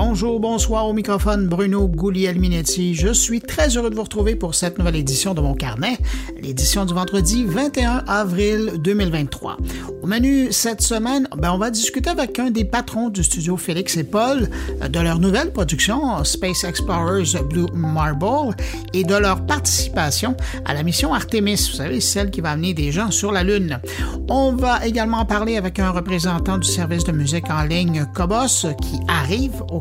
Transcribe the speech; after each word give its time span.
Bonjour, 0.00 0.38
bonsoir 0.38 0.86
au 0.86 0.92
microphone 0.92 1.48
Bruno 1.48 1.88
Gouliel-Minetti. 1.88 2.94
Je 2.94 3.12
suis 3.12 3.40
très 3.40 3.76
heureux 3.76 3.90
de 3.90 3.96
vous 3.96 4.04
retrouver 4.04 4.36
pour 4.36 4.54
cette 4.54 4.78
nouvelle 4.78 4.94
édition 4.94 5.34
de 5.34 5.40
mon 5.40 5.54
carnet, 5.54 5.98
l'édition 6.40 6.84
du 6.84 6.94
vendredi 6.94 7.44
21 7.44 8.04
avril 8.06 8.74
2023. 8.78 9.56
Au 10.00 10.06
menu 10.06 10.52
cette 10.52 10.82
semaine, 10.82 11.26
ben, 11.36 11.50
on 11.50 11.58
va 11.58 11.70
discuter 11.70 12.10
avec 12.10 12.38
un 12.38 12.52
des 12.52 12.64
patrons 12.64 13.08
du 13.08 13.24
studio 13.24 13.56
Félix 13.56 13.96
et 13.96 14.04
Paul 14.04 14.48
de 14.88 15.00
leur 15.00 15.18
nouvelle 15.18 15.52
production 15.52 16.22
Space 16.22 16.62
Explorers 16.62 17.42
Blue 17.50 17.66
Marble 17.74 18.54
et 18.94 19.02
de 19.02 19.16
leur 19.16 19.44
participation 19.46 20.36
à 20.64 20.74
la 20.74 20.84
mission 20.84 21.12
Artemis, 21.12 21.68
vous 21.72 21.76
savez, 21.76 22.00
celle 22.00 22.30
qui 22.30 22.40
va 22.40 22.52
amener 22.52 22.72
des 22.72 22.92
gens 22.92 23.10
sur 23.10 23.32
la 23.32 23.42
Lune. 23.42 23.80
On 24.28 24.52
va 24.52 24.86
également 24.86 25.24
parler 25.24 25.56
avec 25.56 25.80
un 25.80 25.90
représentant 25.90 26.58
du 26.58 26.68
service 26.68 27.02
de 27.02 27.12
musique 27.12 27.50
en 27.50 27.64
ligne 27.64 28.06
Cobos 28.14 28.68
qui 28.80 29.00
arrive 29.08 29.64
au 29.72 29.80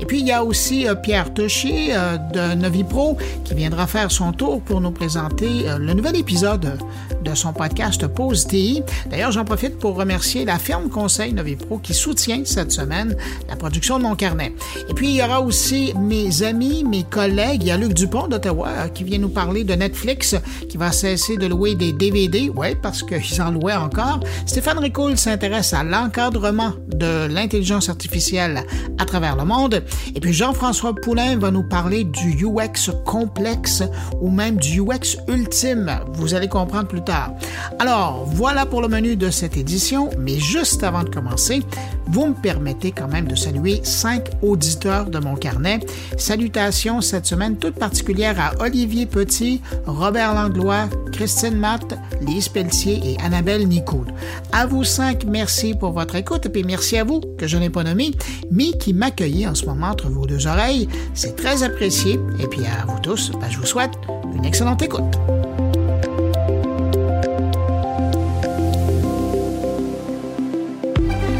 Et 0.00 0.06
puis, 0.06 0.20
il 0.20 0.26
y 0.26 0.32
a 0.32 0.44
aussi 0.44 0.88
euh, 0.88 0.94
Pierre 0.94 1.34
Touchy 1.34 1.90
euh, 1.90 2.16
de 2.16 2.54
Novipro 2.54 3.18
qui 3.44 3.54
viendra 3.54 3.86
faire 3.86 4.10
son 4.10 4.32
tour 4.32 4.62
pour 4.62 4.80
nous 4.80 4.92
présenter 4.92 5.68
euh, 5.68 5.78
le 5.78 5.92
nouvel 5.92 6.16
épisode 6.16 6.78
de 7.22 7.34
son 7.34 7.52
podcast 7.52 8.06
Pause 8.06 8.46
TI. 8.46 8.82
D'ailleurs, 9.10 9.32
j'en 9.32 9.44
profite 9.44 9.78
pour 9.78 9.96
remercier 9.96 10.44
la 10.44 10.58
firme 10.58 10.88
conseil 10.88 11.34
Novipro 11.34 11.78
qui 11.78 11.92
soutient 11.92 12.42
cette 12.44 12.72
semaine 12.72 13.14
la 13.48 13.56
production 13.56 13.98
de 13.98 14.04
mon 14.04 14.16
carnet. 14.16 14.54
Et 14.88 14.94
puis, 14.94 15.10
il 15.10 15.16
y 15.16 15.22
aura 15.22 15.42
aussi 15.42 15.92
mes 15.98 16.42
amis, 16.42 16.82
mes 16.84 17.02
collègues. 17.02 17.62
Il 17.62 17.68
y 17.68 17.70
a 17.70 17.76
Luc 17.76 17.92
Dupont 17.92 18.26
d'Ottawa 18.26 18.88
qui 18.94 19.04
vient 19.04 19.18
nous 19.18 19.28
parler 19.28 19.64
de 19.64 19.74
Netflix 19.74 20.34
qui 20.68 20.78
va 20.78 20.92
cesser 20.92 21.36
de 21.36 21.46
louer 21.46 21.74
des 21.74 21.92
DVD. 21.92 22.50
Oui, 22.54 22.68
parce 22.80 23.02
qu'ils 23.02 23.42
en 23.42 23.50
louaient 23.50 23.74
encore. 23.74 24.20
Stéphane 24.46 24.78
Ricoul 24.78 25.18
s'intéresse 25.18 25.74
à 25.74 25.84
l'encadrement 25.84 26.72
de 26.88 27.26
l'intelligence 27.26 27.88
artificielle 27.90 28.64
travers 29.10 29.34
le 29.34 29.44
monde. 29.44 29.82
Et 30.14 30.20
puis 30.20 30.32
Jean-François 30.32 30.94
Poulain 30.94 31.36
va 31.36 31.50
nous 31.50 31.64
parler 31.64 32.04
du 32.04 32.46
UX 32.46 32.92
complexe 33.04 33.82
ou 34.20 34.30
même 34.30 34.56
du 34.56 34.80
UX 34.80 35.18
ultime. 35.26 35.90
Vous 36.12 36.34
allez 36.34 36.46
comprendre 36.46 36.86
plus 36.86 37.02
tard. 37.02 37.32
Alors, 37.80 38.24
voilà 38.24 38.66
pour 38.66 38.80
le 38.80 38.86
menu 38.86 39.16
de 39.16 39.30
cette 39.30 39.56
édition, 39.56 40.10
mais 40.16 40.38
juste 40.38 40.84
avant 40.84 41.02
de 41.02 41.08
commencer, 41.08 41.62
vous 42.06 42.26
me 42.26 42.34
permettez 42.34 42.92
quand 42.92 43.08
même 43.08 43.26
de 43.26 43.34
saluer 43.34 43.80
cinq 43.82 44.28
auditeurs 44.42 45.06
de 45.10 45.18
mon 45.18 45.34
carnet. 45.34 45.80
Salutations 46.16 47.00
cette 47.00 47.26
semaine 47.26 47.56
toute 47.56 47.74
particulière 47.74 48.36
à 48.38 48.62
Olivier 48.62 49.06
Petit, 49.06 49.60
Robert 49.86 50.34
Langlois, 50.34 50.88
Christine 51.12 51.56
Matt, 51.56 51.98
Lise 52.20 52.48
Pelletier 52.48 53.00
et 53.04 53.20
Annabelle 53.24 53.66
Nicoud. 53.66 54.06
À 54.52 54.66
vous 54.66 54.84
cinq, 54.84 55.24
merci 55.24 55.74
pour 55.74 55.92
votre 55.92 56.14
écoute 56.14 56.46
et 56.46 56.48
puis 56.48 56.62
merci 56.62 56.96
à 56.96 57.04
vous 57.04 57.20
que 57.38 57.48
je 57.48 57.56
n'ai 57.56 57.70
pas 57.70 57.82
nommé, 57.82 58.12
mais 58.50 58.72
qui 58.72 58.92
m'accueillez 59.00 59.48
en 59.48 59.54
ce 59.54 59.64
moment 59.64 59.88
entre 59.88 60.08
vos 60.08 60.26
deux 60.26 60.46
oreilles. 60.46 60.86
C'est 61.14 61.34
très 61.34 61.62
apprécié 61.62 62.20
et 62.38 62.46
puis 62.46 62.60
à 62.66 62.84
vous 62.86 63.00
tous, 63.00 63.32
ben, 63.40 63.48
je 63.50 63.58
vous 63.58 63.66
souhaite 63.66 63.92
une 64.36 64.44
excellente 64.44 64.82
écoute. 64.82 65.18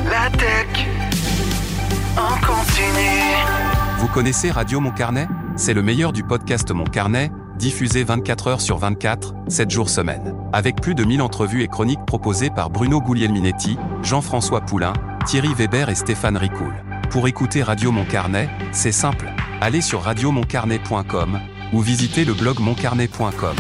La 0.09 0.31
tech 0.39 0.87
en 2.17 2.47
continu. 2.47 3.11
Vous 3.99 4.09
connaissez 4.09 4.51
Radio 4.51 4.81
Mon 4.81 4.91
Carnet 4.91 5.29
C'est 5.57 5.75
le 5.75 5.83
meilleur 5.83 6.15
du 6.15 6.25
podcast 6.25 6.71
Mon 6.73 6.85
Carnet, 6.85 7.31
diffusé 7.59 8.05
24 8.05 8.47
heures 8.47 8.61
sur 8.63 8.79
24, 8.79 9.35
7 9.49 9.71
jours 9.71 9.91
semaine. 9.91 10.35
Avec 10.55 10.81
plus 10.81 10.95
de 10.95 11.05
1000 11.05 11.21
entrevues 11.21 11.63
et 11.63 11.69
chroniques 11.69 12.07
proposées 12.07 12.49
par 12.49 12.71
Bruno 12.71 13.03
Guglielminetti, 13.03 13.77
Jean-François 14.03 14.63
Poulain, 14.63 14.95
Thierry 15.27 15.53
Weber 15.53 15.91
et 15.91 15.95
Stéphane 15.95 16.39
Ricoul. 16.39 16.73
Pour 17.11 17.27
écouter 17.27 17.65
Radio 17.65 17.91
Mon 17.91 18.05
Carnet, 18.05 18.49
c'est 18.71 18.93
simple. 18.93 19.33
Allez 19.61 19.81
sur 19.81 20.03
radiomoncarnet.com 20.03 21.41
ou 21.73 21.81
visitez 21.81 22.25
le 22.25 22.35
blog 22.35 22.61
moncarnet.com. 22.61 23.57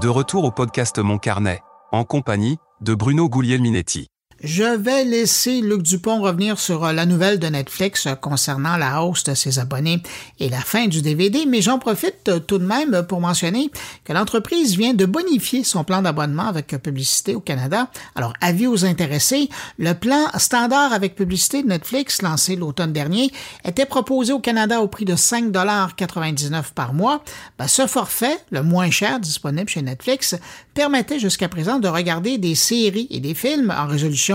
De 0.00 0.08
retour 0.08 0.44
au 0.44 0.52
podcast 0.52 1.00
Mon 1.00 1.18
Carnet, 1.18 1.60
en 1.90 2.04
compagnie 2.04 2.58
de 2.82 2.94
Bruno 2.94 3.28
Guglielminetti. 3.28 4.06
Je 4.40 4.62
vais 4.62 5.04
laisser 5.04 5.60
Luc 5.60 5.82
Dupont 5.82 6.20
revenir 6.20 6.60
sur 6.60 6.84
euh, 6.84 6.92
la 6.92 7.06
nouvelle 7.06 7.40
de 7.40 7.48
Netflix 7.48 8.06
euh, 8.06 8.14
concernant 8.14 8.76
la 8.76 9.02
hausse 9.02 9.24
de 9.24 9.34
ses 9.34 9.58
abonnés 9.58 10.00
et 10.38 10.48
la 10.48 10.60
fin 10.60 10.86
du 10.86 11.02
DVD, 11.02 11.44
mais 11.44 11.60
j'en 11.60 11.80
profite 11.80 12.28
euh, 12.28 12.38
tout 12.38 12.58
de 12.58 12.64
même 12.64 13.02
pour 13.08 13.20
mentionner 13.20 13.68
que 14.04 14.12
l'entreprise 14.12 14.76
vient 14.76 14.94
de 14.94 15.06
bonifier 15.06 15.64
son 15.64 15.82
plan 15.82 16.02
d'abonnement 16.02 16.46
avec 16.46 16.68
publicité 16.68 17.34
au 17.34 17.40
Canada. 17.40 17.88
Alors, 18.14 18.32
avis 18.40 18.68
aux 18.68 18.84
intéressés, 18.84 19.48
le 19.76 19.94
plan 19.94 20.26
standard 20.36 20.92
avec 20.92 21.16
publicité 21.16 21.64
de 21.64 21.68
Netflix 21.68 22.22
lancé 22.22 22.54
l'automne 22.54 22.92
dernier 22.92 23.32
était 23.64 23.86
proposé 23.86 24.32
au 24.32 24.38
Canada 24.38 24.80
au 24.80 24.86
prix 24.86 25.04
de 25.04 25.16
5,99 25.16 26.74
par 26.76 26.94
mois. 26.94 27.24
Ben, 27.58 27.66
ce 27.66 27.88
forfait, 27.88 28.38
le 28.52 28.62
moins 28.62 28.92
cher 28.92 29.18
disponible 29.18 29.68
chez 29.68 29.82
Netflix, 29.82 30.36
permettait 30.74 31.18
jusqu'à 31.18 31.48
présent 31.48 31.80
de 31.80 31.88
regarder 31.88 32.38
des 32.38 32.54
séries 32.54 33.08
et 33.10 33.18
des 33.18 33.34
films 33.34 33.74
en 33.76 33.88
résolution 33.88 34.27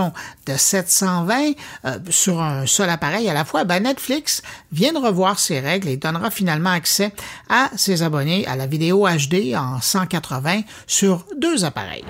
de 0.46 0.56
720 0.56 1.54
euh, 1.86 2.00
sur 2.10 2.42
un 2.42 2.66
seul 2.66 2.90
appareil 2.90 3.30
à 3.30 3.34
la 3.34 3.46
fois, 3.46 3.64
ben 3.64 3.84
Netflix 3.84 4.42
vient 4.72 4.94
de 4.94 5.00
revoir 5.00 5.40
ses 5.40 5.60
règles 5.60 5.88
et 5.88 5.98
donnera 5.98 6.32
finalement 6.32 6.72
accès 6.72 7.14
à 7.50 7.70
ses 7.76 8.04
abonnés 8.04 8.46
à 8.48 8.56
la 8.56 8.68
vidéo 8.68 9.08
HD 9.08 9.56
en 9.56 9.80
180 9.80 10.62
sur 10.88 11.26
deux 11.38 11.66
appareils. 11.66 12.06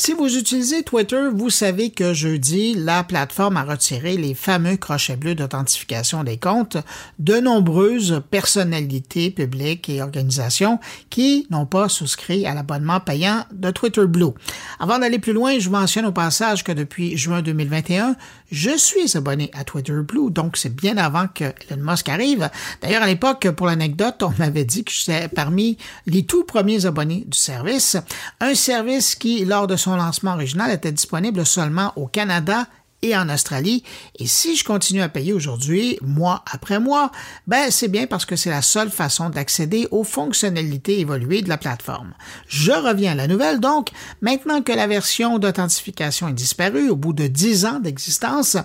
Si 0.00 0.12
vous 0.12 0.38
utilisez 0.38 0.84
Twitter, 0.84 1.28
vous 1.34 1.50
savez 1.50 1.90
que 1.90 2.14
jeudi, 2.14 2.76
la 2.76 3.02
plateforme 3.02 3.56
a 3.56 3.64
retiré 3.64 4.16
les 4.16 4.32
fameux 4.32 4.76
crochets 4.76 5.16
bleus 5.16 5.34
d'authentification 5.34 6.22
des 6.22 6.36
comptes 6.36 6.76
de 7.18 7.40
nombreuses 7.40 8.22
personnalités 8.30 9.32
publiques 9.32 9.88
et 9.88 10.00
organisations 10.00 10.78
qui 11.10 11.48
n'ont 11.50 11.66
pas 11.66 11.88
souscrit 11.88 12.46
à 12.46 12.54
l'abonnement 12.54 13.00
payant 13.00 13.44
de 13.52 13.72
Twitter 13.72 14.06
Blue. 14.06 14.34
Avant 14.78 15.00
d'aller 15.00 15.18
plus 15.18 15.32
loin, 15.32 15.58
je 15.58 15.68
mentionne 15.68 16.06
au 16.06 16.12
passage 16.12 16.62
que 16.62 16.70
depuis 16.70 17.16
juin 17.16 17.42
2021, 17.42 18.14
je 18.50 18.76
suis 18.76 19.16
abonné 19.16 19.50
à 19.52 19.64
Twitter 19.64 20.00
Blue, 20.02 20.30
donc 20.30 20.56
c'est 20.56 20.74
bien 20.74 20.96
avant 20.96 21.26
que 21.28 21.44
Elon 21.70 21.82
Musk 21.82 22.08
arrive. 22.08 22.50
D'ailleurs, 22.80 23.02
à 23.02 23.06
l'époque, 23.06 23.50
pour 23.50 23.66
l'anecdote, 23.66 24.22
on 24.22 24.32
m'avait 24.38 24.64
dit 24.64 24.84
que 24.84 24.92
j'étais 24.92 25.28
parmi 25.28 25.76
les 26.06 26.24
tout 26.24 26.44
premiers 26.44 26.86
abonnés 26.86 27.24
du 27.26 27.38
service. 27.38 27.96
Un 28.40 28.54
service 28.54 29.14
qui, 29.14 29.44
lors 29.44 29.66
de 29.66 29.76
son 29.76 29.96
lancement 29.96 30.32
original, 30.32 30.70
était 30.70 30.92
disponible 30.92 31.44
seulement 31.44 31.92
au 31.96 32.06
Canada 32.06 32.66
et 33.02 33.16
en 33.16 33.28
Australie. 33.28 33.84
Et 34.18 34.26
si 34.26 34.56
je 34.56 34.64
continue 34.64 35.02
à 35.02 35.08
payer 35.08 35.32
aujourd'hui, 35.32 35.98
mois 36.02 36.42
après 36.52 36.80
mois, 36.80 37.12
ben 37.46 37.70
c'est 37.70 37.88
bien 37.88 38.06
parce 38.06 38.24
que 38.24 38.36
c'est 38.36 38.50
la 38.50 38.62
seule 38.62 38.90
façon 38.90 39.30
d'accéder 39.30 39.86
aux 39.90 40.04
fonctionnalités 40.04 41.00
évoluées 41.00 41.42
de 41.42 41.48
la 41.48 41.58
plateforme. 41.58 42.12
Je 42.48 42.72
reviens 42.72 43.12
à 43.12 43.14
la 43.14 43.28
nouvelle 43.28 43.60
donc. 43.60 43.90
Maintenant 44.20 44.62
que 44.62 44.72
la 44.72 44.86
version 44.86 45.38
d'authentification 45.38 46.28
est 46.28 46.32
disparue 46.32 46.90
au 46.90 46.96
bout 46.96 47.12
de 47.12 47.26
10 47.26 47.66
ans 47.66 47.78
d'existence, 47.78 48.56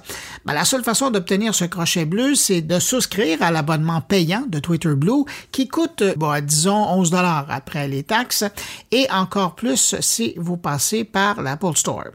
ben, 0.45 0.53
la 0.53 0.65
seule 0.65 0.83
façon 0.83 1.11
d'obtenir 1.11 1.53
ce 1.53 1.65
crochet 1.65 2.05
bleu, 2.05 2.35
c'est 2.35 2.61
de 2.61 2.79
souscrire 2.79 3.41
à 3.41 3.51
l'abonnement 3.51 4.01
payant 4.01 4.45
de 4.47 4.59
Twitter 4.59 4.95
Blue 4.95 5.25
qui 5.51 5.67
coûte, 5.67 6.03
disons 6.43 6.87
11 6.93 7.11
dollars 7.11 7.47
après 7.49 7.87
les 7.87 8.03
taxes 8.03 8.45
et 8.91 9.07
encore 9.11 9.55
plus 9.55 9.95
si 9.99 10.33
vous 10.37 10.57
passez 10.57 11.03
par 11.03 11.41
l'Apple 11.41 11.75
Store. 11.75 12.05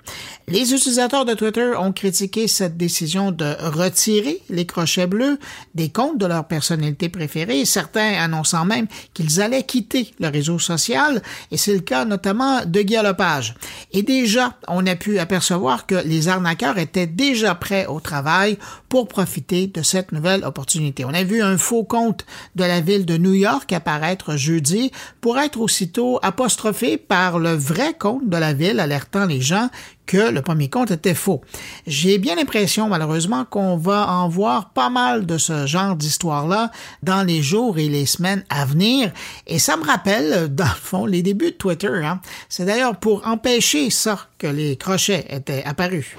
Les 0.48 0.72
utilisateurs 0.72 1.24
de 1.24 1.34
Twitter 1.34 1.72
ont 1.78 1.92
créé 1.92 2.07
critiqué 2.08 2.48
cette 2.48 2.78
décision 2.78 3.32
de 3.32 3.54
retirer 3.60 4.41
les 4.48 4.64
crochets 4.64 5.06
bleus 5.06 5.38
des 5.74 5.91
comptes 5.91 6.16
de 6.16 6.24
leur 6.24 6.46
personnalité 6.46 7.10
préférée, 7.10 7.66
certains 7.66 8.14
annonçant 8.14 8.64
même 8.64 8.86
qu'ils 9.12 9.43
allaient 9.43 9.64
quitter 9.64 10.14
le 10.19 10.28
réseau 10.28 10.58
social, 10.58 11.20
et 11.50 11.58
c'est 11.58 11.75
le 11.75 11.81
cas 11.81 12.06
notamment 12.06 12.64
de 12.64 12.81
Guy 12.81 12.96
Lepage. 12.96 13.56
Et 13.93 14.02
déjà, 14.02 14.55
on 14.69 14.87
a 14.87 14.96
pu 14.96 15.19
apercevoir 15.19 15.84
que 15.84 15.96
les 15.96 16.28
arnaqueurs 16.28 16.78
étaient 16.78 17.06
déjà 17.06 17.55
prêts 17.55 17.84
au 17.84 18.00
travail 18.00 18.56
pour 18.88 19.06
profiter 19.06 19.66
de 19.66 19.82
cette 19.82 20.10
nouvelle 20.12 20.44
opportunité. 20.44 21.05
On 21.05 21.12
a 21.12 21.25
vu 21.25 21.43
un 21.43 21.58
faux 21.58 21.84
compte 21.84 22.25
de 22.56 22.64
la 22.64 22.81
ville 22.81 23.05
de 23.05 23.19
New 23.19 23.34
York 23.34 23.70
apparaître 23.70 24.37
jeudi 24.37 24.93
pour 25.20 25.38
être 25.38 25.60
aussitôt 25.60 26.19
apostrophé 26.22 26.96
par 26.96 27.38
le 27.38 27.52
vrai 27.52 27.93
compte 27.93 28.31
de 28.31 28.37
la 28.38 28.55
ville 28.55 28.81
alertant 28.81 29.26
les 29.26 29.43
gens 29.43 29.69
que 30.08 30.32
le 30.32 30.43
premier 30.43 30.69
compte 30.69 30.90
était 30.90 31.14
faux. 31.14 31.43
J'ai 31.87 32.19
bien 32.19 32.34
l'impression, 32.34 32.88
malheureusement, 32.88 33.44
qu'on 33.44 33.76
va 33.76 34.08
en 34.08 34.28
voir 34.28 34.70
pas 34.70 34.88
mal 34.88 35.26
de 35.26 35.37
ce 35.38 35.66
genre 35.66 35.94
d'histoire-là 35.94 36.72
dans 37.02 37.22
les 37.22 37.43
jours 37.43 37.78
et 37.78 37.88
les 37.88 38.06
semaines 38.06 38.43
à 38.49 38.64
venir. 38.64 39.12
Et 39.46 39.58
ça 39.58 39.76
me 39.76 39.84
rappelle, 39.84 40.52
dans 40.52 40.64
le 40.64 40.81
fond, 40.82 41.06
les 41.06 41.22
débuts 41.22 41.52
de 41.52 41.56
Twitter. 41.56 42.05
Hein. 42.05 42.20
C'est 42.49 42.64
d'ailleurs 42.64 42.96
pour 42.96 43.26
empêcher 43.26 43.90
ça 43.90 44.19
que 44.38 44.46
les 44.46 44.76
crochets 44.76 45.26
étaient 45.28 45.62
apparus. 45.64 46.16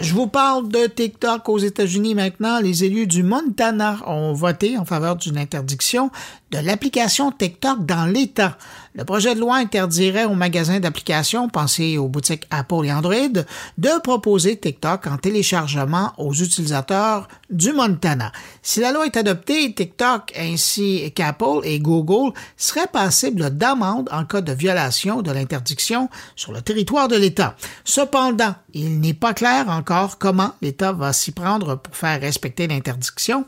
Je 0.00 0.12
vous 0.12 0.26
parle 0.26 0.68
de 0.68 0.86
TikTok 0.86 1.48
aux 1.48 1.58
États-Unis 1.58 2.14
maintenant. 2.14 2.60
Les 2.60 2.84
élus 2.84 3.06
du 3.06 3.22
Montana 3.22 3.98
ont 4.06 4.34
voté 4.34 4.76
en 4.76 4.84
faveur 4.84 5.16
d'une 5.16 5.38
interdiction 5.38 6.10
de 6.50 6.58
l'application 6.58 7.32
TikTok 7.32 7.84
dans 7.84 8.06
l'État. 8.06 8.56
Le 8.94 9.04
projet 9.04 9.34
de 9.34 9.40
loi 9.40 9.56
interdirait 9.56 10.24
aux 10.24 10.34
magasins 10.34 10.80
d'applications, 10.80 11.48
pensés 11.48 11.98
aux 11.98 12.08
boutiques 12.08 12.46
Apple 12.50 12.84
et 12.84 12.92
Android, 12.92 13.42
de 13.76 14.00
proposer 14.00 14.56
TikTok 14.56 15.06
en 15.06 15.18
téléchargement 15.18 16.12
aux 16.18 16.32
utilisateurs 16.32 17.28
du 17.50 17.72
Montana. 17.72 18.32
Si 18.62 18.80
la 18.80 18.92
loi 18.92 19.06
est 19.06 19.16
adoptée, 19.16 19.74
TikTok 19.74 20.32
ainsi 20.38 21.12
qu'Apple 21.14 21.60
et 21.64 21.78
Google 21.78 22.32
seraient 22.56 22.86
passibles 22.86 23.50
d'amende 23.50 24.08
en 24.12 24.24
cas 24.24 24.40
de 24.40 24.52
violation 24.52 25.22
de 25.22 25.32
l'interdiction 25.32 26.08
sur 26.36 26.52
le 26.52 26.62
territoire 26.62 27.08
de 27.08 27.16
l'État. 27.16 27.56
Cependant, 27.84 28.54
il 28.72 29.00
n'est 29.00 29.14
pas 29.14 29.34
clair 29.34 29.68
encore 29.68 30.18
comment 30.18 30.52
l'État 30.62 30.92
va 30.92 31.12
s'y 31.12 31.32
prendre 31.32 31.76
pour 31.76 31.96
faire 31.96 32.20
respecter 32.20 32.66
l'interdiction 32.66 33.44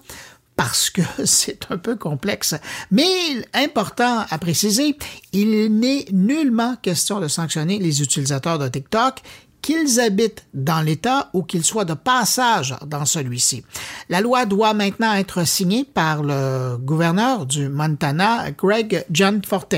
parce 0.58 0.90
que 0.90 1.02
c'est 1.24 1.70
un 1.70 1.78
peu 1.78 1.96
complexe. 1.96 2.54
Mais 2.90 3.06
important 3.54 4.26
à 4.28 4.38
préciser, 4.38 4.98
il 5.32 5.78
n'est 5.78 6.04
nullement 6.12 6.76
question 6.82 7.20
de 7.20 7.28
sanctionner 7.28 7.78
les 7.78 8.02
utilisateurs 8.02 8.58
de 8.58 8.68
TikTok 8.68 9.22
qu'ils 9.68 10.00
habitent 10.00 10.46
dans 10.54 10.80
l'État 10.80 11.28
ou 11.34 11.42
qu'ils 11.42 11.62
soient 11.62 11.84
de 11.84 11.92
passage 11.92 12.74
dans 12.86 13.04
celui-ci. 13.04 13.64
La 14.08 14.22
loi 14.22 14.46
doit 14.46 14.72
maintenant 14.72 15.12
être 15.12 15.46
signée 15.46 15.84
par 15.84 16.22
le 16.22 16.78
gouverneur 16.78 17.44
du 17.44 17.68
Montana, 17.68 18.50
Greg 18.52 19.04
John 19.10 19.42
Forte. 19.46 19.74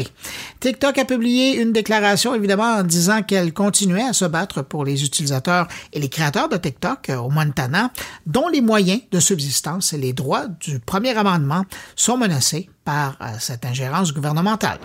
TikTok 0.60 0.96
a 0.96 1.04
publié 1.04 1.60
une 1.60 1.72
déclaration, 1.72 2.36
évidemment, 2.36 2.76
en 2.76 2.84
disant 2.84 3.24
qu'elle 3.24 3.52
continuait 3.52 4.06
à 4.06 4.12
se 4.12 4.26
battre 4.26 4.62
pour 4.62 4.84
les 4.84 5.02
utilisateurs 5.02 5.66
et 5.92 5.98
les 5.98 6.08
créateurs 6.08 6.48
de 6.48 6.56
TikTok 6.56 7.10
au 7.18 7.28
Montana, 7.28 7.90
dont 8.26 8.46
les 8.46 8.60
moyens 8.60 9.00
de 9.10 9.18
subsistance 9.18 9.92
et 9.92 9.98
les 9.98 10.12
droits 10.12 10.46
du 10.46 10.78
premier 10.78 11.16
amendement 11.18 11.64
sont 11.96 12.16
menacés 12.16 12.70
par 12.84 13.16
euh, 13.20 13.26
cette 13.40 13.64
ingérence 13.64 14.14
gouvernementale. 14.14 14.78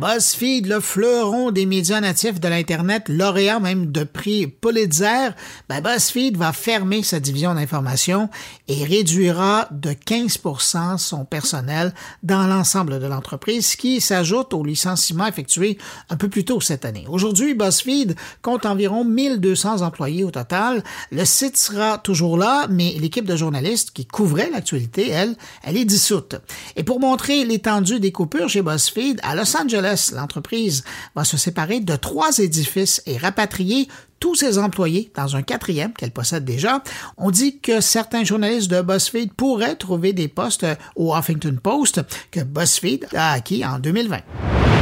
BuzzFeed, 0.00 0.66
le 0.66 0.80
fleuron 0.80 1.50
des 1.50 1.66
médias 1.66 2.00
natifs 2.00 2.40
de 2.40 2.48
l'Internet, 2.48 3.04
lauréat 3.08 3.60
même 3.60 3.92
de 3.92 4.04
prix 4.04 4.46
Pulitzer, 4.46 5.30
ben 5.68 5.80
BuzzFeed 5.80 6.36
va 6.36 6.52
fermer 6.52 7.02
sa 7.02 7.20
division 7.20 7.54
d'information 7.54 8.30
et 8.68 8.84
réduira 8.84 9.68
de 9.70 9.90
15% 9.90 10.96
son 10.96 11.24
personnel 11.26 11.92
dans 12.22 12.46
l'ensemble 12.46 13.00
de 13.00 13.06
l'entreprise, 13.06 13.76
qui 13.76 14.00
s'ajoute 14.00 14.54
au 14.54 14.64
licenciement 14.64 15.26
effectué 15.26 15.76
un 16.08 16.16
peu 16.16 16.28
plus 16.28 16.44
tôt 16.44 16.60
cette 16.60 16.86
année. 16.86 17.04
Aujourd'hui, 17.08 17.54
BuzzFeed 17.54 18.16
compte 18.40 18.64
environ 18.64 19.04
1200 19.04 19.82
employés 19.82 20.24
au 20.24 20.30
total. 20.30 20.82
Le 21.10 21.26
site 21.26 21.58
sera 21.58 21.98
toujours 21.98 22.38
là, 22.38 22.66
mais 22.70 22.96
l'équipe 22.98 23.26
de 23.26 23.36
journalistes 23.36 23.90
qui 23.90 24.06
couvrait 24.06 24.50
l'actualité, 24.50 25.10
elle, 25.10 25.36
elle 25.62 25.76
est 25.76 25.84
dissoute. 25.84 26.36
Et 26.76 26.82
pour 26.82 26.98
montrer 26.98 27.44
l'étendue 27.44 28.00
des 28.00 28.10
coupures 28.10 28.48
chez 28.48 28.62
BuzzFeed, 28.62 29.20
à 29.22 29.36
Los 29.36 29.54
Angeles, 29.54 29.81
l'entreprise 30.12 30.84
va 31.14 31.24
se 31.24 31.36
séparer 31.36 31.80
de 31.80 31.96
trois 31.96 32.38
édifices 32.38 33.02
et 33.06 33.16
rapatrier 33.16 33.88
tous 34.20 34.36
ses 34.36 34.58
employés 34.58 35.10
dans 35.16 35.34
un 35.34 35.42
quatrième 35.42 35.92
qu'elle 35.92 36.12
possède 36.12 36.44
déjà. 36.44 36.82
On 37.16 37.32
dit 37.32 37.58
que 37.58 37.80
certains 37.80 38.22
journalistes 38.22 38.70
de 38.70 38.80
BuzzFeed 38.80 39.32
pourraient 39.32 39.74
trouver 39.74 40.12
des 40.12 40.28
postes 40.28 40.66
au 40.94 41.12
Huffington 41.14 41.58
Post 41.60 42.02
que 42.30 42.40
BuzzFeed 42.40 43.08
a 43.16 43.32
acquis 43.32 43.64
en 43.64 43.80
2020. 43.80 44.81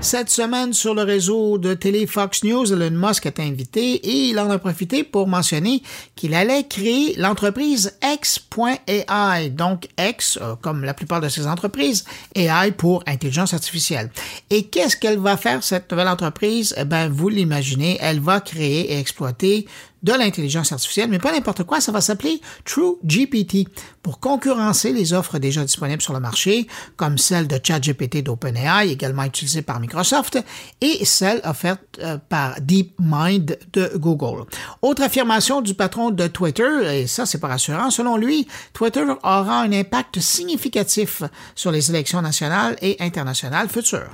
Cette 0.00 0.30
semaine, 0.30 0.72
sur 0.72 0.94
le 0.94 1.02
réseau 1.02 1.58
de 1.58 1.74
télé 1.74 2.06
Fox 2.06 2.44
News, 2.44 2.72
Elon 2.72 2.96
Musk 2.96 3.26
est 3.26 3.40
invité 3.40 3.94
et 3.94 4.28
il 4.28 4.38
en 4.38 4.50
a 4.50 4.58
profité 4.58 5.02
pour 5.02 5.26
mentionner 5.26 5.82
qu'il 6.14 6.34
allait 6.34 6.64
créer 6.64 7.14
l'entreprise 7.16 7.98
X.AI, 8.02 9.50
donc 9.50 9.88
X, 9.98 10.38
euh, 10.40 10.54
comme 10.60 10.84
la 10.84 10.94
plupart 10.94 11.20
de 11.20 11.28
ses 11.28 11.46
entreprises, 11.46 12.04
AI 12.34 12.70
pour 12.70 13.02
intelligence 13.06 13.52
artificielle. 13.52 14.10
Et 14.50 14.64
qu'est-ce 14.64 14.96
qu'elle 14.96 15.18
va 15.18 15.36
faire, 15.36 15.64
cette 15.64 15.90
nouvelle 15.90 16.08
entreprise? 16.08 16.74
Eh 16.76 16.84
ben, 16.84 17.08
vous 17.08 17.28
l'imaginez, 17.28 17.98
elle 18.00 18.20
va 18.20 18.40
créer 18.40 18.92
et 18.92 19.00
exploiter 19.00 19.66
de 20.06 20.12
l'intelligence 20.12 20.70
artificielle, 20.70 21.10
mais 21.10 21.18
pas 21.18 21.32
n'importe 21.32 21.64
quoi, 21.64 21.80
ça 21.80 21.90
va 21.90 22.00
s'appeler 22.00 22.40
True 22.64 22.96
GPT 23.04 23.68
pour 24.02 24.20
concurrencer 24.20 24.92
les 24.92 25.12
offres 25.12 25.38
déjà 25.38 25.64
disponibles 25.64 26.00
sur 26.00 26.12
le 26.12 26.20
marché, 26.20 26.68
comme 26.96 27.18
celle 27.18 27.48
de 27.48 27.58
ChatGPT 27.60 28.22
d'OpenAI, 28.22 28.88
également 28.88 29.24
utilisée 29.24 29.62
par 29.62 29.80
Microsoft, 29.80 30.38
et 30.80 31.04
celle 31.04 31.40
offerte 31.44 31.80
euh, 32.00 32.18
par 32.28 32.60
DeepMind 32.60 33.58
de 33.72 33.90
Google. 33.96 34.44
Autre 34.80 35.02
affirmation 35.02 35.60
du 35.60 35.74
patron 35.74 36.10
de 36.10 36.28
Twitter, 36.28 37.00
et 37.00 37.06
ça 37.08 37.26
c'est 37.26 37.40
pas 37.40 37.48
rassurant, 37.48 37.90
selon 37.90 38.16
lui, 38.16 38.46
Twitter 38.72 39.04
aura 39.24 39.60
un 39.60 39.72
impact 39.72 40.20
significatif 40.20 41.24
sur 41.56 41.72
les 41.72 41.90
élections 41.90 42.22
nationales 42.22 42.76
et 42.80 42.96
internationales 43.00 43.68
futures. 43.68 44.10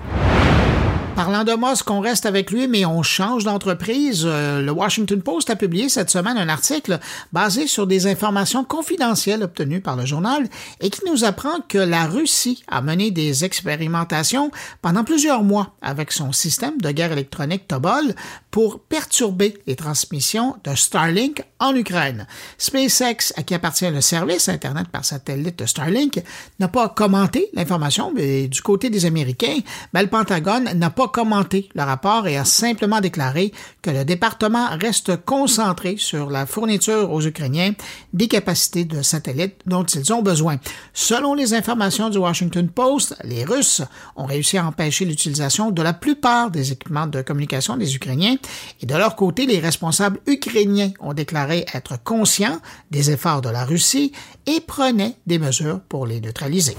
Parlant 1.14 1.44
de 1.44 1.52
Musk, 1.52 1.90
on 1.90 2.00
reste 2.00 2.24
avec 2.24 2.50
lui, 2.50 2.68
mais 2.68 2.86
on 2.86 3.02
change 3.02 3.44
d'entreprise. 3.44 4.22
Euh, 4.24 4.62
le 4.62 4.72
Washington 4.72 5.20
Post 5.20 5.50
a 5.50 5.56
publié 5.56 5.90
cette 5.90 6.08
semaine 6.08 6.38
un 6.38 6.48
article 6.48 6.98
basé 7.34 7.66
sur 7.66 7.86
des 7.86 8.06
informations 8.06 8.64
confidentielles 8.64 9.42
obtenues 9.42 9.82
par 9.82 9.94
le 9.96 10.06
journal 10.06 10.48
et 10.80 10.88
qui 10.88 11.02
nous 11.06 11.24
apprend 11.24 11.60
que 11.68 11.76
la 11.76 12.06
Russie 12.06 12.64
a 12.66 12.80
mené 12.80 13.10
des 13.10 13.44
expérimentations 13.44 14.50
pendant 14.80 15.04
plusieurs 15.04 15.42
mois 15.42 15.74
avec 15.82 16.12
son 16.12 16.32
système 16.32 16.78
de 16.80 16.90
guerre 16.90 17.12
électronique 17.12 17.68
Tobol 17.68 18.14
pour 18.50 18.80
perturber 18.80 19.58
les 19.66 19.76
transmissions 19.76 20.56
de 20.64 20.74
Starlink 20.74 21.42
en 21.58 21.74
Ukraine. 21.74 22.26
SpaceX, 22.58 23.32
à 23.36 23.42
qui 23.42 23.54
appartient 23.54 23.90
le 23.90 24.00
service 24.00 24.48
Internet 24.48 24.88
par 24.88 25.04
satellite 25.04 25.58
de 25.58 25.66
Starlink, 25.66 26.22
n'a 26.58 26.68
pas 26.68 26.88
commenté 26.88 27.48
l'information, 27.52 28.12
mais 28.14 28.48
du 28.48 28.62
côté 28.62 28.90
des 28.90 29.06
Américains, 29.06 29.58
ben, 29.92 30.02
le 30.02 30.08
Pentagone 30.08 30.72
n'a 30.74 30.90
pas 30.90 31.01
commenté 31.08 31.68
le 31.74 31.82
rapport 31.82 32.26
et 32.26 32.36
a 32.36 32.44
simplement 32.44 33.00
déclaré 33.00 33.52
que 33.82 33.90
le 33.90 34.04
département 34.04 34.68
reste 34.80 35.24
concentré 35.24 35.96
sur 35.98 36.30
la 36.30 36.46
fourniture 36.46 37.12
aux 37.12 37.22
Ukrainiens 37.22 37.72
des 38.12 38.28
capacités 38.28 38.84
de 38.84 39.02
satellites 39.02 39.56
dont 39.66 39.84
ils 39.84 40.12
ont 40.12 40.22
besoin. 40.22 40.58
Selon 40.92 41.34
les 41.34 41.54
informations 41.54 42.10
du 42.10 42.18
Washington 42.18 42.68
Post, 42.68 43.16
les 43.24 43.44
Russes 43.44 43.82
ont 44.16 44.26
réussi 44.26 44.58
à 44.58 44.66
empêcher 44.66 45.04
l'utilisation 45.04 45.70
de 45.70 45.82
la 45.82 45.92
plupart 45.92 46.50
des 46.50 46.72
équipements 46.72 47.06
de 47.06 47.22
communication 47.22 47.76
des 47.76 47.94
Ukrainiens 47.94 48.36
et 48.80 48.86
de 48.86 48.94
leur 48.94 49.16
côté, 49.16 49.46
les 49.46 49.58
responsables 49.58 50.20
ukrainiens 50.26 50.90
ont 51.00 51.14
déclaré 51.14 51.66
être 51.74 52.02
conscients 52.02 52.58
des 52.90 53.10
efforts 53.10 53.42
de 53.42 53.48
la 53.48 53.64
Russie 53.64 54.12
et 54.46 54.60
prenaient 54.60 55.16
des 55.26 55.38
mesures 55.38 55.80
pour 55.88 56.06
les 56.06 56.20
neutraliser. 56.20 56.76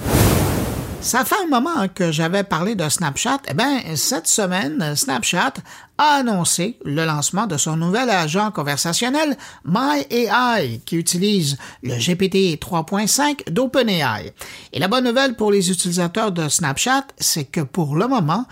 Ça 1.03 1.25
fait 1.25 1.35
un 1.43 1.47
moment 1.47 1.89
que 1.93 2.13
j'avais 2.13 2.45
parlé 2.45 2.75
de 2.75 2.87
Snapchat. 2.87 3.39
Eh 3.49 3.53
bien, 3.53 3.81
cette 3.95 4.25
semaine, 4.25 4.95
Snapchat 4.95 5.55
a 5.97 6.15
annoncé 6.15 6.79
le 6.85 7.03
lancement 7.03 7.45
de 7.45 7.57
son 7.57 7.75
nouvel 7.75 8.09
agent 8.09 8.51
conversationnel 8.51 9.37
MyAI 9.65 10.79
qui 10.85 10.95
utilise 10.95 11.57
le 11.83 11.95
GPT 11.95 12.57
3.5 12.57 13.51
d'OpenAI. 13.51 14.33
Et 14.71 14.79
la 14.79 14.87
bonne 14.87 15.03
nouvelle 15.03 15.35
pour 15.35 15.51
les 15.51 15.69
utilisateurs 15.69 16.31
de 16.31 16.47
Snapchat, 16.47 17.05
c'est 17.17 17.45
que 17.45 17.61
pour 17.61 17.97
le 17.97 18.07
moment, 18.07 18.45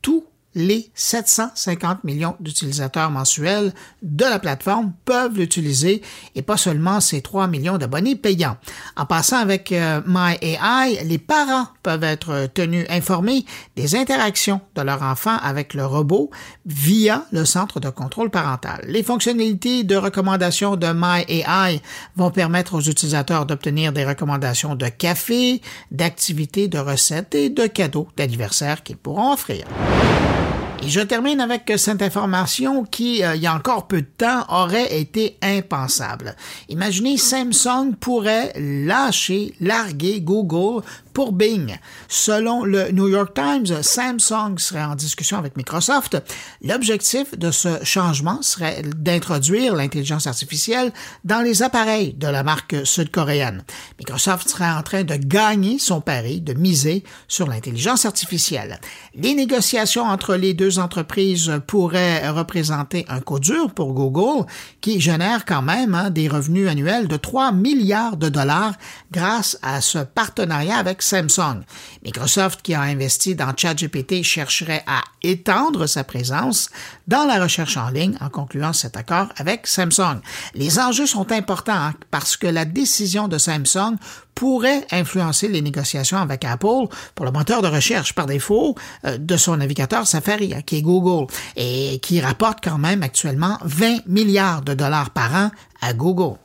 tout 0.00 0.24
les 0.54 0.90
750 0.94 2.04
millions 2.04 2.36
d'utilisateurs 2.40 3.10
mensuels 3.10 3.72
de 4.02 4.24
la 4.24 4.38
plateforme 4.38 4.92
peuvent 5.04 5.36
l'utiliser 5.36 6.02
et 6.34 6.42
pas 6.42 6.56
seulement 6.56 7.00
ces 7.00 7.22
3 7.22 7.46
millions 7.46 7.78
d'abonnés 7.78 8.16
payants. 8.16 8.56
En 8.96 9.06
passant 9.06 9.38
avec 9.38 9.72
euh, 9.72 10.00
MyAI, 10.06 11.04
les 11.04 11.18
parents 11.18 11.68
peuvent 11.82 12.04
être 12.04 12.48
tenus 12.52 12.86
informés 12.90 13.44
des 13.76 13.94
interactions 13.94 14.60
de 14.74 14.82
leur 14.82 15.02
enfant 15.02 15.36
avec 15.42 15.74
le 15.74 15.86
robot 15.86 16.30
via 16.66 17.24
le 17.30 17.44
centre 17.44 17.80
de 17.80 17.88
contrôle 17.88 18.30
parental. 18.30 18.84
Les 18.86 19.02
fonctionnalités 19.02 19.84
de 19.84 19.96
recommandation 19.96 20.76
de 20.76 20.88
MyAI 20.88 21.80
vont 22.16 22.30
permettre 22.30 22.74
aux 22.74 22.80
utilisateurs 22.80 23.46
d'obtenir 23.46 23.92
des 23.92 24.04
recommandations 24.04 24.74
de 24.74 24.88
café, 24.88 25.62
d'activités, 25.90 26.68
de 26.68 26.78
recettes 26.78 27.34
et 27.34 27.50
de 27.50 27.66
cadeaux 27.66 28.08
d'anniversaire 28.16 28.82
qu'ils 28.82 28.96
pourront 28.96 29.32
offrir. 29.32 29.64
Et 30.82 30.88
je 30.88 31.00
termine 31.00 31.42
avec 31.42 31.70
cette 31.76 32.00
information 32.00 32.84
qui, 32.84 33.22
euh, 33.22 33.36
il 33.36 33.42
y 33.42 33.46
a 33.46 33.54
encore 33.54 33.86
peu 33.86 34.00
de 34.00 34.06
temps, 34.16 34.44
aurait 34.48 34.98
été 34.98 35.36
impensable. 35.42 36.34
Imaginez, 36.70 37.18
Samsung 37.18 37.96
pourrait 38.00 38.54
lâcher, 38.56 39.54
larguer 39.60 40.22
Google 40.22 40.82
pour 41.20 41.32
Bing. 41.32 41.76
Selon 42.08 42.64
le 42.64 42.92
New 42.92 43.06
York 43.06 43.34
Times, 43.34 43.82
Samsung 43.82 44.56
serait 44.56 44.82
en 44.82 44.94
discussion 44.94 45.36
avec 45.36 45.54
Microsoft. 45.54 46.16
L'objectif 46.62 47.36
de 47.36 47.50
ce 47.50 47.84
changement 47.84 48.40
serait 48.40 48.80
d'introduire 48.96 49.74
l'intelligence 49.74 50.26
artificielle 50.26 50.94
dans 51.24 51.42
les 51.42 51.62
appareils 51.62 52.14
de 52.14 52.26
la 52.26 52.42
marque 52.42 52.86
sud-coréenne. 52.86 53.64
Microsoft 53.98 54.48
serait 54.48 54.70
en 54.70 54.82
train 54.82 55.04
de 55.04 55.14
gagner 55.16 55.78
son 55.78 56.00
pari, 56.00 56.40
de 56.40 56.54
miser 56.54 57.04
sur 57.28 57.46
l'intelligence 57.46 58.06
artificielle. 58.06 58.80
Les 59.14 59.34
négociations 59.34 60.04
entre 60.04 60.36
les 60.36 60.54
deux 60.54 60.78
entreprises 60.78 61.52
pourraient 61.66 62.30
représenter 62.30 63.04
un 63.10 63.20
coup 63.20 63.40
dur 63.40 63.74
pour 63.74 63.92
Google 63.92 64.46
qui 64.80 65.02
génère 65.02 65.44
quand 65.44 65.60
même 65.60 65.94
hein, 65.94 66.08
des 66.08 66.28
revenus 66.28 66.66
annuels 66.66 67.08
de 67.08 67.18
3 67.18 67.52
milliards 67.52 68.16
de 68.16 68.30
dollars 68.30 68.72
grâce 69.12 69.58
à 69.60 69.82
ce 69.82 69.98
partenariat 69.98 70.78
avec 70.78 71.02
Samsung. 71.10 71.62
Microsoft 72.04 72.62
qui 72.62 72.74
a 72.74 72.82
investi 72.82 73.34
dans 73.34 73.52
ChatGPT 73.56 74.22
chercherait 74.22 74.84
à 74.86 75.02
étendre 75.22 75.86
sa 75.86 76.04
présence 76.04 76.70
dans 77.08 77.24
la 77.24 77.42
recherche 77.42 77.76
en 77.76 77.90
ligne 77.90 78.16
en 78.20 78.28
concluant 78.28 78.72
cet 78.72 78.96
accord 78.96 79.26
avec 79.36 79.66
Samsung. 79.66 80.20
Les 80.54 80.78
enjeux 80.78 81.06
sont 81.06 81.32
importants 81.32 81.72
hein, 81.72 81.94
parce 82.12 82.36
que 82.36 82.46
la 82.46 82.64
décision 82.64 83.26
de 83.26 83.38
Samsung 83.38 83.96
pourrait 84.36 84.86
influencer 84.92 85.48
les 85.48 85.62
négociations 85.62 86.18
avec 86.18 86.44
Apple 86.44 86.86
pour 87.14 87.26
le 87.26 87.32
moteur 87.32 87.60
de 87.60 87.68
recherche 87.68 88.14
par 88.14 88.26
défaut 88.26 88.76
euh, 89.04 89.18
de 89.18 89.36
son 89.36 89.56
navigateur 89.56 90.06
Safari, 90.06 90.54
hein, 90.54 90.62
qui 90.64 90.76
est 90.76 90.82
Google, 90.82 91.26
et 91.56 91.98
qui 92.00 92.20
rapporte 92.20 92.60
quand 92.62 92.78
même 92.78 93.02
actuellement 93.02 93.58
20 93.64 94.06
milliards 94.06 94.62
de 94.62 94.74
dollars 94.74 95.10
par 95.10 95.34
an 95.34 95.50
à 95.82 95.92
Google. 95.92 96.36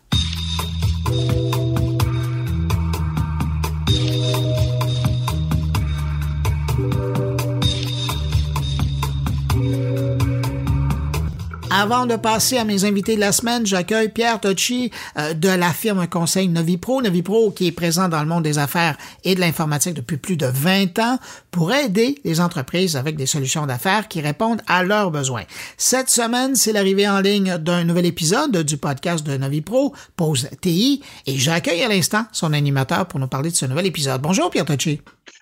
Avant 11.78 12.06
de 12.06 12.16
passer 12.16 12.58
à 12.58 12.64
mes 12.64 12.86
invités 12.86 13.16
de 13.16 13.20
la 13.20 13.34
semaine, 13.34 13.66
j'accueille 13.66 14.08
Pierre 14.08 14.40
Tocci 14.40 14.92
euh, 15.18 15.34
de 15.34 15.50
la 15.50 15.74
firme 15.74 16.08
conseil 16.08 16.48
Novipro. 16.48 17.02
Novipro 17.02 17.52
qui 17.52 17.68
est 17.68 17.74
présent 17.74 18.08
dans 18.08 18.22
le 18.22 18.28
monde 18.28 18.44
des 18.44 18.58
affaires 18.58 18.98
et 19.26 19.36
de 19.36 19.42
l'informatique 19.42 19.94
depuis 19.94 20.16
plus 20.16 20.38
de 20.38 20.46
20 20.46 20.98
ans 21.00 21.20
pour 21.52 21.74
aider 21.74 22.22
les 22.24 22.40
entreprises 22.40 22.96
avec 22.96 23.18
des 23.18 23.26
solutions 23.26 23.66
d'affaires 23.66 24.08
qui 24.08 24.22
répondent 24.22 24.62
à 24.68 24.84
leurs 24.84 25.12
besoins. 25.12 25.44
Cette 25.76 26.10
semaine, 26.10 26.56
c'est 26.56 26.72
l'arrivée 26.72 27.10
en 27.10 27.20
ligne 27.20 27.58
d'un 27.58 27.84
nouvel 27.84 28.06
épisode 28.06 28.56
du 28.56 28.78
podcast 28.78 29.28
de 29.28 29.36
Novipro, 29.36 29.94
Pause 30.16 30.48
TI, 30.62 31.04
et 31.26 31.38
j'accueille 31.38 31.84
à 31.84 31.90
l'instant 31.90 32.24
son 32.32 32.54
animateur 32.54 33.06
pour 33.06 33.20
nous 33.20 33.28
parler 33.28 33.52
de 33.52 33.56
ce 33.56 33.66
nouvel 33.66 33.88
épisode. 33.88 34.22
Bonjour 34.22 34.50
Pierre 34.50 34.64
Tocci. 34.64 35.02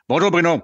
Bonjour 0.10 0.32
Bruno. 0.32 0.64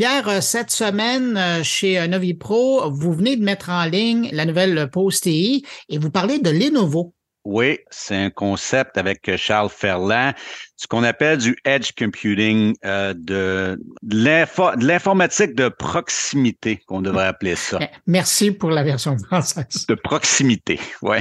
Pierre, 0.00 0.28
euh, 0.30 0.40
cette 0.40 0.70
semaine, 0.70 1.36
euh, 1.36 1.62
chez 1.62 2.00
euh, 2.00 2.06
Novipro, 2.06 2.90
vous 2.90 3.12
venez 3.12 3.36
de 3.36 3.44
mettre 3.44 3.68
en 3.68 3.84
ligne 3.84 4.30
la 4.32 4.46
nouvelle 4.46 4.88
pause 4.90 5.20
TI 5.20 5.66
et 5.90 5.98
vous 5.98 6.10
parlez 6.10 6.38
de 6.38 6.48
Lenovo. 6.48 7.14
Oui, 7.44 7.80
c'est 7.90 8.16
un 8.16 8.30
concept 8.30 8.96
avec 8.96 9.36
Charles 9.36 9.68
Ferland, 9.68 10.32
ce 10.76 10.86
qu'on 10.86 11.02
appelle 11.02 11.36
du 11.36 11.54
edge 11.66 11.90
computing, 11.98 12.74
de, 12.82 13.78
de 14.02 14.86
l'informatique 14.86 15.54
de 15.54 15.68
proximité, 15.68 16.78
qu'on 16.86 17.02
devrait 17.02 17.26
appeler 17.26 17.54
ça. 17.54 17.76
Eh, 17.82 17.88
merci 18.06 18.52
pour 18.52 18.70
la 18.70 18.82
version 18.82 19.18
française. 19.18 19.84
De 19.86 19.96
proximité, 19.96 20.80
oui. 21.02 21.18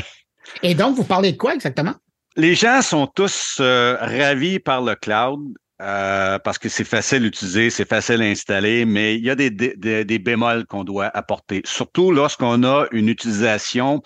Et 0.64 0.74
donc, 0.74 0.96
vous 0.96 1.04
parlez 1.04 1.34
de 1.34 1.38
quoi 1.38 1.54
exactement? 1.54 1.96
Les 2.38 2.56
gens 2.56 2.82
sont 2.82 3.08
tous 3.08 3.60
ravis 3.60 4.60
par 4.60 4.82
le 4.82 4.96
cloud. 4.96 5.42
Euh, 5.82 6.40
parce 6.40 6.58
que 6.58 6.68
c'est 6.68 6.84
facile 6.84 7.24
à 7.24 7.28
utiliser, 7.28 7.70
c'est 7.70 7.88
facile 7.88 8.22
à 8.22 8.26
installer, 8.26 8.84
mais 8.84 9.16
il 9.16 9.24
y 9.24 9.30
a 9.30 9.36
des, 9.36 9.50
des, 9.50 10.04
des 10.04 10.20
bémols 10.20 10.66
qu'on 10.66 10.84
doit 10.84 11.10
apporter, 11.14 11.62
surtout 11.64 12.12
lorsqu'on 12.12 12.64
a 12.66 12.86
une 12.92 13.08
utilisation, 13.08 14.02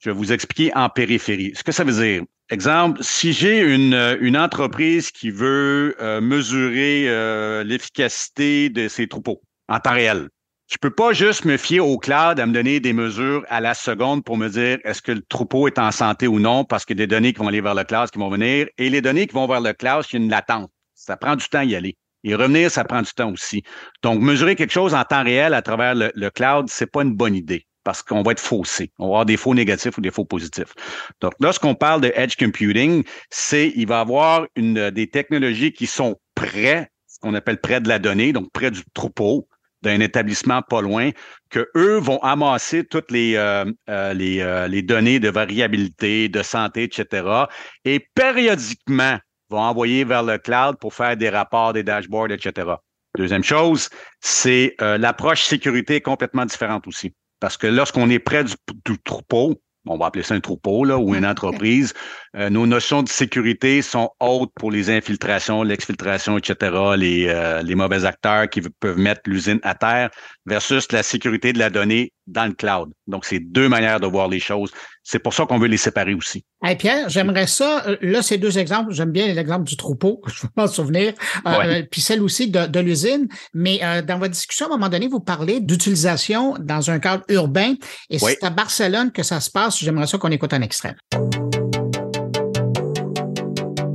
je 0.00 0.08
vais 0.08 0.16
vous 0.16 0.32
expliquer 0.32 0.74
en 0.74 0.88
périphérie. 0.88 1.52
Ce 1.54 1.62
que 1.62 1.70
ça 1.70 1.84
veut 1.84 1.92
dire, 1.92 2.22
exemple, 2.50 2.98
si 3.02 3.34
j'ai 3.34 3.60
une, 3.60 4.16
une 4.22 4.38
entreprise 4.38 5.10
qui 5.10 5.30
veut 5.30 5.94
euh, 6.00 6.22
mesurer 6.22 7.04
euh, 7.08 7.62
l'efficacité 7.62 8.70
de 8.70 8.88
ses 8.88 9.06
troupeaux 9.06 9.42
en 9.68 9.80
temps 9.80 9.92
réel, 9.92 10.28
je 10.70 10.78
peux 10.80 10.90
pas 10.90 11.12
juste 11.12 11.44
me 11.44 11.58
fier 11.58 11.80
au 11.80 11.98
cloud 11.98 12.40
à 12.40 12.46
me 12.46 12.54
donner 12.54 12.80
des 12.80 12.94
mesures 12.94 13.44
à 13.50 13.60
la 13.60 13.74
seconde 13.74 14.24
pour 14.24 14.38
me 14.38 14.48
dire 14.48 14.78
est-ce 14.84 15.02
que 15.02 15.12
le 15.12 15.20
troupeau 15.20 15.66
est 15.66 15.78
en 15.78 15.90
santé 15.90 16.26
ou 16.26 16.40
non, 16.40 16.64
parce 16.64 16.86
que 16.86 16.94
des 16.94 17.06
données 17.06 17.34
qui 17.34 17.40
vont 17.40 17.48
aller 17.48 17.60
vers 17.60 17.74
le 17.74 17.84
cloud 17.84 18.10
qui 18.10 18.18
vont 18.18 18.30
venir, 18.30 18.66
et 18.78 18.88
les 18.88 19.02
données 19.02 19.26
qui 19.26 19.34
vont 19.34 19.46
vers 19.46 19.60
le 19.60 19.74
cloud, 19.74 20.06
il 20.10 20.16
y 20.16 20.22
a 20.22 20.24
une 20.24 20.30
latence. 20.30 20.70
Ça 21.04 21.16
prend 21.16 21.36
du 21.36 21.48
temps 21.48 21.58
à 21.58 21.64
y 21.64 21.74
aller. 21.74 21.96
Et 22.24 22.34
revenir, 22.34 22.70
ça 22.70 22.84
prend 22.84 23.02
du 23.02 23.10
temps 23.12 23.32
aussi. 23.32 23.62
Donc, 24.02 24.20
mesurer 24.20 24.54
quelque 24.54 24.72
chose 24.72 24.94
en 24.94 25.02
temps 25.04 25.24
réel 25.24 25.54
à 25.54 25.62
travers 25.62 25.94
le, 25.94 26.12
le 26.14 26.30
cloud, 26.30 26.68
c'est 26.68 26.86
pas 26.86 27.02
une 27.02 27.14
bonne 27.14 27.34
idée 27.34 27.66
parce 27.84 28.02
qu'on 28.02 28.22
va 28.22 28.32
être 28.32 28.40
faussé. 28.40 28.92
On 28.98 29.06
va 29.06 29.08
avoir 29.08 29.26
des 29.26 29.36
faux 29.36 29.54
négatifs 29.54 29.98
ou 29.98 30.00
des 30.00 30.10
faux 30.10 30.24
positifs. 30.24 30.74
Donc, 31.20 31.32
lorsqu'on 31.40 31.74
parle 31.74 32.00
de 32.00 32.12
edge 32.14 32.36
computing, 32.36 33.04
c'est 33.30 33.72
il 33.74 33.86
va 33.86 34.00
avoir 34.00 34.46
une, 34.56 34.90
des 34.90 35.08
technologies 35.08 35.72
qui 35.72 35.86
sont 35.86 36.16
près, 36.34 36.90
ce 37.06 37.18
qu'on 37.20 37.34
appelle 37.34 37.60
près 37.60 37.80
de 37.80 37.88
la 37.88 37.98
donnée, 37.98 38.32
donc 38.32 38.50
près 38.52 38.70
du 38.70 38.82
troupeau 38.94 39.48
d'un 39.82 39.98
établissement 39.98 40.62
pas 40.62 40.80
loin, 40.80 41.10
que 41.50 41.68
eux 41.76 41.98
vont 41.98 42.18
amasser 42.18 42.84
toutes 42.84 43.10
les, 43.10 43.34
euh, 43.34 43.64
euh, 43.90 44.14
les, 44.14 44.40
euh, 44.40 44.68
les 44.68 44.82
données 44.82 45.18
de 45.18 45.28
variabilité, 45.28 46.28
de 46.28 46.42
santé, 46.42 46.84
etc. 46.84 47.46
Et 47.84 48.06
périodiquement, 48.14 49.18
vont 49.52 49.60
envoyer 49.60 50.04
vers 50.04 50.22
le 50.22 50.38
cloud 50.38 50.76
pour 50.80 50.94
faire 50.94 51.16
des 51.16 51.28
rapports, 51.28 51.72
des 51.72 51.84
dashboards, 51.84 52.32
etc. 52.32 52.72
Deuxième 53.16 53.44
chose, 53.44 53.90
c'est 54.20 54.74
euh, 54.80 54.96
l'approche 54.98 55.42
sécurité 55.44 56.00
complètement 56.00 56.46
différente 56.46 56.86
aussi. 56.86 57.14
Parce 57.40 57.56
que 57.56 57.66
lorsqu'on 57.66 58.08
est 58.08 58.18
près 58.18 58.44
du, 58.44 58.98
troupeau, 59.04 59.60
on 59.84 59.98
va 59.98 60.06
appeler 60.06 60.22
ça 60.22 60.34
un 60.34 60.40
troupeau 60.40 60.84
là, 60.84 60.96
ou 60.96 61.14
une 61.14 61.26
entreprise, 61.26 61.92
euh, 62.36 62.48
nos 62.48 62.66
notions 62.66 63.02
de 63.02 63.08
sécurité 63.08 63.82
sont 63.82 64.10
hautes 64.20 64.52
pour 64.54 64.70
les 64.70 64.88
infiltrations, 64.88 65.62
l'exfiltration, 65.62 66.38
etc., 66.38 66.94
les, 66.96 67.26
euh, 67.28 67.60
les 67.62 67.74
mauvais 67.74 68.04
acteurs 68.04 68.48
qui 68.48 68.62
peuvent 68.62 68.98
mettre 68.98 69.22
l'usine 69.26 69.60
à 69.62 69.74
terre 69.74 70.10
versus 70.46 70.90
la 70.92 71.02
sécurité 71.02 71.52
de 71.52 71.58
la 71.58 71.68
donnée 71.68 72.12
dans 72.26 72.46
le 72.46 72.54
cloud. 72.54 72.92
Donc, 73.08 73.26
c'est 73.26 73.40
deux 73.40 73.68
manières 73.68 74.00
de 74.00 74.06
voir 74.06 74.28
les 74.28 74.40
choses. 74.40 74.72
C'est 75.02 75.18
pour 75.18 75.34
ça 75.34 75.46
qu'on 75.46 75.58
veut 75.58 75.66
les 75.66 75.76
séparer 75.76 76.14
aussi. 76.14 76.44
Hey 76.62 76.76
Pierre, 76.76 77.08
j'aimerais 77.08 77.48
ça. 77.48 77.84
Euh, 77.86 77.96
là, 78.02 78.22
ces 78.22 78.38
deux 78.38 78.58
exemples, 78.58 78.92
j'aime 78.92 79.10
bien 79.10 79.32
l'exemple 79.34 79.64
du 79.64 79.76
troupeau, 79.76 80.22
je 80.26 80.42
veux 80.42 80.48
m'en 80.56 80.68
souvenir, 80.68 81.12
euh, 81.46 81.82
puis 81.90 82.00
celle 82.00 82.22
aussi 82.22 82.50
de, 82.50 82.66
de 82.66 82.80
l'usine. 82.80 83.28
Mais 83.52 83.80
euh, 83.82 84.02
dans 84.02 84.18
votre 84.18 84.32
discussion, 84.32 84.66
à 84.66 84.68
un 84.68 84.72
moment 84.76 84.88
donné, 84.88 85.08
vous 85.08 85.20
parlez 85.20 85.60
d'utilisation 85.60 86.54
dans 86.60 86.90
un 86.90 86.98
cadre 87.00 87.24
urbain. 87.28 87.74
Et 88.10 88.18
c'est 88.18 88.42
à 88.44 88.50
Barcelone 88.50 89.10
que 89.10 89.22
ça 89.22 89.40
se 89.40 89.50
passe. 89.50 89.78
J'aimerais 89.78 90.06
ça 90.06 90.18
qu'on 90.18 90.30
écoute 90.30 90.52
un 90.52 90.62
extrait. 90.62 90.94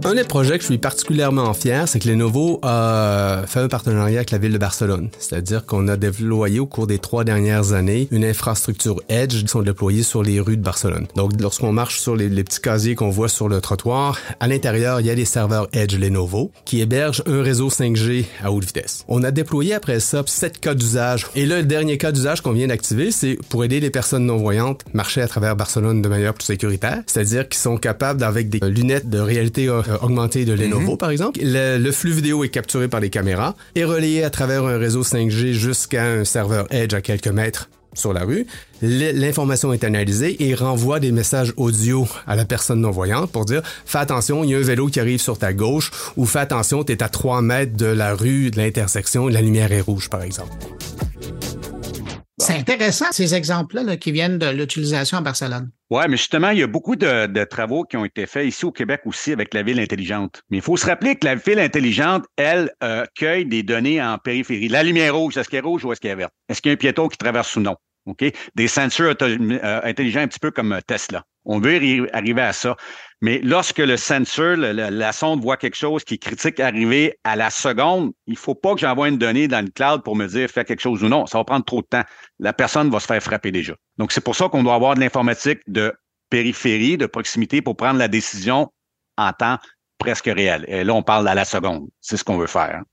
Un 0.07 0.15
des 0.15 0.23
projets 0.23 0.55
que 0.55 0.61
je 0.61 0.67
suis 0.67 0.77
particulièrement 0.77 1.53
fier, 1.53 1.85
c'est 1.85 1.99
que 1.99 2.07
Lenovo 2.07 2.61
a 2.63 3.41
fait 3.45 3.59
un 3.59 3.67
partenariat 3.67 4.19
avec 4.19 4.31
la 4.31 4.37
ville 4.37 4.53
de 4.53 4.57
Barcelone. 4.57 5.09
C'est-à-dire 5.19 5.65
qu'on 5.65 5.89
a 5.89 5.97
déployé 5.97 6.61
au 6.61 6.65
cours 6.65 6.87
des 6.87 6.97
trois 6.97 7.25
dernières 7.25 7.73
années 7.73 8.07
une 8.11 8.23
infrastructure 8.23 9.01
Edge 9.09 9.41
qui 9.41 9.49
sont 9.49 9.63
déployées 9.63 10.03
sur 10.03 10.23
les 10.23 10.39
rues 10.39 10.55
de 10.55 10.61
Barcelone. 10.61 11.07
Donc, 11.17 11.33
lorsqu'on 11.41 11.73
marche 11.73 11.99
sur 11.99 12.15
les, 12.15 12.29
petits 12.41 12.61
casiers 12.61 12.95
qu'on 12.95 13.09
voit 13.09 13.27
sur 13.27 13.49
le 13.49 13.59
trottoir, 13.59 14.17
à 14.39 14.47
l'intérieur, 14.47 15.01
il 15.01 15.07
y 15.07 15.09
a 15.09 15.15
des 15.15 15.25
serveurs 15.25 15.67
Edge 15.73 15.97
Lenovo 15.97 16.51
qui 16.63 16.79
hébergent 16.79 17.23
un 17.25 17.41
réseau 17.41 17.67
5G 17.67 18.23
à 18.41 18.53
haute 18.53 18.63
vitesse. 18.63 19.03
On 19.09 19.25
a 19.25 19.31
déployé 19.31 19.73
après 19.73 19.99
ça 19.99 20.23
sept 20.25 20.61
cas 20.61 20.73
d'usage. 20.73 21.27
Et 21.35 21.45
là, 21.45 21.59
le 21.59 21.65
dernier 21.65 21.97
cas 21.97 22.13
d'usage 22.13 22.39
qu'on 22.39 22.53
vient 22.53 22.67
d'activer, 22.67 23.11
c'est 23.11 23.37
pour 23.49 23.65
aider 23.65 23.81
les 23.81 23.89
personnes 23.89 24.25
non-voyantes 24.25 24.85
marcher 24.93 25.21
à 25.21 25.27
travers 25.27 25.57
Barcelone 25.57 26.01
de 26.01 26.07
manière 26.07 26.33
plus 26.33 26.45
sécuritaire. 26.45 27.03
C'est-à-dire 27.07 27.49
qu'ils 27.49 27.59
sont 27.59 27.75
capables, 27.75 28.23
avec 28.23 28.47
des 28.47 28.65
lunettes 28.69 29.09
de 29.09 29.19
réalité 29.19 29.67
euh, 30.01 30.05
augmenté 30.05 30.45
de 30.45 30.53
Lenovo, 30.53 30.91
mhm. 30.91 30.97
par 30.97 31.09
exemple. 31.09 31.39
Le, 31.41 31.91
flux 31.91 32.11
vidéo 32.11 32.43
est 32.43 32.49
capturé 32.49 32.87
par 32.87 32.99
les 32.99 33.09
caméras 33.09 33.55
et 33.75 33.83
relayé 33.83 34.23
à 34.23 34.29
travers 34.29 34.65
un 34.65 34.77
réseau 34.77 35.03
5G 35.03 35.53
jusqu'à 35.53 36.05
un 36.05 36.25
serveur 36.25 36.67
Edge 36.71 36.93
à 36.93 37.01
quelques 37.01 37.27
mètres 37.27 37.69
sur 37.93 38.13
la 38.13 38.23
rue. 38.23 38.45
L'information 38.81 39.73
est 39.73 39.83
analysée 39.83 40.43
et 40.43 40.53
renvoie 40.53 40.99
des 40.99 41.11
messages 41.11 41.53
audio 41.57 42.07
à 42.27 42.35
la 42.35 42.45
personne 42.45 42.81
non-voyante 42.81 43.31
pour 43.31 43.45
dire 43.45 43.61
fais 43.85 43.97
attention, 43.97 44.43
il 44.43 44.51
y 44.51 44.55
a 44.55 44.59
un 44.59 44.61
vélo 44.61 44.87
qui 44.87 44.99
arrive 44.99 45.19
sur 45.19 45.37
ta 45.39 45.51
gauche 45.53 45.91
ou 46.15 46.25
fais 46.25 46.39
attention, 46.39 46.83
tu 46.83 46.91
es 46.91 47.01
à 47.01 47.09
3 47.09 47.41
mètres 47.41 47.75
de 47.75 47.87
la 47.87 48.13
rue, 48.13 48.51
de 48.51 48.57
l'intersection, 48.57 49.27
la 49.27 49.41
lumière 49.41 49.71
est 49.71 49.81
rouge, 49.81 50.09
par 50.09 50.21
exemple. 50.21 50.51
C'est 52.39 52.53
intéressant, 52.53 53.07
ces 53.11 53.33
exemples-là 53.33 53.97
qui 53.97 54.11
viennent 54.11 54.37
de 54.37 54.49
l'utilisation 54.49 55.17
à 55.17 55.21
Barcelone. 55.21 55.71
Oui, 55.89 56.03
mais 56.07 56.17
justement, 56.17 56.49
il 56.49 56.59
y 56.59 56.63
a 56.63 56.67
beaucoup 56.67 56.95
de, 56.95 57.43
travaux 57.45 57.83
qui 57.83 57.97
ont 57.97 58.05
été 58.05 58.27
faits 58.27 58.47
ici 58.47 58.63
au 58.63 58.71
Québec 58.71 59.01
aussi 59.05 59.31
avec 59.31 59.55
la 59.55 59.63
ville 59.63 59.79
intelligente. 59.79 60.43
Mais 60.51 60.57
il 60.57 60.63
faut 60.63 60.77
se 60.77 60.85
rappeler 60.85 61.15
que 61.15 61.25
la 61.25 61.33
ville 61.33 61.59
intelligente, 61.59 62.25
elle, 62.35 62.71
euh, 62.83 63.05
cueille 63.15 63.45
des 63.45 63.63
données 63.63 64.01
en 64.01 64.19
périphérie. 64.19 64.67
La 64.67 64.83
lumière 64.83 65.15
rouge, 65.15 65.35
est-ce 65.35 65.49
qu'elle 65.49 65.59
est 65.59 65.67
rouge 65.67 65.83
ou 65.83 65.91
est-ce 65.91 65.99
qu'elle 65.99 66.11
est 66.11 66.15
verte? 66.15 66.33
Est-ce 66.47 66.61
qu'il 66.61 66.69
y 66.69 66.73
a 66.73 66.75
un 66.75 66.77
piéton 66.77 67.07
qui 67.07 67.17
traverse 67.17 67.55
ou 67.55 67.61
non? 67.61 67.75
OK? 68.05 68.23
Des 68.55 68.67
sensors 68.67 69.15
euh, 69.21 69.81
intelligents 69.83 70.21
un 70.21 70.27
petit 70.27 70.39
peu 70.39 70.51
comme 70.51 70.79
Tesla. 70.85 71.23
On 71.45 71.59
veut 71.59 72.07
arriver 72.13 72.41
à 72.41 72.53
ça. 72.53 72.75
Mais 73.21 73.39
lorsque 73.43 73.79
le 73.79 73.97
sensor, 73.97 74.55
la 74.57 75.11
sonde 75.11 75.41
voit 75.41 75.57
quelque 75.57 75.75
chose 75.75 76.03
qui 76.03 76.15
est 76.15 76.17
critique 76.19 76.59
arriver 76.59 77.17
à 77.23 77.35
la 77.35 77.49
seconde, 77.49 78.11
il 78.27 78.37
faut 78.37 78.53
pas 78.53 78.75
que 78.75 78.79
j'envoie 78.79 79.09
une 79.09 79.17
donnée 79.17 79.47
dans 79.47 79.65
le 79.65 79.71
cloud 79.71 80.03
pour 80.03 80.15
me 80.15 80.27
dire 80.27 80.49
fais 80.49 80.65
quelque 80.65 80.81
chose 80.81 81.03
ou 81.03 81.07
non. 81.07 81.25
Ça 81.25 81.39
va 81.39 81.43
prendre 81.43 81.65
trop 81.65 81.81
de 81.81 81.87
temps. 81.87 82.03
La 82.39 82.53
personne 82.53 82.91
va 82.91 82.99
se 82.99 83.07
faire 83.07 83.21
frapper 83.21 83.51
déjà. 83.51 83.73
Donc, 83.97 84.11
c'est 84.11 84.21
pour 84.21 84.35
ça 84.35 84.49
qu'on 84.49 84.61
doit 84.61 84.75
avoir 84.75 84.93
de 84.93 84.99
l'informatique 84.99 85.59
de 85.67 85.93
périphérie, 86.29 86.97
de 86.97 87.07
proximité 87.07 87.61
pour 87.63 87.75
prendre 87.75 87.97
la 87.97 88.07
décision 88.07 88.71
en 89.17 89.33
temps 89.33 89.57
presque 89.97 90.25
réel. 90.25 90.65
Et 90.67 90.83
là, 90.83 90.93
on 90.93 91.01
parle 91.01 91.27
à 91.27 91.33
la 91.33 91.45
seconde. 91.45 91.87
C'est 92.01 92.17
ce 92.17 92.23
qu'on 92.23 92.37
veut 92.37 92.45
faire. 92.45 92.83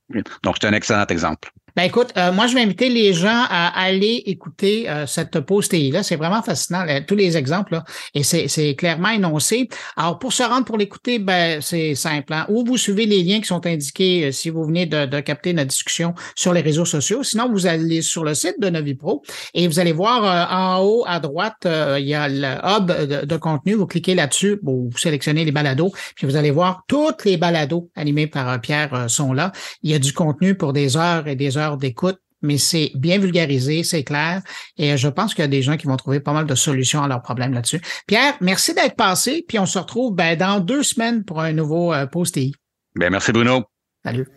Donc, 0.43 0.57
c'est 0.59 0.67
un 0.67 0.73
excellent 0.73 1.07
exemple. 1.07 1.51
Ben 1.77 1.83
écoute, 1.83 2.13
euh, 2.17 2.31
moi 2.31 2.47
je 2.47 2.55
vais 2.55 2.61
inviter 2.61 2.89
les 2.89 3.13
gens 3.13 3.47
à 3.51 3.83
aller 3.83 4.23
écouter 4.27 4.89
euh, 4.89 5.07
cette 5.07 5.41
pause 5.41 5.69
TI-là. 5.69 6.05
C'est 6.05 6.15
vraiment 6.15 6.41
fascinant, 6.41 6.87
tous 7.07 7.17
les 7.17 7.37
exemples, 7.37 7.73
là, 7.75 7.85
et 8.15 8.23
c'est 8.23 8.77
clairement 8.77 9.09
énoncé. 9.09 9.69
Alors, 9.97 10.21
pour 10.21 10.33
se 10.33 10.45
rendre 10.45 10.65
pour 10.67 10.79
l'écouter, 10.79 11.19
ben 11.19 11.61
c'est 11.61 11.97
simple. 11.97 12.33
Hein. 12.33 12.47
Ou 12.49 12.65
vous 12.65 12.77
suivez 12.77 13.07
les 13.07 13.25
liens 13.25 13.41
qui 13.41 13.47
sont 13.47 13.67
indiqués 13.67 14.27
euh, 14.27 14.31
si 14.31 14.51
vous 14.51 14.65
venez 14.65 14.87
de, 14.87 15.07
de, 15.07 15.19
capter 15.19 15.53
notre 15.53 15.71
discussion 15.71 16.15
sur 16.37 16.53
les 16.53 16.61
réseaux 16.61 16.85
sociaux. 16.85 17.25
Sinon, 17.25 17.51
vous 17.51 17.67
allez 17.67 18.03
sur 18.03 18.23
le 18.23 18.35
site 18.35 18.61
de 18.61 18.69
Novipro 18.69 19.25
et 19.53 19.67
vous 19.67 19.81
allez 19.81 19.93
voir 19.93 20.23
en 20.53 20.81
haut 20.85 21.05
à 21.09 21.19
droite, 21.19 21.67
il 21.67 22.07
y 22.07 22.15
a 22.15 22.29
le 22.29 22.55
hub 22.63 23.27
de, 23.27 23.37
contenu. 23.37 23.75
Vous 23.75 23.87
cliquez 23.87 24.15
là-dessus, 24.15 24.61
vous 24.63 24.91
sélectionnez 24.97 25.45
les 25.45 25.53
balados, 25.53 25.93
puis 26.15 26.27
vous 26.27 26.37
allez 26.37 26.51
voir 26.51 26.83
toutes 26.87 27.25
les 27.25 27.37
balados 27.37 27.91
animés 27.97 28.27
par 28.27 28.61
Pierre 28.61 29.07
sont 29.09 29.33
là. 29.33 29.51
Il 29.83 29.91
y 29.91 29.95
a 29.95 29.99
du 29.99 30.13
contenu 30.13 30.55
pour 30.55 30.73
des 30.73 30.97
heures 30.97 31.27
et 31.27 31.37
des 31.37 31.57
heures 31.57 31.64
d'écoute, 31.77 32.19
mais 32.43 32.59
c'est 32.59 32.93
bien 32.95 33.19
vulgarisé, 33.19 33.83
c'est 33.83 34.05
clair, 34.05 34.43
et 34.77 34.97
je 34.97 35.09
pense 35.09 35.35
qu'il 35.35 35.43
y 35.43 35.47
a 35.47 35.49
des 35.49 35.63
gens 35.63 35.77
qui 35.77 35.87
vont 35.87 35.97
trouver 35.97 36.21
pas 36.21 36.33
mal 36.33 36.47
de 36.47 36.55
solutions 36.55 37.03
à 37.03 37.09
leurs 37.09 37.23
problèmes 37.23 37.53
là-dessus. 37.53 37.81
Pierre, 38.07 38.35
merci 38.41 38.75
d'être 38.75 38.97
passé, 38.97 39.45
puis 39.49 39.59
on 39.59 39.67
se 39.67 39.79
retrouve 39.79 40.15
ben, 40.15 40.37
dans 40.37 40.61
deux 40.61 40.83
semaines 40.83 41.25
pour 41.25 41.41
un 41.41 41.53
nouveau 41.53 41.93
euh, 41.93 42.07
post 42.07 42.35
TI. 42.35 42.55
Ben, 42.95 43.11
merci 43.11 43.33
Bruno. 43.33 43.65
Salut. 44.05 44.29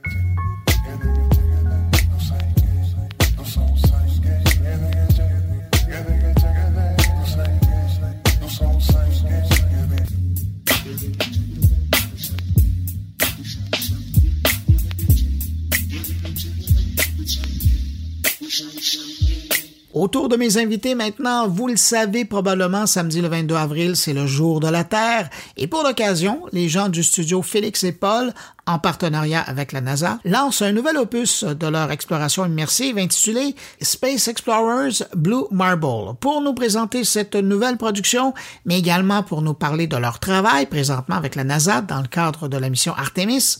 Autour 19.93 20.29
de 20.29 20.35
mes 20.35 20.57
invités 20.57 20.93
maintenant, 20.93 21.47
vous 21.47 21.67
le 21.67 21.75
savez 21.75 22.23
probablement, 22.23 22.85
samedi 22.85 23.19
le 23.19 23.29
22 23.29 23.55
avril, 23.55 23.95
c'est 23.95 24.13
le 24.13 24.27
jour 24.27 24.59
de 24.59 24.67
la 24.67 24.83
Terre. 24.83 25.29
Et 25.55 25.65
pour 25.65 25.81
l'occasion, 25.81 26.43
les 26.51 26.69
gens 26.69 26.89
du 26.89 27.01
studio 27.01 27.41
Félix 27.41 27.83
et 27.83 27.93
Paul, 27.93 28.31
en 28.67 28.77
partenariat 28.77 29.41
avec 29.41 29.71
la 29.71 29.81
NASA, 29.81 30.19
lancent 30.23 30.61
un 30.61 30.71
nouvel 30.71 30.97
opus 30.97 31.43
de 31.45 31.67
leur 31.67 31.89
exploration 31.89 32.45
immersive 32.45 32.99
intitulé 32.99 33.55
Space 33.81 34.27
Explorers 34.27 35.03
Blue 35.15 35.45
Marble. 35.49 36.15
Pour 36.19 36.41
nous 36.41 36.53
présenter 36.53 37.03
cette 37.03 37.35
nouvelle 37.35 37.77
production, 37.77 38.35
mais 38.65 38.77
également 38.77 39.23
pour 39.23 39.41
nous 39.41 39.55
parler 39.55 39.87
de 39.87 39.97
leur 39.97 40.19
travail 40.19 40.67
présentement 40.67 41.15
avec 41.15 41.33
la 41.33 41.43
NASA 41.43 41.81
dans 41.81 42.01
le 42.01 42.07
cadre 42.07 42.49
de 42.49 42.57
la 42.57 42.69
mission 42.69 42.93
Artemis, 42.93 43.57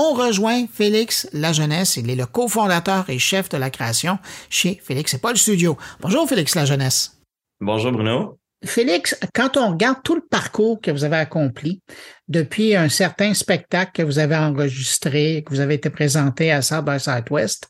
on 0.00 0.14
rejoint 0.14 0.66
Félix 0.66 1.28
La 1.34 1.52
Jeunesse. 1.52 1.98
Il 1.98 2.08
est 2.08 2.16
le 2.16 2.24
cofondateur 2.24 3.10
et 3.10 3.18
chef 3.18 3.50
de 3.50 3.58
la 3.58 3.68
création 3.68 4.18
chez 4.48 4.80
Félix 4.82 5.12
et 5.12 5.18
Paul 5.18 5.36
Studio. 5.36 5.76
Bonjour 6.00 6.26
Félix 6.26 6.54
La 6.54 6.64
Jeunesse. 6.64 7.20
Bonjour 7.60 7.92
Bruno. 7.92 8.38
Félix, 8.64 9.18
quand 9.34 9.58
on 9.58 9.72
regarde 9.72 9.98
tout 10.02 10.14
le 10.14 10.22
parcours 10.22 10.80
que 10.80 10.90
vous 10.90 11.04
avez 11.04 11.16
accompli 11.16 11.82
depuis 12.28 12.74
un 12.76 12.88
certain 12.88 13.34
spectacle 13.34 13.92
que 13.94 14.02
vous 14.02 14.18
avez 14.18 14.36
enregistré, 14.36 15.42
que 15.44 15.52
vous 15.52 15.60
avez 15.60 15.74
été 15.74 15.90
présenté 15.90 16.50
à 16.50 16.62
South 16.62 16.84
by 16.84 16.98
Southwest, 16.98 17.68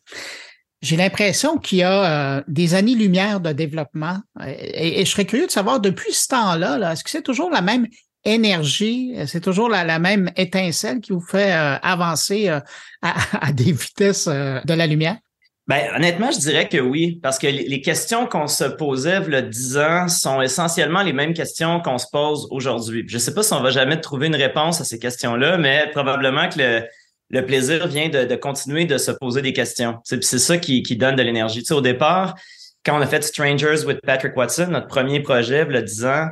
j'ai 0.83 0.97
l'impression 0.97 1.59
qu'il 1.59 1.79
y 1.79 1.83
a 1.83 2.39
euh, 2.39 2.43
des 2.47 2.75
années-lumière 2.75 3.41
de 3.41 3.53
développement. 3.53 4.19
Et, 4.47 5.05
je 5.05 5.11
serais 5.11 5.27
curieux 5.27 5.47
de 5.47 5.51
savoir, 5.51 5.81
depuis 5.81 6.13
ce 6.13 6.29
temps-là, 6.29 6.79
-là, 6.79 6.93
est 6.93 6.97
ce 6.97 7.05
que 7.05 7.11
c'est 7.11 7.23
toujours 7.23 7.51
la 7.51 7.61
même 7.61 7.87
énergie, 8.25 9.15
c'est 9.27 9.41
toujours 9.41 9.69
la, 9.69 9.99
même 9.99 10.31
étincelle 10.37 11.00
qui 11.00 11.12
vous 11.12 11.21
fait 11.21 11.53
euh, 11.53 11.77
avancer 11.83 12.49
euh, 12.49 12.61
à, 13.03 13.53
des 13.53 13.73
vitesses 13.73 14.29
euh, 14.29 14.61
de 14.65 14.75
la 14.75 14.87
lumière? 14.87 15.17
Ben, 15.67 15.89
honnêtement, 15.95 16.33
je 16.33 16.39
dirais 16.39 16.69
que 16.69 16.79
oui, 16.79 17.21
parce 17.23 17.39
que 17.39 17.47
les 17.47 17.81
questions 17.81 18.27
qu'on 18.27 18.49
se 18.49 18.65
posait 18.65 19.21
il 19.25 19.33
y 19.33 19.37
a 19.37 19.43
10 19.43 19.79
ans 19.79 20.09
sont 20.09 20.43
essentiellement 20.43 21.03
les 21.03 21.12
mêmes 21.12 21.33
questions 21.33 21.81
qu'on 21.81 21.99
se 21.99 22.07
pose 22.11 22.49
aujourd'hui. 22.50 23.05
Je 23.07 23.15
ne 23.15 23.21
sais 23.21 23.35
pas 23.35 23.45
si 23.45 23.53
on 23.53 23.62
va 23.62 23.71
jamais 23.71 24.00
trouver 24.00 24.27
une 24.27 24.35
réponse 24.35 24.81
à 24.81 24.85
ces 24.85 24.99
questions-là, 24.99 25.59
mais 25.59 25.89
probablement 25.93 26.49
que 26.49 26.83
le, 27.31 27.47
plaisir 27.47 27.87
vient 27.87 28.09
de, 28.09 28.35
continuer 28.35 28.85
de 28.85 28.99
se 28.99 29.12
poser 29.12 29.43
des 29.43 29.53
questions. 29.53 29.99
C'est 30.03 30.21
ça 30.23 30.59
qui, 30.59 30.83
donne 30.97 31.15
de 31.15 31.23
l'énergie. 31.23 31.62
Au 31.71 31.81
départ, 31.81 32.35
quand 32.85 32.99
on 32.99 33.00
a 33.00 33.07
fait 33.07 33.23
Strangers 33.23 33.85
with 33.87 34.01
Patrick 34.01 34.37
Watson, 34.37 34.68
notre 34.71 34.88
premier 34.88 35.21
projet, 35.21 35.64
il 35.68 35.75
y 35.75 35.79
a 35.79 35.83
10 35.83 36.05
ans, 36.05 36.27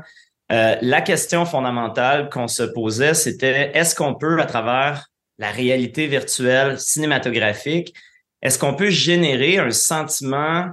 euh, 0.50 0.76
la 0.80 1.00
question 1.02 1.44
fondamentale 1.44 2.30
qu'on 2.30 2.48
se 2.48 2.62
posait, 2.62 3.14
c'était 3.14 3.70
est-ce 3.74 3.94
qu'on 3.94 4.14
peut, 4.14 4.40
à 4.40 4.46
travers 4.46 5.06
la 5.38 5.50
réalité 5.50 6.06
virtuelle 6.06 6.80
cinématographique, 6.80 7.94
est-ce 8.42 8.58
qu'on 8.58 8.74
peut 8.74 8.90
générer 8.90 9.58
un 9.58 9.70
sentiment 9.70 10.70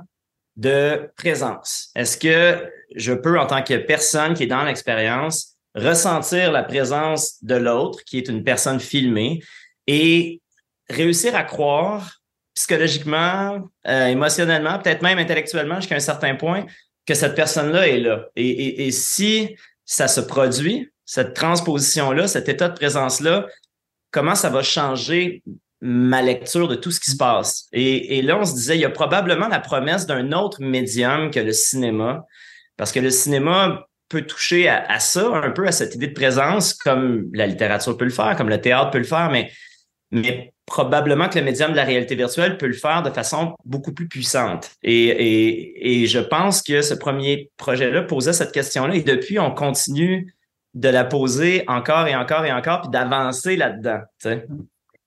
de 0.56 1.10
présence? 1.18 1.90
Est-ce 1.96 2.18
que 2.18 2.72
je 2.96 3.14
peux, 3.14 3.40
en 3.40 3.48
tant 3.48 3.64
que 3.64 3.76
personne 3.76 4.34
qui 4.34 4.44
est 4.44 4.48
dans 4.48 4.64
l'expérience, 4.64 5.56
ressentir 5.76 6.52
la 6.52 6.64
présence 6.64 7.44
de 7.44 7.56
l'autre, 7.56 8.00
qui 8.06 8.18
est 8.18 8.30
une 8.30 8.44
personne 8.44 8.80
filmée, 8.80 9.42
et 9.88 10.42
réussir 10.90 11.36
à 11.36 11.44
croire 11.44 12.22
psychologiquement, 12.54 13.68
euh, 13.86 14.08
émotionnellement, 14.08 14.80
peut-être 14.80 15.02
même 15.02 15.20
intellectuellement 15.20 15.76
jusqu'à 15.76 15.96
un 15.96 16.00
certain 16.00 16.36
point, 16.36 16.66
que 17.06 17.14
cette 17.14 17.36
personne-là 17.36 17.88
est 17.88 18.00
là. 18.00 18.28
Et, 18.36 18.92
si 18.92 19.56
ça 19.86 20.08
se 20.08 20.22
produit, 20.22 20.92
cette 21.06 21.34
transposition-là, 21.34 22.28
cet 22.28 22.50
état 22.50 22.70
de 22.70 22.76
présence-là, 22.76 23.48
comment 24.12 24.36
ça 24.36 24.50
va 24.50 24.64
changer 24.64 25.44
ma 25.82 26.22
lecture 26.22 26.68
de 26.68 26.76
tout 26.76 26.90
ce 26.92 27.00
qui 27.00 27.12
se 27.12 27.18
passe? 27.18 27.68
Et, 27.72 28.22
là, 28.22 28.40
on 28.40 28.46
se 28.46 28.54
disait, 28.54 28.78
il 28.78 28.82
y 28.82 28.86
a 28.86 28.90
probablement 28.90 29.48
la 29.48 29.60
promesse 29.60 30.08
d'un 30.08 30.32
autre 30.32 30.62
médium 30.62 31.30
que 31.30 31.40
le 31.40 31.52
cinéma, 31.52 32.26
parce 32.78 32.92
que 32.92 33.00
le 33.00 33.12
cinéma 33.12 33.86
peut 34.10 34.24
toucher 34.24 34.68
à, 34.68 34.86
à, 34.92 35.00
ça, 35.00 35.28
un 35.28 35.52
peu 35.52 35.68
à 35.68 35.72
cette 35.72 35.96
idée 35.96 36.08
de 36.08 36.14
présence, 36.14 36.74
comme 36.74 37.30
la 37.34 37.48
littérature 37.48 37.98
peut 37.98 38.06
le 38.06 38.12
faire, 38.12 38.36
comme 38.36 38.50
le 38.50 38.62
théâtre 38.62 38.92
peut 38.92 39.00
le 39.00 39.04
faire, 39.04 39.30
mais, 39.32 39.52
mais 40.12 40.55
probablement 40.66 41.30
que 41.30 41.38
le 41.38 41.46
médium 41.46 41.72
de 41.72 41.76
la 41.76 41.84
réalité 41.84 42.16
virtuelle 42.16 42.58
peut 42.58 42.68
le 42.68 42.74
faire 42.74 43.04
de 43.04 43.10
façon 43.10 43.56
beaucoup 43.66 43.94
plus 43.94 44.08
puissante. 44.08 44.72
Et, 44.84 46.06
je 46.08 46.20
pense 46.20 46.62
que 46.62 46.82
ce 46.82 46.94
premier 46.94 47.52
projet-là 47.58 48.04
posait 48.04 48.34
cette 48.34 48.52
question-là 48.52 48.96
et 48.96 49.02
depuis, 49.02 49.40
on 49.40 49.52
continue 49.52 50.36
de 50.74 50.90
la 50.90 51.06
poser 51.06 51.64
encore 51.68 52.08
et 52.08 52.16
encore 52.16 52.46
et 52.46 52.52
encore, 52.52 52.82
puis 52.82 52.90
d'avancer 52.90 53.56
là-dedans. 53.56 54.02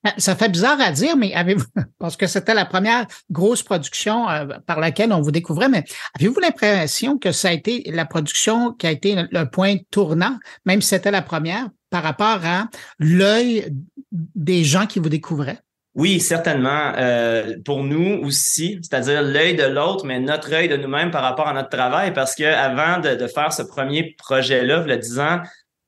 Ah, 0.05 0.15
ça 0.17 0.37
fait 0.37 0.49
bizarre 0.49 0.81
à 0.81 0.93
dire, 0.93 1.17
mais 1.17 1.35
avez-vous, 1.35 1.67
parce 1.99 2.17
que 2.17 2.27
c'était 2.27 2.55
la 2.55 2.65
première 2.65 3.07
grosse 3.31 3.63
production 3.63 4.29
euh, 4.29 4.47
par 4.67 4.79
laquelle 4.79 5.13
on 5.13 5.21
vous 5.21 5.33
découvrait, 5.33 5.69
mais 5.69 5.85
avez-vous 6.19 6.39
l'impression 6.41 7.19
que 7.19 7.33
ça 7.33 7.49
a 7.49 7.53
été 7.53 7.83
la 7.87 8.07
production 8.07 8.73
qui 8.73 8.87
a 8.87 8.93
été 8.93 9.17
le 9.31 9.45
point 9.45 9.77
tournant, 9.91 10.39
même 10.65 10.81
si 10.81 10.91
c'était 10.91 11.11
la 11.11 11.23
première, 11.23 11.69
par 11.91 12.03
rapport 12.03 12.41
à 12.45 12.69
l'œil 12.99 13.73
des 14.13 14.65
gens 14.65 14.87
qui 14.87 14.99
vous 14.99 15.09
découvraient? 15.09 15.59
Oui, 15.99 16.21
certainement. 16.21 16.93
Euh, 16.97 17.55
pour 17.65 17.83
nous 17.83 18.21
aussi, 18.23 18.79
c'est-à-dire 18.83 19.21
l'œil 19.21 19.57
de 19.57 19.65
l'autre, 19.65 20.07
mais 20.07 20.21
notre 20.21 20.53
œil 20.53 20.69
de 20.69 20.77
nous-mêmes 20.77 21.11
par 21.11 21.23
rapport 21.23 21.49
à 21.49 21.53
notre 21.53 21.71
travail, 21.71 22.13
parce 22.13 22.37
que 22.37 22.45
avant 22.45 23.01
de, 23.01 23.27
faire 23.27 23.53
ce 23.53 23.63
premier 23.63 24.15
projet-là, 24.17 24.97
10 24.97 25.19
ans, 25.19 25.41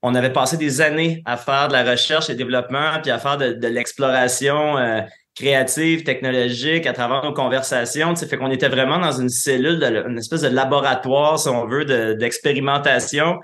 on 0.03 0.17
avait 0.17 0.33
passé 0.33 0.57
des 0.57 0.81
années 0.81 1.23
à 1.27 1.37
faire 1.37 1.69
de 1.69 1.75
la 1.75 1.89
recherche 1.89 2.29
et 2.29 2.35
développement, 2.35 2.99
puis 3.03 3.13
à 3.13 3.19
faire 3.19 3.37
de, 3.37 3.67
l'exploration 3.69 4.79
euh, 4.79 5.03
créative, 5.37 6.03
technologique 6.03 6.87
à 6.87 6.93
travers 6.93 7.23
nos 7.23 7.33
conversations. 7.33 8.17
Ça 8.17 8.27
fait 8.27 8.37
qu'on 8.37 8.51
était 8.51 8.69
vraiment 8.69 8.99
dans 8.99 9.13
une 9.13 9.29
cellule, 9.29 9.81
une 10.09 10.19
espèce 10.19 10.41
de 10.41 10.49
laboratoire, 10.49 11.39
si 11.39 11.49
on 11.49 11.67
veut, 11.67 11.85
d'expérimentation. 12.17 13.39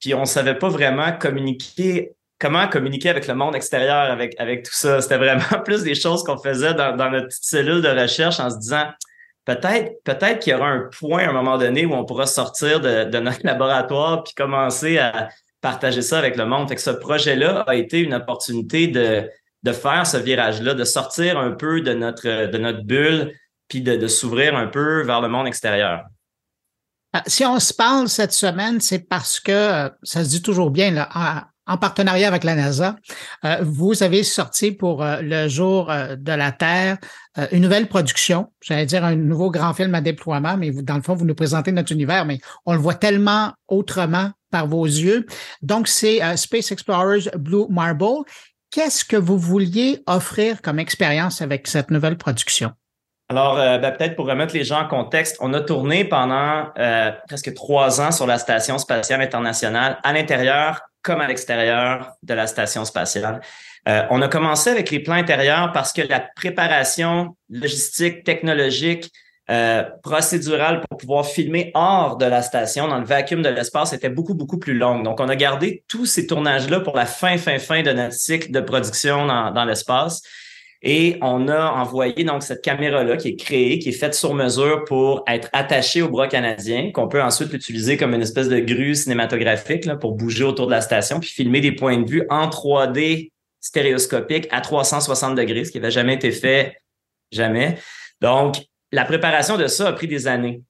Puis 0.00 0.14
on 0.14 0.24
savait 0.24 0.54
pas 0.56 0.68
vraiment 0.68 1.12
communiquer 1.12 2.12
comment 2.38 2.68
communiquer 2.68 3.10
avec 3.10 3.26
le 3.26 3.34
monde 3.34 3.56
extérieur 3.56 4.10
avec, 4.10 4.34
avec 4.38 4.64
tout 4.64 4.74
ça. 4.74 5.00
C'était 5.00 5.16
vraiment 5.16 5.42
plus 5.64 5.82
des 5.82 5.94
choses 5.94 6.22
qu'on 6.22 6.38
faisait 6.38 6.74
dans, 6.74 7.10
notre 7.10 7.28
cellule 7.30 7.82
de 7.82 7.88
recherche 7.88 8.40
en 8.40 8.50
se 8.50 8.58
disant 8.58 8.84
peut-être 9.44 10.02
peut-être 10.04 10.38
qu'il 10.40 10.52
y 10.52 10.56
aura 10.56 10.68
un 10.68 10.88
point 10.98 11.24
à 11.24 11.30
un 11.30 11.32
moment 11.32 11.58
donné 11.58 11.86
où 11.86 11.94
on 11.94 12.04
pourra 12.04 12.26
sortir 12.26 12.80
de, 12.80 13.18
notre 13.18 13.40
laboratoire 13.44 14.22
puis 14.22 14.34
commencer 14.34 14.98
à 14.98 15.28
partager 15.60 16.02
ça 16.02 16.18
avec 16.18 16.36
le 16.36 16.46
monde. 16.46 16.68
Fait 16.68 16.76
ce 16.76 16.90
projet-là 16.90 17.64
a 17.66 17.74
été 17.74 18.00
une 18.00 18.14
opportunité 18.14 18.86
de, 18.86 19.28
de 19.64 19.72
faire 19.72 20.06
ce 20.06 20.16
virage-là, 20.16 20.74
de 20.74 20.84
sortir 20.84 21.38
un 21.38 21.50
peu 21.50 21.80
de 21.80 21.92
notre, 21.92 22.46
de 22.46 22.58
notre 22.58 22.84
bulle 22.84 23.32
puis 23.66 23.82
de 23.82 24.06
s'ouvrir 24.06 24.56
un 24.56 24.66
peu 24.66 25.02
vers 25.02 25.20
le 25.20 25.28
monde 25.28 25.46
extérieur. 25.46 26.04
Ah, 27.14 27.22
si 27.26 27.44
on 27.46 27.58
se 27.58 27.72
parle 27.72 28.08
cette 28.08 28.34
semaine, 28.34 28.80
c'est 28.80 28.98
parce 28.98 29.40
que 29.40 29.50
euh, 29.52 29.88
ça 30.02 30.24
se 30.24 30.28
dit 30.28 30.42
toujours 30.42 30.70
bien 30.70 30.90
là, 30.90 31.48
en 31.66 31.78
partenariat 31.78 32.28
avec 32.28 32.44
la 32.44 32.54
NASA, 32.54 32.96
euh, 33.44 33.58
vous 33.62 34.02
avez 34.02 34.22
sorti 34.22 34.72
pour 34.72 35.02
euh, 35.02 35.20
le 35.22 35.48
jour 35.48 35.86
de 35.86 36.32
la 36.32 36.52
Terre 36.52 36.98
une 37.52 37.62
nouvelle 37.62 37.86
production, 37.86 38.52
j'allais 38.60 38.84
dire 38.84 39.04
un 39.04 39.14
nouveau 39.14 39.50
grand 39.50 39.72
film 39.72 39.94
à 39.94 40.00
déploiement, 40.00 40.56
mais 40.56 40.72
dans 40.72 40.96
le 40.96 41.02
fond, 41.02 41.14
vous 41.14 41.24
nous 41.24 41.36
présentez 41.36 41.70
notre 41.70 41.92
univers, 41.92 42.24
mais 42.24 42.40
on 42.66 42.72
le 42.72 42.80
voit 42.80 42.96
tellement 42.96 43.52
autrement 43.68 44.32
par 44.50 44.66
vos 44.66 44.84
yeux. 44.84 45.24
Donc, 45.62 45.86
c'est 45.86 46.20
Space 46.36 46.72
Explorers 46.72 47.30
Blue 47.38 47.66
Marble. 47.70 48.24
Qu'est-ce 48.72 49.04
que 49.04 49.16
vous 49.16 49.38
vouliez 49.38 50.02
offrir 50.08 50.60
comme 50.62 50.80
expérience 50.80 51.40
avec 51.40 51.68
cette 51.68 51.92
nouvelle 51.92 52.18
production? 52.18 52.72
Alors, 53.30 53.58
euh, 53.58 53.76
ben, 53.78 53.92
peut-être 53.92 54.16
pour 54.16 54.26
remettre 54.26 54.54
les 54.54 54.64
gens 54.64 54.80
en 54.80 54.88
contexte, 54.88 55.36
on 55.40 55.52
a 55.52 55.60
tourné 55.60 56.04
pendant 56.04 56.68
euh, 56.78 57.10
presque 57.26 57.52
trois 57.52 58.00
ans 58.00 58.10
sur 58.10 58.26
la 58.26 58.38
Station 58.38 58.78
spatiale 58.78 59.20
internationale, 59.20 59.98
à 60.02 60.12
l'intérieur 60.14 60.80
comme 61.02 61.20
à 61.20 61.26
l'extérieur 61.26 62.12
de 62.22 62.34
la 62.34 62.46
Station 62.46 62.84
spatiale. 62.86 63.40
Euh, 63.86 64.02
on 64.10 64.22
a 64.22 64.28
commencé 64.28 64.70
avec 64.70 64.90
les 64.90 65.00
plans 65.00 65.14
intérieurs 65.14 65.72
parce 65.72 65.92
que 65.92 66.02
la 66.02 66.20
préparation 66.20 67.36
logistique, 67.50 68.24
technologique, 68.24 69.10
euh, 69.50 69.82
procédurale 70.02 70.82
pour 70.86 70.98
pouvoir 70.98 71.24
filmer 71.24 71.70
hors 71.72 72.18
de 72.18 72.26
la 72.26 72.42
station, 72.42 72.86
dans 72.86 72.98
le 72.98 73.06
vacuum 73.06 73.40
de 73.40 73.48
l'espace, 73.48 73.94
était 73.94 74.10
beaucoup, 74.10 74.34
beaucoup 74.34 74.58
plus 74.58 74.74
longue. 74.74 75.04
Donc, 75.04 75.20
on 75.20 75.28
a 75.30 75.36
gardé 75.36 75.84
tous 75.88 76.04
ces 76.04 76.26
tournages-là 76.26 76.80
pour 76.80 76.94
la 76.94 77.06
fin, 77.06 77.38
fin, 77.38 77.58
fin 77.58 77.82
de 77.82 77.90
notre 77.92 78.12
cycle 78.12 78.50
de 78.50 78.60
production 78.60 79.24
dans, 79.24 79.50
dans 79.50 79.64
l'espace. 79.64 80.22
Et 80.82 81.18
on 81.22 81.48
a 81.48 81.72
envoyé 81.72 82.22
donc 82.22 82.44
cette 82.44 82.62
caméra-là 82.62 83.16
qui 83.16 83.28
est 83.28 83.36
créée, 83.36 83.80
qui 83.80 83.88
est 83.88 83.92
faite 83.92 84.14
sur 84.14 84.32
mesure 84.34 84.84
pour 84.84 85.24
être 85.26 85.48
attachée 85.52 86.02
au 86.02 86.08
bras 86.08 86.28
canadien, 86.28 86.92
qu'on 86.92 87.08
peut 87.08 87.20
ensuite 87.20 87.52
utiliser 87.52 87.96
comme 87.96 88.14
une 88.14 88.22
espèce 88.22 88.48
de 88.48 88.60
grue 88.60 88.94
cinématographique 88.94 89.88
pour 90.00 90.12
bouger 90.12 90.44
autour 90.44 90.66
de 90.66 90.72
la 90.72 90.80
station, 90.80 91.18
puis 91.18 91.30
filmer 91.30 91.60
des 91.60 91.72
points 91.72 91.98
de 91.98 92.08
vue 92.08 92.22
en 92.30 92.46
3D 92.48 93.32
stéréoscopique 93.60 94.46
à 94.52 94.60
360 94.60 95.34
degrés, 95.34 95.64
ce 95.64 95.72
qui 95.72 95.80
n'avait 95.80 95.90
jamais 95.90 96.14
été 96.14 96.30
fait, 96.30 96.76
jamais. 97.32 97.76
Donc, 98.20 98.56
la 98.92 99.04
préparation 99.04 99.56
de 99.56 99.66
ça 99.66 99.88
a 99.88 99.92
pris 99.92 100.06
des 100.06 100.28
années. 100.28 100.62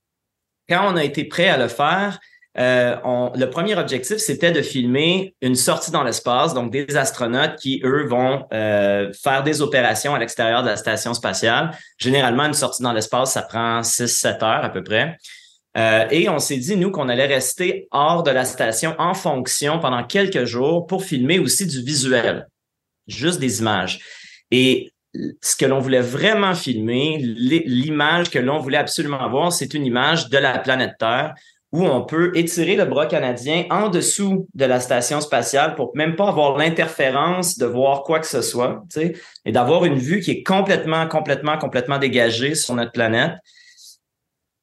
Quand 0.71 0.93
on 0.93 0.97
a 0.97 1.05
été 1.05 1.25
prêt 1.25 1.49
à 1.49 1.59
le 1.59 1.69
faire, 1.69 2.19
euh, 2.59 2.97
le 3.37 3.47
premier 3.47 3.77
objectif, 3.77 4.17
c'était 4.17 4.51
de 4.51 4.63
filmer 4.63 5.35
une 5.41 5.55
sortie 5.55 5.93
dans 5.93 6.03
l'espace, 6.03 6.55
donc 6.55 6.73
des 6.73 6.97
astronautes 6.97 7.57
qui, 7.57 7.81
eux, 7.85 8.07
vont 8.07 8.47
euh, 8.53 9.13
faire 9.13 9.45
des 9.45 9.63
opérations 9.63 10.15
à 10.15 10.19
l'extérieur 10.19 10.63
de 10.63 10.69
la 10.69 10.77
station 10.77 11.15
spatiale. 11.15 11.71
Généralement, 11.99 12.45
une 12.45 12.55
sortie 12.55 12.83
dans 12.83 12.93
l'espace, 12.93 13.33
ça 13.33 13.43
prend 13.43 13.83
6-7 13.83 14.45
heures 14.45 14.65
à 14.65 14.71
peu 14.71 14.83
près. 14.83 15.17
Euh, 15.77 16.07
et 16.11 16.29
on 16.29 16.41
s'est 16.41 16.57
dit, 16.57 16.77
nous, 16.77 16.91
qu'on 16.91 17.09
allait 17.09 17.27
rester 17.27 17.87
hors 17.93 18.25
de 18.25 18.33
la 18.33 18.45
station 18.45 18.97
en 18.99 19.15
fonction 19.15 19.79
pendant 19.79 20.03
quelques 20.03 20.45
jours 20.45 20.87
pour 20.87 21.05
filmer 21.05 21.39
aussi 21.39 21.65
du 21.67 21.81
visuel, 21.83 22.49
juste 23.07 23.39
des 23.39 23.61
images. 23.61 24.01
Et 24.51 24.91
ce 25.41 25.55
que 25.55 25.65
l'on 25.65 25.79
voulait 25.79 26.01
vraiment 26.01 26.55
filmer, 26.55 27.19
l'image 27.19 28.31
que 28.31 28.41
l'on 28.41 28.59
voulait 28.59 28.79
absolument 28.79 29.21
avoir, 29.21 29.53
c'est 29.53 29.75
une 29.75 29.87
image 29.87 30.29
de 30.29 30.39
la 30.39 30.59
planète 30.59 30.97
Terre 30.99 31.35
où 31.73 31.85
on 31.85 32.03
peut 32.05 32.33
étirer 32.35 32.77
le 32.77 32.87
bras 32.87 33.07
canadien 33.07 33.65
en 33.71 33.89
dessous 33.89 34.49
de 34.55 34.65
la 34.65 34.81
station 34.81 35.21
spatiale 35.21 35.75
pour 35.75 35.93
même 35.95 36.17
pas 36.17 36.29
avoir 36.29 36.57
l'interférence 36.57 37.59
de 37.59 37.67
voir 37.67 38.05
quoi 38.05 38.21
que 38.21 38.27
ce 38.27 38.41
soit, 38.41 38.83
tu 38.91 39.01
sais, 39.01 39.15
et 39.45 39.53
d'avoir 39.53 39.85
une 39.85 39.99
vue 39.99 40.21
qui 40.21 40.31
est 40.31 40.43
complètement, 40.43 41.07
complètement, 41.07 41.59
complètement 41.59 41.99
dégagée 41.99 42.55
sur 42.55 42.75
notre 42.75 42.93
planète 42.93 43.33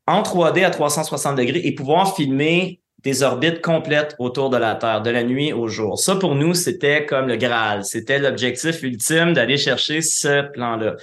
en 0.07 0.23
3D 0.23 0.65
à 0.65 0.71
360 0.71 1.35
degrés 1.35 1.61
et 1.63 1.75
pouvoir 1.75 2.15
filmer 2.15 2.79
des 3.03 3.21
orbites 3.21 3.61
complètes 3.61 4.15
autour 4.17 4.49
de 4.49 4.57
la 4.57 4.73
Terre, 4.73 5.01
de 5.01 5.11
la 5.11 5.23
nuit 5.23 5.53
au 5.53 5.67
jour. 5.67 5.99
Ça, 5.99 6.15
pour 6.15 6.33
nous, 6.33 6.55
c'était 6.55 7.05
comme 7.05 7.27
le 7.27 7.35
Graal. 7.35 7.85
C'était 7.85 8.17
l'objectif 8.17 8.81
ultime 8.81 9.33
d'aller 9.33 9.57
chercher 9.57 10.01
ce 10.01 10.41
plan-là. 10.51 10.95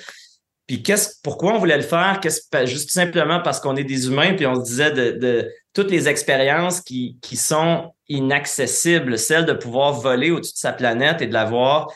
Puis 0.67 0.83
pourquoi 1.23 1.55
on 1.55 1.59
voulait 1.59 1.77
le 1.77 1.83
faire? 1.83 2.21
Juste 2.65 2.91
simplement 2.91 3.41
parce 3.41 3.61
qu'on 3.61 3.77
est 3.77 3.85
des 3.85 4.09
humains, 4.09 4.35
puis 4.35 4.47
on 4.47 4.57
se 4.57 4.63
disait 4.63 4.91
de 4.91 5.49
toutes 5.75 5.91
les 5.91 6.09
expériences 6.09 6.81
qui, 6.81 7.19
qui 7.23 7.37
sont 7.37 7.95
inaccessibles, 8.09 9.19
celle 9.19 9.47
de 9.47 9.53
pouvoir 9.53 9.93
voler 9.93 10.31
au-dessus 10.31 10.53
de 10.53 10.59
sa 10.59 10.73
planète 10.73 11.23
et 11.23 11.27
de 11.27 11.33
la 11.33 11.45
voir, 11.45 11.89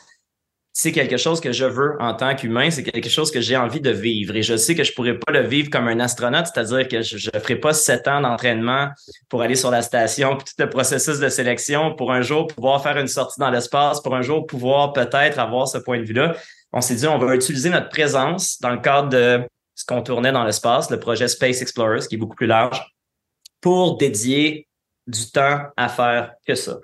c'est 0.78 0.92
quelque 0.92 1.16
chose 1.16 1.40
que 1.40 1.52
je 1.52 1.64
veux 1.64 1.96
en 2.00 2.12
tant 2.12 2.36
qu'humain, 2.36 2.70
c'est 2.70 2.82
quelque 2.82 3.08
chose 3.08 3.30
que 3.30 3.40
j'ai 3.40 3.56
envie 3.56 3.80
de 3.80 3.88
vivre. 3.88 4.36
Et 4.36 4.42
je 4.42 4.58
sais 4.58 4.74
que 4.74 4.84
je 4.84 4.92
pourrais 4.92 5.18
pas 5.18 5.32
le 5.32 5.40
vivre 5.40 5.70
comme 5.70 5.88
un 5.88 6.00
astronaute, 6.00 6.48
c'est-à-dire 6.52 6.86
que 6.86 7.00
je 7.00 7.30
ne 7.32 7.40
ferai 7.40 7.56
pas 7.56 7.72
sept 7.72 8.06
ans 8.06 8.20
d'entraînement 8.20 8.90
pour 9.30 9.40
aller 9.40 9.54
sur 9.54 9.70
la 9.70 9.80
station, 9.80 10.36
puis 10.36 10.44
tout 10.44 10.62
le 10.62 10.68
processus 10.68 11.18
de 11.18 11.30
sélection 11.30 11.94
pour 11.94 12.12
un 12.12 12.20
jour 12.20 12.46
pouvoir 12.46 12.82
faire 12.82 12.98
une 12.98 13.08
sortie 13.08 13.40
dans 13.40 13.48
l'espace, 13.50 14.02
pour 14.02 14.14
un 14.14 14.20
jour 14.20 14.46
pouvoir 14.46 14.92
peut-être 14.92 15.38
avoir 15.38 15.66
ce 15.66 15.78
point 15.78 15.98
de 15.98 16.04
vue-là. 16.04 16.36
On 16.74 16.82
s'est 16.82 16.96
dit, 16.96 17.06
on 17.06 17.16
va 17.16 17.34
utiliser 17.34 17.70
notre 17.70 17.88
présence 17.88 18.60
dans 18.60 18.70
le 18.70 18.80
cadre 18.80 19.08
de 19.08 19.40
ce 19.74 19.86
qu'on 19.86 20.02
tournait 20.02 20.32
dans 20.32 20.44
l'espace, 20.44 20.90
le 20.90 21.00
projet 21.00 21.26
Space 21.26 21.62
Explorers, 21.62 22.06
qui 22.06 22.16
est 22.16 22.18
beaucoup 22.18 22.36
plus 22.36 22.46
large, 22.46 22.95
pour 23.60 23.96
dédier 23.96 24.68
du 25.06 25.30
temps 25.30 25.62
à 25.76 25.88
faire 25.88 26.32
que 26.46 26.54
ça. 26.54 26.78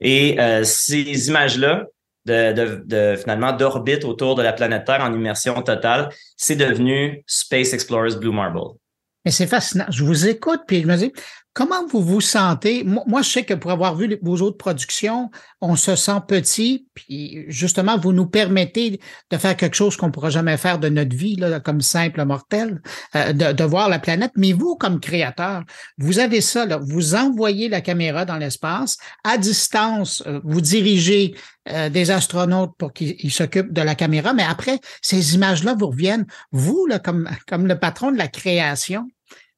Et 0.00 0.38
euh, 0.40 0.64
ces 0.64 1.28
images-là, 1.28 1.86
de, 2.26 3.16
finalement 3.18 3.52
d'orbite 3.52 4.04
autour 4.04 4.34
de 4.34 4.42
la 4.42 4.52
planète 4.52 4.84
Terre 4.84 5.00
en 5.00 5.14
immersion 5.14 5.62
totale, 5.62 6.10
c'est 6.36 6.56
devenu 6.56 7.24
Space 7.26 7.72
Explorers 7.72 8.16
Blue 8.16 8.32
Marble. 8.32 8.76
Mais 9.24 9.30
c'est 9.30 9.46
fascinant. 9.46 9.86
Je 9.90 10.04
vous 10.04 10.28
écoute, 10.28 10.60
puis 10.66 10.82
je 10.82 10.86
me 10.86 10.96
dis, 10.96 11.12
Comment 11.58 11.84
vous 11.88 12.02
vous 12.02 12.20
sentez? 12.20 12.84
Moi, 12.84 13.22
je 13.22 13.30
sais 13.30 13.44
que 13.44 13.52
pour 13.52 13.72
avoir 13.72 13.96
vu 13.96 14.16
vos 14.22 14.42
autres 14.42 14.58
productions, 14.58 15.28
on 15.60 15.74
se 15.74 15.96
sent 15.96 16.20
petit, 16.28 16.86
puis 16.94 17.46
justement, 17.48 17.98
vous 17.98 18.12
nous 18.12 18.26
permettez 18.26 19.00
de 19.28 19.36
faire 19.36 19.56
quelque 19.56 19.74
chose 19.74 19.96
qu'on 19.96 20.06
ne 20.06 20.12
pourra 20.12 20.30
jamais 20.30 20.56
faire 20.56 20.78
de 20.78 20.88
notre 20.88 21.16
vie, 21.16 21.34
là, 21.34 21.58
comme 21.58 21.80
simple 21.80 22.24
mortel, 22.24 22.80
euh, 23.16 23.32
de, 23.32 23.64
voir 23.64 23.88
la 23.88 23.98
planète. 23.98 24.30
Mais 24.36 24.52
vous, 24.52 24.76
comme 24.76 25.00
créateur, 25.00 25.64
vous 25.98 26.20
avez 26.20 26.42
ça, 26.42 26.64
vous 26.80 27.16
envoyez 27.16 27.68
la 27.68 27.80
caméra 27.80 28.24
dans 28.24 28.36
l'espace, 28.36 28.96
à 29.24 29.36
distance, 29.36 30.22
euh, 30.28 30.38
vous 30.44 30.60
dirigez 30.60 31.34
euh, 31.70 31.88
des 31.88 32.12
astronautes 32.12 32.76
pour 32.78 32.92
qu'ils 32.92 33.32
s'occupent 33.32 33.72
de 33.72 33.82
la 33.82 33.96
caméra, 33.96 34.32
mais 34.32 34.44
après, 34.48 34.78
ces 35.02 35.34
images-là 35.34 35.74
vous 35.76 35.88
reviennent, 35.88 36.26
vous, 36.52 36.86
là, 36.86 37.00
comme 37.00 37.26
le 37.66 37.78
patron 37.80 38.12
de 38.12 38.16
la 38.16 38.28
création, 38.28 39.08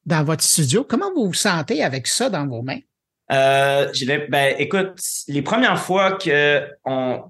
dans 0.06 0.24
votre 0.24 0.42
studio. 0.42 0.84
Comment 0.88 1.12
vous 1.14 1.26
vous 1.26 1.34
sentez 1.34 1.82
avec 1.82 2.06
ça 2.06 2.30
dans 2.30 2.46
vos 2.46 2.62
mains? 2.62 2.80
Euh, 3.32 3.86
ben, 4.28 4.54
écoute, 4.58 4.98
les 5.28 5.42
premières 5.42 5.80
fois 5.80 6.12
que 6.12 6.62
on 6.84 7.22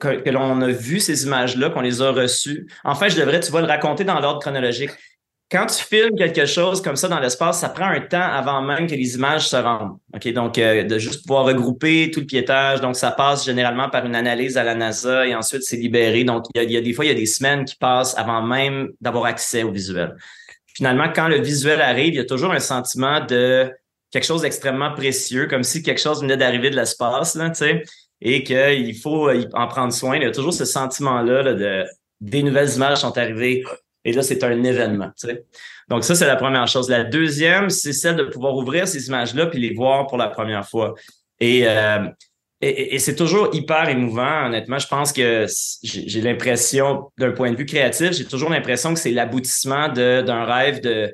que, 0.00 0.30
l'on 0.30 0.60
a 0.62 0.68
vu 0.68 1.00
ces 1.00 1.24
images-là, 1.24 1.70
qu'on 1.70 1.80
les 1.80 2.00
a 2.00 2.10
reçues, 2.10 2.66
en 2.84 2.94
fait, 2.94 3.10
je 3.10 3.16
devrais, 3.16 3.40
tu 3.40 3.52
vas 3.52 3.60
le 3.60 3.66
raconter 3.66 4.04
dans 4.04 4.18
l'ordre 4.20 4.40
chronologique. 4.40 4.90
Quand 5.50 5.66
tu 5.66 5.84
filmes 5.84 6.16
quelque 6.16 6.46
chose 6.46 6.80
comme 6.80 6.96
ça 6.96 7.06
dans 7.06 7.20
l'espace, 7.20 7.60
ça 7.60 7.68
prend 7.68 7.86
un 7.86 8.00
temps 8.00 8.22
avant 8.22 8.62
même 8.62 8.86
que 8.86 8.94
les 8.94 9.14
images 9.14 9.46
se 9.46 9.56
rendent. 9.56 9.98
Donc 10.34 10.58
euh, 10.58 10.84
de 10.84 10.98
juste 10.98 11.26
pouvoir 11.26 11.44
regrouper 11.44 12.10
tout 12.10 12.20
le 12.20 12.26
piétage. 12.26 12.80
Donc, 12.80 12.96
ça 12.96 13.10
passe 13.10 13.44
généralement 13.44 13.90
par 13.90 14.06
une 14.06 14.16
analyse 14.16 14.56
à 14.56 14.64
la 14.64 14.74
NASA 14.74 15.26
et 15.26 15.34
ensuite 15.34 15.62
c'est 15.62 15.76
libéré. 15.76 16.24
Donc, 16.24 16.46
il 16.54 16.70
y 16.70 16.76
a 16.76 16.80
des 16.80 16.92
fois, 16.94 17.04
il 17.04 17.08
y 17.08 17.10
a 17.10 17.14
des 17.14 17.26
semaines 17.26 17.66
qui 17.66 17.76
passent 17.76 18.16
avant 18.16 18.42
même 18.42 18.88
d'avoir 19.00 19.26
accès 19.26 19.62
au 19.62 19.70
visuel 19.70 20.16
finalement, 20.74 21.10
quand 21.14 21.28
le 21.28 21.40
visuel 21.40 21.80
arrive, 21.80 22.14
il 22.14 22.16
y 22.16 22.20
a 22.20 22.24
toujours 22.24 22.52
un 22.52 22.60
sentiment 22.60 23.24
de 23.24 23.70
quelque 24.10 24.24
chose 24.24 24.42
d'extrêmement 24.42 24.92
précieux, 24.92 25.46
comme 25.46 25.64
si 25.64 25.82
quelque 25.82 26.00
chose 26.00 26.20
venait 26.20 26.36
d'arriver 26.36 26.70
de 26.70 26.76
l'espace, 26.76 27.34
là, 27.34 27.50
tu 27.50 27.56
sais, 27.56 27.82
et 28.20 28.44
qu'il 28.44 28.96
faut 28.96 29.28
en 29.30 29.66
prendre 29.68 29.92
soin. 29.92 30.16
Il 30.16 30.22
y 30.22 30.26
a 30.26 30.30
toujours 30.30 30.54
ce 30.54 30.64
sentiment-là 30.64 31.54
de 31.54 31.84
des 32.20 32.42
nouvelles 32.42 32.70
images 32.74 32.98
sont 32.98 33.18
arrivées 33.18 33.64
et 34.04 34.12
là, 34.12 34.22
c'est 34.22 34.44
un 34.44 34.62
événement. 34.62 35.10
Donc, 35.88 36.04
ça, 36.04 36.14
c'est 36.14 36.26
la 36.26 36.36
première 36.36 36.66
chose. 36.68 36.90
La 36.90 37.04
deuxième, 37.04 37.70
c'est 37.70 37.92
celle 37.92 38.16
de 38.16 38.24
pouvoir 38.24 38.54
ouvrir 38.54 38.86
ces 38.86 39.08
images-là 39.08 39.46
puis 39.46 39.60
les 39.60 39.74
voir 39.74 40.06
pour 40.06 40.18
la 40.18 40.28
première 40.28 40.68
fois. 40.68 40.94
Et 41.40 41.66
euh, 41.66 42.06
et, 42.64 42.98
c'est 42.98 43.14
toujours 43.14 43.50
hyper 43.52 43.88
émouvant, 43.88 44.46
honnêtement. 44.46 44.78
Je 44.78 44.86
pense 44.86 45.12
que 45.12 45.46
j'ai 45.82 46.20
l'impression, 46.20 47.10
d'un 47.18 47.32
point 47.32 47.50
de 47.50 47.56
vue 47.56 47.66
créatif, 47.66 48.12
j'ai 48.12 48.24
toujours 48.24 48.50
l'impression 48.50 48.94
que 48.94 49.00
c'est 49.00 49.10
l'aboutissement 49.10 49.88
d'un 49.88 50.44
rêve 50.44 50.80
de, 50.80 51.12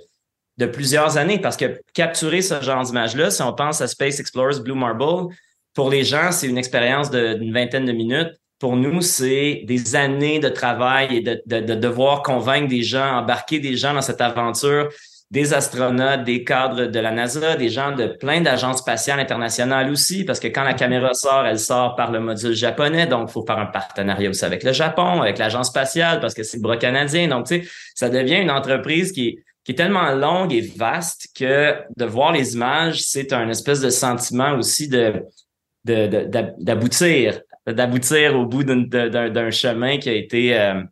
de 0.58 0.66
plusieurs 0.66 1.16
années. 1.16 1.38
Parce 1.38 1.56
que 1.56 1.80
capturer 1.94 2.42
ce 2.42 2.60
genre 2.62 2.82
d'image-là, 2.82 3.30
si 3.30 3.42
on 3.42 3.52
pense 3.52 3.80
à 3.80 3.88
Space 3.88 4.20
Explorers 4.20 4.60
Blue 4.60 4.74
Marble, 4.74 5.34
pour 5.74 5.90
les 5.90 6.04
gens, 6.04 6.32
c'est 6.32 6.46
une 6.46 6.58
expérience 6.58 7.10
d'une 7.10 7.52
vingtaine 7.52 7.86
de 7.86 7.92
minutes. 7.92 8.32
Pour 8.58 8.76
nous, 8.76 9.00
c'est 9.00 9.62
des 9.64 9.96
années 9.96 10.38
de 10.38 10.50
travail 10.50 11.16
et 11.16 11.20
de, 11.20 11.42
de, 11.46 11.60
de 11.60 11.74
devoir 11.74 12.22
convaincre 12.22 12.68
des 12.68 12.82
gens, 12.82 13.18
embarquer 13.18 13.58
des 13.58 13.76
gens 13.76 13.94
dans 13.94 14.02
cette 14.02 14.20
aventure 14.20 14.88
des 15.30 15.54
astronautes, 15.54 16.24
des 16.24 16.42
cadres 16.42 16.86
de 16.86 16.98
la 16.98 17.12
NASA, 17.12 17.54
des 17.54 17.68
gens 17.68 17.94
de 17.94 18.06
plein 18.06 18.40
d'agences 18.40 18.78
spatiales 18.78 19.20
internationales 19.20 19.88
aussi, 19.90 20.24
parce 20.24 20.40
que 20.40 20.48
quand 20.48 20.64
la 20.64 20.74
caméra 20.74 21.14
sort, 21.14 21.46
elle 21.46 21.60
sort 21.60 21.94
par 21.94 22.10
le 22.10 22.18
module 22.18 22.52
japonais, 22.52 23.06
donc 23.06 23.28
il 23.28 23.32
faut 23.32 23.44
faire 23.46 23.58
un 23.58 23.66
partenariat 23.66 24.28
aussi 24.28 24.44
avec 24.44 24.64
le 24.64 24.72
Japon, 24.72 25.22
avec 25.22 25.38
l'agence 25.38 25.68
spatiale, 25.68 26.18
parce 26.18 26.34
que 26.34 26.42
c'est 26.42 26.56
le 26.56 26.62
bras 26.62 26.76
canadien. 26.76 27.28
Donc, 27.28 27.46
tu 27.46 27.62
sais, 27.62 27.68
ça 27.94 28.08
devient 28.08 28.38
une 28.38 28.50
entreprise 28.50 29.12
qui, 29.12 29.38
qui 29.62 29.72
est 29.72 29.76
tellement 29.76 30.10
longue 30.14 30.52
et 30.52 30.62
vaste 30.62 31.28
que 31.36 31.76
de 31.96 32.04
voir 32.04 32.32
les 32.32 32.54
images, 32.54 33.00
c'est 33.02 33.32
un 33.32 33.48
espèce 33.48 33.80
de 33.80 33.90
sentiment 33.90 34.54
aussi 34.54 34.88
de 34.88 35.24
d'aboutir, 35.84 37.40
d'aboutir 37.66 38.38
au 38.38 38.44
bout 38.46 38.64
d'un 38.64 39.50
chemin 39.50 39.96
qui 39.96 40.10
a 40.10 40.12
été 40.12 40.58
euh, 40.58 40.82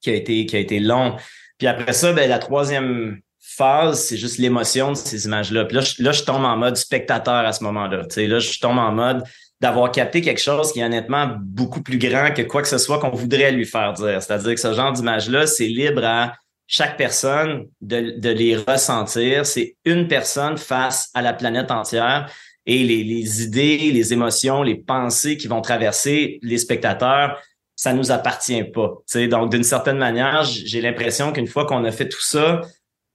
qui 0.00 0.10
a 0.10 0.14
été 0.14 0.46
qui 0.46 0.56
a 0.56 0.58
été 0.60 0.78
long. 0.78 1.16
Puis 1.58 1.66
après 1.66 1.92
ça, 1.92 2.12
ben, 2.12 2.28
la 2.28 2.38
troisième 2.38 3.20
phase, 3.56 4.04
c'est 4.04 4.16
juste 4.16 4.38
l'émotion 4.38 4.92
de 4.92 4.96
ces 4.96 5.26
images-là. 5.26 5.64
Puis 5.64 5.76
là 5.76 5.82
je, 5.82 6.02
là, 6.02 6.12
je 6.12 6.22
tombe 6.22 6.44
en 6.44 6.56
mode 6.56 6.76
spectateur 6.76 7.34
à 7.34 7.52
ce 7.52 7.62
moment-là. 7.64 8.04
Tu 8.04 8.14
sais, 8.14 8.26
là, 8.26 8.38
je 8.38 8.58
tombe 8.58 8.78
en 8.78 8.92
mode 8.92 9.24
d'avoir 9.60 9.92
capté 9.92 10.20
quelque 10.20 10.40
chose 10.40 10.72
qui 10.72 10.80
est 10.80 10.84
honnêtement 10.84 11.36
beaucoup 11.40 11.82
plus 11.82 11.98
grand 11.98 12.32
que 12.32 12.42
quoi 12.42 12.62
que 12.62 12.68
ce 12.68 12.78
soit 12.78 12.98
qu'on 12.98 13.10
voudrait 13.10 13.52
lui 13.52 13.64
faire 13.64 13.92
dire. 13.92 14.20
C'est-à-dire 14.22 14.54
que 14.54 14.60
ce 14.60 14.74
genre 14.74 14.92
d'image-là, 14.92 15.46
c'est 15.46 15.68
libre 15.68 16.04
à 16.04 16.34
chaque 16.66 16.96
personne 16.96 17.66
de, 17.80 18.18
de 18.18 18.28
les 18.30 18.56
ressentir. 18.56 19.46
C'est 19.46 19.76
une 19.84 20.08
personne 20.08 20.58
face 20.58 21.10
à 21.14 21.22
la 21.22 21.32
planète 21.32 21.70
entière 21.70 22.28
et 22.66 22.84
les, 22.84 23.42
idées, 23.42 23.90
les 23.92 24.12
émotions, 24.12 24.62
les 24.62 24.76
pensées 24.76 25.36
qui 25.36 25.48
vont 25.48 25.60
traverser 25.60 26.38
les 26.42 26.58
spectateurs, 26.58 27.40
ça 27.74 27.92
nous 27.92 28.12
appartient 28.12 28.64
pas. 28.64 28.92
sais 29.06 29.26
Donc, 29.26 29.50
d'une 29.50 29.64
certaine 29.64 29.98
manière, 29.98 30.44
j'ai 30.44 30.80
l'impression 30.80 31.32
qu'une 31.32 31.48
fois 31.48 31.66
qu'on 31.66 31.84
a 31.84 31.90
fait 31.90 32.08
tout 32.08 32.20
ça, 32.20 32.60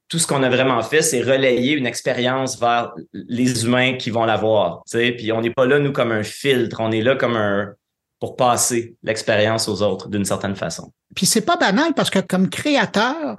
tout 0.10 0.20
ce 0.20 0.28
qu'on 0.28 0.44
a 0.44 0.50
vraiment 0.50 0.82
fait, 0.84 1.02
c'est 1.02 1.22
relayer 1.22 1.74
une 1.74 1.86
expérience 1.86 2.60
vers 2.60 2.94
les 3.14 3.66
humains 3.66 3.98
qui 3.98 4.10
vont 4.10 4.26
l'avoir. 4.26 4.84
Puis 4.90 5.32
on 5.32 5.42
n'est 5.42 5.52
pas 5.52 5.66
là, 5.66 5.80
nous, 5.80 5.92
comme 5.92 6.12
un 6.12 6.24
filtre. 6.24 6.78
On 6.80 6.92
est 6.92 7.02
là 7.02 7.16
comme 7.16 7.36
un 7.36 7.74
pour 8.20 8.36
passer 8.36 8.96
l'expérience 9.04 9.68
aux 9.68 9.82
autres 9.82 10.10
d'une 10.10 10.26
certaine 10.26 10.56
façon. 10.56 10.92
Puis 11.16 11.26
c'est 11.26 11.42
pas 11.42 11.58
banal 11.58 11.94
parce 11.94 12.10
que 12.10 12.20
comme 12.20 12.50
créateur, 12.50 13.38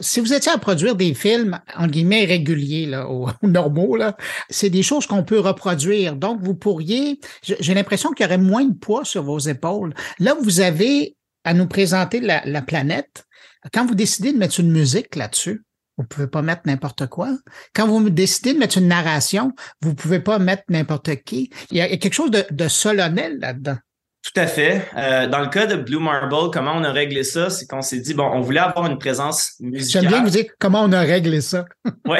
si 0.00 0.20
vous 0.20 0.32
étiez 0.32 0.52
à 0.52 0.58
produire 0.58 0.96
des 0.96 1.14
films, 1.14 1.60
en 1.76 1.86
guillemets, 1.86 2.24
réguliers, 2.24 2.86
là, 2.86 3.10
ou, 3.10 3.28
normaux, 3.42 3.96
là, 3.96 4.16
c'est 4.50 4.70
des 4.70 4.82
choses 4.82 5.06
qu'on 5.06 5.24
peut 5.24 5.40
reproduire. 5.40 6.16
Donc, 6.16 6.40
vous 6.42 6.54
pourriez, 6.54 7.20
j'ai 7.42 7.74
l'impression 7.74 8.10
qu'il 8.10 8.24
y 8.24 8.26
aurait 8.26 8.38
moins 8.38 8.64
de 8.64 8.74
poids 8.74 9.04
sur 9.04 9.22
vos 9.22 9.38
épaules. 9.38 9.94
Là, 10.18 10.34
vous 10.40 10.60
avez 10.60 11.16
à 11.44 11.54
nous 11.54 11.66
présenter 11.66 12.20
la, 12.20 12.42
la 12.44 12.62
planète. 12.62 13.24
Quand 13.72 13.86
vous 13.86 13.94
décidez 13.94 14.32
de 14.32 14.38
mettre 14.38 14.60
une 14.60 14.70
musique 14.70 15.16
là-dessus, 15.16 15.62
vous 15.98 16.04
pouvez 16.04 16.26
pas 16.26 16.42
mettre 16.42 16.62
n'importe 16.64 17.06
quoi. 17.06 17.30
Quand 17.74 17.86
vous 17.86 18.08
décidez 18.10 18.54
de 18.54 18.58
mettre 18.58 18.78
une 18.78 18.88
narration, 18.88 19.52
vous 19.80 19.94
pouvez 19.94 20.20
pas 20.20 20.38
mettre 20.38 20.64
n'importe 20.68 21.14
qui. 21.24 21.50
Il 21.70 21.76
y 21.76 21.80
a 21.80 21.96
quelque 21.96 22.14
chose 22.14 22.30
de, 22.30 22.44
de 22.50 22.68
solennel 22.68 23.38
là-dedans. 23.40 23.76
Tout 24.22 24.40
à 24.40 24.46
fait. 24.46 24.88
Euh, 24.96 25.26
dans 25.26 25.40
le 25.40 25.48
cas 25.48 25.66
de 25.66 25.74
Blue 25.74 25.98
Marble, 25.98 26.50
comment 26.52 26.74
on 26.76 26.84
a 26.84 26.92
réglé 26.92 27.24
ça, 27.24 27.50
c'est 27.50 27.66
qu'on 27.66 27.82
s'est 27.82 27.98
dit 27.98 28.14
bon, 28.14 28.30
on 28.32 28.40
voulait 28.40 28.60
avoir 28.60 28.86
une 28.86 28.98
présence 28.98 29.54
musicale. 29.58 30.02
J'aime 30.02 30.12
bien 30.12 30.22
vous 30.22 30.30
dire 30.30 30.44
comment 30.60 30.82
on 30.84 30.92
a 30.92 31.00
réglé 31.00 31.40
ça. 31.40 31.64
ouais. 32.06 32.18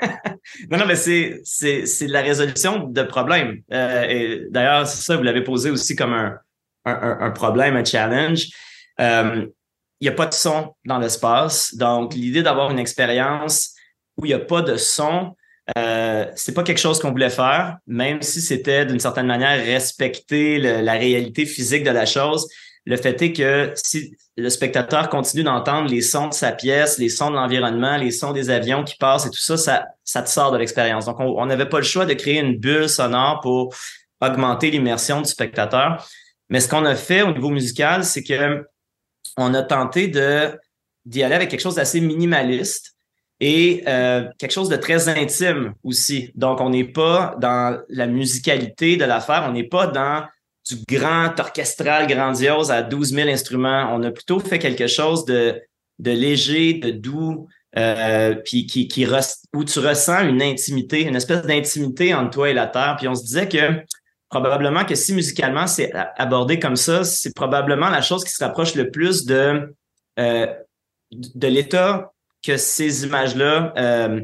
non, 0.70 0.78
non, 0.78 0.86
mais 0.86 0.94
c'est 0.94 1.40
c'est 1.42 1.86
c'est 1.86 2.06
la 2.06 2.22
résolution 2.22 2.86
de 2.86 3.02
problèmes. 3.02 3.58
Euh, 3.72 4.06
et 4.08 4.42
d'ailleurs, 4.50 4.86
c'est 4.86 5.02
ça, 5.02 5.16
vous 5.16 5.24
l'avez 5.24 5.42
posé 5.42 5.70
aussi 5.70 5.96
comme 5.96 6.12
un 6.12 6.38
un, 6.84 7.18
un 7.20 7.30
problème, 7.30 7.76
un 7.76 7.84
challenge. 7.84 8.48
Euh, 9.00 9.46
il 10.04 10.08
n'y 10.08 10.12
a 10.12 10.16
pas 10.16 10.26
de 10.26 10.34
son 10.34 10.74
dans 10.84 10.98
l'espace, 10.98 11.74
donc 11.76 12.12
l'idée 12.12 12.42
d'avoir 12.42 12.70
une 12.70 12.78
expérience 12.78 13.70
où 14.18 14.26
il 14.26 14.28
n'y 14.28 14.34
a 14.34 14.38
pas 14.38 14.60
de 14.60 14.76
son, 14.76 15.34
euh, 15.78 16.26
c'est 16.36 16.52
pas 16.52 16.62
quelque 16.62 16.78
chose 16.78 17.00
qu'on 17.00 17.10
voulait 17.10 17.30
faire, 17.30 17.78
même 17.86 18.20
si 18.20 18.42
c'était 18.42 18.84
d'une 18.84 19.00
certaine 19.00 19.26
manière 19.26 19.64
respecter 19.64 20.58
la 20.58 20.92
réalité 20.92 21.46
physique 21.46 21.84
de 21.84 21.90
la 21.90 22.04
chose. 22.04 22.46
Le 22.84 22.98
fait 22.98 23.22
est 23.22 23.32
que 23.32 23.72
si 23.76 24.14
le 24.36 24.50
spectateur 24.50 25.08
continue 25.08 25.42
d'entendre 25.42 25.88
les 25.88 26.02
sons 26.02 26.28
de 26.28 26.34
sa 26.34 26.52
pièce, 26.52 26.98
les 26.98 27.08
sons 27.08 27.30
de 27.30 27.36
l'environnement, 27.36 27.96
les 27.96 28.10
sons 28.10 28.32
des 28.32 28.50
avions 28.50 28.84
qui 28.84 28.96
passent 28.96 29.24
et 29.24 29.30
tout 29.30 29.38
ça, 29.38 29.56
ça, 29.56 29.86
ça 30.04 30.20
te 30.20 30.28
sort 30.28 30.52
de 30.52 30.58
l'expérience. 30.58 31.06
Donc, 31.06 31.18
on 31.18 31.46
n'avait 31.46 31.70
pas 31.70 31.78
le 31.78 31.84
choix 31.84 32.04
de 32.04 32.12
créer 32.12 32.40
une 32.40 32.58
bulle 32.58 32.90
sonore 32.90 33.40
pour 33.40 33.74
augmenter 34.20 34.70
l'immersion 34.70 35.22
du 35.22 35.30
spectateur. 35.30 36.06
Mais 36.50 36.60
ce 36.60 36.68
qu'on 36.68 36.84
a 36.84 36.94
fait 36.94 37.22
au 37.22 37.32
niveau 37.32 37.48
musical, 37.48 38.04
c'est 38.04 38.22
que 38.22 38.66
on 39.36 39.54
a 39.54 39.62
tenté 39.62 40.08
de 40.08 40.58
d'y 41.04 41.22
aller 41.22 41.34
avec 41.34 41.50
quelque 41.50 41.60
chose 41.60 41.74
d'assez 41.74 42.00
minimaliste 42.00 42.94
et 43.40 43.82
euh, 43.86 44.26
quelque 44.38 44.52
chose 44.52 44.68
de 44.68 44.76
très 44.76 45.08
intime 45.08 45.74
aussi. 45.82 46.30
Donc, 46.34 46.60
on 46.60 46.70
n'est 46.70 46.84
pas 46.84 47.36
dans 47.40 47.78
la 47.88 48.06
musicalité 48.06 48.96
de 48.96 49.04
l'affaire, 49.04 49.44
on 49.46 49.52
n'est 49.52 49.68
pas 49.68 49.86
dans 49.86 50.24
du 50.68 50.76
grand 50.88 51.38
orchestral 51.38 52.06
grandiose 52.06 52.70
à 52.70 52.82
12 52.82 53.12
000 53.12 53.28
instruments. 53.28 53.90
On 53.92 54.02
a 54.02 54.10
plutôt 54.10 54.40
fait 54.40 54.58
quelque 54.58 54.86
chose 54.86 55.26
de, 55.26 55.60
léger, 55.98 56.74
de 56.74 56.90
doux, 56.90 57.46
euh, 57.76 58.34
puis 58.36 58.66
qui, 58.66 58.88
qui 58.88 59.06
où 59.54 59.64
tu 59.64 59.78
ressens 59.78 60.26
une 60.26 60.40
intimité, 60.40 61.02
une 61.02 61.16
espèce 61.16 61.42
d'intimité 61.42 62.14
entre 62.14 62.30
toi 62.30 62.50
et 62.50 62.54
la 62.54 62.66
terre. 62.66 62.96
Puis 62.98 63.08
on 63.08 63.14
se 63.14 63.24
disait 63.24 63.48
que 63.48 63.82
probablement 64.40 64.84
que 64.84 64.96
si 64.96 65.14
musicalement 65.14 65.66
c'est 65.68 65.92
abordé 66.16 66.58
comme 66.58 66.76
ça, 66.76 67.04
c'est 67.04 67.34
probablement 67.34 67.88
la 67.88 68.02
chose 68.02 68.24
qui 68.24 68.32
se 68.32 68.42
rapproche 68.42 68.74
le 68.74 68.90
plus 68.90 69.26
de 69.26 69.72
euh, 70.18 70.46
de 71.12 71.46
l'état 71.46 72.12
que 72.44 72.56
ces 72.56 73.04
images-là 73.04 73.72
euh, 73.78 74.20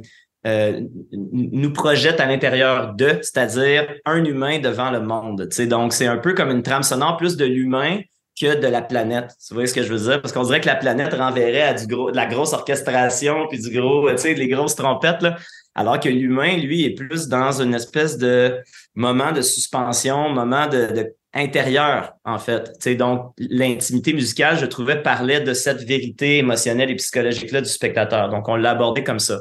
euh, 0.46 0.80
nous 1.12 1.72
projettent 1.72 2.20
à 2.20 2.26
l'intérieur 2.26 2.94
d'eux, 2.94 3.18
c'est-à-dire 3.22 3.94
un 4.04 4.24
humain 4.24 4.58
devant 4.58 4.90
le 4.90 5.00
monde. 5.00 5.48
Donc, 5.68 5.92
c'est 5.92 6.06
un 6.06 6.18
peu 6.18 6.34
comme 6.34 6.50
une 6.50 6.62
trame 6.62 6.82
sonore 6.82 7.16
plus 7.16 7.36
de 7.36 7.44
l'humain 7.44 8.00
que 8.40 8.60
de 8.60 8.66
la 8.66 8.82
planète. 8.82 9.32
Tu 9.46 9.54
vois 9.54 9.66
ce 9.66 9.74
que 9.74 9.82
je 9.82 9.92
veux 9.92 10.10
dire? 10.10 10.22
Parce 10.22 10.32
qu'on 10.32 10.44
dirait 10.44 10.60
que 10.60 10.66
la 10.66 10.76
planète 10.76 11.12
renverrait 11.14 11.62
à 11.62 11.74
du 11.74 11.86
gros, 11.86 12.10
de 12.10 12.16
la 12.16 12.26
grosse 12.26 12.52
orchestration, 12.52 13.46
puis 13.48 13.60
du 13.60 13.70
gros, 13.70 14.10
tu 14.10 14.18
sais, 14.18 14.34
les 14.34 14.48
grosses 14.48 14.74
trompettes, 14.74 15.22
là. 15.22 15.36
Alors 15.74 16.00
que 16.00 16.08
l'humain, 16.08 16.56
lui, 16.56 16.84
est 16.84 16.94
plus 16.94 17.28
dans 17.28 17.62
une 17.62 17.74
espèce 17.74 18.18
de 18.18 18.58
moment 18.94 19.30
de 19.32 19.40
suspension, 19.40 20.28
moment 20.28 20.66
de, 20.66 21.14
intérieur, 21.32 22.14
en 22.24 22.38
fait. 22.38 22.88
donc, 22.96 23.32
l'intimité 23.38 24.12
musicale, 24.12 24.58
je 24.58 24.66
trouvais, 24.66 25.00
parlait 25.00 25.40
de 25.40 25.54
cette 25.54 25.82
vérité 25.82 26.38
émotionnelle 26.38 26.90
et 26.90 26.96
psychologique-là 26.96 27.60
du 27.60 27.68
spectateur. 27.68 28.28
Donc, 28.30 28.48
on 28.48 28.56
l'a 28.56 28.70
abordé 28.70 29.04
comme 29.04 29.20
ça. 29.20 29.38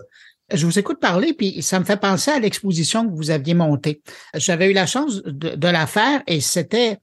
Je 0.51 0.65
vous 0.65 0.79
écoute 0.79 0.99
parler, 0.99 1.33
puis 1.33 1.61
ça 1.61 1.79
me 1.79 1.85
fait 1.85 1.99
penser 1.99 2.31
à 2.31 2.39
l'exposition 2.39 3.07
que 3.07 3.13
vous 3.13 3.29
aviez 3.29 3.53
montée. 3.53 4.01
J'avais 4.33 4.69
eu 4.69 4.73
la 4.73 4.87
chance 4.87 5.21
de 5.23 5.67
la 5.67 5.85
faire 5.85 6.23
et 6.25 6.41
c'était 6.41 6.97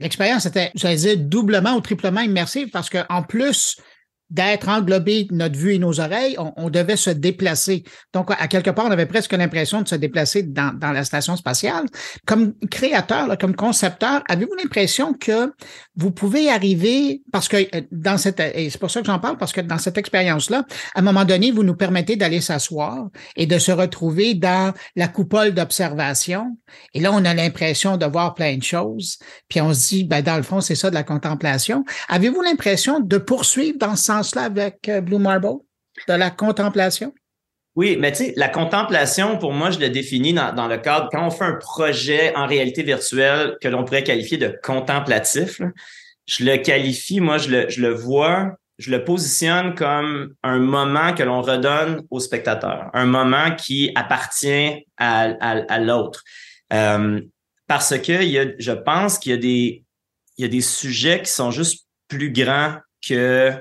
l'expérience 0.00 0.46
était, 0.46 0.72
j'allais 0.74 0.96
dire, 0.96 1.16
doublement 1.18 1.74
ou 1.74 1.80
triplement 1.80 2.22
immersive 2.22 2.70
parce 2.70 2.90
que 2.90 2.98
en 3.08 3.22
plus 3.22 3.76
d'être 4.30 4.68
englobé 4.68 5.26
notre 5.30 5.56
vue 5.56 5.74
et 5.74 5.78
nos 5.78 6.00
oreilles, 6.00 6.36
on, 6.38 6.70
devait 6.70 6.96
se 6.96 7.10
déplacer. 7.10 7.82
Donc, 8.12 8.30
à 8.30 8.46
quelque 8.46 8.70
part, 8.70 8.86
on 8.86 8.90
avait 8.90 9.06
presque 9.06 9.32
l'impression 9.32 9.82
de 9.82 9.88
se 9.88 9.96
déplacer 9.96 10.44
dans, 10.44 10.72
dans 10.78 10.92
la 10.92 11.04
station 11.04 11.34
spatiale. 11.34 11.86
Comme 12.26 12.54
créateur, 12.70 13.36
comme 13.38 13.56
concepteur, 13.56 14.22
avez-vous 14.28 14.54
l'impression 14.54 15.14
que 15.14 15.52
vous 15.96 16.12
pouvez 16.12 16.48
arriver, 16.48 17.22
parce 17.32 17.48
que 17.48 17.56
euh, 17.56 17.82
dans 17.90 18.18
cette, 18.18 18.40
et 18.40 18.70
c'est 18.70 18.78
pour 18.78 18.90
ça 18.90 19.00
que 19.00 19.06
j'en 19.06 19.18
parle, 19.18 19.36
parce 19.36 19.52
que 19.52 19.60
dans 19.60 19.78
cette 19.78 19.98
expérience-là, 19.98 20.64
à 20.94 21.00
un 21.00 21.02
moment 21.02 21.24
donné, 21.24 21.50
vous 21.50 21.64
nous 21.64 21.76
permettez 21.76 22.14
d'aller 22.14 22.40
s'asseoir 22.40 23.08
et 23.36 23.46
de 23.46 23.58
se 23.58 23.72
retrouver 23.72 24.34
dans 24.34 24.72
la 24.94 25.08
coupole 25.08 25.52
d'observation. 25.52 26.56
Et 26.94 27.00
là, 27.00 27.10
on 27.12 27.24
a 27.24 27.34
l'impression 27.34 27.96
de 27.96 28.06
voir 28.06 28.34
plein 28.34 28.56
de 28.56 28.62
choses. 28.62 29.18
Puis 29.48 29.60
on 29.60 29.74
se 29.74 29.88
dit, 29.88 30.04
ben, 30.04 30.22
dans 30.22 30.36
le 30.36 30.42
fond, 30.42 30.60
c'est 30.60 30.76
ça 30.76 30.88
de 30.88 30.94
la 30.94 31.02
contemplation. 31.02 31.84
Avez-vous 32.08 32.42
l'impression 32.42 33.00
de 33.00 33.18
poursuivre 33.18 33.78
dans 33.78 33.96
ce 33.96 34.04
sens 34.04 34.19
cela 34.22 34.44
avec 34.44 34.88
euh, 34.88 35.00
Blue 35.00 35.18
Marble, 35.18 35.58
de 36.08 36.14
la 36.14 36.30
contemplation? 36.30 37.12
Oui, 37.76 37.96
mais 37.98 38.10
tu 38.12 38.24
sais, 38.24 38.34
la 38.36 38.48
contemplation, 38.48 39.38
pour 39.38 39.52
moi, 39.52 39.70
je 39.70 39.78
le 39.78 39.90
définis 39.90 40.32
dans, 40.32 40.66
le 40.66 40.76
cadre, 40.78 41.08
quand 41.10 41.26
on 41.26 41.30
fait 41.30 41.44
un 41.44 41.54
projet 41.54 42.34
en 42.34 42.46
réalité 42.46 42.82
virtuelle 42.82 43.56
que 43.60 43.68
l'on 43.68 43.84
pourrait 43.84 44.02
qualifier 44.02 44.38
de 44.38 44.58
contemplatif, 44.62 45.60
je 46.26 46.44
le 46.44 46.56
qualifie, 46.56 47.20
moi, 47.20 47.38
je 47.38 47.50
le, 47.50 47.68
je 47.68 47.80
le 47.80 47.94
vois, 47.94 48.56
je 48.78 48.90
le 48.90 49.04
positionne 49.04 49.74
comme 49.74 50.34
un 50.42 50.58
moment 50.58 51.14
que 51.14 51.22
l'on 51.22 51.42
redonne 51.42 52.02
au 52.10 52.18
spectateur, 52.18 52.90
un 52.92 53.06
moment 53.06 53.54
qui 53.54 53.92
appartient 53.94 54.86
à, 54.96 55.30
à, 55.40 55.78
l'autre. 55.78 56.24
Euh, 56.72 57.20
parce 57.66 57.96
que 57.98 58.22
il 58.22 58.30
y 58.30 58.38
a, 58.38 58.46
je 58.58 58.72
pense 58.72 59.18
qu'il 59.18 59.32
y 59.32 59.34
a 59.34 59.38
des, 59.38 59.84
il 60.38 60.42
y 60.42 60.44
a 60.44 60.48
des 60.48 60.60
sujets 60.60 61.22
qui 61.22 61.30
sont 61.30 61.50
juste 61.50 61.86
plus 62.08 62.32
grands 62.32 62.74
que 63.06 63.52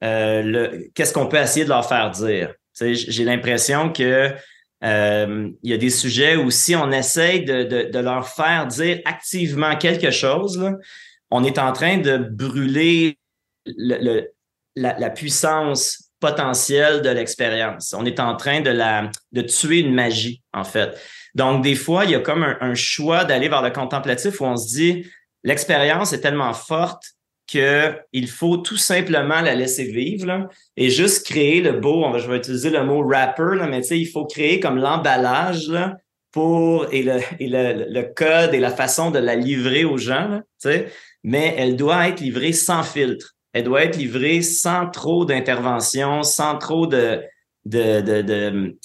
qu'est-ce 0.00 1.12
qu'on 1.12 1.26
peut 1.26 1.38
essayer 1.38 1.64
de 1.64 1.70
leur 1.70 1.86
faire 1.86 2.10
dire? 2.10 2.54
J'ai 2.80 3.24
l'impression 3.24 3.92
que 3.92 4.34
euh, 4.84 5.50
il 5.62 5.70
y 5.70 5.74
a 5.74 5.78
des 5.78 5.90
sujets 5.90 6.36
où 6.36 6.50
si 6.50 6.76
on 6.76 6.92
essaye 6.92 7.44
de, 7.44 7.98
leur 7.98 8.28
faire 8.28 8.66
dire 8.66 9.00
activement 9.04 9.76
quelque 9.76 10.10
chose, 10.10 10.62
on 11.30 11.44
est 11.44 11.58
en 11.58 11.72
train 11.72 11.98
de 11.98 12.18
brûler 12.18 13.18
le, 13.66 14.28
la, 14.76 15.10
puissance 15.10 16.10
potentielle 16.20 17.02
de 17.02 17.08
l'expérience. 17.08 17.94
On 17.96 18.04
est 18.04 18.20
en 18.20 18.36
train 18.36 18.60
de 18.60 19.42
tuer 19.42 19.80
une 19.80 19.94
magie, 19.94 20.42
en 20.52 20.64
fait. 20.64 21.00
Donc, 21.34 21.62
des 21.62 21.74
fois, 21.74 22.04
il 22.04 22.12
y 22.12 22.14
a 22.14 22.20
comme 22.20 22.44
un, 22.44 22.56
un 22.60 22.74
choix 22.74 23.24
d'aller 23.24 23.48
vers 23.48 23.62
le 23.62 23.70
contemplatif 23.70 24.40
où 24.40 24.44
on 24.44 24.56
se 24.56 24.68
dit, 24.74 25.06
l'expérience 25.42 26.12
est 26.12 26.20
tellement 26.20 26.52
forte 26.52 27.15
qu'il 27.46 28.28
faut 28.28 28.56
tout 28.56 28.76
simplement 28.76 29.40
la 29.40 29.54
laisser 29.54 29.84
vivre 29.84 30.26
là, 30.26 30.48
et 30.76 30.90
juste 30.90 31.26
créer 31.26 31.60
le 31.60 31.72
beau, 31.72 32.04
on 32.04 32.10
va, 32.10 32.18
je 32.18 32.28
vais 32.28 32.38
utiliser 32.38 32.70
le 32.70 32.84
mot 32.84 33.06
rapper, 33.06 33.56
là, 33.56 33.66
mais 33.66 33.86
il 33.86 34.06
faut 34.06 34.26
créer 34.26 34.60
comme 34.60 34.78
l'emballage 34.78 35.70
pour 36.32 36.92
et, 36.92 37.02
le, 37.02 37.20
et 37.40 37.48
le, 37.48 37.86
le, 37.88 38.02
code 38.02 38.54
et 38.54 38.60
la 38.60 38.70
façon 38.70 39.10
de 39.10 39.18
la 39.18 39.36
livrer 39.36 39.84
aux 39.84 39.98
gens, 39.98 40.28
là, 40.28 40.42
mais 41.22 41.54
elle 41.56 41.76
doit 41.76 42.08
être 42.08 42.20
livrée 42.20 42.52
sans 42.52 42.82
filtre. 42.82 43.34
Elle 43.52 43.64
doit 43.64 43.84
être 43.84 43.96
livrée 43.96 44.42
sans 44.42 44.90
trop 44.90 45.24
d'intervention, 45.24 46.22
sans 46.22 46.58
trop 46.58 46.86
de, 46.86 47.22
de, 47.64 48.00
de, 48.00 48.22
de, 48.22 48.76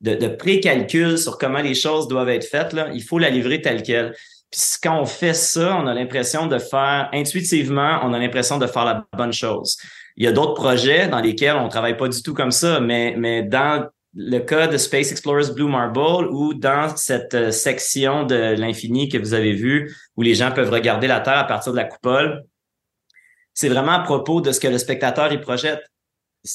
de, 0.00 0.14
de 0.14 0.28
pré-calcul 0.28 1.18
sur 1.18 1.38
comment 1.38 1.62
les 1.62 1.74
choses 1.74 2.06
doivent 2.06 2.28
être 2.28 2.44
faites. 2.44 2.72
Là. 2.72 2.90
Il 2.92 3.02
faut 3.02 3.18
la 3.18 3.30
livrer 3.30 3.62
telle 3.62 3.82
qu'elle. 3.82 4.14
Puis 4.50 4.60
quand 4.82 5.00
on 5.00 5.04
fait 5.04 5.34
ça, 5.34 5.76
on 5.76 5.86
a 5.86 5.94
l'impression 5.94 6.46
de 6.46 6.58
faire 6.58 7.08
intuitivement, 7.12 8.00
on 8.02 8.12
a 8.12 8.18
l'impression 8.18 8.58
de 8.58 8.66
faire 8.66 8.84
la 8.84 9.06
bonne 9.16 9.32
chose. 9.32 9.76
Il 10.16 10.24
y 10.24 10.26
a 10.26 10.32
d'autres 10.32 10.54
projets 10.54 11.08
dans 11.08 11.20
lesquels 11.20 11.56
on 11.56 11.68
travaille 11.68 11.96
pas 11.96 12.08
du 12.08 12.22
tout 12.22 12.34
comme 12.34 12.50
ça, 12.50 12.80
mais, 12.80 13.14
mais 13.16 13.42
dans 13.42 13.88
le 14.14 14.38
cas 14.40 14.66
de 14.66 14.76
Space 14.76 15.12
Explorers 15.12 15.52
Blue 15.54 15.68
Marble 15.68 16.26
ou 16.30 16.52
dans 16.54 16.96
cette 16.96 17.34
euh, 17.34 17.50
section 17.52 18.24
de 18.24 18.56
l'infini 18.58 19.08
que 19.08 19.18
vous 19.18 19.34
avez 19.34 19.52
vu 19.52 19.94
où 20.16 20.22
les 20.22 20.34
gens 20.34 20.50
peuvent 20.50 20.70
regarder 20.70 21.06
la 21.06 21.20
Terre 21.20 21.38
à 21.38 21.44
partir 21.44 21.70
de 21.72 21.76
la 21.76 21.84
coupole, 21.84 22.44
c'est 23.54 23.68
vraiment 23.68 23.92
à 23.92 24.00
propos 24.00 24.40
de 24.40 24.50
ce 24.52 24.58
que 24.58 24.68
le 24.68 24.78
spectateur 24.78 25.32
y 25.32 25.40
projette. 25.40 25.82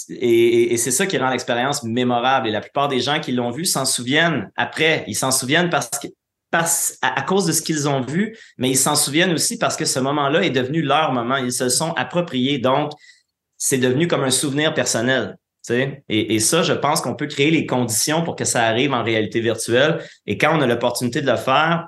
Et, 0.10 0.76
c'est 0.78 0.92
ça 0.92 1.06
qui 1.06 1.18
rend 1.18 1.30
l'expérience 1.30 1.84
mémorable. 1.84 2.48
Et 2.48 2.52
la 2.52 2.62
plupart 2.62 2.88
des 2.88 3.00
gens 3.00 3.20
qui 3.20 3.32
l'ont 3.32 3.52
vu 3.52 3.66
s'en 3.66 3.86
souviennent 3.86 4.52
après. 4.56 5.04
Ils 5.08 5.16
s'en 5.16 5.32
souviennent 5.32 5.70
parce 5.70 5.90
que 5.90 6.08
à, 7.02 7.22
cause 7.24 7.46
de 7.46 7.52
ce 7.52 7.62
qu'ils 7.62 7.88
ont 7.88 8.02
vu, 8.02 8.38
mais 8.58 8.70
ils 8.70 8.78
s'en 8.78 8.96
souviennent 8.96 9.34
aussi 9.34 9.58
parce 9.58 9.76
que 9.76 9.86
ce 9.86 10.00
moment-là 10.00 10.44
est 10.44 10.50
devenu 10.50 10.82
leur 10.82 11.12
moment. 11.12 11.38
Ils 11.38 11.54
se 11.54 11.70
sont 11.70 11.92
appropriés. 11.94 12.60
Donc, 12.60 12.92
c'est 13.58 13.78
devenu 13.78 14.08
comme 14.08 14.24
un 14.24 14.32
souvenir 14.32 14.74
personnel. 14.74 15.38
Et, 15.70 16.36
et 16.36 16.40
ça, 16.40 16.62
je 16.64 16.74
pense 16.74 17.02
qu'on 17.02 17.16
peut 17.16 17.28
créer 17.28 17.52
les 17.52 17.66
conditions 17.66 18.24
pour 18.24 18.36
que 18.36 18.46
ça 18.46 18.64
arrive 18.64 18.94
en 18.94 19.04
réalité 19.04 19.40
virtuelle. 19.40 20.00
Et 20.26 20.38
quand 20.38 20.58
on 20.58 20.62
a 20.62 20.68
l'opportunité 20.68 21.22
de 21.22 21.30
le 21.30 21.38
faire, 21.38 21.88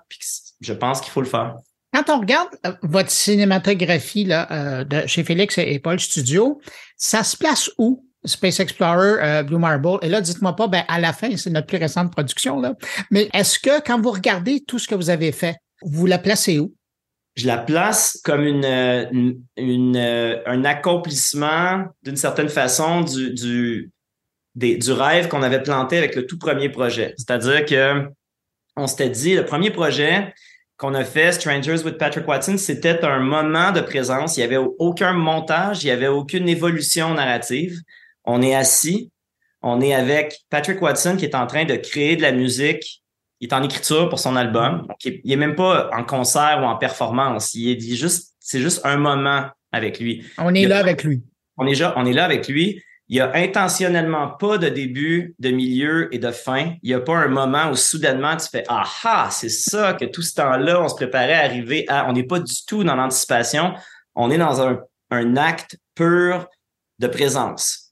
je 0.62 0.73
pense 0.73 1.01
qu'il 1.01 1.12
faut 1.12 1.21
le 1.21 1.27
faire. 1.27 1.56
Quand 1.93 2.10
on 2.10 2.19
regarde 2.19 2.49
euh, 2.65 2.73
votre 2.84 3.10
cinématographie 3.10 4.25
là, 4.25 4.47
euh, 4.51 4.84
de 4.84 5.08
chez 5.08 5.23
Félix 5.23 5.58
et 5.58 5.80
Paul 5.80 5.99
Studio, 5.99 6.60
ça 6.97 7.23
se 7.23 7.38
place 7.38 7.69
où? 7.77 8.07
Space 8.25 8.60
Explorer, 8.60 9.21
euh, 9.21 9.43
Blue 9.43 9.58
Marble. 9.58 9.99
Et 10.01 10.10
là, 10.10 10.21
dites-moi 10.21 10.56
pas, 10.56 10.67
ben, 10.67 10.84
à 10.88 10.99
la 10.99 11.13
fin, 11.13 11.36
c'est 11.38 11.49
notre 11.49 11.67
plus 11.67 11.77
récente 11.77 12.12
production, 12.12 12.60
là. 12.60 12.73
Mais 13.12 13.30
est-ce 13.34 13.60
que 13.60 13.82
quand 13.82 14.01
vous 14.01 14.12
regardez 14.12 14.63
tout 14.65 14.80
ce 14.80 14.88
que 14.88 14.95
vous 14.95 15.10
avez 15.10 15.32
fait, 15.32 15.56
vous 15.82 16.06
la 16.06 16.17
placez 16.17 16.60
où? 16.60 16.73
Je 17.36 17.45
la 17.45 17.60
place 17.60 18.19
comme 18.23 18.43
une, 18.43 19.38
une, 19.58 19.97
un 20.45 20.65
accomplissement, 20.65 21.86
d'une 22.01 22.15
certaine 22.15 22.49
façon, 22.49 23.01
du, 23.01 23.34
du, 23.34 23.91
du 24.56 24.91
rêve 24.91 25.27
qu'on 25.27 25.43
avait 25.43 25.62
planté 25.62 25.99
avec 25.99 26.15
le 26.15 26.25
tout 26.25 26.39
premier 26.39 26.69
projet. 26.69 27.13
C'est-à-dire 27.17 27.65
que 27.65 28.10
on 28.75 28.88
s'était 28.88 29.10
dit, 29.10 29.36
le 29.36 29.45
premier 29.45 29.69
projet, 29.71 30.34
qu'on 30.77 30.93
a 30.93 31.03
fait, 31.03 31.32
Strangers 31.32 31.84
with 31.84 31.97
Patrick 31.97 32.27
Watson, 32.27 32.58
c'était 32.58 33.03
un 33.03 33.19
moment 33.19 33.71
de 33.71 33.82
présence. 33.82 34.38
Il 34.38 34.41
n'y 34.41 34.45
avait 34.45 34.63
aucun 34.77 35.13
montage, 35.13 35.84
il 35.84 35.88
n'y 35.88 35.91
avait 35.91 36.08
aucune 36.08 36.47
évolution 36.47 37.13
narrative. 37.15 37.80
On 38.27 38.43
est 38.43 38.53
assis, 38.53 39.11
on 39.63 39.81
est 39.81 39.95
avec 39.95 40.37
Patrick 40.51 40.79
Watson 40.79 41.15
qui 41.17 41.25
est 41.25 41.33
en 41.33 41.47
train 41.47 41.65
de 41.65 41.75
créer 41.75 42.15
de 42.15 42.21
la 42.21 42.31
musique. 42.31 43.03
Il 43.39 43.47
est 43.47 43.53
en 43.53 43.63
écriture 43.63 44.09
pour 44.09 44.19
son 44.19 44.35
album. 44.35 44.85
Donc, 44.87 45.03
il 45.03 45.21
n'est 45.25 45.35
même 45.35 45.55
pas 45.55 45.89
en 45.93 46.03
concert 46.03 46.59
ou 46.61 46.65
en 46.65 46.75
performance. 46.75 47.55
Il 47.55 47.69
est 47.71 47.95
juste, 47.95 48.35
c'est 48.39 48.59
juste 48.59 48.81
un 48.83 48.97
moment 48.97 49.47
avec 49.71 49.99
lui. 49.99 50.23
On 50.37 50.53
est 50.53 50.67
là 50.67 50.77
avec 50.77 51.03
lui. 51.03 51.23
On 51.57 51.65
est, 51.65 51.81
on 51.95 52.05
est 52.05 52.13
là 52.13 52.25
avec 52.25 52.47
lui 52.47 52.83
il 53.09 53.15
y 53.15 53.21
a 53.21 53.31
intentionnellement 53.35 54.29
pas 54.31 54.57
de 54.57 54.67
début, 54.67 55.33
de 55.39 55.49
milieu 55.49 56.13
et 56.13 56.19
de 56.19 56.31
fin. 56.31 56.73
Il 56.83 56.89
n'y 56.89 56.93
a 56.93 56.99
pas 56.99 57.15
un 57.15 57.29
moment 57.29 57.69
où 57.69 57.75
soudainement 57.75 58.35
tu 58.35 58.47
fais 58.49 58.65
ah 58.67 58.83
ah, 59.03 59.29
c'est 59.31 59.49
ça 59.49 59.93
que 59.93 60.05
tout 60.05 60.21
ce 60.21 60.35
temps-là, 60.35 60.81
on 60.81 60.89
se 60.89 60.95
préparait 60.95 61.33
à 61.33 61.45
arriver 61.45 61.85
à. 61.87 62.09
On 62.09 62.13
n'est 62.13 62.25
pas 62.25 62.39
du 62.39 62.53
tout 62.65 62.83
dans 62.83 62.95
l'anticipation. 62.95 63.73
On 64.15 64.29
est 64.29 64.37
dans 64.37 64.61
un, 64.61 64.81
un, 65.11 65.37
acte 65.37 65.77
pur 65.95 66.47
de 66.99 67.07
présence. 67.07 67.87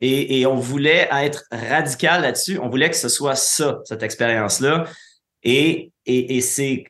Et, 0.00 0.44
on 0.46 0.56
voulait 0.56 1.08
être 1.10 1.44
radical 1.50 2.22
là-dessus. 2.22 2.58
On 2.58 2.68
voulait 2.68 2.90
que 2.90 2.96
ce 2.96 3.08
soit 3.08 3.36
ça, 3.36 3.78
cette 3.84 4.02
expérience-là. 4.02 4.84
Et, 5.42 5.92
et, 6.06 6.40
c'est 6.40 6.84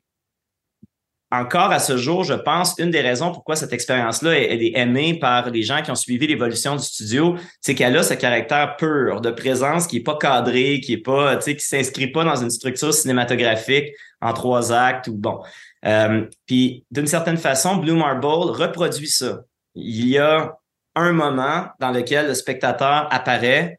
encore 1.30 1.72
à 1.72 1.78
ce 1.80 1.96
jour, 1.96 2.24
je 2.24 2.34
pense, 2.34 2.74
une 2.78 2.90
des 2.90 3.00
raisons 3.00 3.32
pourquoi 3.32 3.56
cette 3.56 3.72
expérience-là 3.72 4.38
est 4.38 4.72
aimée 4.76 5.18
par 5.18 5.50
les 5.50 5.62
gens 5.62 5.82
qui 5.82 5.90
ont 5.90 5.96
suivi 5.96 6.26
l'évolution 6.26 6.76
du 6.76 6.82
studio, 6.84 7.36
c'est 7.60 7.74
qu'elle 7.74 7.96
a 7.96 8.02
ce 8.02 8.14
caractère 8.14 8.76
pur 8.76 9.20
de 9.20 9.30
présence 9.30 9.86
qui 9.86 9.98
est 9.98 10.02
pas 10.02 10.16
cadré, 10.16 10.80
qui 10.80 10.94
est 10.94 10.98
pas, 10.98 11.36
tu 11.36 11.42
sais, 11.42 11.56
qui 11.56 11.66
s'inscrit 11.66 12.08
pas 12.08 12.24
dans 12.24 12.36
une 12.36 12.50
structure 12.50 12.94
cinématographique 12.94 13.92
en 14.20 14.32
trois 14.32 14.72
actes 14.72 15.08
ou 15.08 15.16
bon. 15.16 15.40
Euh, 15.84 16.26
puis 16.46 16.84
d'une 16.90 17.06
certaine 17.06 17.36
façon, 17.36 17.76
Blue 17.76 17.94
Marble 17.94 18.26
reproduit 18.26 19.08
ça. 19.08 19.40
Il 19.74 20.08
y 20.08 20.18
a 20.18 20.56
un 20.94 21.12
moment 21.12 21.66
dans 21.80 21.90
lequel 21.90 22.28
le 22.28 22.34
spectateur 22.34 23.08
apparaît 23.10 23.78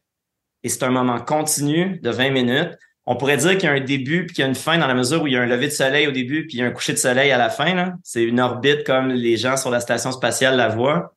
et 0.64 0.70
c'est 0.70 0.84
un 0.84 0.90
moment 0.90 1.20
continu 1.20 2.00
de 2.00 2.10
20 2.10 2.32
minutes 2.32 2.78
on 3.08 3.16
pourrait 3.16 3.38
dire 3.38 3.52
qu'il 3.52 3.64
y 3.64 3.68
a 3.68 3.72
un 3.72 3.80
début 3.80 4.26
puis 4.26 4.36
qu'il 4.36 4.42
y 4.42 4.46
a 4.46 4.48
une 4.48 4.56
fin 4.56 4.78
dans 4.78 4.88
la 4.88 4.96
mesure 4.96 5.22
où 5.22 5.28
il 5.28 5.34
y 5.34 5.38
a 5.38 5.42
un 5.42 5.46
lever 5.46 5.68
de 5.68 5.72
soleil 5.72 6.08
au 6.08 6.12
début 6.12 6.48
puis 6.48 6.58
il 6.58 6.60
y 6.62 6.64
a 6.64 6.66
un 6.66 6.72
coucher 6.72 6.94
de 6.94 6.98
soleil 6.98 7.32
à 7.32 7.38
la 7.38 7.50
fin. 7.50 7.94
C'est 8.04 8.24
une 8.24 8.40
orbite 8.40 8.84
comme 8.84 9.10
les 9.10 9.38
gens 9.38 9.58
sur 9.58 9.70
la 9.70 9.80
station 9.80 10.12
spatiale 10.12 10.58
la 10.58 10.70
voient. 10.70 11.14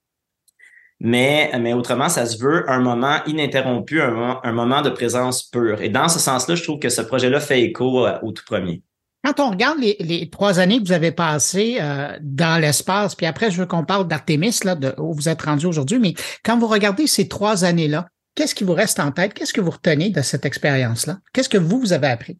Mais, 1.01 1.53
mais 1.61 1.75
autrement, 1.75 2.09
ça 2.09 2.27
se 2.27 2.43
veut 2.43 2.69
un 2.69 2.81
moment 2.81 3.25
ininterrompu, 3.27 4.01
un 4.01 4.53
moment, 4.53 4.83
de 4.83 4.91
présence 4.91 5.45
pure. 5.45 5.81
Et 5.81 5.89
dans 5.89 6.09
ce 6.09 6.19
sens-là, 6.19 6.57
je 6.57 6.63
trouve 6.65 6.81
que 6.81 6.89
ce 6.89 7.03
projet-là 7.03 7.39
fait 7.39 7.63
écho 7.63 8.05
euh, 8.05 8.19
au 8.23 8.33
tout 8.33 8.43
premier. 8.45 8.83
Quand 9.25 9.41
on 9.41 9.51
regarde 9.51 9.79
les, 9.81 10.31
trois 10.31 10.61
années 10.61 10.79
que 10.79 10.87
vous 10.87 10.93
avez 10.93 11.13
passées 11.13 11.79
euh, 11.81 12.17
dans 12.21 12.61
l'espace, 12.61 13.15
puis 13.15 13.27
après, 13.27 13.51
je 13.51 13.59
veux 13.59 13.67
qu'on 13.67 13.85
parle 13.85 14.07
d'Artemis, 14.07 14.61
là, 14.65 14.75
de, 14.75 14.95
où 14.99 15.13
vous 15.13 15.29
êtes 15.29 15.43
rendu 15.43 15.67
aujourd'hui, 15.67 15.99
mais 15.99 16.15
quand 16.45 16.59
vous 16.59 16.69
regardez 16.69 17.07
ces 17.07 17.29
trois 17.29 17.65
années-là, 17.65 18.07
Qu'est-ce 18.39 18.55
qui 18.55 18.63
vous 18.63 18.75
reste 18.75 19.01
en 19.01 19.11
tête? 19.11 19.35
Qu'est-ce 19.35 19.53
que 19.53 19.61
vous 19.61 19.73
retenez 19.73 20.11
de 20.11 20.23
cette 20.23 20.47
expérience-là? 20.47 21.19
Qu'est-ce 21.33 21.49
que 21.49 21.59
vous, 21.59 21.81
vous 21.81 21.93
avez 21.93 22.07
appris? 22.07 22.39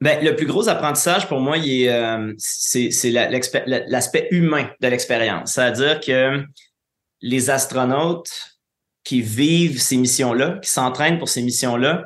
Ben, 0.00 0.24
le 0.24 0.36
plus 0.36 0.46
gros 0.46 0.68
apprentissage 0.68 1.26
pour 1.26 1.40
moi, 1.40 1.56
euh, 1.58 2.32
c'est 2.38 3.10
l'aspect 3.10 4.28
humain 4.30 4.70
de 4.80 4.86
l'expérience. 4.86 5.54
C'est-à-dire 5.54 5.98
que 5.98 6.44
les 7.22 7.50
astronautes 7.50 8.30
qui 9.02 9.20
vivent 9.20 9.82
ces 9.82 9.96
missions-là, 9.96 10.60
qui 10.62 10.70
s'entraînent 10.70 11.18
pour 11.18 11.28
ces 11.28 11.42
missions-là, 11.42 12.04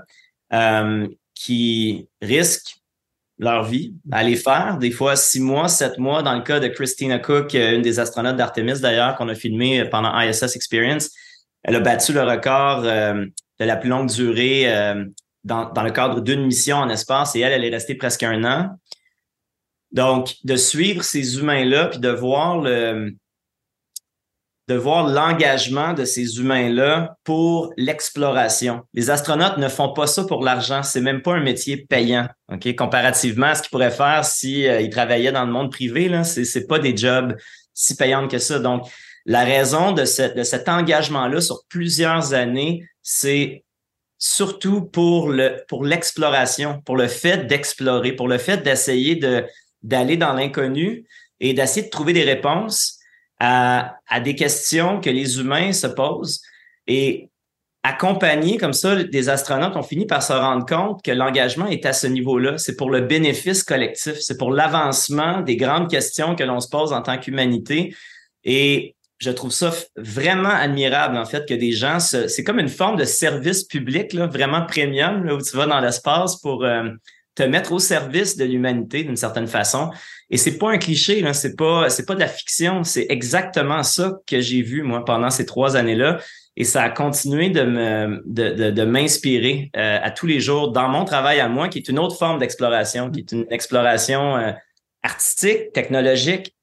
euh, 0.54 1.06
qui 1.34 2.08
risquent 2.22 2.76
leur 3.38 3.64
vie 3.64 3.94
à 4.12 4.22
les 4.22 4.36
faire, 4.36 4.78
des 4.78 4.90
fois 4.90 5.16
six 5.16 5.40
mois, 5.40 5.68
sept 5.68 5.98
mois, 5.98 6.22
dans 6.22 6.34
le 6.34 6.42
cas 6.42 6.60
de 6.60 6.68
Christina 6.68 7.18
Cook, 7.18 7.54
une 7.54 7.82
des 7.82 7.98
astronautes 7.98 8.36
d'Artemis 8.36 8.80
d'ailleurs, 8.80 9.16
qu'on 9.16 9.28
a 9.28 9.34
filmé 9.34 9.84
pendant 9.86 10.18
ISS 10.20 10.54
Experience, 10.54 11.10
elle 11.64 11.76
a 11.76 11.80
battu 11.80 12.12
le 12.12 12.22
record 12.22 12.82
euh, 12.84 13.24
de 13.58 13.64
la 13.64 13.76
plus 13.76 13.88
longue 13.88 14.08
durée 14.08 14.72
euh, 14.72 15.04
dans, 15.42 15.70
dans, 15.72 15.82
le 15.82 15.90
cadre 15.90 16.20
d'une 16.20 16.46
mission 16.46 16.76
en 16.76 16.88
espace 16.88 17.34
et 17.34 17.40
elle, 17.40 17.52
elle 17.52 17.64
est 17.64 17.70
restée 17.70 17.94
presque 17.94 18.22
un 18.22 18.44
an. 18.44 18.78
Donc, 19.90 20.34
de 20.44 20.56
suivre 20.56 21.02
ces 21.02 21.38
humains-là, 21.38 21.86
puis 21.86 22.00
de 22.00 22.08
voir 22.08 22.60
le 22.60 23.14
de 24.66 24.74
voir 24.74 25.06
l'engagement 25.08 25.92
de 25.92 26.04
ces 26.04 26.38
humains-là 26.38 27.16
pour 27.22 27.72
l'exploration. 27.76 28.82
Les 28.94 29.10
astronautes 29.10 29.58
ne 29.58 29.68
font 29.68 29.92
pas 29.92 30.06
ça 30.06 30.24
pour 30.24 30.42
l'argent, 30.42 30.82
c'est 30.82 31.02
même 31.02 31.20
pas 31.20 31.34
un 31.34 31.42
métier 31.42 31.76
payant, 31.76 32.28
ok, 32.50 32.74
comparativement 32.74 33.48
à 33.48 33.54
ce 33.54 33.62
qu'ils 33.62 33.70
pourraient 33.70 33.90
faire 33.90 34.24
si 34.24 34.66
euh, 34.66 34.80
ils 34.80 34.90
travaillaient 34.90 35.32
dans 35.32 35.44
le 35.44 35.52
monde 35.52 35.70
privé 35.70 36.08
là, 36.08 36.24
c'est 36.24 36.66
pas 36.66 36.78
des 36.78 36.96
jobs 36.96 37.36
si 37.74 37.96
payants 37.96 38.26
que 38.28 38.38
ça. 38.38 38.58
Donc, 38.58 38.88
la 39.26 39.44
raison 39.44 39.92
de, 39.92 40.04
cet 40.04 40.68
engagement-là 40.68 41.40
sur 41.40 41.64
plusieurs 41.68 42.34
années, 42.34 42.86
c'est 43.02 43.64
surtout 44.18 44.82
pour 44.82 45.28
le 45.28 45.64
pour 45.68 45.84
l'exploration, 45.84 46.80
pour 46.82 46.96
le 46.96 47.08
fait 47.08 47.46
d'explorer, 47.46 48.12
pour 48.12 48.28
le 48.28 48.38
fait 48.38 48.58
d'essayer 48.62 49.16
de 49.16 49.44
d'aller 49.82 50.16
dans 50.16 50.32
l'inconnu 50.32 51.04
et 51.40 51.52
d'essayer 51.52 51.86
de 51.86 51.90
trouver 51.90 52.12
des 52.12 52.22
réponses 52.22 52.93
à, 53.40 53.96
des 54.22 54.34
questions 54.34 55.00
que 55.00 55.10
les 55.10 55.38
humains 55.38 55.72
se 55.72 55.86
posent. 55.86 56.40
Et 56.86 57.30
accompagner 57.82 58.56
comme 58.56 58.72
ça 58.72 59.02
des 59.04 59.28
astronautes, 59.28 59.76
on 59.76 59.82
finit 59.82 60.06
par 60.06 60.22
se 60.22 60.32
rendre 60.32 60.64
compte 60.64 61.02
que 61.02 61.10
l'engagement 61.10 61.66
est 61.66 61.84
à 61.84 61.92
ce 61.92 62.06
niveau-là. 62.06 62.56
C'est 62.56 62.76
pour 62.76 62.90
le 62.90 63.02
bénéfice 63.02 63.62
collectif, 63.62 64.14
c'est 64.20 64.38
pour 64.38 64.52
l'avancement 64.52 65.42
des 65.42 65.56
grandes 65.56 65.90
questions 65.90 66.34
que 66.34 66.44
l'on 66.44 66.60
se 66.60 66.68
pose 66.68 66.92
en 66.92 67.02
tant 67.02 67.18
qu'humanité. 67.18 67.94
Et 68.42 68.94
je 69.18 69.30
trouve 69.30 69.52
ça 69.52 69.70
vraiment 69.96 70.50
admirable, 70.50 71.16
en 71.16 71.24
fait, 71.24 71.46
que 71.46 71.54
des 71.54 71.72
gens, 71.72 71.98
c'est 72.00 72.44
comme 72.44 72.58
une 72.58 72.68
forme 72.68 72.96
de 72.96 73.04
service 73.04 73.64
public, 73.64 74.12
là, 74.12 74.26
vraiment 74.26 74.64
premium, 74.66 75.24
là, 75.24 75.34
où 75.34 75.42
tu 75.42 75.56
vas 75.56 75.66
dans 75.66 75.80
l'espace 75.80 76.36
pour 76.36 76.64
euh, 76.64 76.88
te 77.34 77.42
mettre 77.42 77.72
au 77.72 77.78
service 77.78 78.36
de 78.36 78.44
l'humanité 78.44 79.04
d'une 79.04 79.16
certaine 79.16 79.46
façon. 79.46 79.90
Et 80.30 80.36
c'est 80.36 80.58
pas 80.58 80.70
un 80.70 80.78
cliché, 80.78 81.20
là, 81.20 81.34
c'est 81.34 81.54
pas, 81.54 81.90
c'est 81.90 82.06
pas 82.06 82.14
de 82.14 82.20
la 82.20 82.28
fiction, 82.28 82.82
c'est 82.82 83.06
exactement 83.10 83.82
ça 83.82 84.18
que 84.26 84.40
j'ai 84.40 84.62
vu, 84.62 84.82
moi, 84.82 85.04
pendant 85.04 85.30
ces 85.30 85.46
trois 85.46 85.76
années-là. 85.76 86.18
Et 86.56 86.64
ça 86.64 86.82
a 86.82 86.90
continué 86.90 87.50
de 87.50 88.22
de, 88.24 88.70
de, 88.70 88.84
m'inspirer 88.84 89.70
euh, 89.76 89.98
à 90.00 90.10
tous 90.10 90.26
les 90.26 90.40
jours 90.40 90.70
dans 90.70 90.88
mon 90.88 91.04
travail 91.04 91.40
à 91.40 91.48
moi, 91.48 91.68
qui 91.68 91.78
est 91.78 91.88
une 91.88 91.98
autre 91.98 92.16
forme 92.16 92.38
d'exploration, 92.38 93.10
qui 93.10 93.20
est 93.20 93.32
une 93.32 93.46
exploration 93.50 94.36
euh, 94.36 94.52
artistique, 95.02 95.72
technologique, 95.72 96.54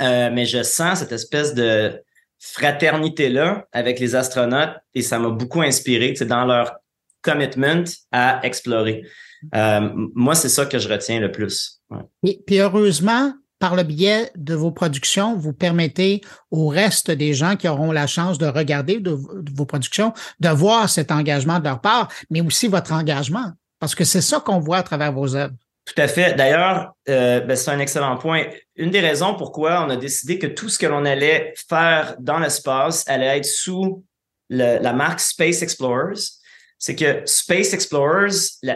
euh, 0.00 0.30
mais 0.32 0.46
je 0.46 0.62
sens 0.62 1.00
cette 1.00 1.12
espèce 1.12 1.54
de 1.54 2.00
fraternité-là 2.38 3.66
avec 3.72 3.98
les 3.98 4.14
astronautes 4.14 4.76
et 4.94 5.02
ça 5.02 5.18
m'a 5.18 5.28
beaucoup 5.28 5.60
inspiré 5.60 6.12
dans 6.12 6.46
leur 6.46 6.76
commitment 7.20 7.84
à 8.12 8.40
explorer. 8.44 9.04
Moi, 9.52 10.34
c'est 10.34 10.48
ça 10.48 10.64
que 10.64 10.78
je 10.78 10.88
retiens 10.88 11.20
le 11.20 11.30
plus. 11.30 11.79
Et 12.22 12.42
puis 12.46 12.58
heureusement, 12.58 13.32
par 13.60 13.76
le 13.76 13.82
biais 13.82 14.30
de 14.36 14.54
vos 14.54 14.72
productions, 14.72 15.36
vous 15.36 15.52
permettez 15.52 16.22
au 16.50 16.68
reste 16.68 17.10
des 17.10 17.34
gens 17.34 17.56
qui 17.56 17.68
auront 17.68 17.92
la 17.92 18.06
chance 18.06 18.38
de 18.38 18.46
regarder 18.46 19.00
de, 19.00 19.10
vos 19.10 19.66
productions, 19.66 20.12
de 20.40 20.48
voir 20.48 20.88
cet 20.88 21.12
engagement 21.12 21.58
de 21.58 21.64
leur 21.64 21.80
part, 21.80 22.08
mais 22.30 22.40
aussi 22.40 22.68
votre 22.68 22.92
engagement, 22.92 23.52
parce 23.78 23.94
que 23.94 24.04
c'est 24.04 24.22
ça 24.22 24.40
qu'on 24.40 24.58
voit 24.58 24.78
à 24.78 24.82
travers 24.82 25.12
vos 25.12 25.36
œuvres. 25.36 25.54
Tout 25.84 26.00
à 26.00 26.08
fait. 26.08 26.34
D'ailleurs, 26.34 26.94
euh, 27.08 27.40
ben, 27.40 27.56
c'est 27.56 27.70
un 27.70 27.78
excellent 27.80 28.16
point. 28.16 28.44
Une 28.76 28.90
des 28.90 29.00
raisons 29.00 29.34
pourquoi 29.34 29.84
on 29.84 29.90
a 29.90 29.96
décidé 29.96 30.38
que 30.38 30.46
tout 30.46 30.68
ce 30.68 30.78
que 30.78 30.86
l'on 30.86 31.04
allait 31.04 31.52
faire 31.68 32.16
dans 32.18 32.38
l'espace 32.38 33.06
allait 33.08 33.38
être 33.38 33.46
sous 33.46 34.04
la 34.48 34.92
marque 34.92 35.20
Space 35.20 35.62
Explorers, 35.62 36.39
c'est 36.80 36.96
que 36.96 37.22
Space 37.26 37.74
Explorers, 37.74 38.32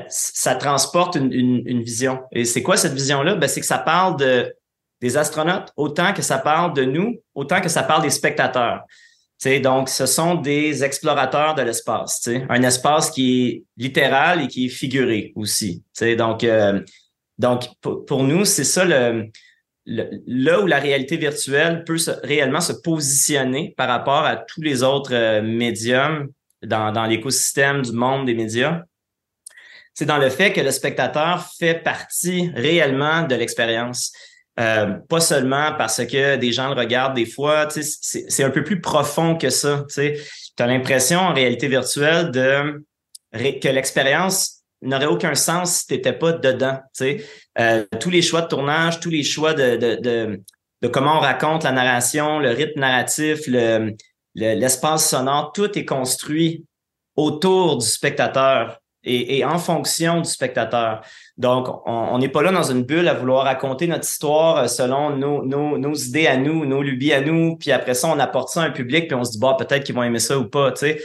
ça 0.09 0.55
transporte 0.57 1.17
une, 1.17 1.83
vision. 1.83 2.21
Et 2.33 2.45
c'est 2.45 2.63
quoi 2.63 2.77
cette 2.77 2.93
vision-là? 2.93 3.35
Ben, 3.35 3.49
c'est 3.49 3.61
que 3.61 3.67
ça 3.67 3.79
parle 3.79 4.19
de 4.19 4.55
des 5.01 5.17
astronautes, 5.17 5.71
autant 5.77 6.13
que 6.13 6.23
ça 6.23 6.39
parle 6.39 6.73
de 6.75 6.85
nous, 6.85 7.21
autant 7.35 7.61
que 7.61 7.69
ça 7.69 7.83
parle 7.83 8.03
des 8.03 8.11
spectateurs. 8.11 8.85
sais, 9.37 9.61
donc, 9.61 9.89
ce 9.89 10.07
sont 10.07 10.37
des 10.37 10.85
explorateurs 10.85 11.55
de 11.55 11.63
l'espace. 11.63 12.29
Un 12.49 12.63
espace 12.63 13.11
qui 13.11 13.43
est 13.43 13.65
littéral 13.77 14.43
et 14.43 14.49
qui 14.49 14.67
est 14.67 14.71
figuré 14.71 15.33
aussi. 15.35 15.83
sais, 15.93 16.17
Donc, 16.17 16.45
euh, 16.45 16.81
donc 17.39 17.65
pour, 17.81 18.23
nous, 18.23 18.45
c'est 18.45 18.65
ça 18.65 18.85
le, 18.85 19.31
là 19.87 20.61
où 20.61 20.67
la 20.67 20.79
réalité 20.79 21.17
virtuelle 21.17 21.85
peut 21.85 21.99
réellement 22.23 22.61
se 22.61 22.73
positionner 22.73 23.75
par 23.77 23.89
rapport 23.89 24.25
à 24.25 24.37
tous 24.37 24.63
les 24.63 24.83
autres 24.83 25.15
euh, 25.15 25.43
médiums 25.43 26.29
dans, 26.65 27.07
l'écosystème 27.07 27.83
du 27.83 27.93
monde 27.93 28.27
des 28.27 28.35
médias. 28.35 28.83
C'est 29.93 30.07
dans 30.07 30.19
le 30.19 30.29
fait 30.29 30.53
que 30.53 30.61
le 30.61 30.71
spectateur 30.71 31.49
fait 31.59 31.75
partie 31.75 32.51
réellement 32.55 33.23
de 33.23 33.35
l'expérience. 33.35 34.13
Euh, 34.59 34.95
pas 35.09 35.21
seulement 35.21 35.73
parce 35.77 36.05
que 36.07 36.37
des 36.37 36.53
gens 36.53 36.73
le 36.73 36.81
regardent 36.81 37.15
des 37.15 37.27
fois, 37.27 37.69
c'est 37.71 38.45
un 38.45 38.51
peu 38.51 38.63
plus 38.63 38.81
profond 38.81 39.37
que 39.37 39.51
ça. 39.51 39.85
Tu 39.95 40.13
as 40.59 40.67
l'impression 40.67 41.21
en 41.21 41.35
réalité 41.35 41.69
virtuelle 41.69 42.31
de 42.31 42.85
que 43.33 43.69
l'expérience 43.69 44.63
n'aurait 44.83 45.07
aucun 45.07 45.35
sens 45.35 45.79
si 45.79 45.87
tu 45.87 45.95
n'étais 45.95 46.13
pas 46.13 46.33
dedans. 46.33 46.79
Euh, 47.59 47.85
tous 48.01 48.11
les 48.11 48.23
choix 48.23 48.43
de 48.43 48.49
tournage, 48.49 49.01
tous 49.01 49.11
les 49.11 49.25
choix 49.25 49.55
de, 49.55 49.77
de, 49.77 50.41
de, 50.83 50.89
comment 50.89 51.17
on 51.17 51.21
raconte 51.21 51.65
la 51.65 51.73
narration, 51.73 52.39
le 52.39 52.51
rythme 52.51 52.81
narratif, 52.81 53.47
le, 53.47 53.95
l'espace 54.35 55.11
sonore, 55.11 55.53
tout 55.53 55.79
est 55.79 55.85
construit 55.85 56.65
autour 57.17 57.79
du 57.79 57.87
spectateur 57.87 58.81
et, 59.05 59.45
en 59.45 59.59
fonction 59.59 60.21
du 60.21 60.29
spectateur. 60.29 61.03
Donc, 61.37 61.69
on 61.87 62.19
n'est 62.19 62.29
pas 62.29 62.43
là 62.43 62.53
dans 62.53 62.63
une 62.63 62.85
bulle 62.85 63.09
à 63.09 63.15
vouloir 63.15 63.45
raconter 63.45 63.87
notre 63.87 64.05
histoire 64.05 64.59
euh, 64.59 64.67
selon 64.67 65.17
nos, 65.17 65.95
idées 65.95 66.27
à 66.27 66.37
nous, 66.37 66.65
nos 66.65 66.83
lubies 66.83 67.13
à 67.13 67.21
nous, 67.21 67.57
puis 67.57 67.73
après 67.73 67.95
ça, 67.95 68.09
on 68.09 68.19
apporte 68.19 68.49
ça 68.49 68.63
à 68.63 68.67
un 68.67 68.71
public, 68.71 69.09
puis 69.09 69.15
on 69.15 69.25
se 69.25 69.33
dit, 69.33 69.39
bah, 69.39 69.57
peut-être 69.59 69.85
qu'ils 69.85 69.95
vont 69.95 70.03
aimer 70.03 70.21
ça 70.21 70.39
ou 70.39 70.49
pas, 70.49 70.73
tu 70.73 70.81
sais. 70.81 71.05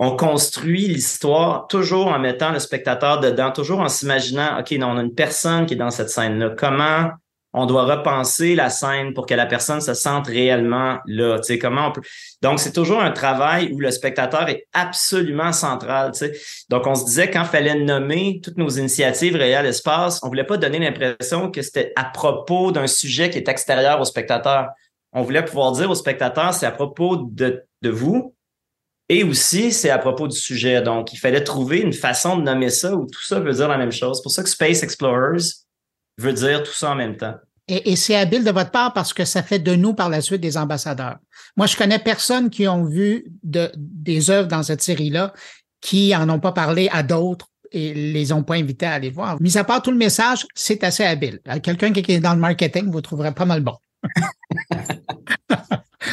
On 0.00 0.14
construit 0.14 0.86
l'histoire 0.86 1.66
toujours 1.66 2.08
en 2.08 2.18
mettant 2.20 2.52
le 2.52 2.60
spectateur 2.60 3.18
dedans, 3.18 3.50
toujours 3.50 3.80
en 3.80 3.88
s'imaginant, 3.88 4.60
OK, 4.60 4.70
non, 4.72 4.90
on 4.90 4.98
a 4.98 5.02
une 5.02 5.14
personne 5.14 5.66
qui 5.66 5.74
est 5.74 5.78
dans 5.78 5.90
cette 5.90 6.10
scène-là. 6.10 6.50
Comment 6.56 7.10
on 7.58 7.66
doit 7.66 7.84
repenser 7.84 8.54
la 8.54 8.70
scène 8.70 9.14
pour 9.14 9.26
que 9.26 9.34
la 9.34 9.44
personne 9.44 9.80
se 9.80 9.92
sente 9.92 10.28
réellement 10.28 10.98
là. 11.06 11.38
Tu 11.38 11.54
sais, 11.54 11.58
comment 11.58 11.88
on 11.88 11.92
peut. 11.92 12.02
Donc, 12.40 12.60
c'est 12.60 12.72
toujours 12.72 13.00
un 13.00 13.10
travail 13.10 13.72
où 13.72 13.80
le 13.80 13.90
spectateur 13.90 14.48
est 14.48 14.66
absolument 14.72 15.52
central. 15.52 16.12
Donc, 16.68 16.86
on 16.86 16.94
se 16.94 17.04
disait 17.04 17.30
quand 17.30 17.44
fallait 17.44 17.74
nommer 17.74 18.40
toutes 18.44 18.58
nos 18.58 18.68
initiatives 18.68 19.34
Réel 19.34 19.66
Espace, 19.66 20.20
on 20.22 20.28
voulait 20.28 20.44
pas 20.44 20.56
donner 20.56 20.78
l'impression 20.78 21.50
que 21.50 21.60
c'était 21.62 21.92
à 21.96 22.04
propos 22.04 22.70
d'un 22.70 22.86
sujet 22.86 23.28
qui 23.28 23.38
est 23.38 23.48
extérieur 23.48 24.00
au 24.00 24.04
spectateur. 24.04 24.68
On 25.12 25.22
voulait 25.22 25.44
pouvoir 25.44 25.72
dire 25.72 25.90
au 25.90 25.96
spectateur, 25.96 26.54
c'est 26.54 26.66
à 26.66 26.70
propos 26.70 27.16
de, 27.16 27.64
de 27.82 27.90
vous, 27.90 28.36
et 29.08 29.24
aussi, 29.24 29.72
c'est 29.72 29.90
à 29.90 29.98
propos 29.98 30.28
du 30.28 30.36
sujet. 30.36 30.80
Donc, 30.80 31.12
il 31.12 31.16
fallait 31.16 31.42
trouver 31.42 31.80
une 31.80 31.94
façon 31.94 32.36
de 32.36 32.42
nommer 32.42 32.70
ça 32.70 32.94
où 32.94 33.06
tout 33.06 33.24
ça 33.24 33.40
veut 33.40 33.54
dire 33.54 33.66
la 33.66 33.78
même 33.78 33.90
chose. 33.90 34.18
C'est 34.18 34.22
pour 34.22 34.32
ça 34.32 34.44
que 34.44 34.48
Space 34.48 34.82
Explorers, 34.84 35.64
veut 36.18 36.32
dire 36.32 36.62
tout 36.62 36.72
ça 36.72 36.90
en 36.90 36.94
même 36.94 37.16
temps. 37.16 37.36
Et, 37.68 37.96
c'est 37.96 38.14
habile 38.14 38.44
de 38.44 38.50
votre 38.50 38.70
part 38.70 38.94
parce 38.94 39.12
que 39.12 39.24
ça 39.24 39.42
fait 39.42 39.58
de 39.58 39.74
nous 39.74 39.92
par 39.92 40.08
la 40.08 40.22
suite 40.22 40.40
des 40.40 40.56
ambassadeurs. 40.56 41.18
Moi, 41.56 41.66
je 41.66 41.76
connais 41.76 41.98
personne 41.98 42.48
qui 42.48 42.66
ont 42.66 42.84
vu 42.84 43.26
de, 43.42 43.70
des 43.76 44.30
œuvres 44.30 44.48
dans 44.48 44.62
cette 44.62 44.80
série-là 44.80 45.34
qui 45.80 46.16
en 46.16 46.28
ont 46.30 46.40
pas 46.40 46.52
parlé 46.52 46.88
à 46.90 47.02
d'autres 47.02 47.48
et 47.70 47.92
les 47.92 48.32
ont 48.32 48.42
pas 48.42 48.54
invités 48.54 48.86
à 48.86 48.94
aller 48.94 49.10
voir. 49.10 49.40
Mis 49.40 49.58
à 49.58 49.64
part 49.64 49.82
tout 49.82 49.90
le 49.90 49.98
message, 49.98 50.46
c'est 50.54 50.82
assez 50.82 51.04
habile. 51.04 51.40
Quelqu'un 51.62 51.92
qui 51.92 52.00
est 52.10 52.20
dans 52.20 52.34
le 52.34 52.40
marketing, 52.40 52.90
vous 52.90 53.02
trouverez 53.02 53.32
pas 53.32 53.44
mal 53.44 53.60
bon. 53.60 53.74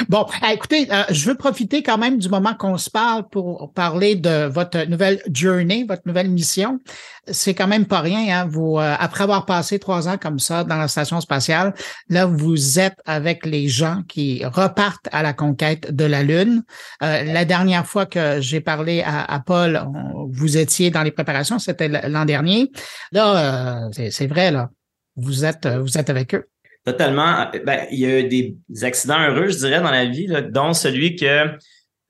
Bon, 0.10 0.26
eh, 0.44 0.54
écoutez, 0.54 0.88
euh, 0.92 1.04
je 1.10 1.26
veux 1.26 1.36
profiter 1.36 1.84
quand 1.84 1.98
même 1.98 2.18
du 2.18 2.30
moment 2.30 2.54
qu'on 2.54 2.78
se 2.78 2.90
parle 2.90 3.28
pour 3.30 3.72
parler 3.74 4.16
de 4.16 4.46
votre 4.46 4.86
nouvelle 4.88 5.22
journey, 5.32 5.86
votre 5.88 6.04
nouvelle 6.06 6.30
mission. 6.30 6.80
C'est 7.28 7.54
quand 7.54 7.68
même 7.68 7.86
pas 7.86 8.02
rien. 8.02 8.42
Hein? 8.42 8.48
Vous, 8.48 8.78
euh, 8.78 8.96
après 9.00 9.24
avoir 9.24 9.46
passé 9.46 9.80
trois 9.80 10.08
ans 10.08 10.18
comme 10.18 10.40
ça 10.40 10.64
dans 10.64 10.78
la 10.78 10.88
station 10.88 11.22
spatiale, 11.22 11.74
là 12.10 12.26
vous 12.26 12.80
êtes 12.80 12.98
avec 13.06 13.46
les 13.46 13.68
gens 13.68 14.04
qui 14.08 14.46
repartent 14.46 15.08
à 15.12 15.24
la 15.24 15.34
conquête 15.34 15.96
de 15.96 16.06
la 16.06 16.24
Lune. 16.24 16.64
Euh, 17.04 17.24
la 17.24 17.46
dernière 17.46 17.86
fois 17.86 18.06
que 18.06 18.42
j'ai 18.42 18.62
parlé 18.62 19.04
à, 19.06 19.40
Paul, 19.46 19.86
vous 20.30 20.58
étiez 20.58 20.92
dans 20.92 21.04
les 21.04 21.12
préparations, 21.12 21.60
c'était 21.60 21.88
l'an 21.88 22.26
dernier. 22.26 22.72
Là, 23.12 23.90
c'est 23.92 24.28
vrai 24.28 24.52
là. 24.52 24.70
Vous 25.16 25.46
êtes, 25.46 25.68
vous 25.68 25.98
êtes 25.98 26.10
avec 26.10 26.36
eux. 26.36 26.46
Totalement. 26.86 27.50
Ben, 27.66 27.88
il 27.92 28.00
y 28.00 28.06
a 28.06 28.20
eu 28.20 28.24
des 28.26 28.56
accidents 28.84 29.20
heureux, 29.20 29.50
je 29.50 29.58
dirais, 29.58 29.82
dans 29.82 29.92
la 29.92 30.06
vie, 30.06 30.28
dont 30.52 30.74
celui 30.74 31.16
que 31.16 31.48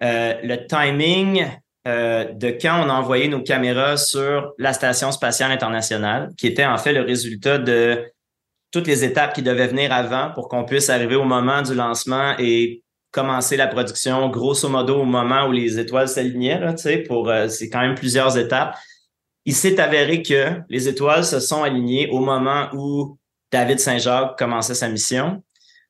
euh, 0.03 0.34
le 0.43 0.67
timing 0.67 1.45
euh, 1.88 2.26
de 2.34 2.49
quand 2.49 2.84
on 2.86 2.89
a 2.89 2.93
envoyé 2.93 3.30
nos 3.30 3.41
caméras 3.41 3.95
sur 3.95 4.53
la 4.57 4.73
Station 4.73 5.13
spatiale 5.13 5.51
internationale, 5.51 6.30
qui 6.38 6.47
était 6.47 6.65
en 6.65 6.78
fait 6.78 6.91
le 6.91 7.01
résultat 7.01 7.57
de 7.57 8.03
toutes 8.71 8.88
les 8.88 9.05
étapes 9.05 9.34
qui 9.34 9.41
devaient 9.41 9.67
venir 9.67 9.93
avant 9.93 10.32
pour 10.34 10.49
qu'on 10.49 10.65
puisse 10.65 10.89
arriver 10.89 11.15
au 11.15 11.23
moment 11.23 11.61
du 11.61 11.73
lancement 11.73 12.36
et 12.38 12.84
commencer 13.11 13.55
la 13.55 13.67
production, 13.67 14.28
grosso 14.30 14.67
modo, 14.67 14.97
au 14.97 15.05
moment 15.05 15.47
où 15.47 15.53
les 15.53 15.80
étoiles 15.80 16.09
s'alignaient, 16.09 16.61
euh, 16.61 17.47
c'est 17.47 17.69
quand 17.69 17.80
même 17.80 17.95
plusieurs 17.95 18.38
étapes. 18.38 18.76
Il 19.45 19.55
s'est 19.55 19.80
avéré 19.80 20.21
que 20.21 20.59
les 20.67 20.89
étoiles 20.89 21.23
se 21.23 21.39
sont 21.39 21.63
alignées 21.63 22.09
au 22.09 22.19
moment 22.19 22.67
où 22.73 23.17
David 23.52 23.80
Saint-Jacques 23.80 24.38
commençait 24.38 24.76
sa 24.76 24.89
mission. 24.89 25.43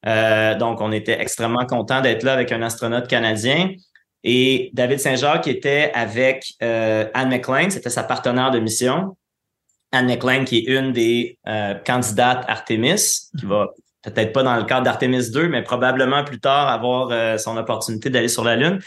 Euh, 0.06 0.56
donc, 0.56 0.82
on 0.82 0.92
était 0.92 1.20
extrêmement 1.20 1.66
content 1.66 2.02
d'être 2.02 2.24
là 2.24 2.34
avec 2.34 2.52
un 2.52 2.62
astronaute 2.62 3.08
canadien. 3.08 3.72
Et 4.24 4.70
David 4.74 5.00
Saint-Jacques 5.00 5.48
était 5.48 5.92
avec 5.94 6.54
euh, 6.62 7.08
Anne 7.14 7.30
McLean, 7.30 7.70
c'était 7.70 7.90
sa 7.90 8.04
partenaire 8.04 8.52
de 8.52 8.60
mission. 8.60 9.18
Anne 9.92 10.08
McLean, 10.08 10.46
qui 10.46 10.60
est 10.60 10.78
une 10.78 10.92
des 10.92 11.38
euh, 11.48 11.76
candidates 11.76 12.44
Artemis, 12.48 13.30
qui 13.38 13.46
va 13.46 13.68
peut-être 14.02 14.34
pas 14.34 14.44
dans 14.44 14.56
le 14.56 14.64
cadre 14.66 14.84
d'Artemis 14.84 15.32
2, 15.32 15.48
mais 15.48 15.64
probablement 15.64 16.24
plus 16.24 16.40
tard 16.40 16.68
avoir 16.68 17.40
son 17.40 17.58
opportunité 17.58 18.10
d'aller 18.10 18.28
sur 18.28 18.44
la 18.44 18.56
Lune. 18.56 18.80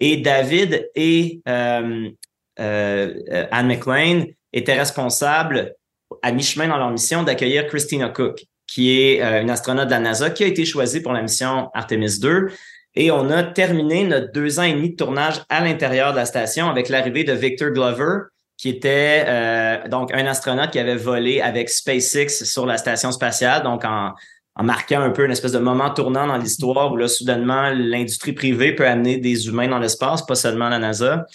Et 0.00 0.18
David 0.18 0.88
et 0.94 1.40
Anne 1.46 2.16
McLean 2.56 4.24
étaient 4.52 4.78
responsables 4.78 5.74
à 6.22 6.32
mi-chemin 6.32 6.68
dans 6.68 6.78
leur 6.78 6.90
mission 6.90 7.22
d'accueillir 7.22 7.66
Christina 7.66 8.08
Cook, 8.08 8.44
qui 8.66 8.98
est 8.98 9.22
euh, 9.22 9.42
une 9.42 9.50
astronaute 9.50 9.86
de 9.86 9.90
la 9.90 9.98
NASA 9.98 10.30
qui 10.30 10.44
a 10.44 10.46
été 10.46 10.64
choisie 10.64 11.00
pour 11.00 11.12
la 11.12 11.22
mission 11.22 11.70
Artemis 11.74 12.18
2. 12.20 12.48
Et 12.94 13.10
on 13.10 13.30
a 13.30 13.42
terminé 13.42 14.04
notre 14.04 14.32
deux 14.32 14.58
ans 14.60 14.64
et 14.64 14.72
demi 14.72 14.90
de 14.90 14.96
tournage 14.96 15.42
à 15.48 15.64
l'intérieur 15.64 16.12
de 16.12 16.16
la 16.16 16.26
station 16.26 16.68
avec 16.68 16.88
l'arrivée 16.88 17.24
de 17.24 17.32
Victor 17.32 17.70
Glover, 17.70 18.24
qui 18.56 18.68
était 18.68 19.24
euh, 19.26 19.88
donc 19.88 20.12
un 20.14 20.26
astronaute 20.26 20.70
qui 20.70 20.78
avait 20.78 20.96
volé 20.96 21.40
avec 21.40 21.70
SpaceX 21.70 22.44
sur 22.44 22.66
la 22.66 22.76
station 22.76 23.10
spatiale, 23.10 23.62
donc 23.62 23.84
en, 23.84 24.12
en 24.54 24.62
marquant 24.62 25.00
un 25.00 25.10
peu 25.10 25.24
une 25.24 25.30
espèce 25.30 25.52
de 25.52 25.58
moment 25.58 25.90
tournant 25.90 26.26
dans 26.26 26.36
l'histoire 26.36 26.92
où 26.92 26.96
là, 26.96 27.08
soudainement, 27.08 27.70
l'industrie 27.70 28.32
privée 28.32 28.74
peut 28.74 28.86
amener 28.86 29.16
des 29.16 29.48
humains 29.48 29.68
dans 29.68 29.78
l'espace, 29.78 30.22
pas 30.26 30.34
seulement 30.34 30.68
la 30.68 30.78
NASA. 30.78 31.26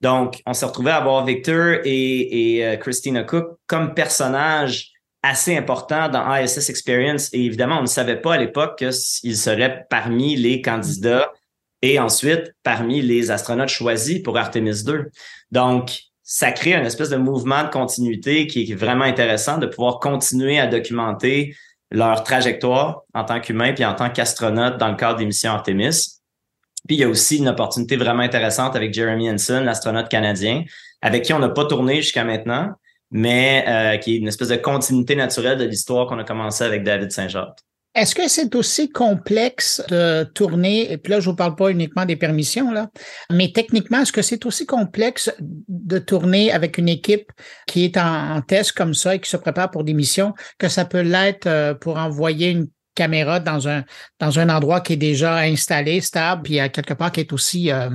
Donc, 0.00 0.42
on 0.46 0.52
s'est 0.52 0.66
retrouvé 0.66 0.90
à 0.90 0.96
avoir 0.96 1.24
Victor 1.24 1.78
et, 1.84 2.60
euh, 2.64 2.76
Christina 2.76 3.24
Cook 3.24 3.58
comme 3.66 3.94
personnages 3.94 4.92
assez 5.22 5.56
importants 5.56 6.08
dans 6.08 6.34
ISS 6.36 6.70
Experience. 6.70 7.28
Et 7.32 7.44
évidemment, 7.44 7.78
on 7.78 7.82
ne 7.82 7.86
savait 7.86 8.20
pas 8.20 8.34
à 8.34 8.38
l'époque 8.38 8.78
qu'ils 8.78 9.36
seraient 9.36 9.86
parmi 9.90 10.36
les 10.36 10.62
candidats 10.62 11.32
et 11.82 11.98
ensuite 11.98 12.54
parmi 12.62 13.02
les 13.02 13.30
astronautes 13.30 13.68
choisis 13.68 14.22
pour 14.22 14.38
Artemis 14.38 14.84
2. 14.84 15.10
Donc, 15.50 16.00
ça 16.22 16.52
crée 16.52 16.74
une 16.74 16.86
espèce 16.86 17.08
de 17.08 17.16
mouvement 17.16 17.64
de 17.64 17.70
continuité 17.70 18.46
qui 18.46 18.70
est 18.70 18.74
vraiment 18.74 19.04
intéressant 19.04 19.58
de 19.58 19.66
pouvoir 19.66 19.98
continuer 19.98 20.60
à 20.60 20.66
documenter 20.66 21.56
leur 21.90 22.22
trajectoire 22.22 23.02
en 23.14 23.24
tant 23.24 23.40
qu'humain 23.40 23.72
puis 23.72 23.84
en 23.84 23.94
tant 23.94 24.10
qu'astronaute 24.10 24.76
dans 24.76 24.88
le 24.88 24.96
cadre 24.96 25.18
des 25.18 25.26
missions 25.26 25.52
Artemis. 25.52 26.17
Puis 26.88 26.96
il 26.96 27.00
y 27.00 27.04
a 27.04 27.08
aussi 27.08 27.36
une 27.36 27.48
opportunité 27.48 27.96
vraiment 27.96 28.22
intéressante 28.22 28.74
avec 28.74 28.94
Jeremy 28.94 29.30
Henson, 29.30 29.60
l'astronaute 29.62 30.08
canadien, 30.08 30.64
avec 31.02 31.22
qui 31.22 31.34
on 31.34 31.38
n'a 31.38 31.50
pas 31.50 31.66
tourné 31.66 31.96
jusqu'à 31.96 32.24
maintenant, 32.24 32.72
mais 33.10 33.64
euh, 33.68 33.98
qui 33.98 34.14
est 34.14 34.18
une 34.18 34.28
espèce 34.28 34.48
de 34.48 34.56
continuité 34.56 35.14
naturelle 35.14 35.58
de 35.58 35.64
l'histoire 35.64 36.06
qu'on 36.06 36.18
a 36.18 36.24
commencé 36.24 36.64
avec 36.64 36.82
David 36.82 37.12
Saint-Jacques. 37.12 37.58
Est-ce 37.94 38.14
que 38.14 38.28
c'est 38.28 38.54
aussi 38.54 38.90
complexe 38.90 39.82
de 39.88 40.22
tourner, 40.22 40.90
et 40.92 40.98
puis 40.98 41.10
là, 41.10 41.20
je 41.20 41.28
vous 41.28 41.36
parle 41.36 41.56
pas 41.56 41.70
uniquement 41.70 42.04
des 42.04 42.16
permissions, 42.16 42.70
là, 42.70 42.90
mais 43.30 43.50
techniquement, 43.52 44.02
est-ce 44.02 44.12
que 44.12 44.22
c'est 44.22 44.46
aussi 44.46 44.66
complexe 44.66 45.32
de 45.40 45.98
tourner 45.98 46.52
avec 46.52 46.78
une 46.78 46.88
équipe 46.88 47.32
qui 47.66 47.84
est 47.84 47.96
en, 47.96 48.36
en, 48.36 48.40
test 48.40 48.72
comme 48.72 48.94
ça 48.94 49.14
et 49.14 49.20
qui 49.20 49.28
se 49.28 49.36
prépare 49.36 49.70
pour 49.70 49.84
des 49.84 49.94
missions 49.94 50.32
que 50.58 50.68
ça 50.68 50.84
peut 50.84 51.00
l'être 51.00 51.46
euh, 51.46 51.74
pour 51.74 51.96
envoyer 51.96 52.50
une 52.50 52.68
caméra 52.98 53.38
dans 53.38 53.68
un 53.68 53.84
dans 54.18 54.38
un 54.40 54.48
endroit 54.48 54.80
qui 54.80 54.94
est 54.94 55.02
déjà 55.10 55.36
installé, 55.38 56.00
stable, 56.00 56.42
puis 56.42 56.58
à 56.58 56.68
quelque 56.68 56.94
part 56.94 57.12
qui 57.12 57.20
est 57.20 57.32
aussi 57.32 57.70
euh, 57.70 57.88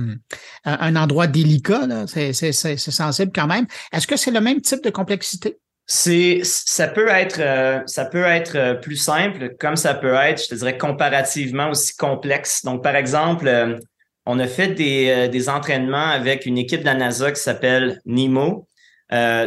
un 0.64 0.96
endroit 0.96 1.26
délicat, 1.26 2.06
c'est 2.06 2.32
sensible 2.32 3.32
quand 3.34 3.46
même. 3.46 3.66
Est-ce 3.92 4.06
que 4.06 4.16
c'est 4.16 4.30
le 4.30 4.40
même 4.40 4.60
type 4.62 4.82
de 4.82 4.90
complexité? 4.90 5.58
C'est, 5.86 6.40
ça 6.44 6.88
peut 6.88 7.08
être, 7.08 7.40
euh, 7.40 7.82
ça 7.86 8.06
peut 8.06 8.24
être 8.24 8.56
euh, 8.56 8.74
plus 8.74 8.96
simple, 8.96 9.54
comme 9.60 9.76
ça 9.76 9.92
peut 9.92 10.14
être, 10.14 10.42
je 10.42 10.48
te 10.48 10.54
dirais, 10.54 10.78
comparativement 10.78 11.70
aussi 11.70 11.94
complexe. 11.94 12.64
Donc, 12.64 12.82
par 12.82 12.96
exemple, 12.96 13.46
euh, 13.46 13.78
on 14.24 14.38
a 14.38 14.46
fait 14.46 14.68
des, 14.68 15.28
des 15.28 15.48
entraînements 15.50 16.08
avec 16.08 16.46
une 16.46 16.56
équipe 16.56 16.80
de 16.80 16.86
la 16.86 16.94
NASA 16.94 17.30
qui 17.32 17.40
s'appelle 17.40 18.00
NEMO. 18.06 18.66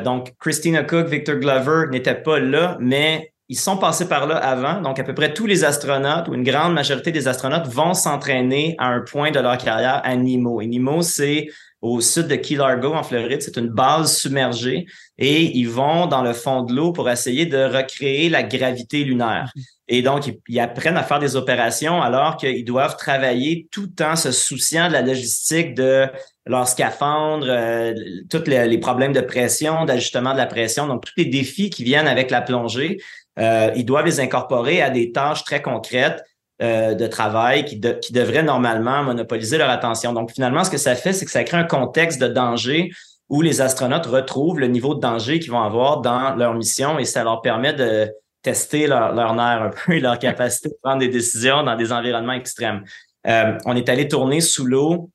donc, 0.03 0.33
Christina 0.39 0.83
Cook, 0.83 1.07
Victor 1.07 1.37
Glover 1.37 1.85
n'étaient 1.89 2.21
pas 2.21 2.39
là, 2.39 2.77
mais 2.79 3.33
ils 3.49 3.57
sont 3.57 3.77
passés 3.77 4.07
par 4.07 4.27
là 4.27 4.35
avant. 4.37 4.81
Donc, 4.81 4.99
à 4.99 5.03
peu 5.03 5.13
près 5.13 5.33
tous 5.33 5.45
les 5.45 5.63
astronautes 5.63 6.27
ou 6.27 6.33
une 6.33 6.43
grande 6.43 6.73
majorité 6.73 7.11
des 7.11 7.27
astronautes 7.27 7.67
vont 7.67 7.93
s'entraîner 7.93 8.75
à 8.77 8.87
un 8.87 9.01
point 9.01 9.31
de 9.31 9.39
leur 9.39 9.57
carrière 9.57 10.01
à 10.03 10.15
NEMO. 10.15 10.61
Et 10.61 10.67
NEMO, 10.67 11.01
c'est 11.01 11.47
au 11.81 12.01
sud 12.01 12.27
de 12.27 12.35
Key 12.35 12.55
Largo, 12.55 12.93
en 12.93 13.03
Floride. 13.03 13.41
C'est 13.41 13.57
une 13.57 13.69
base 13.69 14.17
submergée 14.17 14.85
et 15.17 15.57
ils 15.57 15.69
vont 15.69 16.07
dans 16.07 16.23
le 16.23 16.33
fond 16.33 16.63
de 16.63 16.73
l'eau 16.73 16.91
pour 16.91 17.09
essayer 17.09 17.45
de 17.45 17.63
recréer 17.63 18.29
la 18.29 18.43
gravité 18.43 19.03
lunaire. 19.03 19.51
Mm-hmm. 19.55 19.63
Et 19.89 20.01
donc, 20.01 20.29
ils, 20.47 20.59
apprennent 20.59 20.97
à 20.97 21.03
faire 21.03 21.19
des 21.19 21.37
opérations 21.37 22.01
alors 22.01 22.35
qu'ils 22.35 22.65
doivent 22.65 22.97
travailler 22.97 23.67
tout 23.71 23.89
en 24.01 24.17
se 24.17 24.31
souciant 24.31 24.89
de 24.89 24.93
la 24.93 25.01
logistique 25.01 25.75
de 25.75 26.07
leur 26.47 26.67
scaphandre, 26.67 27.47
euh, 27.49 27.93
tous 28.29 28.43
les, 28.47 28.77
problèmes 28.77 29.13
de 29.13 29.21
pression, 29.21 29.85
d'ajustement 29.85 30.33
de 30.33 30.37
la 30.37 30.45
pression, 30.45 30.87
donc 30.87 31.05
tous 31.05 31.13
les 31.17 31.25
défis 31.25 31.69
qui 31.69 31.83
viennent 31.83 32.07
avec 32.07 32.31
la 32.31 32.41
plongée. 32.41 32.97
Euh, 33.39 33.71
ils 33.75 33.85
doivent 33.85 34.05
les 34.05 34.19
incorporer 34.19 34.81
à 34.81 34.89
des 34.89 35.11
tâches 35.11 35.43
très 35.43 35.61
concrètes 35.61 36.23
euh, 36.61 36.95
de 36.95 37.07
travail 37.07 37.65
qui, 37.65 37.79
qui 38.01 38.13
devraient 38.13 38.43
normalement 38.43 39.03
monopoliser 39.03 39.57
leur 39.57 39.69
attention. 39.69 40.13
Donc, 40.13 40.31
finalement, 40.31 40.63
ce 40.63 40.71
que 40.71 40.77
ça 40.77 40.95
fait, 40.95 41.13
c'est 41.13 41.25
que 41.25 41.31
ça 41.31 41.43
crée 41.43 41.57
un 41.57 41.63
contexte 41.63 42.19
de 42.19 42.27
danger 42.27 42.89
où 43.29 43.41
les 43.41 43.61
astronautes 43.61 44.05
retrouvent 44.05 44.59
le 44.59 44.67
niveau 44.67 44.95
de 44.95 45.01
danger 45.01 45.39
qu'ils 45.39 45.51
vont 45.51 45.61
avoir 45.61 46.01
dans 46.01 46.35
leur 46.35 46.53
mission 46.53 46.97
et 46.97 47.05
ça 47.05 47.23
leur 47.23 47.41
permet 47.41 47.73
de 47.73 48.09
tester 48.41 48.87
leur, 48.87 49.13
leur 49.13 49.35
nerf 49.35 49.61
un 49.63 49.69
peu 49.69 49.93
et 49.93 49.99
leur 49.99 50.17
capacité 50.17 50.69
de 50.69 50.75
prendre 50.81 50.99
des 50.99 51.09
décisions 51.09 51.63
dans 51.63 51.75
des 51.75 51.91
environnements 51.91 52.33
extrêmes. 52.33 52.83
Euh, 53.27 53.57
on 53.65 53.75
est 53.75 53.89
allé 53.89 54.07
tourner 54.07 54.39
sous 54.39 54.65
l'eau 54.65 55.09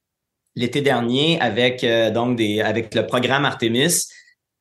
l'été 0.55 0.81
dernier 0.81 1.41
avec 1.41 1.85
euh, 1.85 2.11
donc 2.11 2.37
des 2.37 2.61
avec 2.61 2.95
le 2.95 3.07
programme 3.07 3.45
Artemis 3.45 4.07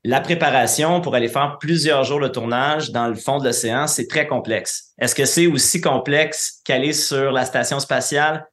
la 0.04 0.20
préparation 0.20 1.00
pour 1.00 1.14
aller 1.14 1.28
faire 1.28 1.58
plusieurs 1.60 2.04
jours 2.04 2.20
de 2.20 2.28
tournage 2.28 2.92
dans 2.92 3.08
le 3.08 3.14
fond 3.14 3.38
de 3.38 3.46
l'océan, 3.46 3.86
c'est 3.86 4.08
très 4.08 4.26
complexe. 4.26 4.94
Est-ce 4.98 5.14
que 5.14 5.26
c'est 5.26 5.46
aussi 5.46 5.80
complexe 5.80 6.60
qu'aller 6.66 6.94
sur 6.94 7.32
la 7.32 7.46
station 7.46 7.80
spatiale? 7.80 8.48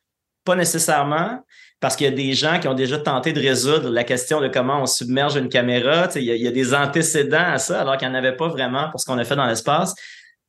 Pas 0.44 0.56
nécessairement, 0.56 1.42
parce 1.80 1.96
qu'il 1.96 2.04
y 2.04 2.10
a 2.10 2.14
des 2.14 2.34
gens 2.34 2.60
qui 2.60 2.68
ont 2.68 2.74
déjà 2.74 2.98
tenté 2.98 3.32
de 3.32 3.40
résoudre 3.40 3.88
la 3.88 4.04
question 4.04 4.40
de 4.42 4.48
comment 4.48 4.82
on 4.82 4.86
submerge 4.86 5.36
une 5.36 5.48
caméra. 5.48 6.08
il, 6.16 6.24
y 6.24 6.46
a, 6.46 6.50
des 6.50 6.74
antécédents 6.74 7.52
à 7.52 7.58
ça, 7.58 7.80
alors 7.80 7.96
qu'il 7.96 8.08
n'y 8.08 8.14
en 8.14 8.18
avait 8.18 8.36
pas 8.36 8.48
vraiment 8.48 8.90
pour 8.90 9.00
ce 9.00 9.06
qu'on 9.06 9.18
a 9.18 9.24
fait 9.24 9.36
dans 9.36 9.46
l'espace. 9.46 9.94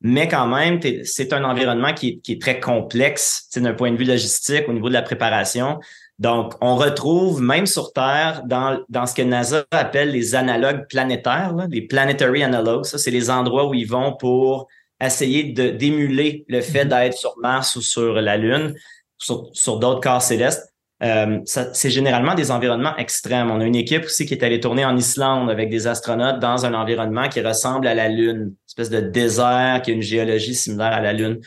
Mais 0.02 0.28
quand 0.28 0.46
même, 0.46 0.80
c'est 1.04 1.32
un 1.32 1.44
environnement 1.44 1.92
qui 1.92 2.20
qui 2.20 2.32
est 2.32 2.40
très 2.40 2.58
complexe 2.58 3.48
d'un 3.56 3.74
point 3.74 3.90
de 3.90 3.96
vue 3.96 4.04
logistique, 4.04 4.64
au 4.68 4.72
niveau 4.72 4.88
de 4.88 4.94
la 4.94 5.02
préparation. 5.02 5.78
Donc, 6.20 6.52
on 6.60 6.76
retrouve 6.76 7.40
même 7.40 7.64
sur 7.64 7.94
Terre, 7.94 8.42
dans, 8.44 8.78
dans 8.90 9.06
ce 9.06 9.14
que 9.14 9.22
NASA 9.22 9.64
appelle 9.70 10.10
les 10.10 10.34
analogues 10.34 10.86
planétaires, 10.86 11.54
les 11.70 11.80
planetary 11.80 12.42
analogues. 12.42 12.84
Ça, 12.84 12.98
c'est 12.98 13.10
les 13.10 13.30
endroits 13.30 13.66
où 13.66 13.72
ils 13.72 13.88
vont 13.88 14.12
pour 14.12 14.68
essayer 15.02 15.44
de 15.44 15.70
d'émuler 15.70 16.44
le 16.46 16.60
fait 16.60 16.84
mm-hmm. 16.84 16.88
d'être 16.88 17.16
sur 17.16 17.34
Mars 17.38 17.74
ou 17.74 17.80
sur 17.80 18.20
la 18.20 18.36
Lune, 18.36 18.74
sur, 19.16 19.48
sur 19.54 19.78
d'autres 19.78 20.02
corps 20.02 20.20
célestes. 20.20 20.70
Euh, 21.02 21.38
c'est 21.46 21.88
généralement 21.88 22.34
des 22.34 22.50
environnements 22.50 22.94
extrêmes. 22.98 23.50
On 23.50 23.58
a 23.60 23.64
une 23.64 23.74
équipe 23.74 24.04
aussi 24.04 24.26
qui 24.26 24.34
est 24.34 24.44
allée 24.44 24.60
tourner 24.60 24.84
en 24.84 24.94
Islande 24.98 25.48
avec 25.48 25.70
des 25.70 25.86
astronautes 25.86 26.38
dans 26.38 26.66
un 26.66 26.74
environnement 26.74 27.30
qui 27.30 27.40
ressemble 27.40 27.86
à 27.86 27.94
la 27.94 28.10
Lune, 28.10 28.38
une 28.38 28.54
espèce 28.68 28.90
de 28.90 29.00
désert 29.00 29.80
qui 29.82 29.92
a 29.92 29.94
une 29.94 30.02
géologie 30.02 30.54
similaire 30.54 30.92
à 30.92 31.00
la 31.00 31.14
Lune. 31.14 31.40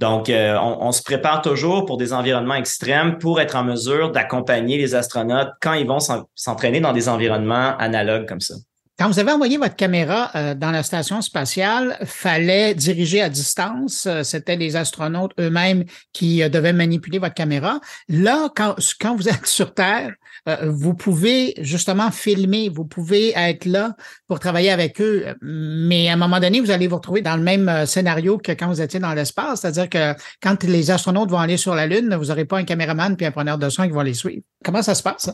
Donc, 0.00 0.30
euh, 0.30 0.56
on, 0.58 0.92
se 0.92 1.02
prépare 1.02 1.42
toujours 1.42 1.84
pour 1.84 1.98
des 1.98 2.14
environnements 2.14 2.54
extrêmes 2.54 3.18
pour 3.18 3.38
être 3.38 3.54
en 3.54 3.64
mesure 3.64 4.10
d'accompagner 4.10 4.78
les 4.78 4.94
astronautes 4.94 5.50
quand 5.60 5.74
ils 5.74 5.86
vont 5.86 5.98
s'entraîner 6.34 6.80
dans 6.80 6.94
des 6.94 7.10
environnements 7.10 7.76
analogues 7.76 8.26
comme 8.26 8.40
ça. 8.40 8.54
Quand 8.98 9.08
vous 9.08 9.18
avez 9.18 9.30
envoyé 9.30 9.58
votre 9.58 9.76
caméra 9.76 10.30
euh, 10.34 10.54
dans 10.54 10.70
la 10.70 10.82
station 10.82 11.20
spatiale, 11.20 11.98
fallait 12.06 12.74
diriger 12.74 13.20
à 13.20 13.28
distance. 13.28 14.06
Euh, 14.06 14.22
c'était 14.22 14.56
les 14.56 14.74
astronautes 14.74 15.32
eux-mêmes 15.38 15.84
qui 16.14 16.48
devaient 16.48 16.72
manipuler 16.72 17.18
votre 17.18 17.34
caméra. 17.34 17.78
Là, 18.08 18.48
quand 18.54 19.16
vous 19.16 19.28
êtes 19.28 19.46
sur 19.46 19.74
Terre, 19.74 20.14
vous 20.46 20.94
pouvez 20.94 21.54
justement 21.58 22.10
filmer, 22.10 22.68
vous 22.68 22.84
pouvez 22.84 23.32
être 23.36 23.64
là 23.64 23.94
pour 24.26 24.40
travailler 24.40 24.70
avec 24.70 25.00
eux. 25.00 25.26
Mais 25.42 26.08
à 26.08 26.14
un 26.14 26.16
moment 26.16 26.40
donné, 26.40 26.60
vous 26.60 26.70
allez 26.70 26.86
vous 26.86 26.96
retrouver 26.96 27.22
dans 27.22 27.36
le 27.36 27.42
même 27.42 27.86
scénario 27.86 28.38
que 28.38 28.52
quand 28.52 28.68
vous 28.68 28.80
étiez 28.80 29.00
dans 29.00 29.14
l'espace. 29.14 29.60
C'est-à-dire 29.60 29.88
que 29.88 30.14
quand 30.42 30.62
les 30.64 30.90
astronautes 30.90 31.30
vont 31.30 31.38
aller 31.38 31.56
sur 31.56 31.74
la 31.74 31.86
Lune, 31.86 32.14
vous 32.14 32.26
n'aurez 32.26 32.44
pas 32.44 32.58
un 32.58 32.64
caméraman 32.64 33.16
puis 33.16 33.26
un 33.26 33.32
preneur 33.32 33.58
de 33.58 33.68
son 33.68 33.84
qui 33.84 33.90
vont 33.90 34.02
les 34.02 34.14
suivre. 34.14 34.42
Comment 34.64 34.82
ça 34.82 34.94
se 34.94 35.02
passe? 35.02 35.30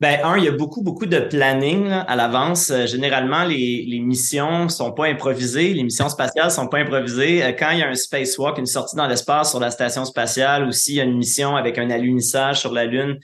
Ben, 0.00 0.20
un, 0.22 0.38
il 0.38 0.44
y 0.44 0.48
a 0.48 0.52
beaucoup, 0.52 0.80
beaucoup 0.80 1.06
de 1.06 1.18
planning 1.18 1.90
à 1.90 2.14
l'avance. 2.14 2.70
Euh, 2.70 2.86
généralement, 2.86 3.42
les, 3.42 3.84
les 3.84 3.98
missions 3.98 4.68
sont 4.68 4.92
pas 4.92 5.06
improvisées, 5.06 5.74
les 5.74 5.82
missions 5.82 6.08
spatiales 6.08 6.52
sont 6.52 6.68
pas 6.68 6.78
improvisées. 6.78 7.42
Euh, 7.42 7.50
quand 7.50 7.70
il 7.72 7.80
y 7.80 7.82
a 7.82 7.88
un 7.88 7.94
spacewalk, 7.96 8.58
une 8.58 8.66
sortie 8.66 8.94
dans 8.94 9.08
l'espace 9.08 9.50
sur 9.50 9.58
la 9.58 9.72
station 9.72 10.04
spatiale, 10.04 10.68
ou 10.68 10.70
s'il 10.70 10.94
y 10.94 11.00
a 11.00 11.04
une 11.04 11.18
mission 11.18 11.56
avec 11.56 11.78
un 11.78 11.90
alunissage 11.90 12.60
sur 12.60 12.72
la 12.72 12.84
Lune, 12.84 13.18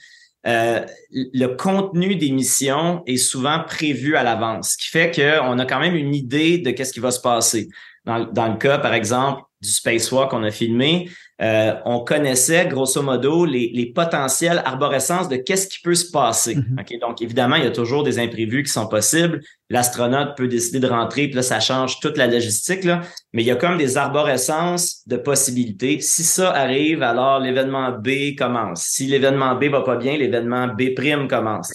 euh, 0.47 0.85
le 1.11 1.47
contenu 1.47 2.15
des 2.15 2.31
missions 2.31 3.03
est 3.07 3.17
souvent 3.17 3.63
prévu 3.65 4.15
à 4.15 4.23
l'avance, 4.23 4.71
ce 4.71 4.77
qui 4.77 4.89
fait 4.89 5.11
qu'on 5.15 5.59
a 5.59 5.65
quand 5.65 5.79
même 5.79 5.95
une 5.95 6.13
idée 6.13 6.59
de 6.59 6.71
qu'est-ce 6.71 6.93
qui 6.93 6.99
va 6.99 7.11
se 7.11 7.19
passer. 7.19 7.69
Dans, 8.05 8.25
dans 8.25 8.47
le 8.47 8.57
cas, 8.57 8.77
par 8.77 8.93
exemple, 8.93 9.41
du 9.61 9.69
spacewalk 9.69 10.29
qu'on 10.29 10.43
a 10.43 10.51
filmé, 10.51 11.09
euh, 11.41 11.73
on 11.83 11.99
connaissait 11.99 12.65
grosso 12.67 13.01
modo 13.01 13.43
les, 13.43 13.69
les 13.73 13.87
potentielles 13.87 14.61
arborescences 14.63 15.27
de 15.27 15.35
qu'est-ce 15.35 15.67
qui 15.67 15.81
peut 15.81 15.95
se 15.95 16.09
passer. 16.09 16.55
Mm-hmm. 16.55 16.99
Donc, 17.01 17.21
évidemment, 17.21 17.57
il 17.57 17.65
y 17.65 17.67
a 17.67 17.71
toujours 17.71 18.03
des 18.03 18.19
imprévus 18.19 18.63
qui 18.63 18.71
sont 18.71 18.87
possibles. 18.87 19.41
L'astronaute 19.69 20.37
peut 20.37 20.47
décider 20.47 20.79
de 20.79 20.87
rentrer, 20.87 21.27
puis 21.27 21.35
là, 21.35 21.41
ça 21.41 21.59
change 21.59 21.99
toute 21.99 22.17
la 22.17 22.27
logistique, 22.27 22.85
là. 22.85 23.01
mais 23.33 23.43
il 23.43 23.45
y 23.47 23.51
a 23.51 23.55
comme 23.55 23.77
des 23.77 23.97
arborescences 23.97 25.01
de 25.07 25.17
possibilités. 25.17 25.99
Si 25.99 26.23
ça 26.23 26.51
arrive, 26.51 27.03
alors 27.03 27.39
l'événement 27.39 27.91
B 27.91 28.35
commence. 28.37 28.83
Si 28.83 29.05
l'événement 29.05 29.55
B 29.55 29.65
va 29.65 29.81
pas 29.81 29.97
bien, 29.97 30.17
l'événement 30.17 30.67
B' 30.67 30.95
commence. 31.27 31.71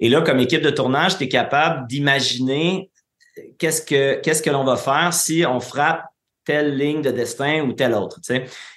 Et 0.00 0.08
là, 0.08 0.22
comme 0.22 0.38
équipe 0.38 0.62
de 0.62 0.70
tournage, 0.70 1.18
tu 1.18 1.24
es 1.24 1.28
capable 1.28 1.86
d'imaginer 1.88 2.90
qu'est-ce 3.58 3.82
que 3.82 4.20
qu'est-ce 4.20 4.42
que 4.42 4.50
l'on 4.50 4.64
va 4.64 4.76
faire 4.76 5.12
si 5.12 5.44
on 5.46 5.60
frappe 5.60 6.04
telle 6.48 6.78
ligne 6.78 7.02
de 7.02 7.10
destin 7.10 7.60
ou 7.60 7.74
telle 7.74 7.92
autre. 7.92 8.18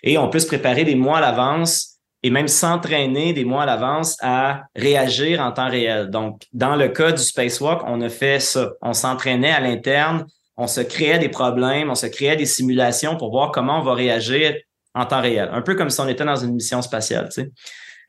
Et 0.03 0.17
on 0.17 0.29
peut 0.29 0.39
se 0.39 0.47
préparer 0.47 0.83
des 0.83 0.95
mois 0.95 1.19
à 1.19 1.21
l'avance 1.21 1.99
et 2.21 2.29
même 2.29 2.49
s'entraîner 2.49 3.31
des 3.31 3.45
mois 3.45 3.63
à 3.63 3.65
l'avance 3.65 4.17
à 4.21 4.63
réagir 4.75 5.39
en 5.39 5.53
temps 5.53 5.69
réel. 5.69 6.09
Donc, 6.09 6.41
dans 6.51 6.75
le 6.75 6.89
cas 6.89 7.13
du 7.13 7.23
spacewalk, 7.23 7.81
on 7.87 8.01
a 8.01 8.09
fait 8.09 8.41
ça. 8.41 8.71
On 8.81 8.91
s'entraînait 8.91 9.53
à 9.53 9.61
l'interne, 9.61 10.25
on 10.57 10.67
se 10.67 10.81
créait 10.81 11.17
des 11.17 11.29
problèmes, 11.29 11.89
on 11.89 11.95
se 11.95 12.07
créait 12.07 12.35
des 12.35 12.45
simulations 12.45 13.15
pour 13.15 13.31
voir 13.31 13.51
comment 13.51 13.79
on 13.79 13.83
va 13.83 13.93
réagir 13.93 14.53
en 14.93 15.05
temps 15.05 15.21
réel. 15.21 15.49
Un 15.53 15.61
peu 15.61 15.75
comme 15.75 15.89
si 15.89 16.01
on 16.01 16.09
était 16.09 16.25
dans 16.25 16.35
une 16.35 16.53
mission 16.53 16.81
spatiale. 16.81 17.29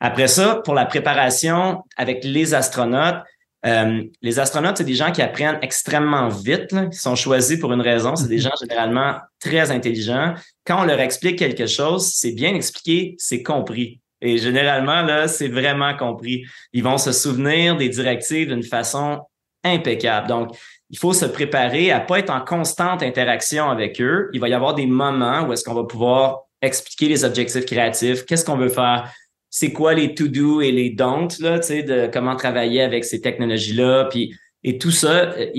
Après 0.01 0.27
ça, 0.27 0.61
pour 0.65 0.73
la 0.73 0.85
préparation 0.85 1.83
avec 1.95 2.25
les 2.25 2.53
astronautes, 2.53 3.23
euh, 3.65 4.03
les 4.21 4.39
astronautes, 4.39 4.77
c'est 4.77 4.83
des 4.83 4.95
gens 4.95 5.11
qui 5.11 5.21
apprennent 5.21 5.59
extrêmement 5.61 6.27
vite, 6.27 6.71
là, 6.71 6.87
qui 6.87 6.97
sont 6.97 7.15
choisis 7.15 7.59
pour 7.59 7.71
une 7.71 7.81
raison. 7.81 8.15
C'est 8.15 8.27
des 8.27 8.37
mhm. 8.37 8.41
gens 8.41 8.55
généralement 8.59 9.15
très 9.39 9.71
intelligents. 9.71 10.33
Quand 10.65 10.81
on 10.81 10.85
leur 10.85 10.99
explique 10.99 11.39
quelque 11.39 11.67
chose, 11.67 12.11
c'est 12.13 12.33
bien 12.33 12.53
expliqué, 12.55 13.15
c'est 13.17 13.41
compris. 13.41 14.01
Et 14.21 14.37
généralement, 14.37 15.01
là, 15.01 15.27
c'est 15.27 15.49
vraiment 15.49 15.95
compris. 15.95 16.45
Ils 16.71 16.83
vont 16.83 16.97
se 16.97 17.11
souvenir 17.11 17.75
des 17.75 17.89
directives 17.89 18.47
d'une 18.47 18.63
façon 18.63 19.21
impeccable. 19.63 20.27
Donc, 20.27 20.55
il 20.89 20.97
faut 20.97 21.13
se 21.13 21.25
préparer 21.25 21.91
à 21.91 21.99
pas 21.99 22.19
être 22.19 22.29
en 22.29 22.41
constante 22.41 23.01
interaction 23.01 23.69
avec 23.69 23.99
eux. 24.01 24.29
Il 24.33 24.39
va 24.39 24.47
y 24.47 24.53
avoir 24.53 24.75
des 24.75 24.85
moments 24.85 25.41
où 25.43 25.53
est-ce 25.53 25.63
qu'on 25.63 25.73
va 25.73 25.83
pouvoir 25.83 26.43
expliquer 26.61 27.09
les 27.09 27.25
objectifs 27.25 27.65
créatifs, 27.65 28.25
qu'est-ce 28.25 28.45
qu'on 28.45 28.57
veut 28.57 28.69
faire, 28.69 29.11
c'est 29.55 29.71
quoi 29.71 29.93
les 29.93 30.15
to-do 30.15 30.61
et 30.61 30.71
les 30.71 30.89
don't, 30.89 31.27
là, 31.39 31.59
tu 31.59 31.67
sais, 31.67 31.83
de 31.83 32.09
comment 32.11 32.35
travailler 32.35 32.81
avec 32.81 33.05
ces 33.05 33.21
technologies-là, 33.21 34.05
puis 34.05 34.35
et 34.63 34.79
tout 34.79 34.89
ça, 34.89 35.33
euh, 35.33 35.51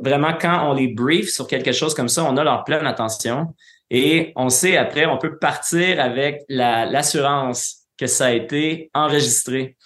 vraiment, 0.00 0.34
quand 0.40 0.70
on 0.70 0.72
les 0.72 0.86
brief 0.86 1.30
sur 1.30 1.48
quelque 1.48 1.72
chose 1.72 1.92
comme 1.92 2.08
ça, 2.08 2.22
on 2.22 2.36
a 2.36 2.44
leur 2.44 2.62
pleine 2.62 2.86
attention. 2.86 3.48
Et 3.90 4.32
on 4.36 4.50
sait 4.50 4.76
après, 4.76 5.04
on 5.06 5.18
peut 5.18 5.36
partir 5.36 5.98
avec 5.98 6.42
l'assurance 6.48 7.86
que 7.98 8.06
ça 8.06 8.26
a 8.26 8.30
été 8.30 8.88
enregistré. 8.94 9.76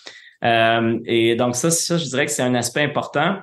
Euh, 0.45 0.99
et 1.07 1.35
donc 1.35 1.57
ça, 1.57 1.71
je 1.71 2.05
dirais 2.05 2.27
que 2.27 2.33
c'est 2.33 2.43
un 2.43 2.55
aspect 2.55 2.83
important. 2.83 3.39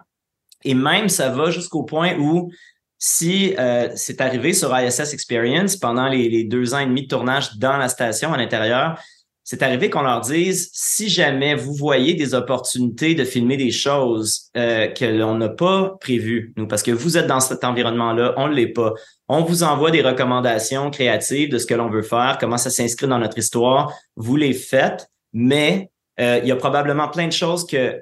Et 0.64 0.76
même, 0.76 1.10
ça 1.10 1.30
va 1.30 1.50
jusqu'au 1.50 1.82
point 1.82 2.16
où 2.20 2.52
si 3.00 3.56
euh, 3.58 3.90
c'est 3.96 4.22
arrivé 4.22 4.54
sur 4.54 4.78
ISS 4.78 5.14
Experience 5.14 5.78
pendant 5.78 6.08
les, 6.08 6.44
deux 6.44 6.76
ans 6.76 6.80
et 6.80 6.86
demi 6.86 7.04
de 7.04 7.08
tournage 7.08 7.58
dans 7.58 7.78
la 7.78 7.90
station 7.90 8.32
à 8.34 8.38
l'intérieur, 8.38 9.02
c'est 9.44 9.64
arrivé 9.64 9.90
qu'on 9.90 10.04
leur 10.04 10.22
dise 10.22 10.70
si 10.74 11.10
jamais 11.10 11.56
vous 11.56 11.74
voyez 11.74 12.14
des 12.14 12.34
opportunités 12.34 13.16
de 13.16 13.24
filmer 13.24 13.58
des 13.58 13.72
choses 13.72 14.50
euh, 14.56 14.88
que 14.88 15.06
l'on 15.06 15.36
n'a 15.36 15.50
pas 15.50 15.98
prévues, 16.00 16.54
nous, 16.58 16.68
parce 16.68 16.84
que 16.84 16.92
vous 16.92 17.18
êtes 17.18 17.28
dans 17.28 17.40
cet 17.40 17.64
environnement-là, 17.64 18.34
on 18.38 18.48
ne 18.48 18.54
l'est 18.54 18.68
pas. 18.68 18.94
On 19.28 19.44
vous 19.44 19.64
envoie 19.64 19.92
des 19.92 20.02
recommandations 20.02 20.92
créatives 20.92 21.50
de 21.50 21.58
ce 21.58 21.66
que 21.66 21.74
l'on 21.74 21.90
veut 21.90 22.04
faire, 22.04 22.38
comment 22.40 22.58
ça 22.58 22.70
s'inscrit 22.70 23.08
dans 23.08 23.20
notre 23.20 23.38
histoire. 23.38 23.94
Vous 24.16 24.36
les 24.36 24.54
faites, 24.54 25.08
mais 25.34 25.90
euh, 26.20 26.40
il 26.44 26.48
y 26.48 26.52
a 26.52 26.56
probablement 26.56 27.08
plein 27.08 27.28
de 27.28 27.34
choses 27.34 27.66
que, 27.66 28.00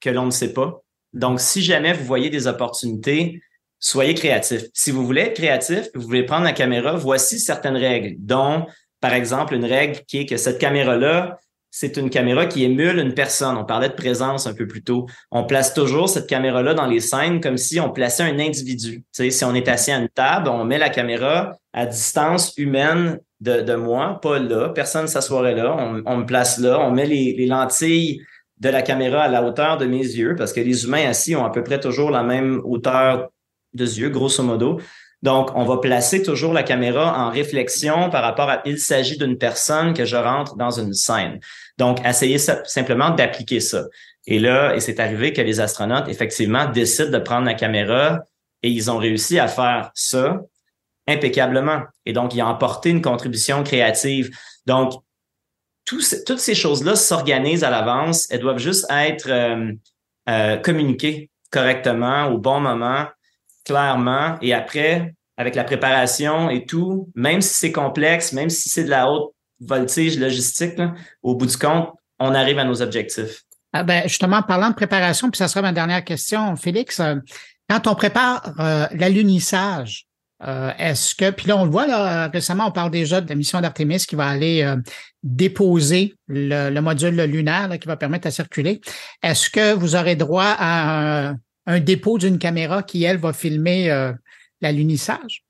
que 0.00 0.10
l'on 0.10 0.26
ne 0.26 0.30
sait 0.30 0.52
pas. 0.52 0.82
Donc, 1.12 1.40
si 1.40 1.62
jamais 1.62 1.92
vous 1.92 2.04
voyez 2.04 2.30
des 2.30 2.46
opportunités, 2.46 3.40
soyez 3.78 4.14
créatif. 4.14 4.64
Si 4.74 4.90
vous 4.90 5.04
voulez 5.04 5.22
être 5.22 5.34
créatif, 5.34 5.88
vous 5.94 6.02
voulez 6.02 6.24
prendre 6.24 6.44
la 6.44 6.52
caméra, 6.52 6.92
voici 6.96 7.38
certaines 7.38 7.76
règles, 7.76 8.16
dont 8.18 8.66
par 9.00 9.14
exemple, 9.14 9.54
une 9.54 9.64
règle 9.64 10.00
qui 10.06 10.18
est 10.18 10.26
que 10.26 10.36
cette 10.36 10.58
caméra-là, 10.58 11.38
c'est 11.70 11.96
une 11.96 12.10
caméra 12.10 12.46
qui 12.46 12.64
émule 12.64 12.98
une 12.98 13.14
personne. 13.14 13.56
On 13.56 13.64
parlait 13.64 13.88
de 13.88 13.94
présence 13.94 14.46
un 14.46 14.54
peu 14.54 14.66
plus 14.66 14.82
tôt. 14.82 15.06
On 15.30 15.44
place 15.44 15.72
toujours 15.72 16.08
cette 16.08 16.26
caméra-là 16.26 16.74
dans 16.74 16.86
les 16.86 17.00
scènes 17.00 17.40
comme 17.40 17.56
si 17.56 17.78
on 17.78 17.90
plaçait 17.90 18.24
un 18.24 18.38
individu. 18.40 19.04
Si 19.12 19.44
on 19.44 19.54
est 19.54 19.68
assis 19.68 19.92
à 19.92 19.98
une 19.98 20.08
table, 20.08 20.48
on 20.48 20.64
met 20.64 20.78
la 20.78 20.90
caméra 20.90 21.56
à 21.72 21.86
distance 21.86 22.54
humaine 22.56 23.20
de, 23.40 23.60
de 23.60 23.74
moi, 23.74 24.18
pas 24.20 24.40
là. 24.40 24.70
Personne 24.70 25.02
ne 25.02 25.06
s'assoirait 25.06 25.54
là. 25.54 25.76
On, 26.04 26.16
me 26.16 26.26
place 26.26 26.58
là. 26.58 26.80
On 26.80 26.90
met 26.90 27.06
les, 27.06 27.34
les 27.38 27.46
lentilles 27.46 28.20
de 28.58 28.68
la 28.68 28.82
caméra 28.82 29.22
à 29.22 29.28
la 29.28 29.42
hauteur 29.44 29.78
de 29.78 29.86
mes 29.86 29.98
yeux 29.98 30.34
parce 30.36 30.52
que 30.52 30.60
les 30.60 30.84
humains 30.84 31.08
assis 31.08 31.36
ont 31.36 31.44
à 31.44 31.50
peu 31.50 31.62
près 31.62 31.78
toujours 31.78 32.10
la 32.10 32.24
même 32.24 32.60
hauteur 32.64 33.30
de 33.74 33.84
yeux, 33.84 34.10
grosso 34.10 34.42
modo. 34.42 34.80
Donc, 35.22 35.50
on 35.54 35.64
va 35.64 35.76
placer 35.76 36.22
toujours 36.22 36.52
la 36.52 36.62
caméra 36.62 37.26
en 37.26 37.30
réflexion 37.30 38.08
par 38.08 38.22
rapport 38.22 38.48
à 38.48 38.62
il 38.64 38.78
s'agit 38.78 39.18
d'une 39.18 39.36
personne 39.36 39.92
que 39.92 40.06
je 40.06 40.16
rentre 40.16 40.56
dans 40.56 40.70
une 40.70 40.94
scène. 40.94 41.40
Donc, 41.76 41.98
essayez 42.06 42.38
simplement 42.38 43.10
d'appliquer 43.10 43.60
ça. 43.60 43.84
Et 44.26 44.38
là, 44.38 44.74
et 44.74 44.80
c'est 44.80 44.98
arrivé 44.98 45.32
que 45.32 45.42
les 45.42 45.60
astronautes, 45.60 46.08
effectivement, 46.08 46.66
décident 46.66 47.10
de 47.10 47.18
prendre 47.18 47.46
la 47.46 47.54
caméra 47.54 48.20
et 48.62 48.70
ils 48.70 48.90
ont 48.90 48.98
réussi 48.98 49.38
à 49.38 49.48
faire 49.48 49.90
ça 49.94 50.40
impeccablement. 51.06 51.82
Et 52.06 52.12
donc, 52.12 52.34
ils 52.34 52.42
ont 52.42 52.48
apporté 52.48 52.90
une 52.90 53.02
contribution 53.02 53.62
créative. 53.62 54.30
Donc, 54.66 54.92
toutes 55.84 56.38
ces 56.38 56.54
choses-là 56.54 56.94
s'organisent 56.94 57.64
à 57.64 57.70
l'avance. 57.70 58.30
Elles 58.30 58.40
doivent 58.40 58.58
juste 58.58 58.86
être 58.90 59.28
euh, 59.28 59.72
euh, 60.28 60.56
communiquées 60.58 61.30
correctement 61.50 62.26
au 62.26 62.38
bon 62.38 62.60
moment 62.60 63.06
clairement. 63.70 64.36
Et 64.42 64.52
après, 64.52 65.14
avec 65.36 65.54
la 65.54 65.62
préparation 65.62 66.50
et 66.50 66.66
tout, 66.66 67.08
même 67.14 67.40
si 67.40 67.54
c'est 67.54 67.72
complexe, 67.72 68.32
même 68.32 68.50
si 68.50 68.68
c'est 68.68 68.84
de 68.84 68.90
la 68.90 69.08
haute 69.08 69.32
voltige 69.60 70.18
logistique, 70.18 70.74
au 71.22 71.36
bout 71.36 71.46
du 71.46 71.56
compte, 71.56 71.90
on 72.18 72.34
arrive 72.34 72.58
à 72.58 72.64
nos 72.64 72.82
objectifs. 72.82 73.42
Ah 73.72 73.84
ben, 73.84 74.02
justement, 74.02 74.42
parlant 74.42 74.70
de 74.70 74.74
préparation, 74.74 75.30
puis 75.30 75.38
ça 75.38 75.46
sera 75.46 75.62
ma 75.62 75.72
dernière 75.72 76.04
question, 76.04 76.56
Félix. 76.56 76.98
Euh, 76.98 77.14
quand 77.68 77.86
on 77.86 77.94
prépare 77.94 78.52
euh, 78.58 78.86
l'alunissage, 78.92 80.06
euh, 80.42 80.72
est-ce 80.76 81.14
que, 81.14 81.30
puis 81.30 81.46
là, 81.46 81.56
on 81.56 81.64
le 81.64 81.70
voit, 81.70 81.86
là, 81.86 82.26
récemment, 82.28 82.66
on 82.66 82.72
parle 82.72 82.90
déjà 82.90 83.20
de 83.20 83.28
la 83.28 83.36
mission 83.36 83.60
d'Artemis 83.60 84.04
qui 84.08 84.16
va 84.16 84.26
aller 84.26 84.74
déposer 85.22 86.14
le, 86.26 86.80
module 86.80 87.22
lunaire 87.24 87.70
qui 87.78 87.86
va 87.86 87.96
permettre 87.96 88.26
à 88.26 88.30
circuler. 88.32 88.80
Est-ce 89.22 89.48
que 89.48 89.74
vous 89.74 89.94
aurez 89.94 90.16
droit 90.16 90.56
à 90.58 91.28
un, 91.28 91.36
un 91.70 91.80
dépôt 91.80 92.18
d'une 92.18 92.38
caméra 92.38 92.82
qui, 92.82 93.04
elle, 93.04 93.18
va 93.18 93.32
filmer 93.32 93.90
euh, 93.90 94.12
l'alunissage? 94.60 95.44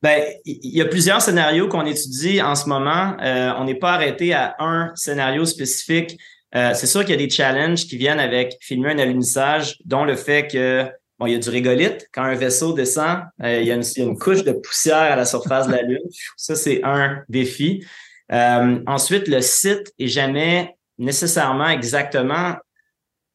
Ben, 0.00 0.22
il 0.44 0.76
y 0.76 0.80
a 0.80 0.86
plusieurs 0.86 1.20
scénarios 1.20 1.68
qu'on 1.68 1.84
étudie 1.84 2.40
en 2.40 2.54
ce 2.54 2.68
moment. 2.68 3.16
Euh, 3.20 3.52
on 3.58 3.64
n'est 3.64 3.74
pas 3.74 3.92
arrêté 3.92 4.32
à 4.32 4.54
un 4.60 4.92
scénario 4.94 5.44
spécifique. 5.44 6.18
Euh, 6.54 6.72
c'est 6.74 6.86
sûr 6.86 7.00
qu'il 7.00 7.10
y 7.10 7.14
a 7.14 7.16
des 7.16 7.28
challenges 7.28 7.84
qui 7.86 7.96
viennent 7.96 8.20
avec 8.20 8.56
filmer 8.60 8.92
un 8.92 8.98
alunissage, 8.98 9.76
dont 9.84 10.04
le 10.04 10.16
fait 10.16 10.46
que 10.46 10.86
bon, 11.18 11.26
il 11.26 11.32
y 11.32 11.36
a 11.36 11.38
du 11.38 11.50
régolithe 11.50 12.08
quand 12.12 12.22
un 12.22 12.36
vaisseau 12.36 12.72
descend, 12.72 13.24
il, 13.42 13.64
y 13.64 13.72
a 13.72 13.74
une, 13.74 14.18
couche 14.18 14.44
de 14.44 14.52
poussière 14.52 15.12
à 15.12 15.16
la 15.16 15.26
surface 15.26 15.66
de 15.66 15.72
la 15.72 15.82
Lune. 15.82 15.98
Ça, 16.36 16.54
c'est 16.54 16.80
un 16.84 17.22
défi. 17.28 17.84
ensuite, 18.30 19.26
le 19.26 19.40
site 19.42 19.92
est 19.98 20.06
jamais 20.06 20.76
nécessairement 20.96 21.68
exactement 21.68 22.54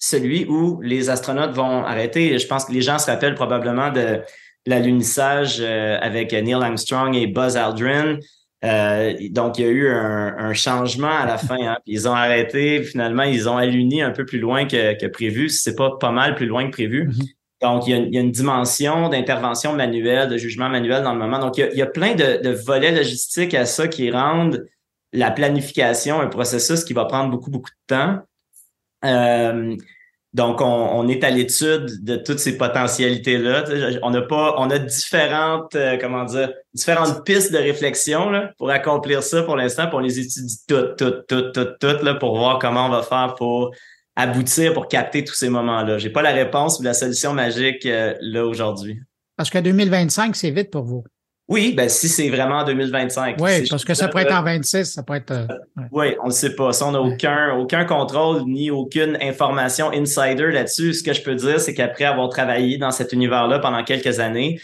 celui 0.04 0.46
où 0.50 0.82
les 0.82 1.10
astronautes 1.10 1.54
vont 1.54 1.86
arrêter. 1.86 2.38
Je 2.38 2.46
pense 2.46 2.66
que 2.66 2.74
les 2.74 2.82
gens 2.82 3.00
se 3.00 3.10
rappellent 3.10 3.36
probablement 3.36 3.90
de 3.90 4.20
l'alunissage 4.66 5.60
euh, 5.62 5.98
avec 6.02 6.34
Neil 6.34 6.56
Armstrong 6.56 7.16
et 7.16 7.26
Buzz 7.26 7.56
Aldrin. 7.56 8.18
Euh, 8.66 9.14
donc, 9.30 9.60
il 9.60 9.66
y 9.66 9.68
a 9.68 9.72
eu 9.72 9.88
un, 9.88 10.54
changement 10.54 11.08
à 11.08 11.26
la 11.26 11.38
fin. 11.38 11.56
Hein, 11.62 11.78
ils 11.86 12.10
ont 12.10 12.14
arrêté. 12.14 12.84
Finalement, 12.84 13.24
ils 13.24 13.48
ont 13.48 13.56
aluni 13.56 14.02
un 14.02 14.12
peu 14.12 14.26
plus 14.26 14.40
loin 14.40 14.66
que, 14.66 15.00
que 15.00 15.06
prévu. 15.06 15.48
C'est 15.48 15.76
pas 15.76 15.92
pas 15.98 16.12
mal 16.12 16.36
plus 16.36 16.48
loin 16.48 16.66
que 16.66 16.72
prévu. 16.72 17.08
Mm-hmm. 17.08 17.34
Donc, 17.62 17.88
il 17.88 18.14
y, 18.14 18.18
a, 18.18 18.22
une 18.22 18.32
dimension 18.32 19.08
d'intervention 19.08 19.72
manuelle, 19.72 20.28
de 20.28 20.36
jugement 20.36 20.68
manuel 20.68 21.04
dans 21.04 21.14
le 21.14 21.20
moment. 21.20 21.40
Donc, 21.40 21.58
il 21.58 21.78
y 21.78 21.82
a, 21.82 21.86
plein 21.86 22.14
de, 22.14 22.42
de, 22.44 22.50
volets 22.50 22.92
logistiques 22.92 23.54
à 23.54 23.66
ça 23.66 23.88
qui 23.88 24.12
rendent 24.12 24.66
la 25.14 25.32
planification 25.32 26.20
un 26.20 26.28
processus 26.28 26.84
qui 26.84 26.92
va 26.92 27.06
prendre 27.06 27.32
beaucoup, 27.32 27.52
beaucoup 27.52 27.70
de 27.70 27.96
temps. 27.96 28.20
Euh, 29.04 29.76
donc, 30.34 30.62
on, 30.62 31.08
est 31.08 31.24
à 31.24 31.30
l'étude 31.30 32.04
de 32.04 32.16
toutes 32.16 32.40
ces 32.40 32.58
potentialités-là. 32.58 33.66
On 34.02 34.12
a 34.16 34.22
pas, 34.24 34.56
on 34.58 34.72
a 34.72 34.80
différentes, 34.80 35.76
euh, 35.76 35.96
comment 36.02 36.24
dire, 36.24 36.52
différentes 36.74 37.24
pistes 37.24 37.54
de 37.54 37.60
réflexion 37.60 38.32
là, 38.32 38.52
pour 38.58 38.72
accomplir 38.72 39.22
ça 39.22 39.44
pour 39.44 39.56
l'instant. 39.56 39.88
On 39.94 40.00
les 40.00 40.20
étudie 40.20 40.58
toutes, 40.68 40.98
toutes, 40.98 41.28
toutes, 41.28 41.54
toutes, 41.54 41.78
toutes 41.80 42.02
là, 42.02 42.16
pour 42.16 42.36
voir 42.36 42.58
comment 42.58 42.88
on 42.88 42.90
va 42.90 43.04
faire 43.04 43.36
pour 43.38 43.76
aboutir, 44.16 44.74
pour 44.74 44.88
capter 44.88 45.24
tous 45.24 45.36
ces 45.36 45.50
moments-là. 45.50 46.00
J'ai 46.00 46.10
pas 46.10 46.24
la 46.24 46.32
réponse 46.32 46.80
ou 46.80 46.84
la 46.84 46.96
solution 46.96 47.34
magique 47.34 47.86
euh, 47.86 48.16
là 48.20 48.44
aujourd'hui. 48.44 49.00
Parce 49.38 49.52
que 49.52 49.60
2025, 49.60 50.36
c'est 50.36 50.52
vite 50.52 50.72
pour 50.72 50.84
vous. 50.84 51.04
Oui, 51.50 51.74
ben 51.76 51.90
si 51.90 52.08
c'est 52.08 52.30
vraiment 52.30 52.60
en 52.60 52.64
2025. 52.64 53.36
Oui, 53.40 53.68
parce 53.70 53.84
que 53.84 53.94
ça 53.94 54.08
pourrait 54.08 54.24
être 54.24 54.34
en 54.34 54.44
26, 54.44 54.86
ça 54.86 55.04
pourrait 55.04 55.20
être. 55.20 55.32
Euh, 55.32 55.48
oui, 55.92 56.16
on 56.24 56.28
ne 56.28 56.32
sait 56.32 56.56
pas. 56.56 56.72
Ça, 56.72 56.88
on 56.88 56.92
n'a 56.92 57.02
aucun, 57.02 57.56
aucun 57.58 57.84
contrôle 57.84 58.44
ni 58.46 58.72
aucune 58.72 59.18
information 59.22 59.92
insider 59.92 60.52
là-dessus. 60.52 60.94
Ce 60.94 61.04
que 61.04 61.12
je 61.12 61.22
peux 61.22 61.36
dire, 61.36 61.60
c'est 61.60 61.74
qu'après 61.74 62.06
avoir 62.06 62.30
travaillé 62.30 62.78
dans 62.78 62.92
cet 62.92 63.12
univers-là 63.12 63.60
pendant 63.60 63.84
quelques 63.84 64.22
années, 64.22 64.60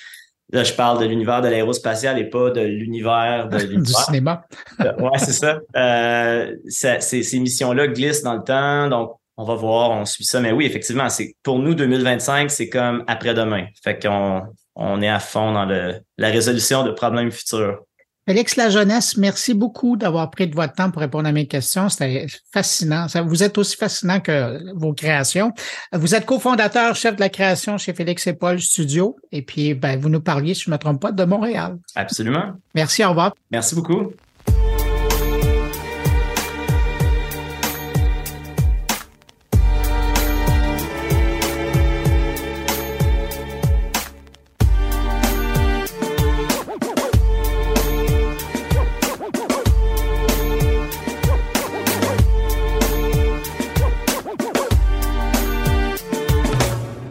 là, 0.54 0.64
je 0.64 0.72
parle 0.72 1.02
de 1.02 1.06
l'univers 1.06 1.42
de 1.42 1.50
l'aérospatial 1.50 2.18
et 2.18 2.30
pas 2.30 2.50
de 2.50 2.62
l'univers 2.62 3.50
de 3.50 3.58
du 3.82 3.94
cinéma. 3.94 4.46
Euh, 4.80 4.94
oui, 5.00 5.10
c'est 5.18 5.34
ça. 5.34 5.60
Euh, 5.76 6.56
ces, 6.70 7.02
ces 7.02 7.40
missions-là 7.40 7.88
glissent 7.88 8.24
dans 8.24 8.36
le 8.36 8.44
temps, 8.44 8.88
donc 8.88 9.20
on 9.36 9.44
va 9.44 9.56
voir, 9.56 9.92
on 9.92 10.06
suit 10.06 10.26
ça. 10.26 10.40
Mais 10.40 10.54
oui, 10.54 10.66
effectivement, 10.66 11.10
c'est 11.10 11.34
pour 11.44 11.60
nous 11.60 11.74
2025, 11.74 12.50
c'est 12.52 12.70
comme 12.70 13.04
après-demain. 13.08 13.68
Fait 13.84 13.98
qu'on 13.98 14.44
on 14.80 15.02
est 15.02 15.10
à 15.10 15.20
fond 15.20 15.52
dans 15.52 15.66
le, 15.66 16.00
la 16.18 16.30
résolution 16.30 16.84
de 16.84 16.92
problèmes 16.92 17.32
futurs. 17.32 17.84
Félix 18.28 18.56
La 18.58 18.70
Jeunesse, 18.70 19.18
merci 19.18 19.56
beaucoup 19.56 19.98
d'avoir 19.98 20.30
pris 20.30 20.48
de 20.48 20.56
votre 20.56 20.74
temps 20.74 20.92
pour 20.92 21.02
répondre 21.02 21.28
à 21.28 21.32
mes 21.32 21.48
questions. 21.48 21.90
C'était 21.90 22.28
fascinant. 22.54 23.08
Vous 23.26 23.42
êtes 23.42 23.58
aussi 23.58 23.76
fascinant 23.76 24.20
que 24.20 24.72
vos 24.76 24.94
créations. 24.94 25.52
Vous 25.94 26.14
êtes 26.14 26.28
cofondateur, 26.28 26.96
chef 26.96 27.16
de 27.16 27.22
la 27.22 27.30
création 27.30 27.80
chez 27.80 27.92
Félix 27.92 28.28
et 28.28 28.34
Paul 28.34 28.62
Studio. 28.62 29.18
Et 29.32 29.42
puis, 29.42 29.74
ben, 29.74 30.00
vous 30.00 30.10
nous 30.10 30.22
parliez, 30.22 30.54
si 30.54 30.66
je 30.66 30.70
ne 30.70 30.76
me 30.76 30.80
trompe 30.80 31.02
pas, 31.02 31.12
de 31.12 31.24
Montréal. 31.24 31.80
Absolument. 31.96 32.54
Merci, 32.76 33.04
au 33.04 33.10
revoir. 33.10 33.34
Merci 33.50 33.74
beaucoup. 33.74 34.14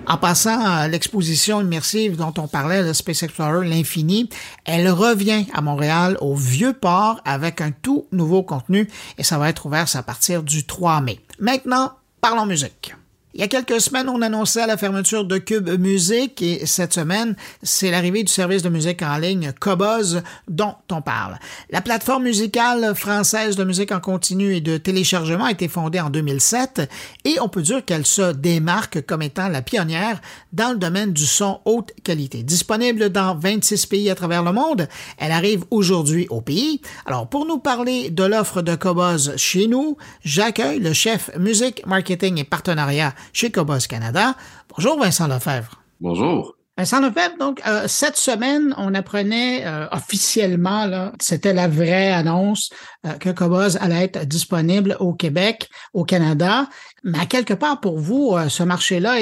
En 0.09 0.17
passant 0.17 0.65
à 0.65 0.89
l'exposition 0.89 1.61
immersive 1.61 2.17
dont 2.17 2.33
on 2.39 2.49
parlait, 2.49 2.83
le 2.83 2.95
Space 2.95 3.25
Explorer, 3.25 3.69
l'infini, 3.69 4.31
elle 4.65 4.89
revient 4.89 5.45
à 5.53 5.61
Montréal 5.61 6.17
au 6.23 6.35
Vieux 6.35 6.73
Port 6.73 7.21
avec 7.27 7.61
un 7.61 7.73
tout 7.73 8.07
nouveau 8.11 8.43
contenu 8.43 8.89
et 9.19 9.23
ça 9.23 9.37
va 9.37 9.51
être 9.51 9.67
ouvert 9.67 9.85
à 9.95 10.03
partir 10.03 10.43
du 10.43 10.65
3 10.65 11.03
mai. 11.03 11.21
Maintenant, 11.39 11.93
parlons 12.23 12.47
musique. 12.47 12.95
Il 13.35 13.43
y 13.43 13.45
a 13.45 13.49
quelques 13.49 13.83
semaines, 13.83 14.09
on 14.09 14.23
annonçait 14.23 14.67
la 14.67 14.79
fermeture 14.79 15.23
de 15.27 15.37
Cube 15.37 15.69
Musique 15.79 16.41
et 16.41 16.65
cette 16.65 16.95
semaine, 16.95 17.37
c'est 17.63 17.91
l'arrivée 17.91 18.25
du 18.25 18.33
service 18.33 18.63
de 18.63 18.71
musique 18.71 19.03
en 19.03 19.19
ligne 19.19 19.53
Cobuzz 19.53 20.23
dont 20.49 20.75
on 20.91 21.03
parle. 21.03 21.39
La 21.69 21.83
plateforme 21.83 22.23
musicale 22.23 22.95
française 22.95 23.55
de 23.55 23.65
musique 23.65 23.93
en 23.93 24.01
continu 24.01 24.57
et 24.57 24.63
de 24.63 24.79
téléchargement 24.79 25.45
a 25.45 25.51
été 25.51 25.69
fondée 25.69 26.01
en 26.01 26.09
2007 26.09 26.91
et 27.27 27.39
on 27.43 27.51
peut 27.51 27.61
dire 27.61 27.85
qu'elle 27.85 28.07
se 28.07 28.33
démarque 28.33 29.05
comme 29.05 29.21
étant 29.21 29.49
la 29.49 29.61
pionnière 29.61 30.23
dans 30.55 30.73
le 30.73 30.79
domaine 30.79 31.13
du 31.13 31.27
son 31.27 31.61
haute 31.67 31.93
qualité. 32.03 32.43
Disponible 32.43 33.11
dans 33.11 33.37
26 33.37 33.87
pays 33.87 34.11
à 34.11 34.15
travers 34.15 34.43
le 34.43 34.53
monde, 34.53 34.89
elle 35.19 35.33
arrive 35.33 35.65
aujourd'hui 35.71 36.27
au 36.31 36.41
pays. 36.41 36.81
Alors 37.05 37.29
pour 37.29 37.45
nous 37.45 37.59
parler 37.59 38.09
de 38.09 38.25
l'offre 38.25 38.63
de 38.63 38.75
Cobuzz 38.75 39.37
chez 39.37 39.67
nous, 39.67 39.99
j'accueille 40.25 40.81
le 40.81 40.95
chef 40.95 41.31
musique, 41.37 41.87
marketing 41.87 42.39
et 42.39 42.45
partenariat 42.45 43.15
chez 43.33 43.51
Cobos 43.51 43.87
Canada. 43.89 44.35
Bonjour 44.69 44.99
Vincent 44.99 45.29
Lefebvre. 45.29 45.83
Bonjour. 46.01 46.55
Vincent 46.79 47.01
Lefebvre, 47.01 47.37
donc 47.41 47.61
euh, 47.67 47.89
cette 47.89 48.17
semaine, 48.17 48.73
on 48.79 48.95
apprenait 48.95 49.67
euh, 49.67 49.89
officiellement, 49.91 50.87
là, 50.87 51.13
c'était 51.21 51.53
la 51.53 51.67
vraie 51.67 52.13
annonce 52.13 52.71
euh, 53.05 53.15
que 53.15 53.31
Cobos 53.31 53.77
allait 53.81 54.05
être 54.05 54.25
disponible 54.25 54.97
au 55.01 55.13
Québec, 55.13 55.69
au 55.93 56.05
Canada. 56.05 56.69
Mais 57.03 57.19
à 57.19 57.27
quelque 57.27 57.55
part, 57.55 57.81
pour 57.81 57.99
vous, 57.99 58.37
ce 58.49 58.63
marché-là, 58.63 59.17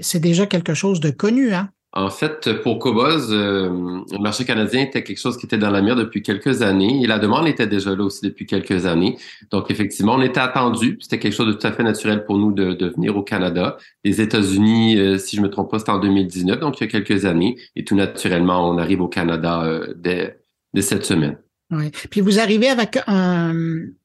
c'est 0.00 0.18
déjà 0.18 0.46
quelque 0.46 0.74
chose 0.74 0.98
de 0.98 1.10
connu, 1.10 1.54
hein? 1.54 1.70
En 1.96 2.10
fait, 2.10 2.60
pour 2.62 2.78
Cobos, 2.78 3.32
euh, 3.32 3.70
le 4.12 4.18
marché 4.18 4.44
canadien 4.44 4.82
était 4.82 5.02
quelque 5.02 5.18
chose 5.18 5.38
qui 5.38 5.46
était 5.46 5.56
dans 5.56 5.70
la 5.70 5.80
mire 5.80 5.96
depuis 5.96 6.20
quelques 6.20 6.60
années 6.60 7.02
et 7.02 7.06
la 7.06 7.18
demande 7.18 7.48
était 7.48 7.66
déjà 7.66 7.96
là 7.96 8.04
aussi 8.04 8.20
depuis 8.22 8.44
quelques 8.44 8.84
années. 8.84 9.16
Donc, 9.50 9.70
effectivement, 9.70 10.16
on 10.16 10.20
était 10.20 10.40
attendu. 10.40 10.98
C'était 11.00 11.18
quelque 11.18 11.32
chose 11.32 11.46
de 11.46 11.52
tout 11.54 11.66
à 11.66 11.72
fait 11.72 11.82
naturel 11.82 12.26
pour 12.26 12.36
nous 12.36 12.52
de, 12.52 12.86
venir 12.94 13.16
au 13.16 13.22
Canada. 13.22 13.78
Les 14.04 14.20
États-Unis, 14.20 14.98
euh, 14.98 15.16
si 15.16 15.36
je 15.36 15.40
me 15.40 15.48
trompe 15.48 15.70
pas, 15.70 15.78
c'était 15.78 15.92
en 15.92 15.98
2019, 15.98 16.60
donc 16.60 16.78
il 16.78 16.84
y 16.84 16.86
a 16.86 16.90
quelques 16.90 17.24
années. 17.24 17.56
Et 17.76 17.84
tout 17.84 17.94
naturellement, 17.94 18.68
on 18.68 18.76
arrive 18.76 19.00
au 19.00 19.08
Canada 19.08 19.62
euh, 19.64 19.94
dès, 19.96 20.38
dès 20.74 20.82
cette 20.82 21.06
semaine. 21.06 21.38
Oui. 21.70 21.90
Puis 22.10 22.20
vous 22.20 22.38
arrivez 22.38 22.68
avec 22.68 22.98
un, 23.06 23.54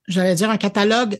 j'allais 0.08 0.36
dire, 0.36 0.50
un 0.50 0.56
catalogue 0.56 1.20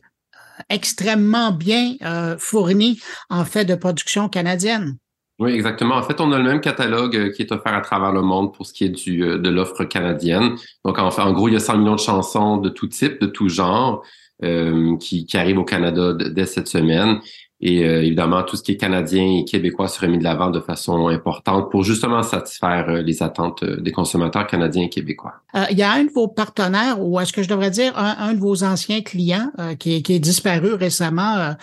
extrêmement 0.70 1.52
bien 1.52 1.96
fourni 2.38 3.00
en 3.28 3.44
fait 3.44 3.64
de 3.64 3.74
production 3.74 4.28
canadienne. 4.28 4.96
Oui, 5.38 5.52
exactement. 5.52 5.96
En 5.96 6.02
fait, 6.02 6.20
on 6.20 6.30
a 6.32 6.38
le 6.38 6.44
même 6.44 6.60
catalogue 6.60 7.16
euh, 7.16 7.30
qui 7.30 7.42
est 7.42 7.52
offert 7.52 7.74
à 7.74 7.80
travers 7.80 8.12
le 8.12 8.22
monde 8.22 8.54
pour 8.54 8.66
ce 8.66 8.72
qui 8.72 8.84
est 8.84 9.08
euh, 9.08 9.38
de 9.38 9.48
l'offre 9.48 9.84
canadienne. 9.84 10.56
Donc, 10.84 10.98
en, 10.98 11.10
fait, 11.10 11.22
en 11.22 11.32
gros, 11.32 11.48
il 11.48 11.54
y 11.54 11.56
a 11.56 11.60
100 11.60 11.78
millions 11.78 11.94
de 11.94 12.00
chansons 12.00 12.58
de 12.58 12.68
tout 12.68 12.86
type, 12.86 13.20
de 13.20 13.26
tout 13.26 13.48
genre, 13.48 14.04
euh, 14.44 14.96
qui, 14.98 15.24
qui 15.24 15.36
arrivent 15.36 15.58
au 15.58 15.64
Canada 15.64 16.12
dès 16.12 16.46
cette 16.46 16.68
semaine. 16.68 17.20
Et 17.62 17.84
euh, 17.84 18.02
évidemment, 18.02 18.42
tout 18.42 18.56
ce 18.56 18.62
qui 18.62 18.72
est 18.72 18.76
canadien 18.76 19.38
et 19.38 19.44
québécois 19.44 19.86
serait 19.86 20.08
mis 20.08 20.18
de 20.18 20.24
l'avant 20.24 20.50
de 20.50 20.58
façon 20.58 21.06
importante 21.06 21.70
pour 21.70 21.84
justement 21.84 22.24
satisfaire 22.24 22.88
euh, 22.88 23.02
les 23.02 23.22
attentes 23.22 23.62
euh, 23.62 23.80
des 23.80 23.92
consommateurs 23.92 24.48
canadiens 24.48 24.82
et 24.82 24.88
québécois. 24.88 25.34
il 25.70 25.78
y 25.78 25.82
a 25.82 25.92
un 25.92 26.04
de 26.04 26.10
vos 26.10 26.26
partenaires, 26.26 27.00
ou 27.00 27.20
est-ce 27.20 27.32
que 27.32 27.42
je 27.42 27.48
devrais 27.48 27.70
dire 27.70 27.96
un, 27.96 28.34
de 28.34 28.40
vos 28.40 28.64
anciens 28.64 29.00
clients 29.00 29.50
qui, 29.78 29.96
est, 29.96 30.02
qui, 30.02 30.14
est, 30.14 30.18
disparu 30.18 30.74
récemment 30.74 31.54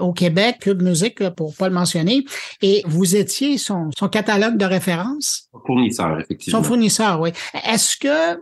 au 0.00 0.12
Québec, 0.12 0.58
Cube 0.60 0.82
Musique, 0.82 1.28
pour 1.30 1.54
pas 1.54 1.68
le 1.68 1.74
mentionner, 1.74 2.24
et 2.60 2.82
vous 2.86 3.16
étiez 3.16 3.56
son, 3.56 3.90
son 3.96 4.08
catalogue 4.08 4.58
de 4.58 4.64
référence? 4.64 5.48
Fournisseur, 5.66 6.20
effectivement. 6.20 6.58
Son 6.58 6.64
fournisseur, 6.64 7.20
oui. 7.20 7.30
Est-ce 7.66 7.96
que 7.96 8.40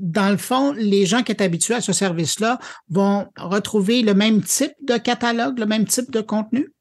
dans 0.00 0.30
le 0.30 0.36
fond, 0.36 0.72
les 0.72 1.06
gens 1.06 1.22
qui 1.22 1.32
sont 1.32 1.42
habitués 1.42 1.74
à 1.74 1.80
ce 1.80 1.92
service-là 1.92 2.58
vont 2.88 3.26
retrouver 3.38 4.02
le 4.02 4.14
même 4.14 4.42
type 4.42 4.72
de 4.82 4.96
catalogue, 4.96 5.58
le 5.58 5.66
même 5.66 5.84
type 5.84 6.10
de 6.10 6.20
contenu? 6.20 6.72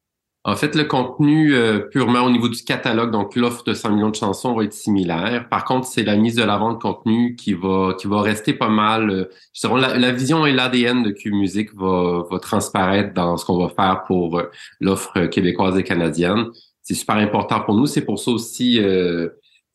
En 0.45 0.55
fait, 0.55 0.73
le 0.73 0.85
contenu 0.85 1.53
euh, 1.53 1.79
purement 1.79 2.21
au 2.21 2.29
niveau 2.29 2.47
du 2.47 2.63
catalogue, 2.63 3.11
donc 3.11 3.35
l'offre 3.35 3.63
de 3.65 3.73
100 3.73 3.91
millions 3.91 4.09
de 4.09 4.15
chansons 4.15 4.55
va 4.55 4.63
être 4.63 4.73
similaire. 4.73 5.49
Par 5.49 5.65
contre, 5.65 5.85
c'est 5.85 6.03
la 6.03 6.15
mise 6.15 6.35
de 6.35 6.43
l'avant 6.43 6.71
de 6.71 6.77
contenu 6.77 7.35
qui 7.35 7.53
va 7.53 7.93
qui 7.99 8.07
va 8.07 8.21
rester 8.21 8.53
pas 8.53 8.69
mal. 8.69 9.09
Euh, 9.09 9.77
la, 9.77 9.97
la, 9.97 10.11
vision 10.11 10.45
et 10.45 10.53
l'ADN 10.53 11.03
de 11.03 11.11
Q 11.11 11.33
Music 11.33 11.75
va, 11.75 12.23
va 12.31 12.39
transparaître 12.39 13.13
dans 13.13 13.35
ce 13.35 13.45
qu'on 13.45 13.57
va 13.57 13.67
faire 13.67 14.03
pour 14.07 14.39
euh, 14.39 14.49
l'offre 14.79 15.25
québécoise 15.25 15.77
et 15.77 15.83
canadienne. 15.83 16.45
C'est 16.89 16.95
super 16.95 17.17
important 17.17 17.59
pour 17.59 17.75
nous. 17.75 17.85
C'est 17.85 18.01
pour 18.01 18.17
ça 18.17 18.31
aussi 18.31 18.79
euh, 18.81 19.29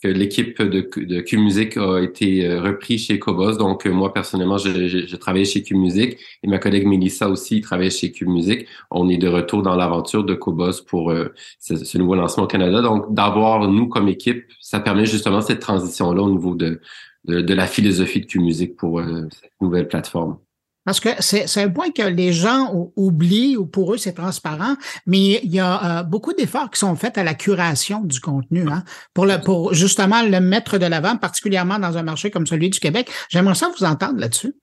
que 0.05 0.09
l'équipe 0.11 0.61
de, 0.61 0.87
de 0.97 1.21
Q-Music 1.21 1.79
a 1.79 1.99
été 2.01 2.47
euh, 2.47 2.61
repris 2.61 2.99
chez 2.99 3.19
Cobos. 3.19 3.57
Donc, 3.57 3.87
euh, 3.87 3.91
moi, 3.91 4.13
personnellement, 4.13 4.59
j'ai 4.59 5.19
travaillé 5.19 5.47
chez 5.47 5.63
Q-Music 5.63 6.19
et 6.43 6.47
ma 6.47 6.59
collègue 6.59 6.87
Melissa 6.87 7.27
aussi 7.31 7.63
travaille 7.63 7.91
chez 7.91 8.13
Q-Music. 8.13 8.69
On 8.91 9.09
est 9.09 9.17
de 9.17 9.29
retour 9.29 9.63
dans 9.63 9.75
l'aventure 9.75 10.23
de 10.23 10.35
Cobos 10.35 10.83
pour 10.87 11.11
euh, 11.11 11.33
ce, 11.59 11.97
nouveau 11.97 12.17
lancement 12.17 12.45
au 12.45 12.47
Canada. 12.47 12.83
Donc, 12.83 13.15
d'avoir 13.15 13.67
nous 13.67 13.89
comme 13.89 14.09
équipe, 14.09 14.45
ça 14.61 14.79
permet 14.79 15.07
justement 15.07 15.41
cette 15.41 15.61
transition-là 15.61 16.23
au 16.23 16.31
niveau 16.31 16.55
de, 16.55 16.83
de, 17.25 17.41
de, 17.41 17.55
la 17.55 17.67
philosophie 17.67 18.21
de 18.21 18.27
Q-Music 18.27 18.77
pour 18.77 19.01
cette 19.31 19.53
nouvelle 19.63 19.89
plateforme. 19.89 20.37
Parce 20.85 21.01
que 21.01 21.09
c'est 21.21 21.63
un 21.63 21.71
point 21.71 21.91
que 21.91 22.03
les 22.03 22.33
gens 22.33 22.91
oublient 22.97 23.57
ou 23.57 23.67
pour 23.67 23.95
eux 23.95 23.97
c'est 23.97 24.13
transparent, 24.13 24.77
mais 25.07 25.41
il 25.43 25.55
y 25.55 25.61
a 25.61 26.01
euh, 26.01 26.03
beaucoup 26.03 26.33
d'efforts 26.33 26.71
qui 26.71 26.79
sont 26.79 26.95
faits 26.97 27.19
à 27.19 27.25
la 27.25 27.35
curation 27.35 28.01
du 28.03 28.21
contenu 28.21 28.69
hein, 28.69 28.85
pour 29.15 29.27
le 29.27 29.41
pour 29.41 29.75
justement 29.75 30.23
le 30.23 30.41
mettre 30.41 30.79
de 30.79 30.87
l'avant, 30.87 31.17
particulièrement 31.17 31.79
dans 31.79 31.97
un 31.97 32.03
marché 32.03 32.31
comme 32.31 32.47
celui 32.47 32.71
du 32.71 32.81
Québec. 32.81 33.11
J'aimerais 33.29 33.55
ça 33.55 33.71
vous 33.77 33.85
entendre 33.85 34.19
là-dessus. 34.19 34.55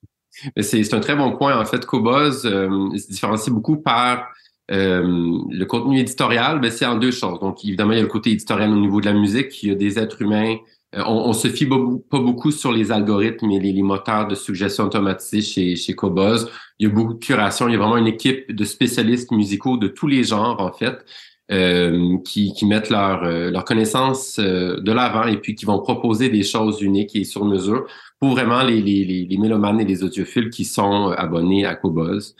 C'est 0.59 0.93
un 0.93 0.99
très 0.99 1.15
bon 1.15 1.35
point. 1.37 1.59
En 1.59 1.65
fait, 1.65 1.85
Cobuzz 1.85 2.45
euh, 2.45 2.97
se 2.97 3.07
différencie 3.11 3.53
beaucoup 3.53 3.77
par 3.77 4.29
euh, 4.71 5.03
le 5.49 5.63
contenu 5.65 5.99
éditorial. 5.99 6.61
C'est 6.71 6.85
en 6.85 6.95
deux 6.95 7.11
choses. 7.11 7.39
Donc, 7.39 7.63
évidemment, 7.65 7.91
il 7.91 7.97
y 7.97 7.99
a 7.99 8.03
le 8.03 8.07
côté 8.07 8.31
éditorial 8.31 8.71
au 8.71 8.79
niveau 8.79 9.01
de 9.01 9.05
la 9.05 9.13
musique. 9.13 9.61
Il 9.63 9.69
y 9.69 9.71
a 9.71 9.75
des 9.75 9.99
êtres 9.99 10.21
humains 10.21 10.55
on, 10.93 11.29
on, 11.29 11.33
se 11.33 11.47
fie 11.47 11.65
pas 11.65 12.19
beaucoup 12.19 12.51
sur 12.51 12.71
les 12.71 12.91
algorithmes 12.91 13.51
et 13.51 13.59
les, 13.59 13.81
moteurs 13.81 14.27
de 14.27 14.35
suggestion 14.35 14.85
automatisés 14.85 15.41
chez, 15.41 15.75
chez 15.75 15.93
Cobuzz. 15.93 16.49
Il 16.79 16.87
y 16.87 16.91
a 16.91 16.93
beaucoup 16.93 17.13
de 17.13 17.23
curation. 17.23 17.67
Il 17.67 17.73
y 17.73 17.75
a 17.75 17.79
vraiment 17.79 17.97
une 17.97 18.07
équipe 18.07 18.53
de 18.53 18.63
spécialistes 18.65 19.31
musicaux 19.31 19.77
de 19.77 19.87
tous 19.87 20.07
les 20.07 20.23
genres, 20.23 20.59
en 20.59 20.71
fait, 20.71 21.05
euh, 21.51 22.17
qui, 22.25 22.53
mettent 22.63 22.89
leur, 22.89 23.23
euh, 23.23 23.51
leur 23.51 23.63
connaissance 23.63 24.37
de 24.39 24.91
l'avant 24.91 25.27
et 25.27 25.37
puis 25.37 25.55
qui 25.55 25.65
vont 25.65 25.79
proposer 25.79 26.29
des 26.29 26.43
choses 26.43 26.81
uniques 26.81 27.15
et 27.15 27.23
sur 27.23 27.45
mesure 27.45 27.87
pour 28.19 28.31
vraiment 28.31 28.61
les, 28.61 28.81
les, 28.81 29.25
les, 29.29 29.37
mélomanes 29.37 29.79
et 29.79 29.85
les 29.85 30.03
audiophiles 30.03 30.49
qui 30.49 30.63
sont 30.63 31.09
abonnés 31.17 31.65
à 31.65 31.75
Cobuzz. 31.75 32.35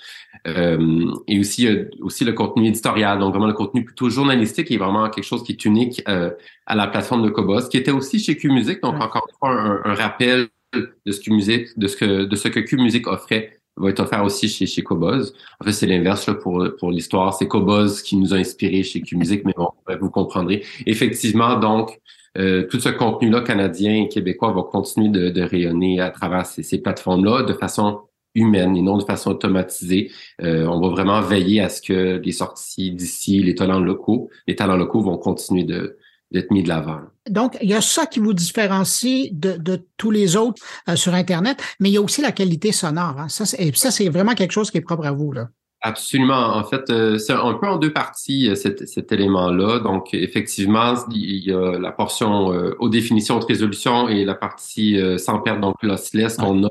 Euh, 0.48 1.12
et 1.28 1.40
aussi, 1.40 1.68
aussi 2.02 2.26
le 2.26 2.34
contenu 2.34 2.68
éditorial, 2.68 3.20
donc 3.20 3.32
vraiment 3.32 3.48
le 3.48 3.54
contenu 3.54 3.86
plutôt 3.86 4.10
journalistique 4.10 4.72
est 4.72 4.78
vraiment 4.78 5.10
quelque 5.10 5.24
chose 5.24 5.44
qui 5.44 5.52
est 5.52 5.66
unique 5.66 6.02
euh, 6.08 6.32
à 6.66 6.76
la 6.76 6.88
plateforme 6.88 7.24
de 7.24 7.30
Cobos, 7.30 7.68
qui 7.70 7.78
était 7.78 7.92
aussi 7.92 8.20
chez 8.20 8.36
Q-Music. 8.36 8.82
Donc, 8.82 8.96
encore 8.96 9.28
une 9.30 9.38
fois, 9.38 9.52
un, 9.86 9.94
rappel 9.94 10.48
de 10.74 11.12
ce, 11.12 11.20
que 11.20 11.32
musique, 11.32 11.68
de 11.78 11.88
ce 11.88 11.96
que 11.96 12.24
de 12.26 12.36
ce 12.36 12.48
que 12.48 12.60
Q-Music 12.60 13.08
offrait 13.08 13.58
va 13.78 13.90
être 13.90 14.00
offert 14.00 14.24
aussi 14.24 14.50
chez, 14.50 14.66
chez 14.66 14.84
Cobos. 14.84 15.32
En 15.60 15.66
fait, 15.66 15.72
c'est 15.72 15.88
l'inverse 15.88 16.30
pour, 16.42 16.68
pour 16.80 16.92
l'histoire. 16.92 17.34
C'est 17.34 17.48
Cobos 17.48 18.02
qui 18.04 18.16
nous 18.18 18.34
a 18.34 18.38
inspiré 18.38 18.84
chez 18.84 19.02
Q-Music, 19.02 19.44
mais 19.46 19.54
bon, 19.56 19.70
vous 20.00 20.10
comprendrez. 20.10 20.64
Effectivement, 20.86 21.58
donc, 21.58 22.00
euh, 22.38 22.66
tout 22.70 22.80
ce 22.80 22.90
contenu-là 22.90 23.42
canadien 23.42 24.04
et 24.04 24.08
québécois 24.08 24.54
va 24.54 24.64
continuer 24.64 25.10
de, 25.10 25.30
de 25.30 25.42
rayonner 25.42 26.00
à 26.00 26.10
travers 26.10 26.46
ces, 26.46 26.64
ces 26.64 26.82
plateformes-là 26.82 27.44
de 27.44 27.54
façon 27.54 28.02
humaine 28.36 28.76
et 28.76 28.82
non 28.82 28.98
de 28.98 29.04
façon 29.04 29.32
automatisée. 29.32 30.12
Euh, 30.42 30.66
on 30.66 30.80
va 30.80 30.90
vraiment 30.90 31.22
veiller 31.22 31.62
à 31.62 31.70
ce 31.70 31.82
que 31.82 32.22
les 32.24 32.32
sorties 32.32 32.92
d'ici, 32.92 33.42
les 33.44 33.56
talents 33.56 33.80
locaux, 33.80 34.30
les 34.48 34.56
talents 34.56 34.78
locaux 34.78 35.02
vont 35.02 35.18
continuer 35.18 35.64
de 35.64 35.98
d'être 36.32 36.50
mis 36.52 36.64
de 36.64 36.70
l'avant. 36.70 37.02
Donc, 37.30 37.58
il 37.62 37.70
y 37.70 37.74
a 37.74 37.82
ça 37.82 38.06
qui 38.06 38.20
vous 38.20 38.34
différencie 38.34 39.34
de, 39.34 39.58
de 39.58 39.86
tous 39.98 40.12
les 40.12 40.38
autres 40.38 40.64
euh, 40.88 40.96
sur 40.96 41.14
Internet, 41.14 41.62
mais 41.82 41.90
il 41.90 41.92
y 41.92 41.98
a 41.98 42.02
aussi 42.02 42.22
la 42.22 42.32
qualité 42.32 42.72
sonore. 42.72 43.20
Hein. 43.20 43.28
Ça, 43.28 43.44
et 43.60 43.74
ça, 43.74 43.92
c'est 43.92 44.08
vraiment 44.08 44.34
quelque 44.34 44.54
chose 44.54 44.72
qui 44.72 44.78
est 44.78 44.82
propre 44.82 45.06
à 45.06 45.12
vous. 45.12 45.34
Là. 45.34 45.50
Absolument. 45.84 46.56
En 46.56 46.64
fait, 46.64 46.92
euh, 46.92 47.18
c'est 47.18 47.34
un 47.34 47.56
peu 47.56 47.68
en 47.68 47.78
deux 47.78 47.92
parties 47.92 48.50
euh, 48.50 48.56
cet, 48.56 48.88
cet 48.88 49.12
élément-là. 49.12 49.80
Donc, 49.80 50.14
effectivement, 50.14 50.94
il 51.12 51.44
y 51.44 51.52
a 51.52 51.80
la 51.80 51.92
portion 51.92 52.54
euh, 52.54 52.76
aux 52.78 52.88
définitions 52.88 53.40
de 53.40 53.46
résolution 53.46 54.08
et 54.08 54.24
la 54.24 54.36
partie 54.36 55.00
sans 55.18 55.40
perte, 55.40 55.60
donc 55.60 55.76
lossless, 55.82 56.38
qu'on 56.38 56.64
a 56.66 56.70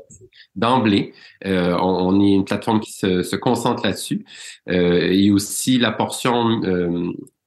d'emblée. 0.55 1.13
on, 1.45 2.21
est 2.21 2.31
une 2.33 2.45
plateforme 2.45 2.79
qui 2.79 2.91
se, 2.91 3.35
concentre 3.35 3.85
là-dessus. 3.85 4.25
et 4.67 5.31
aussi 5.31 5.77
la 5.77 5.91
portion 5.91 6.61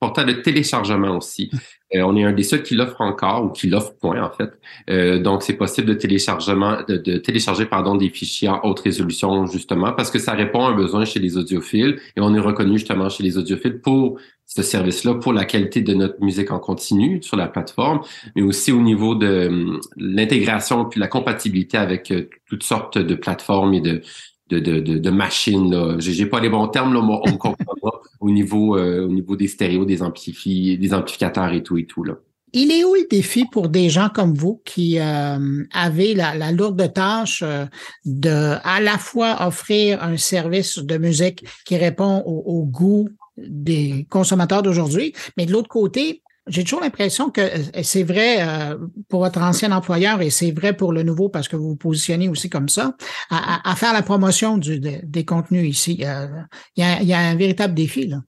portail 0.01 0.27
de 0.27 0.33
téléchargement 0.33 1.17
aussi. 1.17 1.51
Euh, 1.95 2.03
on 2.03 2.17
est 2.17 2.25
un 2.25 2.33
des 2.33 2.43
seuls 2.43 2.63
qui 2.63 2.75
l'offre 2.75 3.01
encore 3.01 3.45
ou 3.45 3.49
qui 3.51 3.69
l'offre 3.69 3.95
point 4.01 4.23
en 4.23 4.31
fait. 4.31 4.51
Euh, 4.91 5.19
donc 5.19 5.43
c'est 5.43 5.55
possible 5.55 5.89
de 5.89 5.95
téléchargement 5.95 6.79
de, 6.89 7.19
télécharger 7.19 7.67
pardon 7.67 7.95
des 7.95 8.11
fichiers 8.11 8.49
en 8.49 8.61
haute 8.65 8.81
résolution 8.81 9.47
justement 9.47 9.93
parce 9.93 10.11
que 10.11 10.19
ça 10.19 10.33
répond 10.33 10.67
à 10.67 10.71
un 10.71 10.75
besoin 10.75 11.05
chez 11.05 11.21
les 11.21 11.37
audiophiles 11.37 11.99
et 12.17 12.21
on 12.21 12.35
est 12.35 12.41
reconnu 12.41 12.79
justement 12.79 13.09
chez 13.09 13.23
les 13.23 13.39
audiophiles 13.39 13.81
pour 13.81 14.19
ce 14.47 14.63
service-là 14.63 15.15
pour 15.15 15.33
la 15.33 15.45
qualité 15.45 15.81
de 15.81 15.95
notre 15.95 16.23
musique 16.23 16.51
en 16.51 16.59
continu 16.59 17.23
sur 17.23 17.37
la 17.37 17.49
plateforme, 17.49 18.01
mais 18.37 18.43
aussi 18.43 18.73
au 18.73 18.81
niveau 18.81 19.15
de 19.15 19.49
hum, 19.49 19.81
l'intégration 19.97 20.85
puis 20.85 21.01
la 21.01 21.09
compatibilité 21.09 21.77
avec 21.79 22.11
euh, 22.11 22.29
toutes 22.49 22.63
sortes 22.63 22.99
de 22.99 23.15
plateformes 23.15 23.75
et 23.75 23.81
de 23.81 24.03
de, 24.51 24.59
de, 24.59 24.81
de, 24.81 24.99
de 24.99 25.11
machines. 25.11 25.71
Là. 25.71 25.97
J'ai, 25.99 26.27
pas 26.27 26.41
les 26.41 26.49
bons 26.49 26.69
termes, 26.69 26.93
là, 26.93 27.03
mais 27.03 27.33
on 27.33 27.37
comprendra 27.37 28.03
au 28.21 28.31
niveau 28.31 28.77
euh, 28.77 29.07
au 29.07 29.13
niveau 29.13 29.37
des 29.37 29.49
stéréos, 29.49 29.85
des 29.85 30.03
amplifi 30.03 30.79
des 30.79 30.95
amplificateurs 30.95 31.53
et 31.53 31.63
tout 31.63 31.79
et 31.79 31.87
tout 31.87 32.05
là. 32.05 32.15
Il 32.57 32.71
est 32.71 32.85
où 32.85 32.95
le 32.95 33.09
défi 33.11 33.47
pour 33.51 33.69
des 33.69 33.91
gens 33.91 34.09
comme 34.09 34.33
vous 34.33 34.63
qui 34.65 35.01
euh, 35.01 35.65
avez 35.73 36.15
la, 36.15 36.37
la, 36.37 36.53
lourde 36.53 36.93
tâche 36.93 37.43
euh, 37.43 37.67
de 38.05 38.55
à 38.63 38.81
la 38.81 38.97
fois 38.97 39.45
offrir 39.45 40.01
un 40.01 40.17
service 40.17 40.79
de 40.79 40.97
musique 40.97 41.45
qui 41.65 41.77
répond 41.77 42.23
au, 42.25 42.45
au 42.47 42.65
goût 42.65 43.09
des 43.37 44.07
consommateurs 44.09 44.63
d'aujourd'hui, 44.63 45.13
mais 45.37 45.47
de 45.47 45.53
l'autre 45.53 45.69
côté, 45.69 46.23
j'ai 46.47 46.63
toujours 46.63 46.81
l'impression 46.81 47.31
que 47.31 47.41
euh, 47.41 47.83
c'est 47.83 48.03
vrai 48.03 48.37
euh, 48.41 48.77
pour 49.09 49.21
votre 49.21 49.41
ancien 49.41 49.73
employeur 49.73 50.21
et 50.21 50.31
c'est 50.31 50.51
vrai 50.51 50.77
pour 50.77 50.93
le 50.93 51.03
nouveau 51.03 51.29
parce 51.29 51.49
que 51.49 51.57
vous 51.57 51.71
vous 51.71 51.77
positionnez 51.77 52.29
aussi 52.29 52.51
comme 52.51 52.69
ça, 52.69 52.95
à, 53.31 53.75
faire 53.77 53.93
la 53.93 54.03
promotion 54.03 54.59
des 54.59 55.25
contenus 55.25 55.69
ici. 55.69 55.93
Il 55.95 56.03
y, 56.03 56.83
a, 56.83 57.03
y 57.03 57.13
a 57.13 57.19
un 57.19 57.35
véritable 57.37 57.75
défi. 57.75 58.07
Là. 58.07 58.19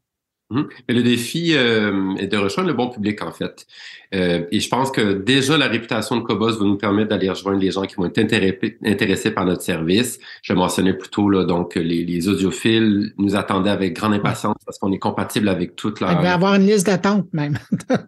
Mmh. 0.48 0.62
Mais 0.88 0.94
le 0.94 1.02
défi 1.02 1.54
euh, 1.54 2.14
est 2.18 2.28
de 2.28 2.36
rejoindre 2.36 2.68
le 2.68 2.74
bon 2.74 2.88
public, 2.88 3.20
en 3.22 3.32
fait. 3.32 3.66
Euh, 4.14 4.44
et 4.52 4.60
je 4.60 4.68
pense 4.68 4.92
que 4.92 5.14
déjà, 5.14 5.58
la 5.58 5.66
réputation 5.66 6.16
de 6.16 6.20
Cobos 6.20 6.58
va 6.58 6.64
nous 6.64 6.76
permettre 6.76 7.08
d'aller 7.08 7.28
rejoindre 7.28 7.58
les 7.58 7.72
gens 7.72 7.82
qui 7.82 7.96
vont 7.96 8.06
être 8.06 8.18
intéressés, 8.18 9.30
par 9.32 9.44
notre 9.44 9.62
service. 9.62 10.20
Je 10.42 10.52
mentionnais 10.52 10.92
plus 10.92 11.08
tôt, 11.08 11.28
là, 11.30 11.44
donc, 11.44 11.74
les, 11.74 12.04
les 12.04 12.28
audiophiles 12.28 13.12
nous 13.18 13.34
attendaient 13.34 13.70
avec 13.70 13.94
grande 13.94 14.14
impatience 14.14 14.56
parce 14.64 14.78
qu'on 14.78 14.92
est 14.92 15.00
compatible 15.00 15.48
avec 15.48 15.74
toute 15.74 16.00
la... 16.00 16.12
Il 16.12 16.18
va 16.18 16.34
avoir 16.34 16.54
une 16.54 16.66
liste 16.66 16.86
d'attente, 16.86 17.26
même. 17.32 17.58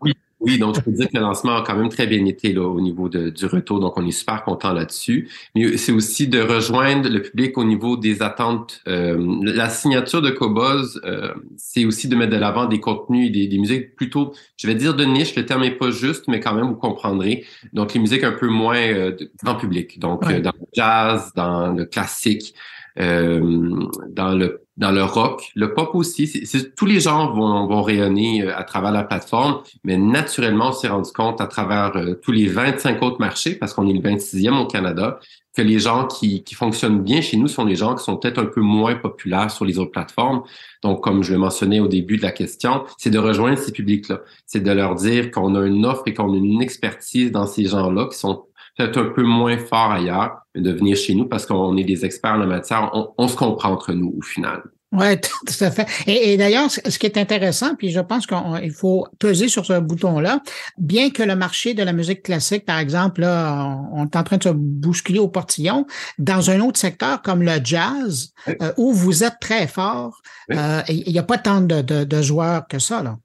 oui, 0.00 0.14
oui, 0.40 0.58
donc 0.58 0.76
je 0.76 0.80
peux 0.80 0.92
dire 0.92 1.08
que 1.08 1.16
le 1.16 1.22
lancement 1.22 1.56
a 1.56 1.62
quand 1.62 1.76
même 1.76 1.88
très 1.88 2.06
bien 2.06 2.24
été 2.24 2.52
là, 2.52 2.62
au 2.62 2.80
niveau 2.80 3.08
de, 3.08 3.30
du 3.30 3.46
retour, 3.46 3.80
donc 3.80 3.96
on 3.96 4.06
est 4.06 4.12
super 4.12 4.44
content 4.44 4.72
là-dessus. 4.72 5.28
Mais 5.56 5.76
c'est 5.76 5.90
aussi 5.90 6.28
de 6.28 6.40
rejoindre 6.40 7.08
le 7.08 7.20
public 7.22 7.58
au 7.58 7.64
niveau 7.64 7.96
des 7.96 8.22
attentes. 8.22 8.80
Euh, 8.86 9.18
la 9.42 9.68
signature 9.68 10.22
de 10.22 10.30
Cobuzz, 10.30 11.00
euh, 11.04 11.34
c'est 11.56 11.84
aussi 11.84 12.06
de 12.06 12.14
mettre 12.14 12.32
de 12.32 12.36
l'avant 12.36 12.66
des 12.66 12.78
contenus, 12.78 13.32
des, 13.32 13.48
des 13.48 13.58
musiques 13.58 13.96
plutôt, 13.96 14.32
je 14.56 14.68
vais 14.68 14.76
dire 14.76 14.94
de 14.94 15.04
niche, 15.04 15.34
le 15.34 15.44
terme 15.44 15.64
est 15.64 15.72
pas 15.72 15.90
juste, 15.90 16.28
mais 16.28 16.38
quand 16.38 16.54
même 16.54 16.68
vous 16.68 16.76
comprendrez. 16.76 17.44
Donc 17.72 17.94
les 17.94 18.00
musiques 18.00 18.22
un 18.22 18.32
peu 18.32 18.48
moins 18.48 18.78
euh, 18.78 19.16
grand 19.42 19.56
public, 19.56 19.98
donc 19.98 20.24
euh, 20.30 20.40
dans 20.40 20.52
le 20.52 20.66
jazz, 20.72 21.32
dans 21.34 21.72
le 21.72 21.84
classique. 21.84 22.54
Euh, 22.98 23.86
dans 24.08 24.34
le 24.34 24.62
dans 24.78 24.92
le 24.92 25.02
rock, 25.02 25.50
le 25.56 25.74
pop 25.74 25.90
aussi. 25.94 26.32
Tous 26.76 26.86
les 26.86 27.00
genres 27.00 27.34
vont, 27.34 27.66
vont 27.66 27.82
rayonner 27.82 28.44
euh, 28.44 28.56
à 28.56 28.62
travers 28.62 28.92
la 28.92 29.02
plateforme, 29.02 29.60
mais 29.82 29.96
naturellement, 29.96 30.68
on 30.68 30.72
s'est 30.72 30.88
rendu 30.88 31.10
compte 31.12 31.40
à 31.40 31.48
travers 31.48 31.96
euh, 31.96 32.14
tous 32.14 32.30
les 32.30 32.46
25 32.46 33.02
autres 33.02 33.18
marchés, 33.18 33.56
parce 33.56 33.74
qu'on 33.74 33.88
est 33.88 33.92
le 33.92 34.00
26e 34.00 34.56
au 34.56 34.66
Canada, 34.66 35.18
que 35.56 35.62
les 35.62 35.80
gens 35.80 36.06
qui, 36.06 36.44
qui 36.44 36.54
fonctionnent 36.54 37.02
bien 37.02 37.20
chez 37.20 37.36
nous 37.36 37.48
sont 37.48 37.64
les 37.64 37.74
gens 37.74 37.96
qui 37.96 38.04
sont 38.04 38.16
peut-être 38.16 38.38
un 38.38 38.46
peu 38.46 38.60
moins 38.60 38.94
populaires 38.94 39.50
sur 39.50 39.64
les 39.64 39.80
autres 39.80 39.90
plateformes. 39.90 40.42
Donc, 40.84 41.02
comme 41.02 41.24
je 41.24 41.32
le 41.32 41.38
mentionnais 41.38 41.80
au 41.80 41.88
début 41.88 42.16
de 42.16 42.22
la 42.22 42.30
question, 42.30 42.84
c'est 42.98 43.10
de 43.10 43.18
rejoindre 43.18 43.58
ces 43.58 43.72
publics-là. 43.72 44.20
C'est 44.46 44.62
de 44.62 44.70
leur 44.70 44.94
dire 44.94 45.32
qu'on 45.32 45.56
a 45.56 45.66
une 45.66 45.84
offre 45.84 46.04
et 46.06 46.14
qu'on 46.14 46.32
a 46.32 46.36
une 46.36 46.62
expertise 46.62 47.32
dans 47.32 47.46
ces 47.46 47.64
gens-là 47.64 48.06
qui 48.12 48.16
sont 48.16 48.44
peut-être 48.76 48.98
un 48.98 49.06
peu 49.06 49.24
moins 49.24 49.58
fort 49.58 49.90
ailleurs, 49.90 50.38
de 50.60 50.72
venir 50.72 50.96
chez 50.96 51.14
nous 51.14 51.26
parce 51.26 51.46
qu'on 51.46 51.76
est 51.76 51.84
des 51.84 52.04
experts 52.04 52.32
en 52.32 52.38
la 52.38 52.46
matière. 52.46 52.90
On, 52.92 53.08
on 53.16 53.28
se 53.28 53.36
comprend 53.36 53.72
entre 53.72 53.92
nous 53.92 54.14
au 54.18 54.22
final. 54.22 54.62
Oui, 54.92 55.20
tout 55.20 55.64
à 55.64 55.70
fait. 55.70 55.86
Et, 56.06 56.32
et 56.32 56.36
d'ailleurs, 56.36 56.70
ce 56.70 56.98
qui 56.98 57.06
est 57.06 57.18
intéressant, 57.18 57.74
puis 57.74 57.90
je 57.90 58.00
pense 58.00 58.26
qu'il 58.26 58.72
faut 58.72 59.06
peser 59.18 59.48
sur 59.48 59.66
ce 59.66 59.78
bouton-là, 59.78 60.40
bien 60.78 61.10
que 61.10 61.22
le 61.22 61.36
marché 61.36 61.74
de 61.74 61.82
la 61.82 61.92
musique 61.92 62.22
classique, 62.22 62.64
par 62.64 62.78
exemple, 62.78 63.20
là, 63.20 63.78
on 63.92 64.04
est 64.04 64.16
en 64.16 64.22
train 64.22 64.38
de 64.38 64.42
se 64.42 64.48
bousculer 64.48 65.18
au 65.18 65.28
portillon, 65.28 65.86
dans 66.18 66.50
un 66.50 66.60
autre 66.60 66.78
secteur 66.78 67.20
comme 67.22 67.42
le 67.42 67.58
jazz, 67.62 68.32
euh, 68.48 68.72
où 68.78 68.92
vous 68.92 69.24
êtes 69.24 69.36
très 69.40 69.66
fort, 69.66 70.22
euh, 70.52 70.82
il 70.88 71.12
n'y 71.12 71.18
a 71.18 71.22
pas 71.22 71.38
tant 71.38 71.60
de, 71.60 71.82
de, 71.82 72.04
de 72.04 72.22
joueurs 72.22 72.66
que 72.66 72.78
ça. 72.78 73.02
Là. 73.02 73.18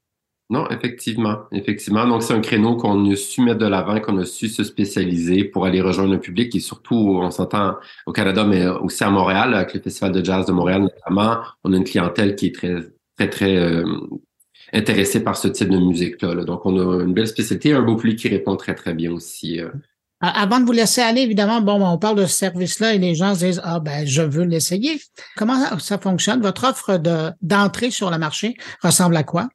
Non, 0.50 0.68
effectivement, 0.68 1.44
effectivement. 1.52 2.06
Donc, 2.06 2.22
c'est 2.22 2.34
un 2.34 2.40
créneau 2.40 2.76
qu'on 2.76 3.10
a 3.10 3.16
su 3.16 3.40
mettre 3.40 3.58
de 3.58 3.66
l'avant, 3.66 3.98
qu'on 4.00 4.18
a 4.18 4.26
su 4.26 4.48
se 4.48 4.62
spécialiser 4.62 5.44
pour 5.44 5.64
aller 5.64 5.80
rejoindre 5.80 6.14
un 6.14 6.18
public 6.18 6.54
et 6.54 6.60
surtout, 6.60 7.18
on 7.18 7.30
s'entend 7.30 7.76
au 8.04 8.12
Canada, 8.12 8.44
mais 8.44 8.66
aussi 8.66 9.04
à 9.04 9.10
Montréal, 9.10 9.54
avec 9.54 9.72
le 9.72 9.80
Festival 9.80 10.12
de 10.12 10.22
jazz 10.22 10.44
de 10.44 10.52
Montréal 10.52 10.82
notamment. 10.82 11.38
On 11.64 11.72
a 11.72 11.76
une 11.76 11.84
clientèle 11.84 12.36
qui 12.36 12.46
est 12.46 12.54
très, 12.54 12.74
très, 13.16 13.30
très 13.30 13.56
euh, 13.56 13.84
intéressée 14.74 15.24
par 15.24 15.36
ce 15.36 15.48
type 15.48 15.70
de 15.70 15.78
musique-là. 15.78 16.44
Donc, 16.44 16.66
on 16.66 16.78
a 16.78 17.02
une 17.02 17.14
belle 17.14 17.28
spécialité, 17.28 17.72
un 17.72 17.82
beau 17.82 17.96
public 17.96 18.18
qui 18.18 18.28
répond 18.28 18.56
très, 18.56 18.74
très 18.74 18.92
bien 18.92 19.12
aussi. 19.12 19.60
Euh. 19.60 19.70
Avant 20.20 20.60
de 20.60 20.66
vous 20.66 20.72
laisser 20.72 21.00
aller, 21.00 21.22
évidemment, 21.22 21.62
bon, 21.62 21.82
on 21.86 21.98
parle 21.98 22.16
de 22.16 22.26
ce 22.26 22.36
service-là 22.36 22.94
et 22.94 22.98
les 22.98 23.14
gens 23.14 23.34
se 23.34 23.46
disent 23.46 23.60
Ah 23.64 23.80
ben, 23.80 24.06
je 24.06 24.22
veux 24.22 24.44
l'essayer. 24.44 25.00
Comment 25.36 25.78
ça 25.78 25.98
fonctionne? 25.98 26.40
Votre 26.40 26.64
offre 26.64 26.98
de 26.98 27.30
d'entrée 27.42 27.90
sur 27.90 28.10
le 28.10 28.18
marché 28.18 28.56
ressemble 28.82 29.16
à 29.16 29.22
quoi? 29.22 29.48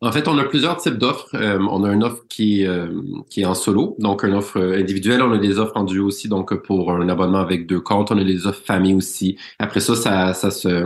En 0.00 0.12
fait, 0.12 0.28
on 0.28 0.36
a 0.38 0.44
plusieurs 0.44 0.76
types 0.76 0.98
d'offres. 0.98 1.28
Euh, 1.34 1.58
on 1.70 1.84
a 1.84 1.92
une 1.92 2.04
offre 2.04 2.24
qui, 2.28 2.66
euh, 2.66 2.88
qui 3.30 3.42
est 3.42 3.44
en 3.46 3.54
solo, 3.54 3.96
donc 3.98 4.24
une 4.24 4.34
offre 4.34 4.60
individuelle. 4.60 5.22
On 5.22 5.32
a 5.32 5.38
des 5.38 5.58
offres 5.58 5.76
en 5.76 5.84
duo 5.84 6.06
aussi, 6.06 6.28
donc 6.28 6.54
pour 6.62 6.92
un 6.92 7.08
abonnement 7.08 7.38
avec 7.38 7.66
deux 7.66 7.80
comptes. 7.80 8.10
On 8.10 8.18
a 8.18 8.24
des 8.24 8.46
offres 8.46 8.62
famille 8.64 8.94
aussi. 8.94 9.36
Après 9.58 9.80
ça, 9.80 9.96
ça, 9.96 10.34
ça 10.34 10.50
se 10.50 10.84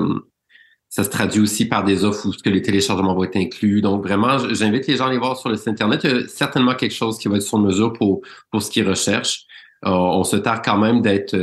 ça 0.88 1.04
se 1.04 1.08
traduit 1.08 1.40
aussi 1.40 1.68
par 1.68 1.84
des 1.84 2.04
offres 2.04 2.26
où 2.26 2.32
que 2.32 2.50
les 2.50 2.62
téléchargements 2.62 3.14
vont 3.14 3.22
être 3.24 3.36
inclus. 3.36 3.80
Donc 3.80 4.02
vraiment, 4.02 4.38
j'invite 4.52 4.88
les 4.88 4.96
gens 4.96 5.04
à 5.04 5.08
aller 5.08 5.18
voir 5.18 5.36
sur 5.36 5.48
le 5.48 5.56
site 5.56 5.68
internet. 5.68 6.00
Il 6.02 6.10
y 6.10 6.14
a 6.14 6.28
certainement 6.28 6.74
quelque 6.74 6.94
chose 6.94 7.16
qui 7.18 7.28
va 7.28 7.36
être 7.36 7.42
sur 7.42 7.58
mesure 7.58 7.92
pour 7.92 8.22
pour 8.50 8.62
ce 8.62 8.70
qu'ils 8.70 8.88
recherchent. 8.88 9.44
Euh, 9.86 9.90
on 9.90 10.24
se 10.24 10.36
tarde 10.36 10.62
quand 10.64 10.78
même 10.78 11.00
d'être 11.00 11.36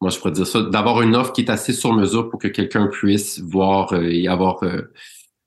moi 0.00 0.10
je 0.10 0.18
pourrais 0.18 0.32
dire 0.32 0.46
ça, 0.46 0.62
d'avoir 0.62 1.02
une 1.02 1.16
offre 1.16 1.32
qui 1.32 1.42
est 1.42 1.50
assez 1.50 1.72
sur 1.72 1.92
mesure 1.92 2.28
pour 2.28 2.38
que 2.38 2.48
quelqu'un 2.48 2.86
puisse 2.86 3.40
voir 3.40 3.94
et 3.94 4.28
avoir 4.28 4.60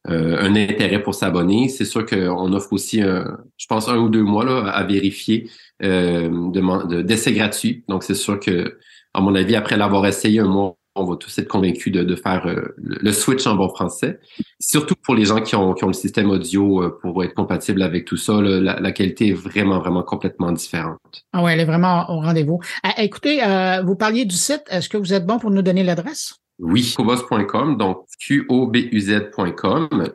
euh, 0.08 0.38
un 0.40 0.56
intérêt 0.56 1.02
pour 1.02 1.14
s'abonner. 1.14 1.68
C'est 1.68 1.86
sûr 1.86 2.06
qu'on 2.06 2.54
offre 2.54 2.74
aussi, 2.74 3.02
je 3.02 3.66
pense, 3.68 3.90
un 3.90 3.98
ou 3.98 4.10
deux 4.10 4.24
mois 4.24 4.46
là, 4.46 4.70
à 4.70 4.84
vérifier 4.84 5.50
euh, 5.82 7.04
d'essais 7.04 7.32
gratuits. 7.32 7.84
Donc, 7.88 8.04
c'est 8.04 8.16
sûr 8.16 8.40
que, 8.40 8.78
à 9.14 9.22
mon 9.22 9.36
avis, 9.36 9.56
après 9.56 9.78
l'avoir 9.78 10.06
essayé 10.06 10.40
un 10.40 10.48
mois, 10.48 10.76
on 10.96 11.06
va 11.06 11.16
tous 11.16 11.38
être 11.38 11.48
convaincus 11.48 11.94
de, 11.94 12.04
de 12.04 12.16
faire 12.16 12.46
euh, 12.48 12.76
le 12.78 13.12
switch 13.14 13.48
en 13.48 13.56
bon 13.56 13.70
français. 13.70 14.20
Surtout 14.60 14.96
pour 15.02 15.16
les 15.16 15.24
gens 15.24 15.42
qui 15.42 15.56
ont, 15.56 15.74
qui 15.74 15.86
ont 15.86 15.88
le 15.88 15.94
système 15.94 16.30
audio 16.30 16.84
euh, 16.84 17.00
pour 17.02 17.24
être 17.24 17.34
compatible 17.34 17.82
avec 17.82 18.04
tout 18.04 18.18
ça, 18.18 18.42
la, 18.42 18.80
la, 18.80 18.92
qualité 18.92 19.30
est 19.30 19.34
vraiment, 19.34 19.80
vraiment 19.80 20.04
complètement 20.04 20.52
différente. 20.52 21.00
Ah 21.32 21.44
ouais, 21.44 21.54
elle 21.54 21.62
est 21.62 21.66
vraiment 21.66 22.10
au 22.10 22.20
rendez-vous. 22.20 22.60
Ah, 22.84 23.02
écoutez, 23.02 23.40
vous 23.86 23.96
parliez 23.96 24.26
du 24.26 24.36
site. 24.36 24.64
Est-ce 24.70 24.90
que 24.90 24.98
vous 24.98 25.14
êtes 25.14 25.26
bon 25.26 25.40
pour 25.40 25.52
nous 25.52 25.62
donner 25.62 25.84
l'adresse? 25.84 26.39
Oui, 26.60 26.94
cobuz.com, 26.96 27.78
donc 27.78 28.06
Q-O-B-U-Z.com, 28.20 30.10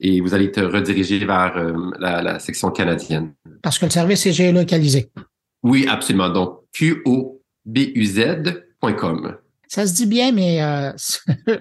et 0.00 0.20
vous 0.20 0.34
allez 0.34 0.46
être 0.46 0.62
redirigé 0.62 1.18
vers 1.18 1.56
euh, 1.56 1.90
la, 1.98 2.22
la, 2.22 2.38
section 2.38 2.70
canadienne. 2.70 3.34
Parce 3.62 3.78
que 3.78 3.84
le 3.84 3.90
service 3.90 4.26
est 4.26 4.32
géolocalisé. 4.32 5.10
Oui, 5.62 5.86
absolument. 5.88 6.30
Donc, 6.30 6.60
Q-O-B-U-Z.com. 6.72 7.36
Ça 9.68 9.86
se 9.86 9.94
dit 9.94 10.04
bien, 10.04 10.32
mais 10.32 10.56
il 10.56 10.60
euh, 10.60 10.92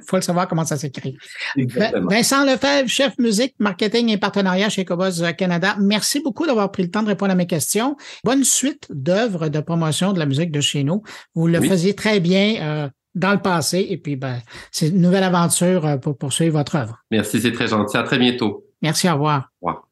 faut 0.05 0.17
le 0.17 0.21
savoir 0.21 0.45
comment 0.45 0.65
ça 0.65 0.75
s'écrit. 0.75 1.15
Vincent 1.55 2.43
Lefebvre, 2.43 2.89
chef 2.89 3.17
musique, 3.17 3.55
marketing 3.57 4.09
et 4.09 4.17
partenariat 4.17 4.67
chez 4.67 4.84
Cobos 4.84 5.23
Canada. 5.38 5.77
Merci 5.79 6.19
beaucoup 6.19 6.45
d'avoir 6.45 6.73
pris 6.73 6.84
le 6.84 6.91
temps 6.91 7.03
de 7.03 7.07
répondre 7.07 7.32
à 7.32 7.36
mes 7.36 7.47
questions. 7.47 7.95
Bonne 8.25 8.43
suite 8.43 8.88
d'œuvres 8.89 9.47
de 9.47 9.61
promotion 9.61 10.11
de 10.11 10.19
la 10.19 10.25
musique 10.25 10.51
de 10.51 10.59
chez 10.59 10.84
nous. 10.84 11.03
Vous 11.36 11.47
le 11.47 11.61
faisiez 11.61 11.93
très 11.93 12.19
bien. 12.19 12.57
Euh, 12.61 12.89
dans 13.16 13.32
le 13.32 13.39
passé. 13.39 13.86
Et 13.89 13.97
puis, 13.97 14.16
ben, 14.16 14.39
c'est 14.72 14.89
une 14.89 15.01
nouvelle 15.01 15.24
aventure 15.24 15.86
euh, 15.86 15.97
pour 15.97 16.18
poursuivre 16.18 16.57
votre 16.57 16.76
œuvre. 16.76 17.03
Merci, 17.12 17.41
c'est 17.41 17.51
très 17.51 17.68
gentil. 17.68 17.97
À 17.97 18.03
très 18.03 18.18
bientôt. 18.18 18.66
Merci, 18.82 19.09
au 19.09 19.14
revoir. 19.14 19.51
Au 19.62 19.68
revoir. 19.68 19.90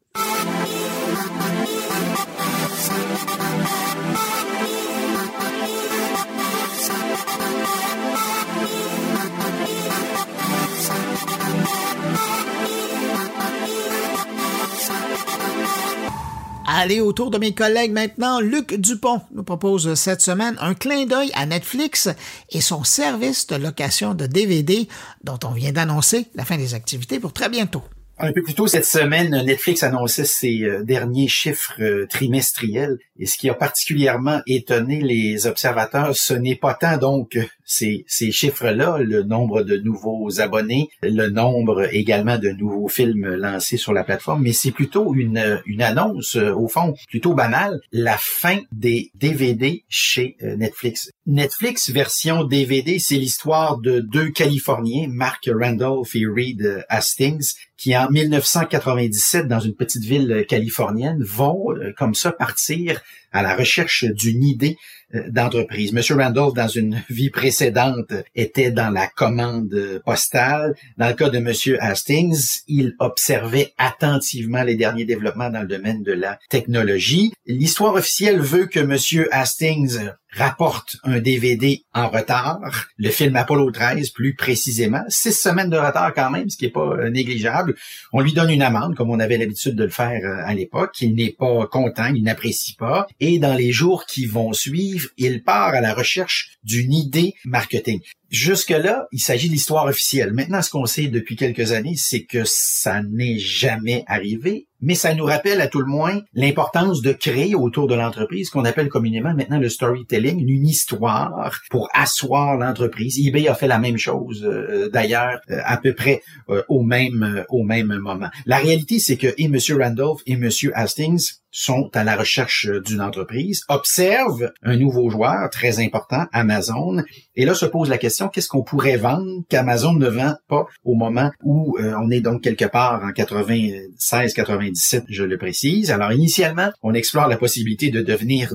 Allez, 16.82 17.02
autour 17.02 17.30
de 17.30 17.36
mes 17.36 17.52
collègues 17.52 17.92
maintenant, 17.92 18.40
Luc 18.40 18.72
Dupont 18.72 19.20
nous 19.34 19.42
propose 19.42 19.92
cette 19.96 20.22
semaine 20.22 20.56
un 20.60 20.72
clin 20.72 21.04
d'œil 21.04 21.30
à 21.34 21.44
Netflix 21.44 22.08
et 22.48 22.62
son 22.62 22.84
service 22.84 23.46
de 23.48 23.56
location 23.56 24.14
de 24.14 24.24
DVD 24.24 24.88
dont 25.22 25.38
on 25.44 25.50
vient 25.50 25.72
d'annoncer 25.72 26.28
la 26.34 26.46
fin 26.46 26.56
des 26.56 26.72
activités 26.72 27.20
pour 27.20 27.34
très 27.34 27.50
bientôt. 27.50 27.82
Un 28.18 28.32
peu 28.32 28.42
plus 28.42 28.54
tôt 28.54 28.66
cette 28.66 28.86
semaine, 28.86 29.30
Netflix 29.44 29.82
annonçait 29.82 30.24
ses 30.24 30.62
euh, 30.62 30.82
derniers 30.82 31.28
chiffres 31.28 31.74
euh, 31.80 32.06
trimestriels 32.06 32.98
Et 33.18 33.26
ce 33.26 33.36
qui 33.36 33.50
a 33.50 33.54
particulièrement 33.54 34.40
étonné 34.46 35.02
les 35.02 35.46
observateurs, 35.46 36.16
ce 36.16 36.32
n'est 36.32 36.56
pas 36.56 36.72
tant 36.72 36.96
donc 36.96 37.36
ces, 37.70 38.04
ces 38.08 38.32
chiffres-là, 38.32 38.98
le 38.98 39.22
nombre 39.22 39.62
de 39.62 39.76
nouveaux 39.76 40.40
abonnés, 40.40 40.88
le 41.02 41.28
nombre 41.28 41.86
également 41.94 42.36
de 42.36 42.48
nouveaux 42.50 42.88
films 42.88 43.36
lancés 43.36 43.76
sur 43.76 43.92
la 43.92 44.02
plateforme, 44.02 44.42
mais 44.42 44.52
c'est 44.52 44.72
plutôt 44.72 45.14
une, 45.14 45.62
une 45.66 45.80
annonce, 45.80 46.34
euh, 46.34 46.52
au 46.52 46.66
fond, 46.66 46.94
plutôt 47.08 47.32
banale, 47.32 47.80
la 47.92 48.16
fin 48.18 48.58
des 48.72 49.12
DVD 49.14 49.84
chez 49.88 50.36
euh, 50.42 50.56
Netflix. 50.56 51.12
Netflix 51.26 51.90
version 51.90 52.42
DVD, 52.42 52.98
c'est 52.98 53.14
l'histoire 53.14 53.78
de 53.78 54.00
deux 54.00 54.30
Californiens, 54.30 55.06
Mark 55.08 55.48
Randolph 55.48 56.16
et 56.16 56.26
Reed 56.26 56.84
Hastings, 56.88 57.54
qui 57.80 57.96
en 57.96 58.10
1997, 58.10 59.46
dans 59.46 59.60
une 59.60 59.74
petite 59.74 60.04
ville 60.04 60.44
californienne, 60.48 61.22
vont 61.22 61.72
euh, 61.72 61.92
comme 61.96 62.14
ça 62.14 62.32
partir 62.32 63.00
à 63.32 63.42
la 63.42 63.54
recherche 63.54 64.04
d'une 64.04 64.44
idée 64.44 64.76
euh, 64.76 64.99
d'entreprise. 65.28 65.92
Monsieur 65.92 66.16
Randolph, 66.16 66.54
dans 66.54 66.68
une 66.68 67.02
vie 67.10 67.30
précédente, 67.30 68.12
était 68.34 68.70
dans 68.70 68.90
la 68.90 69.06
commande 69.06 70.00
postale. 70.04 70.74
Dans 70.96 71.08
le 71.08 71.14
cas 71.14 71.30
de 71.30 71.38
Monsieur 71.38 71.82
Hastings, 71.82 72.60
il 72.68 72.94
observait 72.98 73.72
attentivement 73.78 74.62
les 74.62 74.76
derniers 74.76 75.04
développements 75.04 75.50
dans 75.50 75.62
le 75.62 75.68
domaine 75.68 76.02
de 76.02 76.12
la 76.12 76.38
technologie. 76.48 77.32
L'histoire 77.46 77.94
officielle 77.94 78.40
veut 78.40 78.66
que 78.66 78.80
Monsieur 78.80 79.28
Hastings 79.32 80.10
rapporte 80.32 80.96
un 81.04 81.18
DVD 81.18 81.82
en 81.94 82.08
retard, 82.08 82.88
le 82.96 83.10
film 83.10 83.36
Apollo 83.36 83.70
13 83.70 84.10
plus 84.10 84.34
précisément, 84.34 85.02
six 85.08 85.32
semaines 85.32 85.70
de 85.70 85.76
retard 85.76 86.12
quand 86.14 86.30
même, 86.30 86.48
ce 86.48 86.56
qui 86.56 86.66
est 86.66 86.70
pas 86.70 86.80
euh, 86.80 87.10
négligeable. 87.10 87.74
On 88.12 88.20
lui 88.20 88.32
donne 88.32 88.50
une 88.50 88.62
amende, 88.62 88.94
comme 88.94 89.10
on 89.10 89.20
avait 89.20 89.38
l'habitude 89.38 89.74
de 89.74 89.84
le 89.84 89.90
faire 89.90 90.20
euh, 90.24 90.42
à 90.44 90.54
l'époque. 90.54 91.00
Il 91.00 91.14
n'est 91.14 91.34
pas 91.36 91.66
content, 91.66 92.06
il 92.14 92.22
n'apprécie 92.22 92.74
pas. 92.74 93.06
Et 93.18 93.38
dans 93.38 93.54
les 93.54 93.72
jours 93.72 94.06
qui 94.06 94.26
vont 94.26 94.52
suivre, 94.52 95.08
il 95.16 95.42
part 95.42 95.74
à 95.74 95.80
la 95.80 95.94
recherche 95.94 96.58
d'une 96.64 96.92
idée 96.92 97.34
marketing. 97.44 98.00
Jusque-là, 98.30 99.08
il 99.10 99.18
s'agit 99.18 99.48
de 99.48 99.54
l'histoire 99.54 99.86
officielle. 99.86 100.32
Maintenant, 100.32 100.62
ce 100.62 100.70
qu'on 100.70 100.86
sait 100.86 101.08
depuis 101.08 101.34
quelques 101.34 101.72
années, 101.72 101.96
c'est 101.96 102.22
que 102.22 102.42
ça 102.44 103.02
n'est 103.02 103.40
jamais 103.40 104.04
arrivé, 104.06 104.68
mais 104.80 104.94
ça 104.94 105.14
nous 105.14 105.24
rappelle 105.24 105.60
à 105.60 105.66
tout 105.66 105.80
le 105.80 105.86
moins 105.86 106.20
l'importance 106.32 107.02
de 107.02 107.12
créer 107.12 107.56
autour 107.56 107.88
de 107.88 107.96
l'entreprise 107.96 108.48
qu'on 108.48 108.64
appelle 108.64 108.88
communément 108.88 109.34
maintenant 109.34 109.58
le 109.58 109.68
storytelling, 109.68 110.46
une 110.46 110.64
histoire 110.64 111.60
pour 111.70 111.88
asseoir 111.92 112.56
l'entreprise. 112.56 113.18
eBay 113.18 113.48
a 113.48 113.54
fait 113.56 113.66
la 113.66 113.80
même 113.80 113.98
chose, 113.98 114.44
euh, 114.44 114.88
d'ailleurs, 114.90 115.40
euh, 115.50 115.58
à 115.64 115.76
peu 115.76 115.92
près 115.92 116.22
euh, 116.50 116.62
au 116.68 116.82
même 116.82 117.44
au 117.48 117.64
même 117.64 117.98
moment. 118.00 118.28
La 118.46 118.58
réalité, 118.58 119.00
c'est 119.00 119.16
que 119.16 119.34
et 119.38 119.44
M. 119.46 119.58
Randolph 119.76 120.20
et 120.26 120.34
M. 120.34 120.48
Hastings 120.74 121.32
sont 121.50 121.90
à 121.94 122.04
la 122.04 122.16
recherche 122.16 122.68
d'une 122.84 123.00
entreprise, 123.00 123.62
observent 123.68 124.52
un 124.62 124.76
nouveau 124.76 125.10
joueur 125.10 125.50
très 125.50 125.80
important, 125.80 126.26
Amazon, 126.32 127.02
et 127.34 127.44
là 127.44 127.54
se 127.54 127.66
pose 127.66 127.88
la 127.88 127.98
question, 127.98 128.28
qu'est-ce 128.28 128.48
qu'on 128.48 128.62
pourrait 128.62 128.96
vendre 128.96 129.42
qu'Amazon 129.48 129.94
ne 129.94 130.08
vend 130.08 130.34
pas 130.48 130.66
au 130.84 130.94
moment 130.94 131.30
où 131.42 131.76
euh, 131.78 131.94
on 132.02 132.10
est 132.10 132.20
donc 132.20 132.42
quelque 132.42 132.64
part 132.64 133.02
en 133.02 133.10
96-97, 133.10 135.04
je 135.08 135.24
le 135.24 135.38
précise. 135.38 135.90
Alors 135.90 136.12
initialement, 136.12 136.70
on 136.82 136.94
explore 136.94 137.28
la 137.28 137.36
possibilité 137.36 137.90
de 137.90 138.02
devenir 138.02 138.54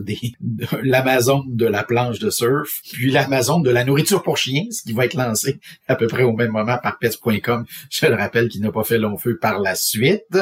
l'Amazon 0.84 1.44
de 1.48 1.66
la 1.66 1.84
planche 1.84 2.20
de 2.20 2.30
surf, 2.30 2.82
puis 2.94 3.12
l'Amazon 3.12 3.60
de 3.60 3.70
la 3.70 3.84
nourriture 3.84 4.24
pour 4.24 4.38
chiens, 4.38 4.66
ce 4.72 4.84
qui 4.84 4.94
va 4.94 5.06
être 5.06 5.16
lancé 5.16 5.60
à 5.88 5.96
peu 5.96 6.08
près 6.08 6.24
au 6.24 6.34
même 6.34 6.52
moment 6.52 6.78
par 6.82 6.98
Pets.com. 7.00 7.66
Je 7.90 8.06
le 8.06 8.16
rappelle 8.16 8.50
qu'il 8.50 8.62
n'a 8.62 8.72
pas 8.72 8.84
fait 8.84 8.98
long 8.98 9.18
feu 9.18 9.38
par 9.40 9.60
la 9.60 9.76
suite. 9.76 10.38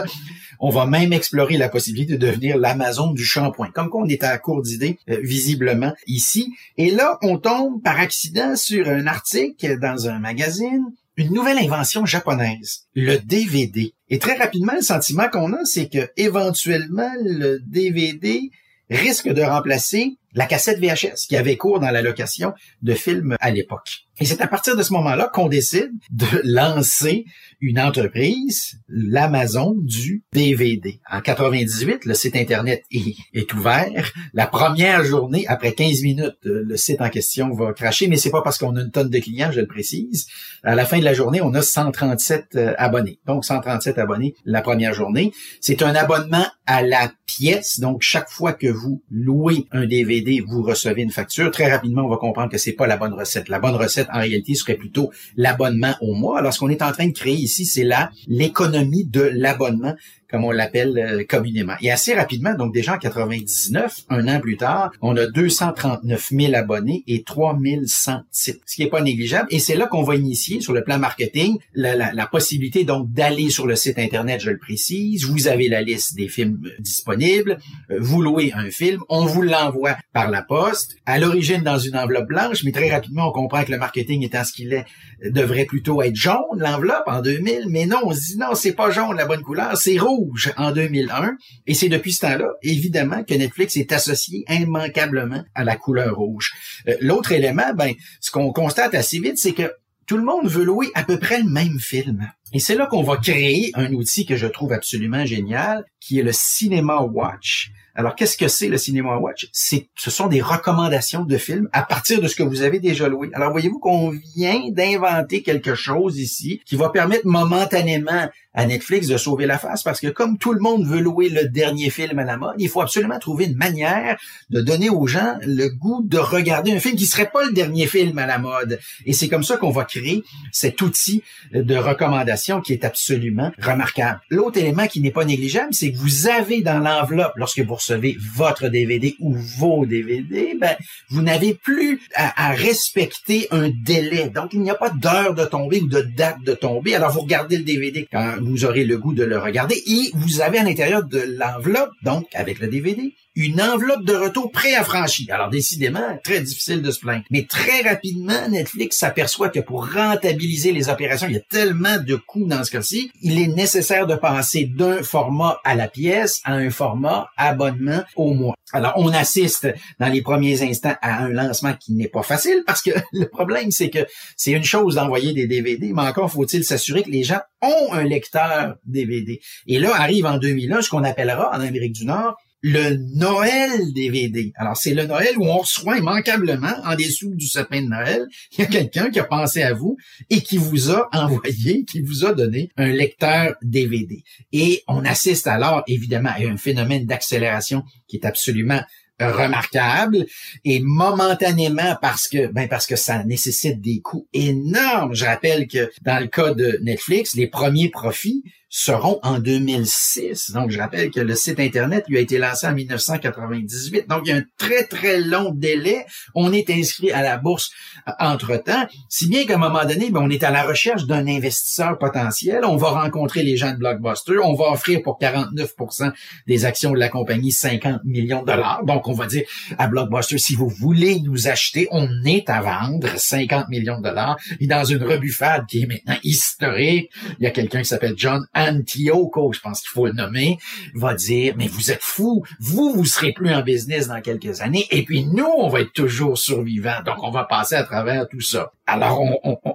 On 0.65 0.69
va 0.69 0.85
même 0.85 1.11
explorer 1.11 1.57
la 1.57 1.67
possibilité 1.67 2.13
de 2.13 2.25
devenir 2.25 2.57
l'Amazon 2.57 3.11
du 3.11 3.25
shampoing. 3.25 3.69
Comme 3.71 3.89
qu'on 3.89 4.07
est 4.07 4.23
à 4.23 4.37
court 4.37 4.61
d'idées, 4.61 4.97
euh, 5.09 5.19
visiblement, 5.21 5.91
ici. 6.07 6.53
Et 6.77 6.89
là, 6.89 7.19
on 7.21 7.37
tombe 7.37 7.83
par 7.83 7.99
accident 7.99 8.55
sur 8.55 8.87
un 8.87 9.05
article 9.05 9.77
dans 9.79 10.07
un 10.07 10.19
magazine 10.19 10.85
une 11.17 11.33
nouvelle 11.33 11.57
invention 11.57 12.05
japonaise, 12.05 12.87
le 12.95 13.17
DVD. 13.17 13.93
Et 14.09 14.19
très 14.19 14.35
rapidement, 14.35 14.73
le 14.73 14.81
sentiment 14.81 15.27
qu'on 15.29 15.51
a, 15.51 15.65
c'est 15.65 15.89
que 15.89 16.09
éventuellement 16.15 17.11
le 17.21 17.59
DVD 17.59 18.49
risque 18.89 19.27
de 19.27 19.41
remplacer 19.41 20.17
la 20.33 20.45
cassette 20.45 20.79
VHS 20.79 21.27
qui 21.27 21.35
avait 21.35 21.57
cours 21.57 21.81
dans 21.81 21.91
la 21.91 22.01
location 22.01 22.53
de 22.81 22.93
films 22.93 23.35
à 23.39 23.51
l'époque. 23.51 24.05
Et 24.19 24.25
c'est 24.25 24.41
à 24.41 24.47
partir 24.47 24.77
de 24.77 24.83
ce 24.83 24.93
moment-là 24.93 25.29
qu'on 25.33 25.47
décide 25.47 25.91
de 26.11 26.27
lancer 26.43 27.25
une 27.61 27.79
entreprise, 27.79 28.77
l'Amazon 28.89 29.73
du 29.79 30.23
DVD. 30.33 30.99
En 31.09 31.21
98, 31.21 32.05
le 32.05 32.13
site 32.13 32.35
Internet 32.35 32.83
est, 32.91 33.53
ouvert. 33.53 34.11
La 34.33 34.47
première 34.47 35.03
journée, 35.03 35.47
après 35.47 35.71
15 35.71 36.01
minutes, 36.03 36.37
le 36.43 36.75
site 36.75 37.01
en 37.01 37.09
question 37.09 37.53
va 37.53 37.73
cracher, 37.73 38.07
mais 38.07 38.17
c'est 38.17 38.29
pas 38.29 38.41
parce 38.41 38.57
qu'on 38.57 38.75
a 38.75 38.81
une 38.81 38.91
tonne 38.91 39.09
de 39.09 39.19
clients, 39.19 39.51
je 39.51 39.61
le 39.61 39.67
précise. 39.67 40.27
À 40.63 40.75
la 40.75 40.85
fin 40.85 40.99
de 40.99 41.05
la 41.05 41.13
journée, 41.13 41.41
on 41.41 41.53
a 41.53 41.61
137 41.61 42.47
euh, 42.55 42.73
abonnés. 42.77 43.19
Donc, 43.25 43.45
137 43.45 43.97
abonnés 43.97 44.35
la 44.45 44.61
première 44.61 44.93
journée. 44.93 45.31
C'est 45.59 45.81
un 45.81 45.95
abonnement 45.95 46.45
à 46.65 46.81
la 46.81 47.11
pièce. 47.25 47.79
Donc, 47.79 48.01
chaque 48.01 48.29
fois 48.29 48.53
que 48.53 48.67
vous 48.67 49.01
louez 49.09 49.67
un 49.71 49.85
DVD, 49.85 50.41
vous 50.45 50.63
recevez 50.63 51.01
une 51.01 51.11
facture. 51.11 51.51
Très 51.51 51.71
rapidement, 51.71 52.03
on 52.03 52.09
va 52.09 52.17
comprendre 52.17 52.49
que 52.49 52.57
c'est 52.57 52.73
pas 52.73 52.87
la 52.87 52.97
bonne 52.97 53.13
recette. 53.13 53.49
La 53.49 53.59
bonne 53.59 53.75
recette, 53.75 54.02
en 54.11 54.19
réalité, 54.19 54.55
serait 54.55 54.75
plutôt 54.75 55.11
l'abonnement 55.37 55.95
au 56.01 56.13
mois. 56.13 56.39
Alors, 56.39 56.53
ce 56.53 56.59
qu'on 56.59 56.69
est 56.69 56.81
en 56.81 56.91
train 56.91 57.07
de 57.07 57.13
créer 57.13 57.35
ici, 57.35 57.65
c'est 57.65 57.83
là 57.83 58.11
l'économie 58.27 59.05
de 59.05 59.21
l'abonnement 59.21 59.95
comme 60.33 60.45
on 60.45 60.51
l'appelle 60.51 60.97
euh, 60.97 61.23
communément. 61.29 61.75
Et 61.79 61.91
assez 61.91 62.15
rapidement, 62.15 62.55
donc 62.55 62.73
déjà 62.73 62.95
en 62.95 62.97
99, 62.97 64.05
un 64.09 64.27
an 64.27 64.39
plus 64.39 64.57
tard, 64.57 64.91
on 64.99 65.15
a 65.15 65.27
239 65.27 66.29
000 66.31 66.55
abonnés 66.55 67.03
et 67.05 67.21
3100 67.21 68.21
sites, 68.31 68.61
ce 68.65 68.75
qui 68.75 68.81
est 68.81 68.89
pas 68.89 69.03
négligeable. 69.03 69.47
Et 69.51 69.59
c'est 69.59 69.75
là 69.75 69.85
qu'on 69.85 70.01
va 70.01 70.15
initier 70.15 70.59
sur 70.59 70.73
le 70.73 70.83
plan 70.83 70.97
marketing 70.97 71.59
la, 71.75 71.95
la, 71.95 72.13
la 72.13 72.25
possibilité 72.25 72.83
donc 72.83 73.11
d'aller 73.11 73.51
sur 73.51 73.67
le 73.67 73.75
site 73.75 73.99
internet, 73.99 74.41
je 74.41 74.49
le 74.49 74.57
précise. 74.57 75.25
Vous 75.25 75.47
avez 75.47 75.69
la 75.69 75.83
liste 75.83 76.15
des 76.15 76.27
films 76.27 76.67
disponibles. 76.79 77.59
Euh, 77.91 77.99
vous 78.01 78.23
louez 78.23 78.51
un 78.55 78.71
film, 78.71 79.01
on 79.09 79.27
vous 79.27 79.43
l'envoie 79.43 79.97
par 80.13 80.31
la 80.31 80.41
poste. 80.41 80.97
À 81.05 81.19
l'origine 81.19 81.61
dans 81.61 81.77
une 81.77 81.95
enveloppe 81.95 82.29
blanche, 82.29 82.63
mais 82.63 82.71
très 82.71 82.89
rapidement 82.89 83.27
on 83.27 83.31
comprend 83.31 83.63
que 83.63 83.71
le 83.71 83.77
marketing 83.77 84.23
étant 84.23 84.43
ce 84.43 84.51
qu'il 84.51 84.73
est 84.73 84.85
devrait 85.23 85.65
plutôt 85.65 86.01
être 86.01 86.15
jaune 86.15 86.57
l'enveloppe 86.57 87.03
en 87.05 87.21
2000. 87.21 87.67
Mais 87.69 87.85
non, 87.85 87.99
on 88.05 88.13
se 88.15 88.31
dit 88.31 88.37
non, 88.39 88.55
c'est 88.55 88.73
pas 88.73 88.89
jaune 88.89 89.15
la 89.15 89.27
bonne 89.27 89.43
couleur, 89.43 89.77
c'est 89.77 89.99
rouge 89.99 90.22
en 90.57 90.71
2001. 90.71 91.37
Et 91.67 91.73
c'est 91.73 91.89
depuis 91.89 92.13
ce 92.13 92.21
temps-là, 92.21 92.47
évidemment, 92.61 93.23
que 93.23 93.33
Netflix 93.33 93.77
est 93.77 93.91
associé 93.91 94.45
immanquablement 94.49 95.43
à 95.55 95.63
la 95.63 95.75
couleur 95.75 96.15
rouge. 96.15 96.53
Euh, 96.87 96.95
l'autre 97.01 97.31
élément, 97.31 97.73
ben, 97.75 97.93
ce 98.19 98.31
qu'on 98.31 98.51
constate 98.51 98.95
assez 98.95 99.19
vite, 99.19 99.37
c'est 99.37 99.53
que 99.53 99.71
tout 100.05 100.17
le 100.17 100.23
monde 100.23 100.47
veut 100.47 100.65
louer 100.65 100.89
à 100.95 101.03
peu 101.03 101.17
près 101.17 101.39
le 101.39 101.49
même 101.49 101.79
film. 101.79 102.29
Et 102.51 102.59
c'est 102.59 102.75
là 102.75 102.85
qu'on 102.85 103.03
va 103.03 103.17
créer 103.17 103.71
un 103.73 103.93
outil 103.93 104.25
que 104.25 104.35
je 104.35 104.47
trouve 104.47 104.73
absolument 104.73 105.25
génial, 105.25 105.85
qui 105.99 106.19
est 106.19 106.23
le 106.23 106.31
Cinema 106.33 107.01
Watch. 107.01 107.71
Alors, 107.95 108.15
qu'est-ce 108.15 108.37
que 108.37 108.47
c'est 108.47 108.69
le 108.69 108.77
Cinema 108.77 109.17
Watch? 109.17 109.47
C'est, 109.51 109.87
ce 109.95 110.09
sont 110.09 110.27
des 110.27 110.41
recommandations 110.41 111.23
de 111.23 111.37
films 111.37 111.69
à 111.73 111.83
partir 111.83 112.21
de 112.21 112.27
ce 112.27 112.35
que 112.35 112.43
vous 112.43 112.63
avez 112.63 112.79
déjà 112.79 113.07
loué. 113.07 113.29
Alors, 113.33 113.51
voyez-vous 113.51 113.79
qu'on 113.79 114.09
vient 114.35 114.61
d'inventer 114.71 115.43
quelque 115.43 115.75
chose 115.75 116.17
ici 116.17 116.61
qui 116.65 116.75
va 116.75 116.89
permettre 116.89 117.27
momentanément 117.27 118.29
à 118.53 118.65
Netflix 118.65 119.07
de 119.07 119.17
sauver 119.17 119.45
la 119.45 119.57
face 119.57 119.83
parce 119.83 119.99
que 119.99 120.07
comme 120.07 120.37
tout 120.37 120.53
le 120.53 120.59
monde 120.59 120.85
veut 120.85 120.99
louer 120.99 121.29
le 121.29 121.47
dernier 121.47 121.89
film 121.89 122.19
à 122.19 122.23
la 122.23 122.37
mode, 122.37 122.55
il 122.59 122.69
faut 122.69 122.81
absolument 122.81 123.19
trouver 123.19 123.45
une 123.45 123.57
manière 123.57 124.17
de 124.49 124.61
donner 124.61 124.89
aux 124.89 125.07
gens 125.07 125.37
le 125.41 125.69
goût 125.69 126.01
de 126.03 126.17
regarder 126.17 126.71
un 126.71 126.79
film 126.79 126.95
qui 126.95 127.05
serait 127.05 127.29
pas 127.31 127.45
le 127.45 127.53
dernier 127.53 127.87
film 127.87 128.17
à 128.17 128.25
la 128.25 128.37
mode. 128.37 128.79
Et 129.05 129.13
c'est 129.13 129.27
comme 129.27 129.43
ça 129.43 129.57
qu'on 129.57 129.71
va 129.71 129.85
créer 129.85 130.23
cet 130.51 130.81
outil 130.81 131.23
de 131.53 131.75
recommandation 131.75 132.61
qui 132.61 132.73
est 132.73 132.85
absolument 132.85 133.51
remarquable. 133.59 134.21
L'autre 134.29 134.59
élément 134.59 134.87
qui 134.87 135.01
n'est 135.01 135.11
pas 135.11 135.25
négligeable, 135.25 135.73
c'est 135.73 135.91
que 135.91 135.97
vous 135.97 136.27
avez 136.27 136.61
dans 136.61 136.79
l'enveloppe, 136.79 137.33
lorsque 137.35 137.59
vous 137.59 137.75
recevez 137.75 138.17
votre 138.35 138.67
DVD 138.67 139.15
ou 139.19 139.33
vos 139.33 139.85
DVD, 139.85 140.55
ben, 140.59 140.75
vous 141.09 141.21
n'avez 141.21 141.53
plus 141.53 142.01
à, 142.15 142.49
à 142.49 142.53
respecter 142.53 143.47
un 143.51 143.69
délai. 143.69 144.29
Donc, 144.29 144.53
il 144.53 144.61
n'y 144.61 144.69
a 144.69 144.75
pas 144.75 144.89
d'heure 144.89 145.33
de 145.33 145.45
tomber 145.45 145.81
ou 145.81 145.87
de 145.87 146.01
date 146.01 146.41
de 146.43 146.53
tomber. 146.53 146.95
Alors, 146.95 147.11
vous 147.11 147.21
regardez 147.21 147.57
le 147.57 147.63
DVD 147.63 148.07
quand 148.11 148.42
vous 148.43 148.65
aurez 148.65 148.83
le 148.83 148.97
goût 148.97 149.13
de 149.13 149.23
le 149.23 149.37
regarder. 149.37 149.75
Et 149.87 150.11
vous 150.13 150.41
avez 150.41 150.57
à 150.57 150.63
l'intérieur 150.63 151.03
de 151.03 151.19
l'enveloppe, 151.19 151.91
donc 152.03 152.27
avec 152.33 152.59
le 152.59 152.67
DVD, 152.67 153.13
une 153.35 153.61
enveloppe 153.61 154.03
de 154.03 154.13
retour 154.13 154.51
préaffranchie. 154.51 155.29
Alors 155.31 155.49
décidément, 155.49 156.19
très 156.23 156.41
difficile 156.41 156.81
de 156.81 156.91
se 156.91 156.99
plaindre. 156.99 157.23
Mais 157.31 157.45
très 157.45 157.81
rapidement, 157.81 158.47
Netflix 158.49 158.97
s'aperçoit 158.97 159.49
que 159.49 159.59
pour 159.59 159.91
rentabiliser 159.91 160.71
les 160.71 160.89
opérations, 160.89 161.27
il 161.27 161.33
y 161.33 161.37
a 161.37 161.41
tellement 161.49 161.97
de 161.97 162.15
coûts 162.15 162.45
dans 162.45 162.63
ce 162.63 162.71
cas-ci, 162.71 163.11
il 163.21 163.41
est 163.41 163.47
nécessaire 163.47 164.07
de 164.07 164.15
passer 164.15 164.65
d'un 164.65 165.01
format 165.03 165.59
à 165.63 165.75
la 165.75 165.87
pièce 165.87 166.41
à 166.43 166.53
un 166.53 166.69
format 166.69 167.29
abonnement 167.37 168.03
au 168.15 168.33
mois. 168.33 168.55
Alors 168.71 168.93
on 168.95 169.09
assiste 169.09 169.67
dans 169.99 170.07
les 170.07 170.21
premiers 170.21 170.63
instants 170.63 170.95
à 171.01 171.23
un 171.23 171.29
lancement 171.29 171.73
qui 171.79 171.93
n'est 171.93 172.07
pas 172.07 172.23
facile 172.23 172.63
parce 172.65 172.81
que 172.81 172.91
le 173.13 173.25
problème 173.27 173.71
c'est 173.71 173.89
que 173.89 174.05
c'est 174.35 174.51
une 174.51 174.63
chose 174.63 174.95
d'envoyer 174.95 175.33
des 175.33 175.47
DVD, 175.47 175.91
mais 175.93 176.01
encore 176.01 176.31
faut-il 176.31 176.63
s'assurer 176.63 177.03
que 177.03 177.11
les 177.11 177.23
gens 177.23 177.39
ont 177.61 177.93
un 177.93 178.03
lecteur 178.03 178.75
DVD. 178.85 179.39
Et 179.67 179.79
là 179.79 179.91
arrive 179.95 180.25
en 180.25 180.37
2001 180.37 180.81
ce 180.81 180.89
qu'on 180.89 181.03
appellera 181.03 181.51
en 181.55 181.61
Amérique 181.61 181.93
du 181.93 182.05
Nord 182.05 182.35
le 182.63 182.95
Noël 183.13 183.91
DVD. 183.93 184.53
Alors, 184.55 184.77
c'est 184.77 184.93
le 184.93 185.05
Noël 185.05 185.37
où 185.37 185.45
on 185.45 185.57
reçoit 185.57 185.97
immanquablement, 185.97 186.73
en 186.85 186.95
dessous 186.95 187.35
du 187.35 187.45
sapin 187.45 187.81
de 187.81 187.87
Noël, 187.87 188.25
il 188.53 188.61
y 188.61 188.63
a 188.63 188.67
quelqu'un 188.67 189.11
qui 189.11 189.19
a 189.19 189.25
pensé 189.25 189.61
à 189.61 189.73
vous 189.73 189.97
et 190.29 190.41
qui 190.41 190.57
vous 190.57 190.89
a 190.89 191.09
envoyé, 191.13 191.83
qui 191.83 192.01
vous 192.01 192.25
a 192.25 192.33
donné 192.33 192.71
un 192.77 192.87
lecteur 192.87 193.55
DVD. 193.61 194.23
Et 194.53 194.81
on 194.87 195.03
assiste 195.03 195.47
alors, 195.47 195.83
évidemment, 195.87 196.29
à 196.29 196.39
un 196.39 196.55
phénomène 196.55 197.05
d'accélération 197.05 197.83
qui 198.07 198.15
est 198.15 198.25
absolument 198.25 198.81
remarquable 199.19 200.25
et 200.65 200.79
momentanément 200.79 201.95
parce 202.01 202.27
que 202.27 202.47
ben 202.47 202.67
parce 202.67 202.87
que 202.87 202.95
ça 202.95 203.23
nécessite 203.23 203.79
des 203.79 203.99
coûts 204.01 204.27
énormes. 204.33 205.13
Je 205.13 205.25
rappelle 205.25 205.67
que 205.67 205.91
dans 206.01 206.19
le 206.19 206.27
cas 206.27 206.53
de 206.53 206.79
Netflix, 206.81 207.35
les 207.35 207.47
premiers 207.47 207.89
profits 207.89 208.43
seront 208.75 209.19
en 209.21 209.37
2006. 209.37 210.49
Donc, 210.51 210.71
je 210.71 210.79
rappelle 210.79 211.11
que 211.11 211.19
le 211.19 211.35
site 211.35 211.59
Internet 211.59 212.05
lui 212.07 212.17
a 212.17 212.21
été 212.21 212.39
lancé 212.39 212.65
en 212.65 212.73
1998. 212.73 214.09
Donc, 214.09 214.21
il 214.25 214.29
y 214.29 214.31
a 214.33 214.37
un 214.37 214.43
très, 214.57 214.87
très 214.87 215.21
long 215.21 215.51
délai. 215.53 216.07
On 216.33 216.51
est 216.51 216.71
inscrit 216.71 217.11
à 217.11 217.21
la 217.21 217.37
bourse 217.37 217.69
euh, 218.07 218.11
entre-temps, 218.19 218.87
si 219.09 219.27
bien 219.27 219.45
qu'à 219.45 219.55
un 219.55 219.57
moment 219.59 219.85
donné, 219.85 220.09
ben, 220.09 220.21
on 220.23 220.29
est 220.31 220.43
à 220.43 220.49
la 220.49 220.63
recherche 220.63 221.05
d'un 221.05 221.27
investisseur 221.27 221.99
potentiel. 221.99 222.65
On 222.65 222.75
va 222.75 222.89
rencontrer 222.89 223.43
les 223.43 223.57
gens 223.57 223.73
de 223.73 223.77
Blockbuster. 223.77 224.39
On 224.43 224.55
va 224.55 224.71
offrir 224.71 225.03
pour 225.03 225.19
49% 225.21 226.11
des 226.47 226.65
actions 226.65 226.93
de 226.93 226.97
la 226.97 227.09
compagnie 227.09 227.51
50 227.51 228.03
millions 228.05 228.41
de 228.41 228.47
dollars. 228.47 228.83
Donc, 228.85 229.07
on 229.07 229.13
va 229.13 229.27
dire 229.27 229.43
à 229.77 229.87
Blockbuster, 229.87 230.39
si 230.39 230.55
vous 230.55 230.69
voulez 230.69 231.19
nous 231.19 231.47
acheter, 231.47 231.87
on 231.91 232.09
est 232.25 232.49
à 232.49 232.61
vendre 232.61 233.07
50 233.15 233.69
millions 233.69 233.99
de 233.99 234.09
dollars. 234.09 234.35
Et 234.59 234.65
dans 234.65 234.83
une 234.83 235.03
rebuffade 235.03 235.67
qui 235.67 235.83
est 235.83 235.85
maintenant 235.85 236.17
historique, 236.23 237.11
il 237.39 237.43
y 237.43 237.45
a 237.45 237.51
quelqu'un 237.51 237.79
qui 237.79 237.89
s'appelle 237.89 238.15
John 238.17 238.43
Antioco, 238.69 239.53
je 239.53 239.59
pense 239.59 239.81
qu'il 239.81 239.89
faut 239.89 240.05
le 240.05 240.13
nommer, 240.13 240.57
va 240.95 241.13
dire, 241.13 241.55
mais 241.57 241.67
vous 241.67 241.91
êtes 241.91 242.01
fous, 242.01 242.43
vous, 242.59 242.93
vous 242.93 243.05
serez 243.05 243.33
plus 243.33 243.53
en 243.53 243.61
business 243.61 244.07
dans 244.07 244.21
quelques 244.21 244.61
années, 244.61 244.87
et 244.91 245.03
puis 245.03 245.25
nous, 245.25 245.49
on 245.57 245.69
va 245.69 245.81
être 245.81 245.93
toujours 245.93 246.37
survivants, 246.37 247.01
donc 247.05 247.17
on 247.21 247.31
va 247.31 247.43
passer 247.43 247.75
à 247.75 247.83
travers 247.83 248.27
tout 248.27 248.41
ça. 248.41 248.71
Alors, 248.85 249.21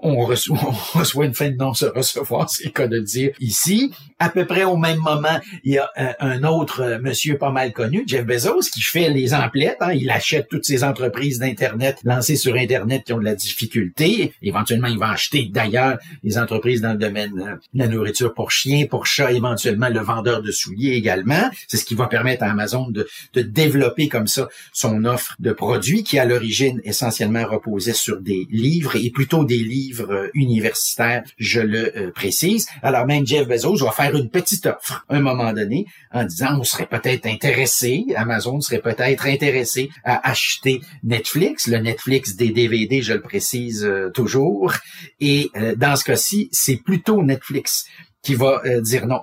on, 0.02 0.20
reçoit, 0.20 0.58
on 0.94 0.98
reçoit 0.98 1.24
une 1.24 1.34
fin 1.34 1.48
de 1.48 1.56
non 1.56 1.72
se 1.72 1.86
recevoir, 1.86 2.50
c'est 2.50 2.64
le 2.64 2.70
cas 2.70 2.86
de 2.88 2.96
le 2.96 3.02
dire 3.02 3.30
ici. 3.40 3.90
À 4.18 4.28
peu 4.28 4.44
près 4.44 4.64
au 4.64 4.76
même 4.76 4.98
moment, 4.98 5.40
il 5.64 5.74
y 5.74 5.78
a 5.78 5.88
euh, 5.98 6.12
un 6.20 6.42
autre 6.42 6.82
euh, 6.82 6.98
monsieur 7.00 7.38
pas 7.38 7.50
mal 7.50 7.72
connu, 7.72 8.04
Jeff 8.06 8.26
Bezos, 8.26 8.68
qui 8.72 8.82
fait 8.82 9.08
les 9.08 9.32
emplettes. 9.32 9.78
Hein. 9.80 9.92
il 9.92 10.10
achète 10.10 10.48
toutes 10.48 10.64
ces 10.64 10.84
entreprises 10.84 11.38
d'Internet 11.38 11.98
lancées 12.04 12.36
sur 12.36 12.54
Internet 12.56 13.04
qui 13.04 13.12
ont 13.12 13.18
de 13.18 13.24
la 13.24 13.34
difficulté. 13.34 14.34
Éventuellement, 14.42 14.88
il 14.88 14.98
va 14.98 15.10
acheter 15.10 15.48
d'ailleurs 15.50 15.98
les 16.22 16.36
entreprises 16.36 16.82
dans 16.82 16.92
le 16.92 16.98
domaine 16.98 17.32
euh, 17.38 17.54
de 17.72 17.78
la 17.78 17.88
nourriture 17.88 18.34
pour 18.34 18.50
chiens, 18.50 18.86
pour 18.86 19.06
chats, 19.06 19.32
éventuellement 19.32 19.88
le 19.88 20.00
vendeur 20.00 20.42
de 20.42 20.50
souliers 20.50 20.92
également. 20.92 21.48
C'est 21.66 21.78
ce 21.78 21.86
qui 21.86 21.94
va 21.94 22.08
permettre 22.08 22.42
à 22.42 22.50
Amazon 22.50 22.90
de, 22.90 23.08
de 23.32 23.40
développer 23.40 24.08
comme 24.08 24.26
ça 24.26 24.48
son 24.72 25.06
offre 25.06 25.34
de 25.38 25.52
produits 25.52 26.02
qui, 26.02 26.18
à 26.18 26.26
l'origine, 26.26 26.82
essentiellement 26.84 27.46
reposait 27.46 27.94
sur 27.94 28.20
des 28.20 28.46
livres 28.50 28.97
et 28.98 29.10
plutôt 29.10 29.44
des 29.44 29.58
livres 29.58 30.12
euh, 30.12 30.30
universitaires, 30.34 31.24
je 31.38 31.60
le 31.60 31.96
euh, 31.96 32.10
précise. 32.10 32.66
Alors 32.82 33.06
même 33.06 33.26
Jeff 33.26 33.46
Bezos 33.46 33.84
va 33.84 33.90
faire 33.90 34.14
une 34.16 34.30
petite 34.30 34.66
offre 34.66 35.04
à 35.08 35.16
un 35.16 35.20
moment 35.20 35.52
donné 35.52 35.86
en 36.12 36.24
disant 36.24 36.58
on 36.58 36.64
serait 36.64 36.86
peut-être 36.86 37.26
intéressé, 37.26 38.04
Amazon 38.16 38.60
serait 38.60 38.80
peut-être 38.80 39.26
intéressé 39.26 39.90
à 40.04 40.28
acheter 40.28 40.80
Netflix, 41.02 41.66
le 41.66 41.78
Netflix 41.78 42.36
des 42.36 42.50
DVD, 42.50 43.02
je 43.02 43.14
le 43.14 43.20
précise 43.20 43.84
euh, 43.84 44.10
toujours. 44.10 44.74
Et 45.20 45.50
dans 45.76 45.96
ce 45.96 46.04
cas-ci, 46.04 46.48
c'est 46.52 46.76
plutôt 46.76 47.22
Netflix 47.22 47.86
qui 48.22 48.34
va 48.34 48.62
dire 48.80 49.06
non 49.06 49.20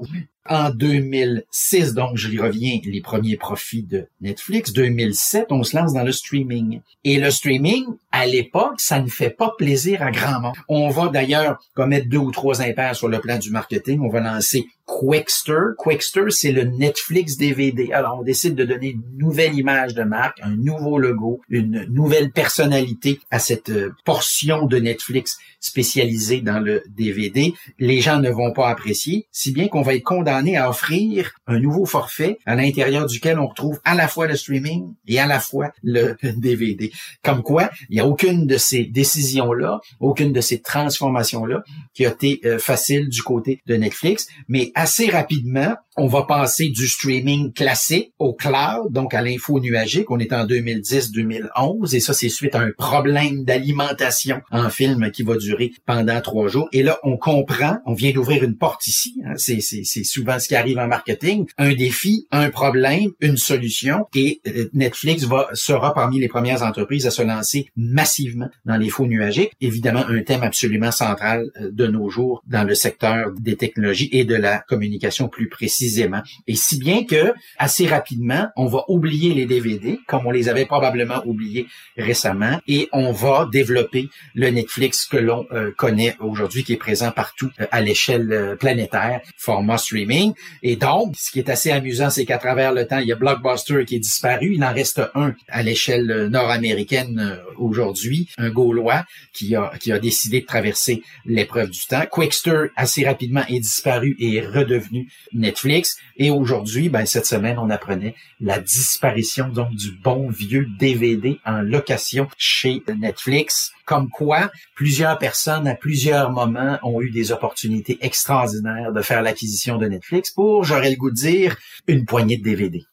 en 0.47 0.69
2006, 0.69 1.93
donc 1.93 2.17
je 2.17 2.27
lui 2.27 2.39
reviens, 2.39 2.79
les 2.85 3.01
premiers 3.01 3.37
profits 3.37 3.83
de 3.83 4.07
Netflix. 4.21 4.73
2007, 4.73 5.47
on 5.51 5.63
se 5.63 5.75
lance 5.75 5.93
dans 5.93 6.03
le 6.03 6.11
streaming. 6.11 6.81
Et 7.03 7.19
le 7.19 7.31
streaming, 7.31 7.85
à 8.11 8.25
l'époque, 8.25 8.79
ça 8.79 8.99
ne 8.99 9.07
fait 9.07 9.29
pas 9.29 9.53
plaisir 9.57 10.01
à 10.01 10.11
grand 10.11 10.39
monde. 10.39 10.53
On 10.69 10.89
va 10.89 11.07
d'ailleurs 11.09 11.59
commettre 11.73 12.07
deux 12.07 12.17
ou 12.17 12.31
trois 12.31 12.61
impairs 12.61 12.95
sur 12.95 13.07
le 13.07 13.19
plan 13.19 13.37
du 13.37 13.51
marketing. 13.51 13.99
On 14.01 14.09
va 14.09 14.19
lancer 14.19 14.67
Quickster. 14.85 15.73
Quickster, 15.77 16.29
c'est 16.29 16.51
le 16.51 16.63
Netflix 16.63 17.37
DVD. 17.37 17.91
Alors, 17.91 18.19
on 18.19 18.23
décide 18.23 18.55
de 18.55 18.65
donner 18.65 18.91
une 18.91 19.03
nouvelle 19.17 19.55
image 19.55 19.95
de 19.95 20.03
marque, 20.03 20.39
un 20.41 20.55
nouveau 20.55 20.99
logo, 20.99 21.41
une 21.49 21.85
nouvelle 21.89 22.31
personnalité 22.31 23.19
à 23.31 23.39
cette 23.39 23.69
euh, 23.69 23.93
portion 24.05 24.65
de 24.67 24.77
Netflix 24.77 25.37
spécialisée 25.66 26.41
dans 26.41 26.59
le 26.59 26.84
DVD. 26.88 27.53
Les 27.80 27.99
gens 27.99 28.20
ne 28.20 28.30
vont 28.30 28.51
pas 28.51 28.70
apprécier, 28.70 29.28
si 29.32 29.51
bien 29.51 29.68
qu'on 29.68 29.82
va 29.82 29.95
être 29.95 30.03
condamné 30.03 30.57
à 30.57 30.70
offrir 30.70 31.32
un 31.47 31.59
nouveau 31.59 31.86
forfait 31.86 32.38
à 32.45 32.55
l'intérieur 32.55 33.07
duquel 33.07 33.39
on 33.39 33.47
retrouve 33.47 33.80
à 33.84 33.95
la 33.95 34.07
fois 34.07 34.28
le 34.28 34.36
streaming 34.36 34.93
et 35.07 35.20
à 35.20 35.26
la 35.26 35.39
fois 35.39 35.72
le 35.82 36.18
DVD. 36.38 36.91
Comme 37.24 37.41
quoi, 37.41 37.72
il 37.89 37.95
n'y 37.95 37.99
a 37.99 38.05
aucune 38.05 38.45
de 38.45 38.57
ces 38.57 38.84
décisions-là, 38.86 39.80
aucune 39.99 40.32
de 40.34 40.41
ces 40.41 40.61
transformations-là 40.61 41.63
qui 41.95 42.05
a 42.05 42.09
été 42.09 42.41
euh, 42.45 42.59
facile 42.59 43.09
du 43.09 43.24
côté 43.24 43.61
de 43.66 43.76
Netflix, 43.76 44.28
mais 44.47 44.72
assez 44.76 45.09
rapidement, 45.09 45.76
on 45.97 46.07
va 46.07 46.23
passer 46.23 46.69
du 46.69 46.87
streaming 46.87 47.53
classique 47.53 48.13
au 48.19 48.33
cloud, 48.33 48.91
donc 48.91 49.13
à 49.13 49.21
l'info 49.21 49.59
nuagique. 49.59 50.11
On 50.11 50.19
est 50.19 50.33
en 50.33 50.45
2010-2011 50.45 51.95
et 51.95 51.99
ça, 51.99 52.13
c'est 52.13 52.29
suite 52.29 52.55
à 52.55 52.59
un 52.59 52.71
problème 52.77 53.43
d'alimentation 53.45 54.41
en 54.51 54.69
film 54.69 55.11
qui 55.11 55.23
va 55.23 55.37
durer 55.37 55.71
pendant 55.85 56.19
trois 56.21 56.47
jours. 56.47 56.67
Et 56.73 56.83
là, 56.83 56.99
on 57.03 57.17
comprend, 57.17 57.77
on 57.85 57.93
vient 57.93 58.11
d'ouvrir 58.11 58.43
une 58.43 58.57
porte 58.57 58.87
ici. 58.87 59.21
Hein, 59.25 59.33
c'est, 59.37 59.61
souvent 60.03 60.39
ce 60.39 60.47
qui 60.47 60.55
arrive 60.55 60.77
en 60.79 60.87
marketing. 60.87 61.45
Un 61.57 61.73
défi, 61.73 62.27
un 62.31 62.49
problème, 62.49 63.11
une 63.21 63.37
solution. 63.37 64.05
Et 64.13 64.41
euh, 64.47 64.69
Netflix 64.73 65.25
sera 65.53 65.93
parmi 65.93 66.19
les 66.19 66.27
premières 66.27 66.63
entreprises 66.63 67.07
à 67.07 67.11
se 67.11 67.21
lancer 67.21 67.69
massivement 67.77 68.49
dans 68.65 68.77
l'info 68.77 69.05
nuagique. 69.05 69.51
Évidemment, 69.61 70.03
un 70.07 70.21
thème 70.23 70.43
absolument 70.43 70.91
central 70.91 71.45
euh, 71.61 71.71
de 71.71 71.87
nos 71.87 72.09
jours 72.09 72.43
dans 72.47 72.63
le 72.63 72.75
secteur 72.75 73.31
des 73.39 73.55
technologies 73.55 74.09
et 74.11 74.25
de 74.25 74.35
la 74.35 74.59
communication 74.59 75.29
plus 75.29 75.47
précisément. 75.86 76.21
Et 76.47 76.55
si 76.55 76.77
bien 76.77 77.05
que, 77.05 77.33
assez 77.57 77.88
rapidement, 77.88 78.47
on 78.55 78.65
va 78.65 78.86
oublier 78.88 79.33
les 79.33 79.45
DVD, 79.45 79.99
comme 80.07 80.25
on 80.25 80.31
les 80.31 80.49
avait 80.49 80.65
probablement 80.65 81.21
oubliés 81.25 81.67
récemment, 81.97 82.59
et 82.67 82.89
on 82.91 83.11
va 83.11 83.47
développer 83.51 84.09
le 84.33 84.49
Netflix 84.49 85.05
que 85.05 85.17
l'on 85.17 85.45
euh, 85.51 85.71
connaît 85.77 86.15
aujourd'hui, 86.19 86.63
qui 86.63 86.73
est 86.73 86.77
présent 86.77 87.11
partout 87.11 87.51
euh, 87.59 87.67
à 87.71 87.81
l'échelle 87.81 88.31
euh, 88.31 88.55
planétaire, 88.55 89.21
format 89.38 89.77
streaming. 89.77 90.33
Et 90.63 90.75
donc, 90.75 91.15
ce 91.17 91.31
qui 91.31 91.39
est 91.39 91.49
assez 91.49 91.71
amusant, 91.71 92.09
c'est 92.09 92.25
qu'à 92.25 92.39
travers 92.39 92.73
le 92.73 92.88
temps, 92.88 92.99
il 92.99 93.07
y 93.07 93.11
a 93.11 93.15
Blockbuster 93.15 93.86
qui 93.86 93.95
est 93.95 93.99
disparu. 93.99 94.53
Il 94.55 94.63
en 94.63 94.73
reste 94.73 95.01
un 95.13 95.33
à 95.49 95.61
l'échelle 95.61 96.29
nord-américaine 96.31 97.39
aujourd'hui, 97.57 98.27
un 98.38 98.49
Gaulois 98.49 99.03
qui 99.33 99.55
a, 99.55 99.71
qui 99.79 99.91
a 99.91 99.99
décidé 99.99 100.41
de 100.41 100.45
traverser 100.45 101.03
l'épreuve 101.25 101.69
du 101.69 101.86
temps. 101.86 102.05
Quickster, 102.09 102.67
assez 102.75 103.05
rapidement, 103.05 103.43
est 103.47 103.59
disparu 103.59 104.15
et 104.19 104.38
est 104.38 104.47
redevenu 104.47 105.07
Netflix. 105.33 105.74
Et 106.17 106.32
aujourd'hui, 106.32 106.89
ben, 106.89 107.05
cette 107.05 107.26
semaine, 107.26 107.57
on 107.59 107.69
apprenait 107.69 108.15
la 108.39 108.59
disparition 108.59 109.49
donc 109.49 109.73
du 109.76 109.91
bon 109.91 110.30
vieux 110.30 110.67
DVD 110.80 111.39
en 111.45 111.61
location 111.61 112.28
chez 112.38 112.82
Netflix. 112.99 113.71
Comme 113.86 114.09
quoi, 114.09 114.49
plusieurs 114.76 115.17
personnes 115.17 115.67
à 115.67 115.76
plusieurs 115.76 116.32
moments 116.32 116.80
ont 116.84 117.01
eu 117.01 117.11
des 117.11 117.32
opportunités 117.32 117.97
extraordinaires 118.01 118.91
de 118.93 119.01
faire 119.01 119.21
l'acquisition 119.21 119.78
de 119.78 119.88
Netflix 119.88 120.32
pour, 120.32 120.63
j'aurais 120.63 120.89
le 120.89 120.95
goût 120.95 121.11
de 121.11 121.15
dire, 121.15 121.57
une 121.88 122.05
poignée 122.05 122.38
de 122.38 122.43
DVD. 122.43 122.86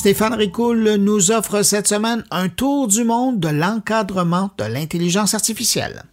Stéphane 0.00 0.32
Ricoul 0.32 0.94
nous 0.94 1.30
offre 1.30 1.60
cette 1.60 1.86
semaine 1.86 2.24
un 2.30 2.48
tour 2.48 2.88
du 2.88 3.04
monde 3.04 3.38
de 3.38 3.48
l'encadrement 3.48 4.50
de 4.56 4.64
l'intelligence 4.64 5.34
artificielle. 5.34 6.04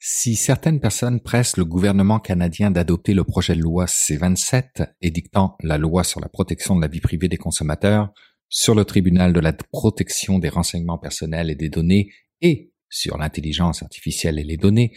Si 0.00 0.34
certaines 0.34 0.80
personnes 0.80 1.20
pressent 1.20 1.58
le 1.58 1.64
gouvernement 1.64 2.18
canadien 2.18 2.72
d'adopter 2.72 3.14
le 3.14 3.22
projet 3.22 3.54
de 3.54 3.60
loi 3.60 3.86
C-27 3.86 4.94
édictant 5.00 5.56
la 5.62 5.78
loi 5.78 6.02
sur 6.02 6.18
la 6.18 6.28
protection 6.28 6.74
de 6.74 6.80
la 6.80 6.88
vie 6.88 6.98
privée 6.98 7.28
des 7.28 7.36
consommateurs, 7.36 8.12
sur 8.48 8.74
le 8.74 8.84
tribunal 8.84 9.32
de 9.32 9.38
la 9.38 9.52
protection 9.52 10.40
des 10.40 10.48
renseignements 10.48 10.98
personnels 10.98 11.50
et 11.50 11.54
des 11.54 11.68
données 11.68 12.10
et 12.40 12.72
sur 12.88 13.16
l'intelligence 13.16 13.84
artificielle 13.84 14.40
et 14.40 14.44
les 14.44 14.56
données, 14.56 14.92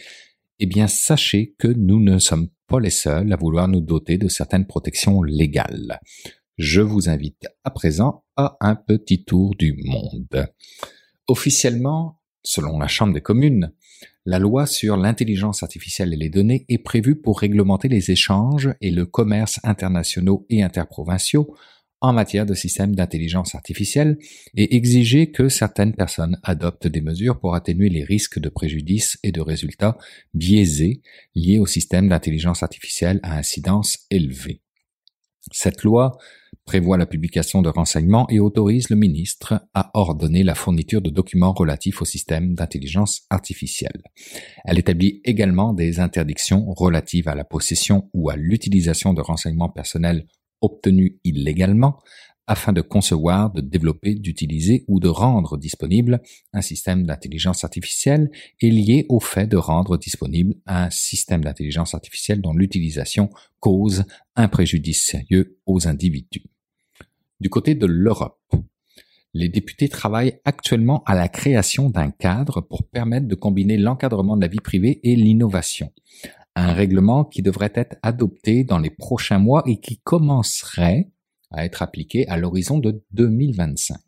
eh 0.58 0.66
bien 0.66 0.86
sachez 0.86 1.54
que 1.58 1.68
nous 1.68 2.00
ne 2.00 2.18
sommes 2.18 2.48
pas 2.66 2.80
les 2.80 2.90
seuls 2.90 3.32
à 3.32 3.36
vouloir 3.36 3.68
nous 3.68 3.80
doter 3.80 4.18
de 4.18 4.28
certaines 4.28 4.66
protections 4.66 5.22
légales. 5.22 6.00
Je 6.56 6.80
vous 6.80 7.08
invite 7.08 7.46
à 7.64 7.70
présent 7.70 8.24
à 8.36 8.56
un 8.60 8.76
petit 8.76 9.24
tour 9.24 9.54
du 9.56 9.74
monde. 9.84 10.48
Officiellement, 11.26 12.20
selon 12.42 12.78
la 12.78 12.86
Chambre 12.86 13.14
des 13.14 13.20
communes, 13.20 13.72
La 14.26 14.38
loi 14.38 14.64
sur 14.64 14.96
l'intelligence 14.96 15.62
artificielle 15.62 16.14
et 16.14 16.16
les 16.16 16.30
données 16.30 16.64
est 16.70 16.78
prévue 16.78 17.14
pour 17.14 17.40
réglementer 17.40 17.88
les 17.88 18.10
échanges 18.10 18.70
et 18.80 18.90
le 18.90 19.04
commerce 19.04 19.60
internationaux 19.64 20.46
et 20.48 20.62
interprovinciaux 20.62 21.54
en 22.04 22.12
matière 22.12 22.44
de 22.44 22.52
systèmes 22.52 22.94
d'intelligence 22.94 23.54
artificielle 23.54 24.18
et 24.54 24.76
exiger 24.76 25.30
que 25.30 25.48
certaines 25.48 25.94
personnes 25.94 26.38
adoptent 26.42 26.86
des 26.86 27.00
mesures 27.00 27.40
pour 27.40 27.54
atténuer 27.54 27.88
les 27.88 28.04
risques 28.04 28.38
de 28.38 28.50
préjudice 28.50 29.18
et 29.22 29.32
de 29.32 29.40
résultats 29.40 29.96
biaisés 30.34 31.00
liés 31.34 31.58
au 31.58 31.66
système 31.66 32.08
d'intelligence 32.08 32.62
artificielle 32.62 33.20
à 33.22 33.38
incidence 33.38 34.00
élevée. 34.10 34.60
Cette 35.50 35.82
loi 35.82 36.18
prévoit 36.66 36.98
la 36.98 37.06
publication 37.06 37.62
de 37.62 37.70
renseignements 37.70 38.28
et 38.28 38.38
autorise 38.38 38.90
le 38.90 38.96
ministre 38.96 39.66
à 39.72 39.90
ordonner 39.94 40.42
la 40.42 40.54
fourniture 40.54 41.00
de 41.00 41.10
documents 41.10 41.52
relatifs 41.52 42.02
au 42.02 42.04
système 42.04 42.54
d'intelligence 42.54 43.22
artificielle. 43.30 44.02
Elle 44.64 44.78
établit 44.78 45.22
également 45.24 45.72
des 45.72 46.00
interdictions 46.00 46.66
relatives 46.72 47.28
à 47.28 47.34
la 47.34 47.44
possession 47.44 48.10
ou 48.12 48.28
à 48.28 48.36
l'utilisation 48.36 49.14
de 49.14 49.22
renseignements 49.22 49.70
personnels 49.70 50.26
obtenus 50.64 51.16
illégalement 51.24 51.98
afin 52.46 52.72
de 52.72 52.82
concevoir, 52.82 53.50
de 53.52 53.60
développer, 53.60 54.14
d'utiliser 54.14 54.84
ou 54.86 55.00
de 55.00 55.08
rendre 55.08 55.56
disponible 55.56 56.20
un 56.52 56.60
système 56.60 57.04
d'intelligence 57.06 57.64
artificielle 57.64 58.30
et 58.60 58.70
lié 58.70 59.06
au 59.08 59.20
fait 59.20 59.46
de 59.46 59.56
rendre 59.56 59.96
disponible 59.96 60.54
un 60.66 60.90
système 60.90 61.42
d'intelligence 61.42 61.94
artificielle 61.94 62.40
dont 62.40 62.52
l'utilisation 62.52 63.30
cause 63.60 64.04
un 64.36 64.48
préjudice 64.48 65.04
sérieux 65.04 65.58
aux 65.66 65.88
individus. 65.88 66.44
Du 67.40 67.48
côté 67.48 67.74
de 67.74 67.86
l'Europe, 67.86 68.38
les 69.32 69.48
députés 69.48 69.88
travaillent 69.88 70.38
actuellement 70.44 71.02
à 71.06 71.14
la 71.14 71.28
création 71.28 71.90
d'un 71.90 72.10
cadre 72.10 72.60
pour 72.60 72.84
permettre 72.84 73.26
de 73.26 73.34
combiner 73.34 73.76
l'encadrement 73.76 74.36
de 74.36 74.42
la 74.42 74.48
vie 74.48 74.60
privée 74.60 75.00
et 75.02 75.16
l'innovation. 75.16 75.92
Un 76.56 76.72
règlement 76.72 77.24
qui 77.24 77.42
devrait 77.42 77.72
être 77.74 77.96
adopté 78.02 78.64
dans 78.64 78.78
les 78.78 78.90
prochains 78.90 79.38
mois 79.38 79.62
et 79.66 79.80
qui 79.80 79.98
commencerait 79.98 81.10
à 81.50 81.64
être 81.64 81.82
appliqué 81.82 82.28
à 82.28 82.36
l'horizon 82.36 82.78
de 82.78 83.04
2025. 83.12 83.98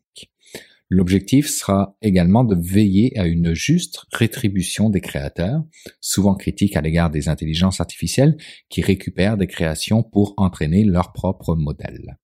L'objectif 0.88 1.48
sera 1.48 1.96
également 2.00 2.44
de 2.44 2.54
veiller 2.54 3.18
à 3.18 3.26
une 3.26 3.54
juste 3.54 4.04
rétribution 4.12 4.88
des 4.88 5.00
créateurs, 5.00 5.64
souvent 6.00 6.36
critiques 6.36 6.76
à 6.76 6.80
l'égard 6.80 7.10
des 7.10 7.28
intelligences 7.28 7.80
artificielles 7.80 8.36
qui 8.68 8.82
récupèrent 8.82 9.36
des 9.36 9.48
créations 9.48 10.04
pour 10.04 10.34
entraîner 10.36 10.84
leur 10.84 11.12
propre 11.12 11.56
modèle. 11.56 12.18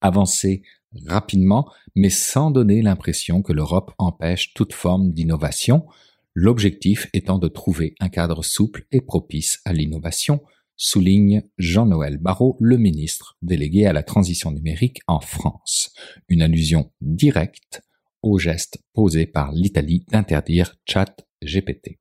Avancer 0.00 0.62
rapidement, 1.06 1.68
mais 1.96 2.10
sans 2.10 2.52
donner 2.52 2.82
l'impression 2.82 3.42
que 3.42 3.52
l'Europe 3.52 3.92
empêche 3.98 4.54
toute 4.54 4.74
forme 4.74 5.12
d'innovation, 5.12 5.86
l'objectif 6.34 7.08
étant 7.12 7.38
de 7.38 7.48
trouver 7.48 7.94
un 8.00 8.08
cadre 8.08 8.42
souple 8.42 8.86
et 8.90 9.00
propice 9.00 9.60
à 9.64 9.72
l'innovation, 9.72 10.42
souligne 10.76 11.42
Jean-Noël 11.58 12.18
Barrot, 12.18 12.56
le 12.60 12.76
ministre 12.76 13.36
délégué 13.42 13.86
à 13.86 13.92
la 13.92 14.02
transition 14.02 14.50
numérique 14.50 15.00
en 15.06 15.20
France. 15.20 15.92
Une 16.28 16.42
allusion 16.42 16.90
directe 17.00 17.82
au 18.22 18.38
geste 18.38 18.78
posé 18.92 19.26
par 19.26 19.52
l'Italie 19.52 20.04
d'interdire 20.10 20.76
chat 20.86 21.14
GPT. 21.44 21.98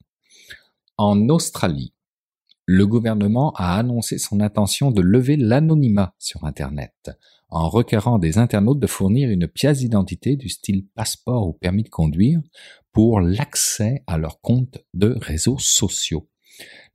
En 0.98 1.30
Australie, 1.30 1.94
le 2.66 2.88
gouvernement 2.88 3.54
a 3.56 3.78
annoncé 3.78 4.18
son 4.18 4.40
intention 4.40 4.92
de 4.92 5.02
lever 5.02 5.36
l'anonymat 5.36 6.16
sur 6.20 6.44
Internet 6.46 7.12
en 7.50 7.68
requérant 7.68 8.18
des 8.18 8.38
internautes 8.38 8.80
de 8.80 8.88
fournir 8.88 9.30
une 9.30 9.48
pièce 9.48 9.80
d'identité 9.80 10.38
du 10.38 10.48
style 10.48 10.88
passeport 10.96 11.48
ou 11.48 11.54
permis 11.54 11.84
de 11.84 11.90
conduire 11.90 12.40
pour 12.94 13.20
l'accès 13.20 14.04
à 14.08 14.18
leurs 14.18 14.42
comptes 14.42 14.80
de 14.94 15.16
réseaux 15.20 15.60
sociaux. 15.60 16.28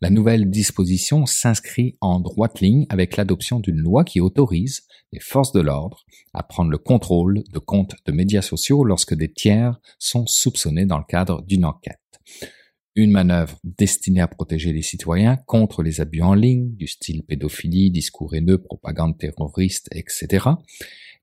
La 0.01 0.10
nouvelle 0.10 0.51
disposition 0.51 1.24
s'inscrit 1.24 1.97
en 2.01 2.20
droite 2.20 2.60
ligne 2.60 2.86
avec 2.90 3.16
l'adoption 3.16 3.60
d'une 3.60 3.78
loi 3.78 4.05
qui 4.05 4.20
autorise 4.20 4.82
les 5.12 5.20
forces 5.20 5.52
de 5.52 5.60
l'ordre 5.60 6.05
à 6.35 6.43
prendre 6.43 6.70
le 6.70 6.78
contrôle 6.78 7.43
de 7.51 7.59
comptes 7.59 7.94
de 8.05 8.12
médias 8.12 8.43
sociaux 8.43 8.85
lorsque 8.85 9.14
des 9.14 9.32
tiers 9.32 9.81
sont 9.98 10.27
soupçonnés 10.27 10.85
dans 10.85 10.98
le 10.98 11.05
cadre 11.09 11.43
d'une 11.43 11.64
enquête. 11.64 11.98
Une 12.94 13.10
manœuvre 13.10 13.59
destinée 13.64 14.20
à 14.20 14.28
protéger 14.28 14.73
les 14.73 14.82
citoyens 14.82 15.36
contre 15.47 15.82
les 15.82 16.01
abus 16.01 16.23
en 16.23 16.35
ligne, 16.35 16.74
du 16.77 16.86
style 16.86 17.24
pédophilie, 17.24 17.90
discours 17.90 18.35
haineux, 18.35 18.59
propagande 18.59 19.18
terroriste, 19.18 19.89
etc. 19.93 20.48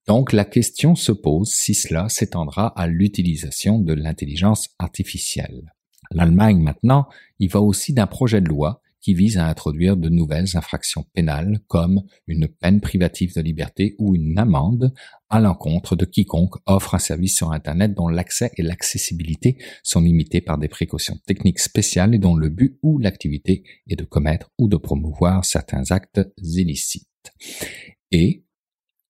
Donc 0.08 0.34
la 0.34 0.46
question 0.46 0.96
se 0.96 1.12
pose 1.12 1.52
si 1.52 1.74
cela 1.74 2.10
s'étendra 2.10 2.68
à 2.68 2.88
l'utilisation 2.88 3.80
de 3.80 3.94
l'intelligence 3.94 4.70
artificielle. 4.80 5.74
L'Allemagne 6.12 6.62
maintenant 6.62 7.08
y 7.40 7.48
va 7.48 7.62
aussi 7.62 7.94
d'un 7.94 8.08
projet 8.08 8.42
de 8.42 8.50
loi 8.50 8.82
qui 9.04 9.14
vise 9.14 9.38
à 9.38 9.48
introduire 9.48 9.98
de 9.98 10.08
nouvelles 10.08 10.56
infractions 10.56 11.06
pénales 11.14 11.60
comme 11.68 12.04
une 12.26 12.48
peine 12.48 12.80
privative 12.80 13.36
de 13.36 13.42
liberté 13.42 13.96
ou 14.00 14.16
une 14.16 14.40
amende 14.40 14.94
à 15.30 15.42
l'encontre 15.42 15.98
de 15.98 16.06
quiconque 16.06 16.56
offre 16.66 16.96
un 16.96 17.00
service 17.00 17.36
sur 17.36 17.52
Internet 17.52 17.94
dont 17.94 18.08
l'accès 18.08 18.52
et 18.56 18.62
l'accessibilité 18.62 19.58
sont 19.84 20.00
limités 20.00 20.40
par 20.40 20.58
des 20.58 20.70
précautions 20.70 21.18
techniques 21.26 21.60
spéciales 21.60 22.16
et 22.16 22.20
dont 22.20 22.36
le 22.36 22.50
but 22.50 22.80
ou 22.82 22.98
l'activité 22.98 23.64
est 23.90 23.98
de 23.98 24.06
commettre 24.06 24.52
ou 24.58 24.70
de 24.70 24.78
promouvoir 24.78 25.44
certains 25.44 25.92
actes 25.92 26.22
illicites. 26.38 27.34
Et 28.12 28.46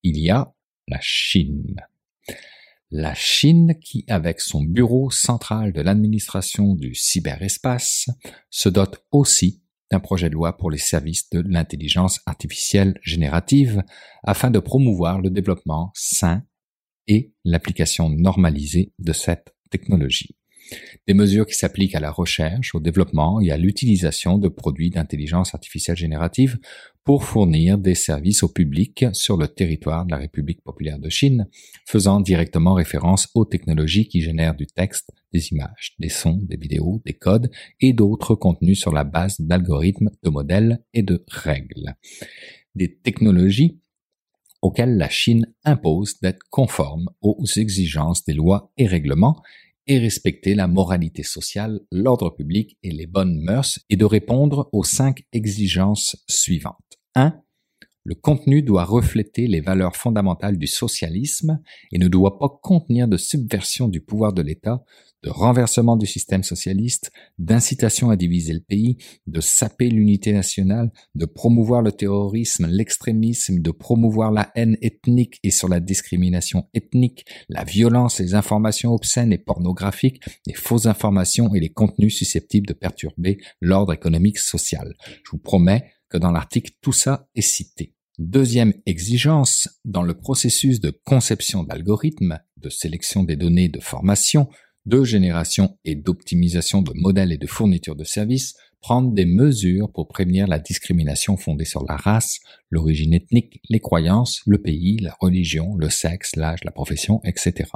il 0.01 0.17
y 0.17 0.31
a 0.31 0.52
la 0.87 0.99
Chine 1.01 1.75
la 2.93 3.15
Chine 3.15 3.73
qui, 3.81 4.05
avec 4.07 4.39
son 4.39 4.61
bureau 4.61 5.09
central 5.09 5.73
de 5.73 5.81
l'administration 5.81 6.75
du 6.75 6.93
cyberespace, 6.93 8.07
se 8.51 8.69
dote 8.69 9.03
aussi 9.11 9.63
d'un 9.89 9.99
projet 9.99 10.29
de 10.29 10.35
loi 10.35 10.57
pour 10.57 10.69
les 10.69 10.77
services 10.77 11.27
de 11.31 11.41
l'intelligence 11.41 12.21
artificielle 12.27 12.99
générative 13.01 13.81
afin 14.23 14.51
de 14.51 14.59
promouvoir 14.59 15.21
le 15.21 15.31
développement 15.31 15.91
sain 15.95 16.43
et 17.07 17.33
l'application 17.43 18.09
normalisée 18.11 18.93
de 18.99 19.11
cette 19.11 19.55
technologie. 19.71 20.37
Des 21.07 21.15
mesures 21.15 21.47
qui 21.47 21.55
s'appliquent 21.55 21.95
à 21.95 21.99
la 21.99 22.11
recherche, 22.11 22.75
au 22.75 22.79
développement 22.79 23.41
et 23.41 23.51
à 23.51 23.57
l'utilisation 23.57 24.37
de 24.37 24.47
produits 24.47 24.91
d'intelligence 24.91 25.55
artificielle 25.55 25.97
générative 25.97 26.59
pour 27.03 27.25
fournir 27.25 27.77
des 27.77 27.95
services 27.95 28.43
au 28.43 28.49
public 28.49 29.05
sur 29.13 29.35
le 29.35 29.47
territoire 29.47 30.05
de 30.05 30.11
la 30.11 30.17
République 30.17 30.61
populaire 30.61 30.99
de 30.99 31.09
Chine, 31.09 31.47
faisant 31.85 32.21
directement 32.21 32.73
référence 32.73 33.27
aux 33.35 33.45
technologies 33.45 34.07
qui 34.07 34.21
génèrent 34.21 34.55
du 34.55 34.67
texte, 34.67 35.11
des 35.33 35.49
images, 35.49 35.95
des 35.99 36.09
sons, 36.09 36.39
des 36.43 36.55
vidéos, 36.55 37.01
des 37.05 37.13
codes 37.13 37.51
et 37.81 37.91
d'autres 37.91 38.35
contenus 38.35 38.79
sur 38.79 38.93
la 38.93 39.03
base 39.03 39.41
d'algorithmes, 39.41 40.11
de 40.23 40.29
modèles 40.29 40.81
et 40.93 41.03
de 41.03 41.23
règles. 41.27 41.95
Des 42.75 42.95
technologies 42.95 43.79
auxquelles 44.61 44.95
la 44.95 45.09
Chine 45.09 45.45
impose 45.65 46.19
d'être 46.21 46.43
conforme 46.49 47.09
aux 47.21 47.43
exigences 47.57 48.23
des 48.23 48.33
lois 48.33 48.71
et 48.77 48.87
règlements 48.87 49.41
et 49.87 49.99
respecter 49.99 50.55
la 50.55 50.67
moralité 50.67 51.23
sociale, 51.23 51.81
l'ordre 51.91 52.29
public 52.29 52.77
et 52.83 52.91
les 52.91 53.07
bonnes 53.07 53.39
mœurs 53.41 53.79
et 53.89 53.97
de 53.97 54.05
répondre 54.05 54.69
aux 54.71 54.83
cinq 54.83 55.23
exigences 55.33 56.15
suivantes. 56.27 56.99
1. 57.15 57.39
Le 58.05 58.15
contenu 58.15 58.61
doit 58.61 58.83
refléter 58.83 59.47
les 59.47 59.61
valeurs 59.61 59.95
fondamentales 59.95 60.57
du 60.57 60.67
socialisme 60.67 61.61
et 61.91 61.99
ne 61.99 62.09
doit 62.09 62.37
pas 62.37 62.49
contenir 62.61 63.07
de 63.07 63.15
subversion 63.15 63.87
du 63.87 64.01
pouvoir 64.01 64.33
de 64.33 64.41
l'État, 64.41 64.83
de 65.23 65.29
renversement 65.29 65.95
du 65.95 66.05
système 66.05 66.43
socialiste, 66.43 67.11
d'incitation 67.39 68.09
à 68.09 68.15
diviser 68.15 68.53
le 68.53 68.59
pays, 68.59 68.97
de 69.25 69.41
saper 69.41 69.89
l'unité 69.89 70.33
nationale, 70.33 70.91
de 71.15 71.25
promouvoir 71.25 71.81
le 71.81 71.91
terrorisme, 71.91 72.67
l'extrémisme, 72.67 73.59
de 73.59 73.71
promouvoir 73.71 74.31
la 74.31 74.51
haine 74.55 74.77
ethnique 74.81 75.39
et 75.43 75.51
sur 75.51 75.69
la 75.69 75.79
discrimination 75.79 76.67
ethnique, 76.73 77.25
la 77.49 77.63
violence, 77.63 78.19
les 78.19 78.35
informations 78.35 78.93
obscènes 78.93 79.31
et 79.31 79.37
pornographiques, 79.37 80.21
les 80.45 80.53
fausses 80.53 80.85
informations 80.85 81.53
et 81.55 81.59
les 81.59 81.69
contenus 81.69 82.17
susceptibles 82.17 82.67
de 82.67 82.73
perturber 82.73 83.39
l'ordre 83.61 83.93
économique 83.93 84.37
social. 84.37 84.93
Je 85.25 85.31
vous 85.31 85.37
promets 85.37 85.85
que 86.09 86.17
dans 86.17 86.31
l'article 86.31 86.73
tout 86.81 86.93
ça 86.93 87.27
est 87.35 87.41
cité. 87.41 87.95
Deuxième 88.19 88.73
exigence, 88.85 89.67
dans 89.85 90.03
le 90.03 90.13
processus 90.13 90.79
de 90.79 90.91
conception 90.91 91.63
d'algorithmes, 91.63 92.37
de 92.57 92.69
sélection 92.69 93.23
des 93.23 93.35
données 93.35 93.69
de 93.69 93.79
formation, 93.79 94.47
de 94.85 95.03
génération 95.03 95.77
et 95.85 95.95
d'optimisation 95.95 96.81
de 96.81 96.91
modèles 96.95 97.31
et 97.31 97.37
de 97.37 97.47
fourniture 97.47 97.95
de 97.95 98.03
services, 98.03 98.55
prendre 98.81 99.13
des 99.13 99.25
mesures 99.25 99.91
pour 99.91 100.09
prévenir 100.09 100.45
la 100.45 100.59
discrimination 100.59 101.37
fondée 101.37 101.65
sur 101.65 101.85
la 101.85 101.95
race, 101.95 102.39
l'origine 102.69 103.13
ethnique, 103.13 103.61
les 103.69 103.79
croyances, 103.79 104.41
le 104.45 104.61
pays, 104.61 104.97
la 104.97 105.15
religion, 105.21 105.75
le 105.77 105.89
sexe, 105.89 106.35
l'âge, 106.35 106.63
la 106.65 106.71
profession, 106.71 107.21
etc. 107.23 107.69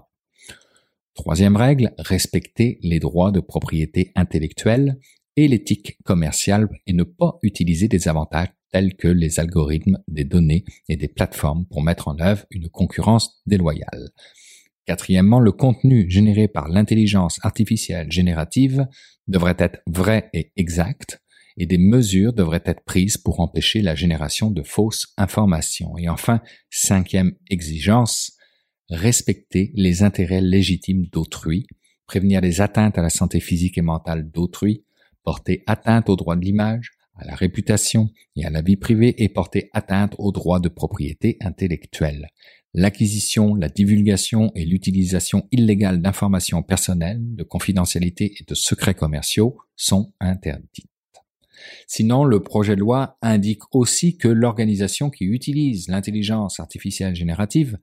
Troisième 1.13 1.55
règle, 1.55 1.93
respecter 1.97 2.77
les 2.83 2.99
droits 2.99 3.31
de 3.31 3.39
propriété 3.39 4.11
intellectuelle 4.15 4.99
et 5.37 5.47
l'éthique 5.47 5.97
commerciale 6.03 6.67
et 6.85 6.93
ne 6.93 7.03
pas 7.03 7.39
utiliser 7.41 7.87
des 7.87 8.07
avantages 8.07 8.49
tels 8.71 8.95
que 8.95 9.07
les 9.07 9.39
algorithmes 9.39 9.99
des 10.07 10.25
données 10.25 10.65
et 10.89 10.97
des 10.97 11.07
plateformes 11.07 11.65
pour 11.67 11.81
mettre 11.81 12.09
en 12.09 12.19
œuvre 12.19 12.45
une 12.51 12.69
concurrence 12.69 13.41
déloyale. 13.45 14.09
Quatrièmement, 14.87 15.41
le 15.41 15.51
contenu 15.51 16.09
généré 16.09 16.47
par 16.47 16.69
l'intelligence 16.69 17.39
artificielle 17.43 18.09
générative 18.09 18.87
devrait 19.27 19.57
être 19.59 19.81
vrai 19.85 20.29
et 20.33 20.53
exact, 20.55 21.21
et 21.57 21.65
des 21.65 21.77
mesures 21.77 22.31
devraient 22.31 22.63
être 22.65 22.85
prises 22.85 23.17
pour 23.17 23.41
empêcher 23.41 23.81
la 23.81 23.95
génération 23.95 24.49
de 24.49 24.63
fausses 24.63 25.13
informations. 25.17 25.97
Et 25.97 26.07
enfin, 26.07 26.41
cinquième 26.69 27.33
exigence, 27.49 28.31
respecter 28.89 29.71
les 29.75 30.03
intérêts 30.03 30.39
légitimes 30.39 31.07
d'autrui, 31.07 31.67
prévenir 32.05 32.39
les 32.39 32.61
atteintes 32.61 32.97
à 32.97 33.01
la 33.01 33.09
santé 33.09 33.41
physique 33.41 33.77
et 33.77 33.81
mentale 33.81 34.31
d'autrui, 34.31 34.85
porter 35.23 35.63
atteinte 35.67 36.09
au 36.09 36.15
droit 36.15 36.37
de 36.37 36.45
l'image, 36.45 36.91
à 37.17 37.25
la 37.25 37.35
réputation 37.35 38.09
et 38.37 38.45
à 38.45 38.49
la 38.49 38.61
vie 38.61 38.77
privée 38.77 39.15
et 39.21 39.27
porter 39.27 39.69
atteinte 39.73 40.15
aux 40.17 40.31
droits 40.31 40.61
de 40.61 40.69
propriété 40.69 41.35
intellectuelle. 41.41 42.29
L'acquisition, 42.79 43.55
la 43.55 43.69
divulgation 43.69 44.51
et 44.53 44.63
l'utilisation 44.63 45.47
illégale 45.51 45.99
d'informations 45.99 46.61
personnelles, 46.61 47.19
de 47.33 47.41
confidentialité 47.41 48.35
et 48.39 48.43
de 48.47 48.53
secrets 48.53 48.93
commerciaux 48.93 49.57
sont 49.75 50.13
interdites. 50.19 50.85
Sinon, 51.87 52.23
le 52.23 52.43
projet 52.43 52.75
de 52.75 52.81
loi 52.81 53.17
indique 53.23 53.63
aussi 53.73 54.15
que 54.15 54.27
l'organisation 54.27 55.09
qui 55.09 55.23
utilise 55.23 55.87
l'intelligence 55.87 56.59
artificielle 56.59 57.15
générative 57.15 57.79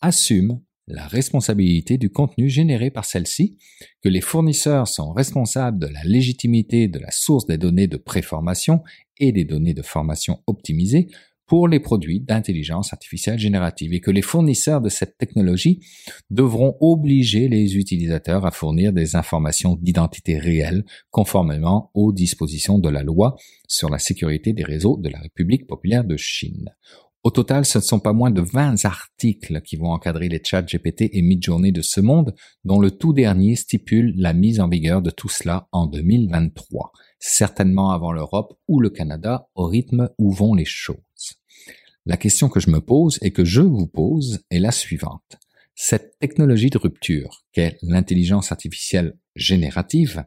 assume 0.00 0.60
la 0.88 1.06
responsabilité 1.06 1.96
du 1.96 2.10
contenu 2.10 2.48
généré 2.48 2.90
par 2.90 3.04
celle-ci, 3.04 3.56
que 4.02 4.08
les 4.08 4.20
fournisseurs 4.20 4.88
sont 4.88 5.12
responsables 5.12 5.78
de 5.78 5.86
la 5.86 6.02
légitimité 6.02 6.88
de 6.88 6.98
la 6.98 7.12
source 7.12 7.46
des 7.46 7.58
données 7.58 7.86
de 7.86 7.96
préformation 7.96 8.82
et 9.20 9.30
des 9.30 9.44
données 9.44 9.74
de 9.74 9.82
formation 9.82 10.42
optimisées 10.48 11.06
pour 11.52 11.68
les 11.68 11.80
produits 11.80 12.18
d'intelligence 12.18 12.94
artificielle 12.94 13.38
générative 13.38 13.92
et 13.92 14.00
que 14.00 14.10
les 14.10 14.22
fournisseurs 14.22 14.80
de 14.80 14.88
cette 14.88 15.18
technologie 15.18 15.80
devront 16.30 16.78
obliger 16.80 17.46
les 17.46 17.76
utilisateurs 17.76 18.46
à 18.46 18.50
fournir 18.50 18.94
des 18.94 19.16
informations 19.16 19.76
d'identité 19.76 20.38
réelle 20.38 20.86
conformément 21.10 21.90
aux 21.92 22.10
dispositions 22.10 22.78
de 22.78 22.88
la 22.88 23.02
loi 23.02 23.36
sur 23.68 23.90
la 23.90 23.98
sécurité 23.98 24.54
des 24.54 24.64
réseaux 24.64 24.96
de 24.96 25.10
la 25.10 25.18
République 25.18 25.66
populaire 25.66 26.04
de 26.04 26.16
Chine. 26.16 26.70
Au 27.22 27.30
total, 27.30 27.66
ce 27.66 27.76
ne 27.76 27.82
sont 27.82 28.00
pas 28.00 28.14
moins 28.14 28.30
de 28.30 28.40
20 28.40 28.86
articles 28.86 29.60
qui 29.60 29.76
vont 29.76 29.90
encadrer 29.90 30.30
les 30.30 30.40
chats 30.42 30.62
GPT 30.62 31.10
et 31.12 31.20
Midjourney 31.20 31.70
de 31.70 31.82
ce 31.82 32.00
monde, 32.00 32.34
dont 32.64 32.80
le 32.80 32.92
tout 32.92 33.12
dernier 33.12 33.56
stipule 33.56 34.14
la 34.16 34.32
mise 34.32 34.58
en 34.58 34.70
vigueur 34.70 35.02
de 35.02 35.10
tout 35.10 35.28
cela 35.28 35.68
en 35.70 35.86
2023, 35.86 36.92
certainement 37.18 37.90
avant 37.90 38.10
l'Europe 38.10 38.58
ou 38.68 38.80
le 38.80 38.88
Canada, 38.88 39.50
au 39.54 39.66
rythme 39.66 40.08
où 40.16 40.32
vont 40.32 40.54
les 40.54 40.64
choses. 40.64 40.96
La 42.04 42.16
question 42.16 42.48
que 42.48 42.58
je 42.58 42.68
me 42.68 42.80
pose 42.80 43.20
et 43.22 43.32
que 43.32 43.44
je 43.44 43.60
vous 43.60 43.86
pose 43.86 44.42
est 44.50 44.58
la 44.58 44.72
suivante. 44.72 45.38
Cette 45.76 46.18
technologie 46.18 46.68
de 46.68 46.78
rupture, 46.78 47.44
qu'est 47.52 47.78
l'intelligence 47.80 48.50
artificielle 48.50 49.16
générative, 49.36 50.24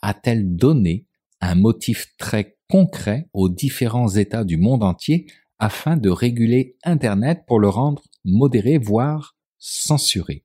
a-t-elle 0.00 0.56
donné 0.56 1.06
un 1.42 1.54
motif 1.54 2.14
très 2.16 2.56
concret 2.70 3.28
aux 3.34 3.50
différents 3.50 4.08
États 4.08 4.44
du 4.44 4.56
monde 4.56 4.82
entier 4.82 5.26
afin 5.58 5.98
de 5.98 6.08
réguler 6.08 6.76
Internet 6.84 7.42
pour 7.46 7.60
le 7.60 7.68
rendre 7.68 8.02
modéré, 8.24 8.78
voire 8.78 9.36
censuré? 9.58 10.44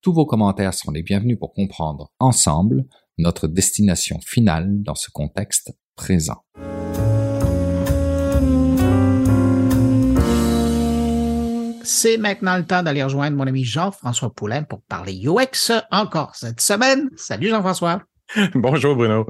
Tous 0.00 0.14
vos 0.14 0.24
commentaires 0.24 0.74
sont 0.74 0.90
les 0.90 1.02
bienvenus 1.02 1.38
pour 1.38 1.52
comprendre 1.52 2.12
ensemble 2.18 2.86
notre 3.18 3.46
destination 3.46 4.20
finale 4.20 4.82
dans 4.82 4.94
ce 4.94 5.10
contexte 5.10 5.76
présent. 5.96 6.42
C'est 11.84 12.16
maintenant 12.16 12.56
le 12.56 12.64
temps 12.64 12.82
d'aller 12.82 13.02
rejoindre 13.02 13.36
mon 13.36 13.46
ami 13.46 13.64
Jean-François 13.64 14.32
Poulain 14.32 14.62
pour 14.62 14.82
parler 14.82 15.20
UX 15.24 15.72
encore 15.90 16.34
cette 16.34 16.60
semaine. 16.60 17.10
Salut 17.16 17.48
Jean-François. 17.48 18.02
Bonjour 18.54 18.96
Bruno. 18.96 19.26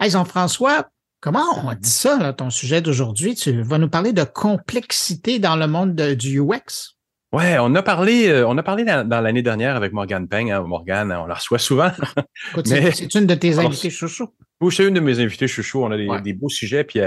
Hey 0.00 0.10
Jean-François, 0.10 0.88
Comment 1.20 1.46
on 1.64 1.74
dit 1.74 1.90
ça, 1.90 2.16
là, 2.16 2.32
ton 2.32 2.48
sujet 2.48 2.80
d'aujourd'hui? 2.80 3.34
Tu 3.34 3.60
vas 3.62 3.78
nous 3.78 3.88
parler 3.88 4.12
de 4.12 4.22
complexité 4.22 5.40
dans 5.40 5.56
le 5.56 5.66
monde 5.66 5.96
du 5.96 6.40
UX? 6.40 6.94
Ouais, 7.32 7.58
on 7.58 7.74
a 7.74 7.82
parlé, 7.82 8.28
euh, 8.28 8.46
on 8.46 8.56
a 8.56 8.62
parlé 8.62 8.84
dans, 8.84 9.20
l'année 9.20 9.42
dernière 9.42 9.74
avec 9.74 9.92
Morgane 9.92 10.28
Peng. 10.28 10.48
Hein, 10.50 10.60
Morgane, 10.60 11.10
on 11.10 11.26
la 11.26 11.34
reçoit 11.34 11.58
souvent. 11.58 11.90
c'est 12.64 13.14
une 13.16 13.26
de 13.26 13.34
tes 13.34 13.58
invités 13.58 13.90
chouchou. 13.90 14.28
Oui, 14.60 14.72
c'est 14.72 14.86
une 14.86 14.94
de 14.94 15.00
mes 15.00 15.18
invités 15.18 15.48
chouchou. 15.48 15.82
On 15.82 15.90
a 15.90 15.96
des, 15.96 16.08
des 16.22 16.32
beaux 16.34 16.48
sujets, 16.48 16.84
puis 16.84 17.00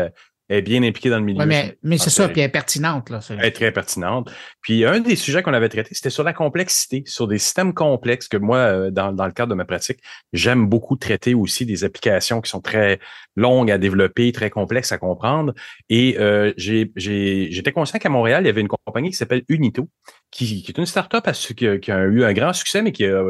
est 0.52 0.62
bien 0.62 0.84
impliquée 0.84 1.10
dans 1.10 1.20
le 1.20 1.24
milieu. 1.24 1.46
mais, 1.46 1.78
mais 1.84 1.98
c'est 1.98 2.10
ça, 2.10 2.28
puis 2.30 2.42
elle 2.42 2.48
est 2.48 2.50
pertinente. 2.50 3.10
Là, 3.10 3.20
elle 3.30 3.46
est 3.46 3.52
très 3.52 3.72
pertinente. 3.72 4.32
Puis 4.62 4.86
un 4.86 5.00
des 5.00 5.16
sujets 5.16 5.44
qu'on 5.44 5.54
avait 5.54 5.70
traité, 5.70 5.94
c'était 5.94 6.10
sur 6.10 6.24
la 6.24 6.34
complexité, 6.34 7.04
sur 7.06 7.28
des 7.28 7.38
systèmes 7.38 7.74
complexes 7.74 8.28
que 8.28 8.38
moi, 8.38 8.58
euh, 8.58 8.92
dans, 8.92 9.12
dans 9.12 9.26
le 9.26 9.32
cadre 9.32 9.50
de 9.50 9.56
ma 9.56 9.66
pratique, 9.66 10.00
j'aime 10.34 10.68
beaucoup 10.68 10.96
traiter 10.96 11.34
aussi 11.34 11.66
des 11.66 11.84
applications 11.84 12.42
qui 12.42 12.50
sont 12.50 12.62
très 12.62 13.00
longues 13.36 13.72
à 13.72 13.78
développer, 13.78 14.32
très 14.32 14.50
complexes 14.50 14.92
à 14.92 14.98
comprendre. 14.98 15.54
Et 15.90 16.18
euh, 16.20 16.54
j'étais 16.58 17.72
conscient 17.72 18.00
qu'à 18.00 18.10
Montréal, 18.10 18.44
il 18.44 18.48
y 18.48 18.50
avait 18.50 18.62
une 18.62 18.68
compagnie 18.68 19.10
qui 19.10 19.18
s'appelle 19.18 19.44
Unito, 19.48 19.90
qui, 20.32 20.64
qui, 20.64 20.72
est 20.72 20.78
une 20.78 20.86
startup 20.86 21.30
qui, 21.32 21.80
qui 21.80 21.92
a 21.92 22.04
eu 22.04 22.24
un 22.24 22.34
grand 22.34 22.54
succès, 22.54 22.82
mais 22.82 22.92
qui 22.92 23.06
a 23.06 23.24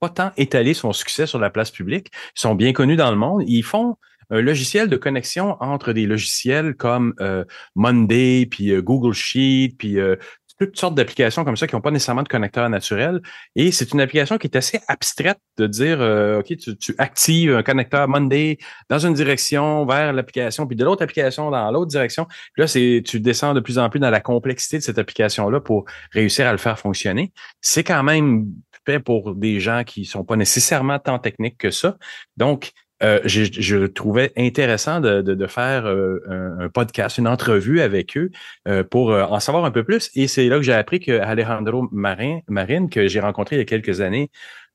pas 0.00 0.08
tant 0.08 0.32
étalé 0.36 0.74
son 0.74 0.92
succès 0.92 1.26
sur 1.26 1.38
la 1.38 1.50
place 1.50 1.70
publique. 1.70 2.10
Ils 2.36 2.40
sont 2.40 2.54
bien 2.54 2.72
connus 2.72 2.96
dans 2.96 3.10
le 3.10 3.16
monde. 3.16 3.42
Ils 3.46 3.62
font 3.62 3.96
un 4.30 4.40
logiciel 4.40 4.88
de 4.88 4.96
connexion 4.96 5.56
entre 5.60 5.92
des 5.92 6.06
logiciels 6.06 6.74
comme 6.74 7.14
euh, 7.20 7.44
Monday, 7.74 8.46
puis 8.46 8.70
euh, 8.70 8.82
Google 8.82 9.14
Sheet, 9.14 9.76
puis 9.78 9.98
euh, 9.98 10.16
toutes 10.58 10.78
sortes 10.78 10.94
d'applications 10.94 11.44
comme 11.44 11.56
ça 11.56 11.66
qui 11.66 11.74
n'ont 11.74 11.80
pas 11.80 11.90
nécessairement 11.90 12.22
de 12.22 12.28
connecteur 12.28 12.68
naturel. 12.70 13.20
Et 13.56 13.72
c'est 13.72 13.92
une 13.92 14.00
application 14.00 14.38
qui 14.38 14.46
est 14.46 14.56
assez 14.56 14.80
abstraite 14.86 15.40
de 15.56 15.66
dire, 15.66 15.98
OK, 16.38 16.56
tu, 16.56 16.94
actives 16.98 17.56
un 17.56 17.64
connecteur 17.64 18.06
Monday 18.06 18.58
dans 18.88 19.00
une 19.00 19.14
direction 19.14 19.84
vers 19.84 20.12
l'application, 20.12 20.68
puis 20.68 20.76
de 20.76 20.84
l'autre 20.84 21.02
application 21.02 21.50
dans 21.50 21.72
l'autre 21.72 21.90
direction. 21.90 22.26
Puis 22.26 22.60
là, 22.60 22.68
c'est 22.68 23.02
tu 23.04 23.18
descends 23.18 23.52
de 23.52 23.58
plus 23.58 23.80
en 23.80 23.90
plus 23.90 23.98
dans 23.98 24.10
la 24.10 24.20
complexité 24.20 24.78
de 24.78 24.82
cette 24.84 24.98
application-là 24.98 25.60
pour 25.60 25.86
réussir 26.12 26.46
à 26.46 26.52
le 26.52 26.58
faire 26.58 26.78
fonctionner. 26.78 27.32
C'est 27.60 27.82
quand 27.82 28.04
même 28.04 28.46
fait 28.86 29.00
pour 29.00 29.34
des 29.34 29.60
gens 29.60 29.82
qui 29.84 30.04
sont 30.04 30.24
pas 30.24 30.36
nécessairement 30.36 30.98
tant 30.98 31.18
techniques 31.18 31.58
que 31.58 31.70
ça. 31.70 31.96
Donc, 32.36 32.72
euh, 33.02 33.20
je, 33.24 33.86
trouvais 33.86 34.32
intéressant 34.36 35.00
de, 35.00 35.20
de, 35.20 35.46
faire 35.46 35.86
euh, 35.86 36.20
un, 36.60 36.68
podcast, 36.68 37.18
une 37.18 37.26
entrevue 37.26 37.80
avec 37.80 38.16
eux 38.16 38.30
euh, 38.68 38.84
pour 38.84 39.10
en 39.10 39.40
savoir 39.40 39.64
un 39.64 39.70
peu 39.70 39.84
plus. 39.84 40.10
Et 40.14 40.28
c'est 40.28 40.48
là 40.48 40.56
que 40.56 40.62
j'ai 40.62 40.72
appris 40.72 41.00
que 41.00 41.12
Alejandro 41.12 41.88
Marin, 41.90 42.40
Marine, 42.48 42.88
que 42.88 43.08
j'ai 43.08 43.20
rencontré 43.20 43.56
il 43.56 43.58
y 43.58 43.62
a 43.62 43.64
quelques 43.64 44.00
années 44.00 44.30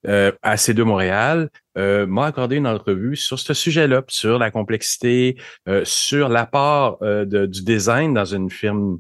à 0.06 0.56
C2 0.56 0.84
Montréal, 0.84 1.50
m'a 1.76 2.26
accordé 2.26 2.56
une 2.56 2.68
entrevue 2.68 3.18
sur 3.18 3.38
ce 3.38 3.54
sujet-là, 3.54 4.04
sur 4.08 4.40
la 4.40 4.50
complexité, 4.50 5.36
sur 5.84 6.30
l'apport 6.30 7.00
du 7.26 7.64
design 7.64 8.14
dans 8.14 8.24
une 8.24 8.50
firme 8.50 9.00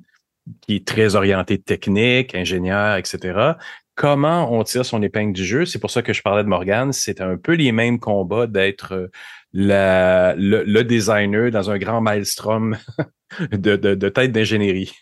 qui 0.59 0.75
est 0.75 0.85
très 0.85 1.15
orientée 1.15 1.57
technique, 1.57 2.35
ingénieur, 2.35 2.97
etc 2.97 3.53
comment 3.99 4.49
on 4.53 4.63
tire 4.63 4.85
son 4.85 5.03
épingle 5.03 5.34
du 5.34 5.43
jeu. 5.43 5.65
C'est 5.65 5.77
pour 5.77 5.91
ça 5.91 6.01
que 6.01 6.13
je 6.13 6.21
parlais 6.21 6.43
de 6.43 6.47
Morgan. 6.47 6.93
C'est 6.93 7.19
un 7.19 7.35
peu 7.35 7.51
les 7.51 7.73
mêmes 7.73 7.99
combats 7.99 8.47
d'être 8.47 8.93
euh, 8.93 10.34
le, 10.38 10.81
designer 10.84 11.51
dans 11.51 11.69
un 11.69 11.77
grand 11.77 11.99
maelstrom 11.99 12.77
de, 13.51 13.76
de, 13.76 14.09
tête 14.09 14.31
d'ingénierie. 14.31 14.97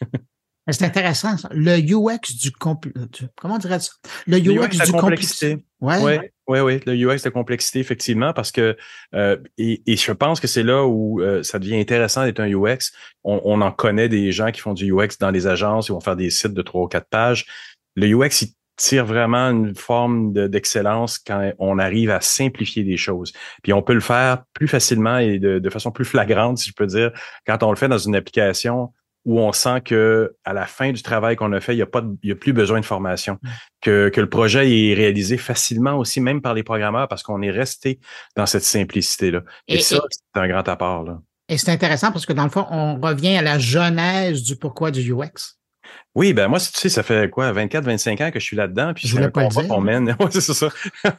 C'est 0.71 0.83
intéressant. 0.83 1.35
Le 1.51 1.77
UX 1.77 2.35
du, 2.41 2.51
comment 2.51 3.57
dirait 3.59 3.79
ça? 3.79 3.91
Le 4.25 4.39
UX, 4.39 4.83
du 4.83 4.91
complexité. 4.91 5.63
Oui, 5.79 5.93
ouais, 6.01 6.31
ouais, 6.47 6.61
ouais, 6.61 6.81
le 6.87 6.93
UX 6.93 7.21
de 7.23 7.29
complexité 7.29 7.79
effectivement 7.79 8.33
parce 8.33 8.51
que 8.51 8.75
euh, 9.13 9.37
et, 9.59 9.95
je 9.95 10.11
pense 10.11 10.39
que 10.39 10.47
c'est 10.47 10.63
là 10.63 10.87
où 10.87 11.21
euh, 11.21 11.43
ça 11.43 11.59
devient 11.59 11.79
intéressant 11.79 12.25
d'être 12.25 12.39
un 12.39 12.49
UX. 12.49 12.91
On, 13.23 13.41
on, 13.45 13.61
en 13.61 13.71
connaît 13.71 14.09
des 14.09 14.31
gens 14.31 14.51
qui 14.51 14.59
font 14.59 14.73
du 14.73 14.91
UX 14.91 15.19
dans 15.19 15.29
les 15.29 15.45
agences, 15.45 15.87
ils 15.87 15.91
vont 15.91 16.01
faire 16.01 16.15
des 16.15 16.31
sites 16.31 16.55
de 16.55 16.61
trois 16.63 16.81
ou 16.81 16.87
quatre 16.87 17.07
pages. 17.07 17.45
Le 17.95 18.07
UX, 18.07 18.41
il 18.41 18.56
tire 18.77 19.05
vraiment 19.05 19.49
une 19.49 19.75
forme 19.75 20.33
d'excellence 20.33 21.19
quand 21.19 21.51
on 21.59 21.79
arrive 21.79 22.11
à 22.11 22.21
simplifier 22.21 22.83
des 22.83 22.97
choses. 22.97 23.33
Puis 23.63 23.73
on 23.73 23.81
peut 23.81 23.93
le 23.93 23.99
faire 23.99 24.43
plus 24.53 24.67
facilement 24.67 25.17
et 25.17 25.39
de, 25.39 25.69
façon 25.69 25.91
plus 25.91 26.05
flagrante, 26.05 26.59
si 26.59 26.69
je 26.69 26.73
peux 26.73 26.85
dire, 26.85 27.11
quand 27.45 27.61
on 27.63 27.71
le 27.71 27.75
fait 27.75 27.89
dans 27.89 27.97
une 27.97 28.15
application 28.15 28.93
où 29.25 29.41
on 29.41 29.51
sent 29.51 29.81
que 29.81 30.35
à 30.45 30.53
la 30.53 30.65
fin 30.65 30.93
du 30.93 31.03
travail 31.03 31.35
qu'on 31.35 31.51
a 31.51 31.59
fait, 31.59 31.73
il 31.73 31.77
n'y 31.77 31.81
a 31.81 31.87
pas, 31.87 32.01
il 32.23 32.29
y 32.29 32.31
a 32.31 32.35
plus 32.35 32.53
besoin 32.53 32.79
de 32.79 32.85
formation, 32.85 33.37
mm. 33.41 33.49
que, 33.81 34.09
que 34.09 34.21
le 34.21 34.29
projet 34.29 34.71
est 34.71 34.93
réalisé 34.93 35.37
facilement 35.37 35.97
aussi, 35.97 36.21
même 36.21 36.41
par 36.41 36.53
les 36.53 36.63
programmeurs, 36.63 37.09
parce 37.09 37.23
qu'on 37.23 37.41
est 37.41 37.51
resté 37.51 37.99
dans 38.37 38.45
cette 38.45 38.63
simplicité-là. 38.63 39.41
Et, 39.67 39.81
ça, 39.81 39.99
c'est 40.09 40.39
un 40.39 40.47
grand 40.47 40.67
apport. 40.69 41.03
Là. 41.03 41.19
Et 41.49 41.57
c'est 41.57 41.71
intéressant 41.71 42.11
parce 42.11 42.25
que 42.25 42.33
dans 42.33 42.43
le 42.43 42.49
fond, 42.49 42.65
on 42.69 42.99
revient 42.99 43.35
à 43.35 43.41
la 43.41 43.59
genèse 43.59 44.43
du 44.43 44.55
pourquoi 44.55 44.91
du 44.91 45.13
UX. 45.13 45.57
Oui, 46.17 46.33
ben 46.33 46.47
moi, 46.47 46.59
tu 46.59 46.71
sais, 46.73 46.89
ça 46.89 47.03
fait 47.03 47.29
quoi, 47.29 47.51
24, 47.51 47.85
25 47.85 48.21
ans 48.21 48.31
que 48.31 48.39
je 48.39 48.43
suis 48.43 48.57
là-dedans, 48.57 48.91
puis 48.95 49.07
c'est 49.07 49.21
un 49.21 49.29
combat 49.29 49.63
qu'on 49.65 49.81
mène. 49.81 50.17
c'est 50.31 50.41
ça. 50.41 50.69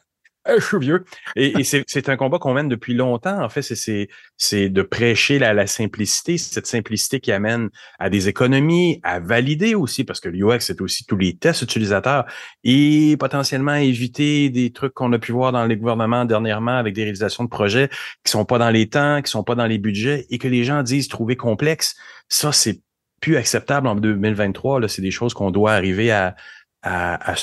je 0.48 0.60
suis 0.60 0.78
vieux. 0.80 1.04
Et, 1.36 1.62
c'est 1.62 2.08
un 2.08 2.16
combat 2.16 2.40
qu'on 2.40 2.52
mène 2.52 2.68
depuis 2.68 2.94
longtemps. 2.94 3.40
En 3.40 3.48
fait, 3.48 3.62
c'est 3.62 4.68
de 4.68 4.82
prêcher 4.82 5.38
la, 5.38 5.54
la, 5.54 5.68
simplicité, 5.68 6.36
cette 6.36 6.66
simplicité 6.66 7.20
qui 7.20 7.30
amène 7.30 7.68
à 8.00 8.10
des 8.10 8.26
économies, 8.26 8.98
à 9.04 9.20
valider 9.20 9.76
aussi, 9.76 10.02
parce 10.02 10.18
que 10.18 10.28
l'UX, 10.28 10.58
c'est 10.62 10.80
aussi 10.80 11.04
tous 11.04 11.16
les 11.16 11.36
tests 11.36 11.62
utilisateurs 11.62 12.24
et 12.64 13.16
potentiellement 13.20 13.76
éviter 13.76 14.50
des 14.50 14.72
trucs 14.72 14.94
qu'on 14.94 15.12
a 15.12 15.20
pu 15.20 15.30
voir 15.30 15.52
dans 15.52 15.64
les 15.64 15.76
gouvernements 15.76 16.24
dernièrement 16.24 16.76
avec 16.76 16.92
des 16.96 17.04
réalisations 17.04 17.44
de 17.44 17.50
projets 17.50 17.88
qui 18.24 18.32
sont 18.32 18.44
pas 18.44 18.58
dans 18.58 18.70
les 18.70 18.88
temps, 18.88 19.22
qui 19.22 19.30
sont 19.30 19.44
pas 19.44 19.54
dans 19.54 19.66
les 19.66 19.78
budgets 19.78 20.26
et 20.30 20.38
que 20.38 20.48
les 20.48 20.64
gens 20.64 20.82
disent 20.82 21.06
trouver 21.06 21.36
complexe. 21.36 21.94
Ça, 22.28 22.50
c'est 22.50 22.80
plus 23.20 23.36
acceptable 23.36 23.86
en 23.86 23.94
2023. 23.94 24.88
C'est 24.88 25.02
des 25.02 25.10
choses 25.10 25.34
qu'on 25.34 25.50
doit 25.50 25.72
arriver 25.72 26.10
à, 26.10 26.36
à, 26.82 27.34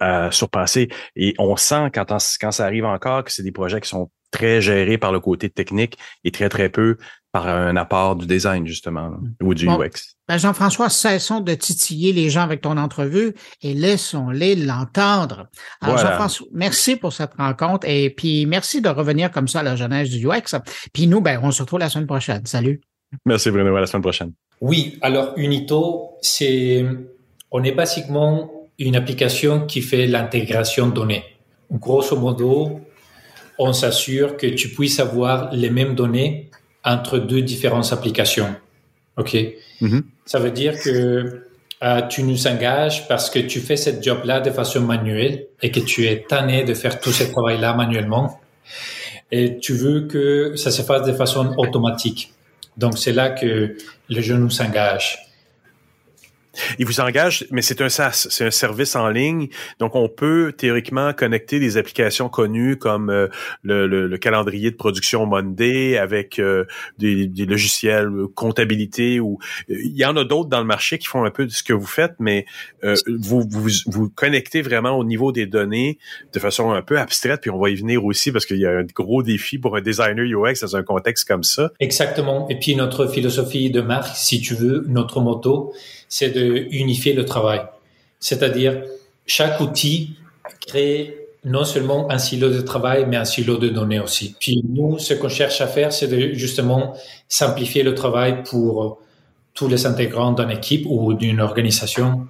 à, 0.00 0.30
surpasser. 0.30 0.88
Et 1.16 1.34
on 1.38 1.56
sent 1.56 1.90
quand, 1.94 2.06
quand 2.40 2.50
ça 2.50 2.64
arrive 2.64 2.84
encore 2.84 3.24
que 3.24 3.32
c'est 3.32 3.42
des 3.42 3.52
projets 3.52 3.80
qui 3.80 3.88
sont 3.88 4.10
très 4.30 4.60
gérés 4.60 4.98
par 4.98 5.12
le 5.12 5.20
côté 5.20 5.50
technique 5.50 5.98
et 6.24 6.30
très, 6.30 6.48
très 6.48 6.68
peu 6.68 6.96
par 7.32 7.46
un 7.46 7.76
apport 7.76 8.16
du 8.16 8.26
design, 8.26 8.66
justement, 8.66 9.12
ou 9.40 9.54
du 9.54 9.68
UX. 9.68 10.16
Ben 10.28 10.36
Jean-François, 10.36 10.88
cessons 10.88 11.40
de 11.40 11.54
titiller 11.54 12.12
les 12.12 12.28
gens 12.28 12.42
avec 12.42 12.60
ton 12.60 12.76
entrevue 12.76 13.34
et 13.62 13.72
laissons-les 13.72 14.56
l'entendre. 14.56 15.48
Alors, 15.80 15.98
Jean-François, 15.98 16.46
merci 16.52 16.96
pour 16.96 17.12
cette 17.12 17.34
rencontre 17.34 17.86
et 17.88 18.10
puis 18.10 18.46
merci 18.46 18.80
de 18.80 18.88
revenir 18.88 19.30
comme 19.30 19.46
ça 19.46 19.60
à 19.60 19.62
la 19.62 19.76
jeunesse 19.76 20.10
du 20.10 20.26
UX. 20.26 20.58
Puis 20.92 21.06
nous, 21.06 21.20
ben, 21.20 21.38
on 21.42 21.52
se 21.52 21.62
retrouve 21.62 21.78
la 21.78 21.88
semaine 21.88 22.08
prochaine. 22.08 22.44
Salut. 22.46 22.80
Merci 23.24 23.50
Bruno, 23.50 23.74
à 23.74 23.80
la 23.80 23.86
semaine 23.86 24.02
prochaine. 24.02 24.32
Oui, 24.60 24.98
alors 25.00 25.32
Unito, 25.36 26.10
c'est, 26.20 26.84
on 27.50 27.64
est 27.64 27.72
basiquement 27.72 28.50
une 28.78 28.96
application 28.96 29.66
qui 29.66 29.82
fait 29.82 30.06
l'intégration 30.06 30.88
données. 30.88 31.24
Grosso 31.70 32.16
modo, 32.16 32.80
on 33.58 33.72
s'assure 33.72 34.36
que 34.36 34.46
tu 34.46 34.70
puisses 34.70 35.00
avoir 35.00 35.52
les 35.52 35.70
mêmes 35.70 35.94
données 35.94 36.50
entre 36.84 37.18
deux 37.18 37.42
différentes 37.42 37.92
applications. 37.92 38.54
OK? 39.16 39.36
Mm-hmm. 39.80 40.02
Ça 40.24 40.38
veut 40.38 40.50
dire 40.50 40.80
que 40.80 41.42
euh, 41.82 42.02
tu 42.08 42.22
nous 42.22 42.46
engages 42.46 43.08
parce 43.08 43.30
que 43.30 43.38
tu 43.38 43.60
fais 43.60 43.76
cette 43.76 44.02
job-là 44.02 44.40
de 44.40 44.50
façon 44.50 44.80
manuelle 44.80 45.46
et 45.62 45.70
que 45.70 45.80
tu 45.80 46.06
es 46.06 46.24
tanné 46.28 46.64
de 46.64 46.74
faire 46.74 47.00
tout 47.00 47.12
ce 47.12 47.24
travail-là 47.24 47.74
manuellement. 47.74 48.40
Et 49.32 49.58
tu 49.58 49.72
veux 49.74 50.06
que 50.06 50.56
ça 50.56 50.70
se 50.70 50.82
fasse 50.82 51.06
de 51.06 51.12
façon 51.12 51.54
automatique. 51.56 52.32
Donc, 52.80 52.98
c'est 52.98 53.12
là 53.12 53.28
que 53.30 53.76
les 54.08 54.22
gens 54.22 54.38
nous 54.38 54.60
engagent. 54.62 55.29
Il 56.78 56.86
vous 56.86 57.00
engage, 57.00 57.46
mais 57.50 57.62
c'est 57.62 57.80
un 57.80 57.88
SaaS, 57.88 58.26
c'est 58.30 58.44
un 58.44 58.50
service 58.50 58.96
en 58.96 59.08
ligne. 59.08 59.48
Donc, 59.78 59.94
on 59.94 60.08
peut 60.08 60.52
théoriquement 60.56 61.12
connecter 61.12 61.60
des 61.60 61.76
applications 61.76 62.28
connues 62.28 62.76
comme 62.76 63.10
euh, 63.10 63.28
le, 63.62 63.86
le, 63.86 64.18
calendrier 64.18 64.70
de 64.70 64.76
production 64.76 65.26
Monday 65.26 65.96
avec 65.96 66.38
euh, 66.38 66.64
des, 66.98 67.26
des, 67.26 67.46
logiciels 67.46 68.10
comptabilité 68.34 69.20
ou 69.20 69.38
euh, 69.70 69.76
il 69.82 69.96
y 69.96 70.04
en 70.04 70.16
a 70.16 70.24
d'autres 70.24 70.48
dans 70.48 70.60
le 70.60 70.66
marché 70.66 70.98
qui 70.98 71.06
font 71.06 71.24
un 71.24 71.30
peu 71.30 71.46
de 71.46 71.50
ce 71.50 71.62
que 71.62 71.72
vous 71.72 71.86
faites, 71.86 72.14
mais 72.18 72.44
vous, 72.82 73.46
vous 73.48 73.68
vous 73.86 74.08
connectez 74.08 74.62
vraiment 74.62 74.98
au 74.98 75.04
niveau 75.04 75.32
des 75.32 75.46
données 75.46 75.98
de 76.32 76.38
façon 76.38 76.72
un 76.72 76.82
peu 76.82 76.98
abstraite. 76.98 77.40
Puis 77.42 77.50
on 77.50 77.58
va 77.58 77.70
y 77.70 77.76
venir 77.76 78.04
aussi 78.04 78.32
parce 78.32 78.46
qu'il 78.46 78.58
y 78.58 78.66
a 78.66 78.70
un 78.70 78.84
gros 78.84 79.22
défi 79.22 79.58
pour 79.58 79.76
un 79.76 79.80
designer 79.80 80.24
UX 80.24 80.60
dans 80.62 80.76
un 80.76 80.82
contexte 80.82 81.26
comme 81.26 81.44
ça. 81.44 81.70
Exactement. 81.80 82.48
Et 82.48 82.58
puis 82.58 82.74
notre 82.74 83.06
philosophie 83.06 83.70
de 83.70 83.80
marque, 83.80 84.16
si 84.16 84.40
tu 84.40 84.54
veux, 84.54 84.84
notre 84.88 85.20
motto 85.20 85.72
c'est 86.10 86.30
de 86.30 86.66
unifier 86.72 87.14
le 87.14 87.24
travail. 87.24 87.62
C'est-à-dire, 88.18 88.82
chaque 89.24 89.58
outil 89.60 90.16
crée 90.66 91.16
non 91.44 91.64
seulement 91.64 92.10
un 92.10 92.18
silo 92.18 92.50
de 92.50 92.60
travail, 92.60 93.06
mais 93.08 93.16
un 93.16 93.24
silo 93.24 93.56
de 93.56 93.68
données 93.68 94.00
aussi. 94.00 94.34
Puis 94.38 94.62
nous, 94.68 94.98
ce 94.98 95.14
qu'on 95.14 95.30
cherche 95.30 95.62
à 95.62 95.66
faire, 95.66 95.92
c'est 95.92 96.08
de 96.08 96.34
justement 96.34 96.94
simplifier 97.28 97.82
le 97.82 97.94
travail 97.94 98.42
pour 98.42 98.98
tous 99.54 99.68
les 99.68 99.86
intégrants 99.86 100.32
d'une 100.32 100.50
équipe 100.50 100.84
ou 100.86 101.14
d'une 101.14 101.40
organisation 101.40 102.26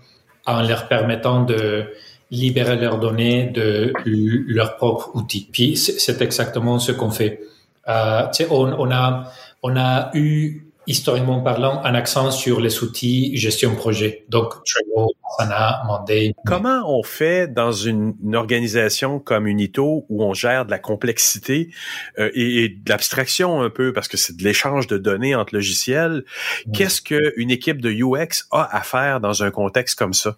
en 0.46 0.62
leur 0.62 0.86
permettant 0.86 1.42
de 1.42 1.86
libérer 2.30 2.76
leurs 2.76 2.98
données 3.00 3.46
de 3.46 3.92
leurs 4.06 4.76
propres 4.76 5.10
outils. 5.14 5.48
Puis 5.50 5.76
c'est 5.76 6.22
exactement 6.22 6.78
ce 6.78 6.92
qu'on 6.92 7.10
fait. 7.10 7.40
Euh, 7.88 8.26
on, 8.50 8.72
on, 8.78 8.90
a, 8.92 9.32
on 9.64 9.76
a 9.76 10.10
eu 10.14 10.69
historiquement 10.86 11.40
parlant, 11.40 11.82
un 11.84 11.94
accent 11.94 12.30
sur 12.30 12.60
les 12.60 12.82
outils 12.82 13.36
gestion 13.36 13.74
projet. 13.74 14.24
Donc, 14.28 14.54
Trello, 14.64 15.12
Asana, 15.38 15.82
Monday. 15.86 16.34
Comment 16.46 16.82
on 16.86 17.02
fait 17.02 17.52
dans 17.52 17.72
une, 17.72 18.14
organisation 18.34 19.18
comme 19.18 19.46
Unito 19.46 20.06
où 20.08 20.24
on 20.24 20.34
gère 20.34 20.64
de 20.64 20.70
la 20.70 20.78
complexité 20.78 21.70
euh, 22.18 22.30
et, 22.34 22.68
de 22.68 22.88
l'abstraction 22.88 23.60
un 23.60 23.70
peu 23.70 23.92
parce 23.92 24.08
que 24.08 24.16
c'est 24.16 24.36
de 24.36 24.42
l'échange 24.42 24.86
de 24.86 24.98
données 24.98 25.34
entre 25.34 25.54
logiciels? 25.54 26.24
Qu'est-ce 26.72 27.02
qu'une 27.02 27.50
équipe 27.50 27.80
de 27.80 27.90
UX 27.90 28.46
a 28.50 28.76
à 28.76 28.80
faire 28.82 29.20
dans 29.20 29.42
un 29.42 29.50
contexte 29.50 29.98
comme 29.98 30.14
ça? 30.14 30.36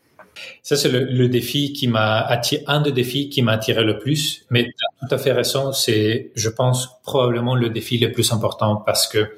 Ça, 0.62 0.77
c'est 0.77 0.89
le, 0.89 1.28
défi 1.28 1.73
qui 1.73 1.89
m'a 1.89 2.20
attiré, 2.20 2.64
un 2.66 2.81
des 2.81 2.93
défis 2.93 3.28
qui 3.28 3.43
m'a 3.43 3.52
attiré 3.52 3.85
le 3.85 3.98
plus. 3.98 4.44
Mais 4.51 4.64
tout 4.64 5.14
à 5.14 5.19
fait 5.19 5.32
raison, 5.32 5.73
c'est, 5.73 6.31
je 6.35 6.48
pense, 6.48 7.01
probablement 7.02 7.55
le 7.55 7.69
défi 7.69 7.98
le 7.98 8.10
plus 8.12 8.32
important 8.32 8.77
parce 8.77 9.06
que 9.06 9.36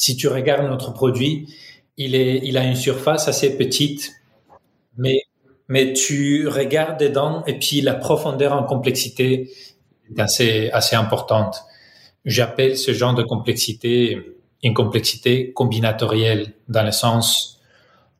si 0.00 0.16
tu 0.16 0.28
regardes 0.28 0.66
notre 0.66 0.94
produit, 0.94 1.46
il, 1.98 2.14
est, 2.14 2.40
il 2.42 2.56
a 2.56 2.64
une 2.64 2.74
surface 2.74 3.28
assez 3.28 3.58
petite, 3.58 4.12
mais, 4.96 5.24
mais 5.68 5.92
tu 5.92 6.48
regardes 6.48 6.98
dedans 6.98 7.44
et 7.46 7.58
puis 7.58 7.82
la 7.82 7.92
profondeur 7.92 8.54
en 8.54 8.62
complexité 8.62 9.50
est 10.08 10.18
assez, 10.18 10.70
assez 10.70 10.96
importante. 10.96 11.62
J'appelle 12.24 12.78
ce 12.78 12.94
genre 12.94 13.14
de 13.14 13.22
complexité 13.22 14.38
une 14.62 14.72
complexité 14.72 15.52
combinatorielle, 15.52 16.54
dans 16.68 16.82
le 16.82 16.92
sens, 16.92 17.60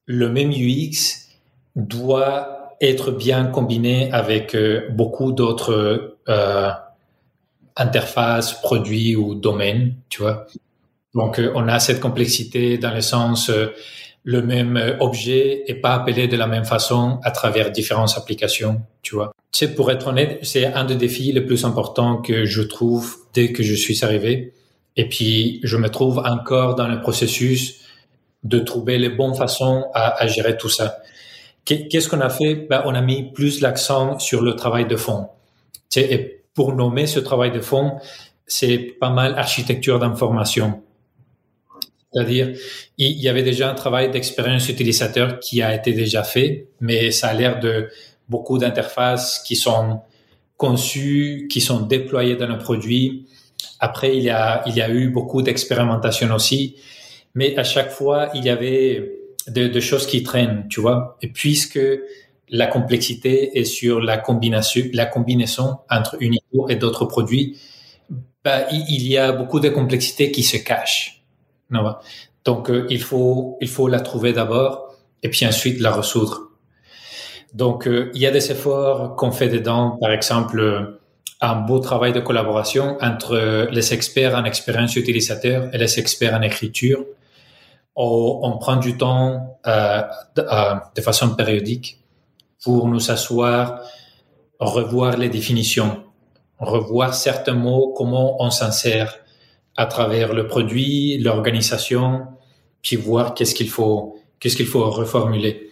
le 0.05 0.29
même 0.29 0.51
UX 0.51 1.29
doit 1.77 2.77
être 2.83 3.11
bien 3.11 3.47
combiné 3.47 4.13
avec 4.13 4.55
euh, 4.55 4.89
beaucoup 4.91 5.33
d'autres 5.33 6.17
euh, 6.29 6.71
interfaces, 7.77 8.61
produits 8.61 9.17
ou 9.17 9.35
domaines, 9.35 9.95
tu 10.09 10.23
vois. 10.23 10.47
Donc, 11.15 11.39
euh, 11.39 11.53
on 11.55 11.69
a 11.69 11.81
cette 11.81 12.01
complexité 12.01 12.79
dans 12.79 12.95
le 12.95 13.01
sens 13.01 13.51
euh, 13.51 13.67
le 14.23 14.43
même 14.43 14.77
euh, 14.77 14.97
objet 15.01 15.65
est 15.67 15.75
pas 15.75 15.95
appelé 15.95 16.29
de 16.29 16.37
la 16.37 16.47
même 16.47 16.65
façon 16.65 17.19
à 17.25 17.31
travers 17.31 17.71
différentes 17.71 18.17
applications, 18.17 18.83
tu 19.03 19.15
vois. 19.15 19.33
C'est 19.53 19.75
pour 19.75 19.91
être 19.91 20.07
honnête, 20.09 20.39
c'est 20.43 20.67
un 20.67 20.85
des 20.85 20.95
défis 20.95 21.33
les 21.33 21.41
plus 21.41 21.65
importants 21.65 22.19
que 22.19 22.45
je 22.45 22.63
trouve 22.63 23.17
dès 23.35 23.53
que 23.53 23.63
je 23.63 23.75
suis 23.75 24.05
arrivé. 24.05 24.53
Et 24.97 25.09
puis, 25.09 25.61
je 25.65 25.77
me 25.77 25.89
trouve 25.89 26.19
encore 26.19 26.75
dans 26.75 26.87
le 26.87 27.01
processus 27.01 27.81
de 28.45 28.59
trouver 28.59 28.99
les 28.99 29.09
bonnes 29.09 29.35
façons 29.35 29.87
à, 29.95 30.23
à 30.23 30.27
gérer 30.27 30.57
tout 30.57 30.69
ça. 30.69 30.99
Qu'est-ce 31.65 32.09
qu'on 32.09 32.21
a 32.21 32.31
fait? 32.31 32.67
Ben, 32.69 32.83
On 32.87 32.95
a 32.95 33.01
mis 33.01 33.31
plus 33.33 33.61
l'accent 33.61 34.19
sur 34.19 34.43
le 34.43 34.57
travail 34.57 34.87
de 34.87 34.97
fond. 34.97 35.29
Et 35.97 36.43
pour 36.55 36.75
nommer 36.75 37.07
ce 37.07 37.21
travail 37.21 37.53
de 37.53 37.61
fond, 37.61 37.99
c'est 38.47 38.79
pas 38.99 39.11
mal 39.11 39.39
architecture 39.39 39.99
d'information. 39.99 40.83
C'est-à-dire, 42.13 42.53
il 42.99 43.21
y 43.21 43.29
avait 43.29 43.43
déjà 43.43 43.71
un 43.71 43.75
travail 43.75 44.11
d'expérience 44.11 44.69
utilisateur 44.69 45.39
qui 45.39 45.63
a 45.63 45.75
été 45.75 45.93
déjà 45.93 46.25
fait, 46.25 46.67
mais 46.81 47.11
ça 47.11 47.29
a 47.29 47.35
l'air 47.35 47.61
de 47.61 47.89
beaucoup 48.29 48.59
d'interfaces 48.59 49.43
qui 49.47 49.57
sont 49.57 50.01
conçues, 50.57 51.49
qui 51.51 51.61
sont 51.61 51.81
déployées 51.81 52.37
dans 52.37 52.49
le 52.49 52.59
produit. 52.59 53.27
Après, 53.79 54.17
il 54.17 54.23
y 54.23 54.31
a, 54.31 54.63
il 54.67 54.77
y 54.77 54.83
a 54.83 54.91
eu 54.91 55.09
beaucoup 55.09 55.43
d'expérimentation 55.43 56.33
aussi, 56.35 56.77
mais 57.35 57.57
à 57.59 57.65
chaque 57.65 57.91
fois, 57.91 58.31
il 58.35 58.45
y 58.45 58.51
avait 58.51 59.13
des 59.47 59.81
choses 59.81 60.07
qui 60.07 60.23
traînent, 60.23 60.67
tu 60.69 60.81
vois. 60.81 61.17
Et 61.23 61.29
puisque 61.29 61.81
la 62.49 62.67
complexité 62.67 63.59
est 63.59 63.65
sur 63.65 64.01
la 64.01 64.19
combinaison, 64.19 64.83
la 64.93 65.07
combinaison 65.07 65.79
entre 65.89 66.17
Unito 66.21 66.69
et 66.69 66.77
d'autres 66.77 67.05
produits, 67.05 67.57
bah, 68.45 68.67
il 68.71 69.07
y 69.07 69.17
a 69.17 69.33
beaucoup 69.33 69.61
de 69.61 69.69
complexité 69.69 70.31
qui 70.33 70.43
se 70.43 70.57
cachent. 70.57 71.20
Donc, 72.45 72.71
euh, 72.71 72.87
il, 72.91 73.03
faut, 73.03 73.57
il 73.61 73.69
faut 73.69 73.89
la 73.89 74.01
trouver 74.01 74.33
d'abord 74.33 74.95
et 75.23 75.29
puis 75.29 75.47
ensuite 75.47 75.81
la 75.81 75.93
résoudre. 75.93 76.49
Donc, 77.55 77.87
euh, 77.87 78.11
il 78.15 78.21
y 78.21 78.27
a 78.27 78.31
des 78.31 78.51
efforts 78.51 79.17
qu'on 79.17 79.33
fait 79.33 79.49
dedans, 79.49 79.99
par 80.01 80.13
exemple, 80.13 80.99
un 81.41 81.55
beau 81.55 81.79
travail 81.79 82.13
de 82.13 82.21
collaboration 82.21 82.99
entre 83.01 83.69
les 83.71 83.95
experts 83.95 84.35
en 84.35 84.45
expérience 84.45 84.95
utilisateur 84.97 85.75
et 85.75 85.79
les 85.79 85.99
experts 85.99 86.35
en 86.35 86.43
écriture. 86.43 87.05
On, 87.97 88.41
on 88.43 88.59
prend 88.59 88.77
du 88.77 88.97
temps 88.97 89.59
euh, 89.67 90.03
de, 90.37 90.43
euh, 90.43 90.75
de 90.95 91.01
façon 91.01 91.35
périodique 91.35 91.99
pour 92.63 92.89
nous 92.89 93.11
asseoir, 93.11 93.81
revoir 94.59 95.17
les 95.17 95.31
définitions, 95.31 96.05
revoir 96.59 97.15
certains 97.15 97.55
mots, 97.55 97.95
comment 97.97 98.37
on 98.43 98.51
s'en 98.51 98.71
sert, 98.71 99.19
à 99.77 99.87
travers 99.87 100.33
le 100.33 100.47
produit, 100.47 101.19
l'organisation, 101.19 102.23
puis 102.83 102.97
voir 102.97 103.35
qu'est-ce 103.35 103.55
qu'il 103.55 103.69
faut, 103.69 104.19
qu'est-ce 104.39 104.57
qu'il 104.57 104.67
faut 104.67 104.89
reformuler. 104.91 105.71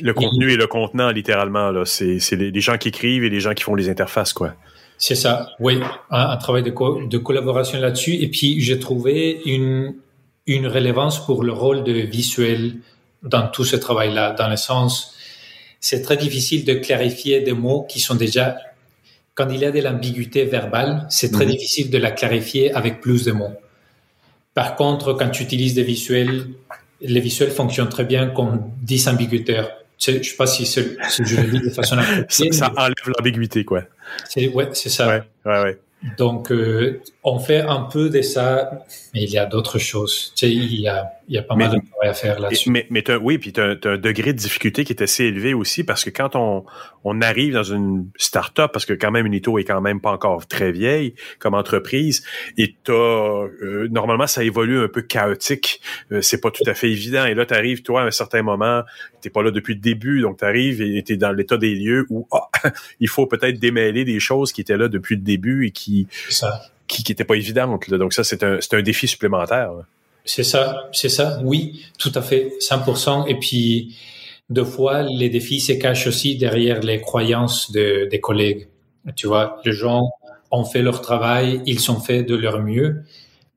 Le 0.00 0.12
contenu 0.12 0.52
et, 0.52 0.56
le 0.56 0.66
contenant, 0.66 1.10
littéralement, 1.10 1.70
là, 1.70 1.84
c'est, 1.84 2.18
c'est 2.18 2.36
les, 2.36 2.60
gens 2.60 2.76
qui 2.76 2.88
écrivent 2.88 3.24
et 3.24 3.30
les 3.30 3.40
gens 3.40 3.54
qui 3.54 3.62
font 3.62 3.74
les 3.74 3.88
interfaces, 3.88 4.32
quoi. 4.32 4.54
C'est 4.98 5.14
ça, 5.14 5.48
oui, 5.60 5.78
un, 6.10 6.30
un 6.30 6.36
travail 6.36 6.62
de, 6.62 6.70
co- 6.70 7.06
de 7.06 7.18
collaboration 7.18 7.78
là-dessus. 7.80 8.14
Et 8.14 8.28
puis, 8.28 8.60
j'ai 8.60 8.78
trouvé 8.78 9.40
une, 9.44 9.94
une 10.46 10.66
relevance 10.66 11.24
pour 11.24 11.44
le 11.44 11.52
rôle 11.52 11.84
de 11.84 11.92
visuel 11.92 12.76
dans 13.22 13.48
tout 13.48 13.64
ce 13.64 13.76
travail-là, 13.76 14.32
dans 14.32 14.48
le 14.48 14.56
sens, 14.56 15.14
c'est 15.80 16.02
très 16.02 16.16
difficile 16.16 16.64
de 16.64 16.74
clarifier 16.74 17.40
des 17.40 17.52
mots 17.52 17.86
qui 17.88 18.00
sont 18.00 18.14
déjà, 18.14 18.56
quand 19.36 19.48
il 19.50 19.60
y 19.60 19.64
a 19.64 19.70
de 19.70 19.80
l'ambiguïté 19.80 20.44
verbale, 20.46 21.06
c'est 21.10 21.30
très 21.30 21.44
Mhm. 21.44 21.52
difficile 21.52 21.90
de 21.90 21.98
la 21.98 22.10
clarifier 22.10 22.72
avec 22.74 23.00
plus 23.00 23.24
de 23.24 23.32
mots. 23.32 23.52
Par 24.54 24.74
contre, 24.76 25.12
quand 25.12 25.28
tu 25.28 25.42
utilises 25.44 25.74
des 25.74 25.82
visuels, 25.84 26.46
les 27.02 27.20
visuels 27.20 27.50
fonctionnent 27.50 27.90
très 27.90 28.04
bien 28.04 28.28
comme 28.28 28.70
disambiguateurs. 28.82 29.70
Je 29.98 30.10
ne 30.12 30.22
sais 30.22 30.36
pas 30.36 30.46
si, 30.46 30.64
c'est- 30.66 30.96
si 31.10 31.24
je 31.24 31.40
le 31.40 31.48
dis 31.48 31.60
de 31.60 31.70
façon 31.70 31.96
Ça, 31.96 32.02
appropriée, 32.02 32.52
ça 32.52 32.72
mais 32.74 32.80
enlève 32.82 32.94
l'ambiguïté, 33.18 33.64
quoi. 33.64 33.82
c'est 34.28 34.48
ouais, 34.48 34.68
c'est 34.72 34.88
ça. 34.88 35.06
Ouais, 35.08 35.22
ouais, 35.44 35.62
ouais. 35.62 35.78
Donc, 36.18 36.52
euh, 36.52 37.00
on 37.24 37.38
fait 37.38 37.60
un 37.62 37.80
peu 37.80 38.10
de 38.10 38.20
ça, 38.22 38.84
mais 39.14 39.22
il 39.24 39.30
y 39.30 39.38
a 39.38 39.46
d'autres 39.46 39.78
choses. 39.78 40.32
Tu 40.36 40.46
sais, 40.46 40.52
il 40.52 40.80
y 40.80 40.86
a, 40.88 41.10
il 41.26 41.34
y 41.34 41.38
a 41.38 41.42
pas 41.42 41.56
Mais- 41.56 41.66
mal 41.66 41.80
de 41.80 41.86
travail 41.90 42.08
à 42.10 42.14
faire 42.14 42.38
là-dessus. 42.38 42.70
mais 42.70 42.86
mais 42.90 43.02
t'as- 43.02 43.18
oui, 43.18 43.38
puis 43.38 43.52
tu 43.52 43.60
as, 43.60 43.76
un 43.84 43.96
degré 43.96 44.32
de 44.32 44.38
difficulté 44.38 44.84
qui 44.84 44.92
est 44.92 45.02
assez 45.02 45.24
élevé 45.24 45.54
aussi 45.54 45.82
parce 45.84 46.04
que 46.04 46.10
quand 46.10 46.36
on, 46.36 46.64
on 47.02 47.20
arrive 47.22 47.54
dans 47.54 47.62
une 47.64 48.08
start-up, 48.16 48.70
parce 48.72 48.84
que 48.84 48.92
quand 48.92 49.10
même 49.10 49.26
Unito 49.26 49.58
est 49.58 49.64
quand 49.64 49.80
même 49.80 50.00
pas 50.00 50.12
encore 50.12 50.46
très 50.46 50.70
vieille 50.70 51.14
comme 51.38 51.54
entreprise, 51.54 52.22
et 52.58 52.76
t'as 52.84 52.92
euh, 52.92 53.88
normalement 53.90 54.26
ça 54.26 54.44
évolue 54.44 54.78
un 54.84 54.88
peu 54.88 55.02
chaotique, 55.02 55.80
euh, 56.12 56.20
c'est 56.20 56.40
pas 56.40 56.50
tout 56.50 56.64
à 56.68 56.74
fait 56.74 56.90
évident. 56.90 57.24
Et 57.24 57.34
là, 57.34 57.46
tu 57.46 57.54
arrives, 57.54 57.82
toi, 57.82 58.02
à 58.02 58.04
un 58.04 58.10
certain 58.12 58.42
moment, 58.42 58.82
t'es 59.22 59.30
pas 59.30 59.42
là 59.42 59.50
depuis 59.50 59.74
le 59.74 59.80
début, 59.80 60.20
donc 60.20 60.38
tu 60.38 60.44
arrives 60.44 60.82
et 60.82 61.02
tu 61.02 61.14
es 61.14 61.16
dans 61.16 61.32
l'état 61.32 61.56
des 61.56 61.74
lieux 61.74 62.06
où 62.10 62.28
ah, 62.30 62.45
il 63.00 63.08
faut 63.08 63.26
peut-être 63.26 63.58
démêler 63.58 64.04
des 64.04 64.20
choses 64.20 64.52
qui 64.52 64.60
étaient 64.60 64.76
là 64.76 64.88
depuis 64.88 65.16
le 65.16 65.22
début 65.22 65.66
et 65.66 65.70
qui 65.70 66.06
ça. 66.28 66.62
qui, 66.86 67.02
qui 67.02 67.12
étaient 67.12 67.24
pas 67.24 67.36
évidentes. 67.36 67.88
là. 67.88 67.98
Donc 67.98 68.12
ça, 68.12 68.24
c'est 68.24 68.42
un, 68.42 68.58
c'est 68.60 68.74
un 68.74 68.82
défi 68.82 69.08
supplémentaire. 69.08 69.70
C'est 70.24 70.42
ça, 70.42 70.88
c'est 70.92 71.08
ça. 71.08 71.40
Oui, 71.44 71.86
tout 71.98 72.12
à 72.14 72.20
fait, 72.20 72.52
100%. 72.60 73.28
Et 73.28 73.36
puis, 73.36 73.96
deux 74.50 74.64
fois, 74.64 75.02
les 75.02 75.28
défis 75.28 75.60
se 75.60 75.72
cachent 75.72 76.08
aussi 76.08 76.36
derrière 76.36 76.80
les 76.80 77.00
croyances 77.00 77.70
de, 77.70 78.08
des 78.10 78.20
collègues. 78.20 78.66
Tu 79.14 79.28
vois, 79.28 79.60
les 79.64 79.72
gens 79.72 80.10
ont 80.50 80.64
fait 80.64 80.82
leur 80.82 81.00
travail, 81.00 81.62
ils 81.64 81.90
ont 81.90 82.00
fait 82.00 82.24
de 82.24 82.34
leur 82.34 82.60
mieux, 82.60 83.04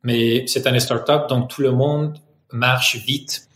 mais 0.04 0.46
c'est 0.48 0.68
un 0.68 0.80
start-up, 0.80 1.28
donc 1.28 1.50
tout 1.50 1.62
le 1.62 1.72
monde 1.72 2.18
marche 2.52 2.98
vite. 2.98 3.48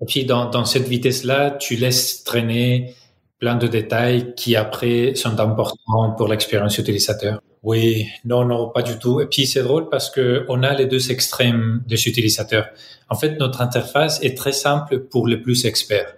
Et 0.00 0.04
puis, 0.04 0.24
dans, 0.24 0.48
dans 0.48 0.64
cette 0.64 0.86
vitesse-là, 0.86 1.52
tu 1.52 1.74
laisses 1.74 2.22
traîner 2.22 2.94
plein 3.42 3.56
de 3.56 3.66
détails 3.66 4.36
qui 4.36 4.54
après 4.54 5.16
sont 5.16 5.40
importants 5.40 6.12
pour 6.16 6.28
l'expérience 6.28 6.78
utilisateur. 6.78 7.42
Oui, 7.64 8.06
non, 8.24 8.44
non, 8.44 8.68
pas 8.68 8.82
du 8.82 9.00
tout. 9.00 9.20
Et 9.20 9.26
puis 9.26 9.48
c'est 9.48 9.64
drôle 9.64 9.88
parce 9.88 10.10
que 10.10 10.46
on 10.48 10.62
a 10.62 10.72
les 10.74 10.86
deux 10.86 11.10
extrêmes 11.10 11.82
des 11.88 12.06
utilisateurs. 12.06 12.68
En 13.08 13.16
fait, 13.16 13.40
notre 13.40 13.60
interface 13.60 14.22
est 14.22 14.38
très 14.38 14.52
simple 14.52 15.00
pour 15.00 15.26
les 15.26 15.38
plus 15.38 15.64
experts 15.64 16.14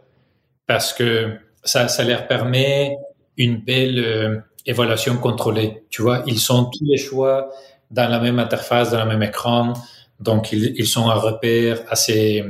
parce 0.67 0.93
que 0.93 1.31
ça, 1.63 1.89
ça 1.89 2.05
leur 2.05 2.27
permet 2.27 2.99
une 3.39 3.57
belle 3.57 4.05
euh, 4.05 4.41
évaluation 4.67 5.17
contrôlée. 5.17 5.83
Tu 5.89 6.03
vois, 6.03 6.25
ils 6.27 6.39
sont 6.39 6.67
tous 6.67 6.85
les 6.85 6.99
choix 6.99 7.49
dans 7.91 8.11
la 8.11 8.21
même 8.21 8.39
interface, 8.39 8.91
dans 8.91 9.03
le 9.03 9.09
même 9.09 9.23
écran, 9.23 9.73
donc 10.21 10.53
ils, 10.53 10.87
sont 10.87 11.09
un 11.09 11.15
repère 11.15 11.81
assez 11.89 12.45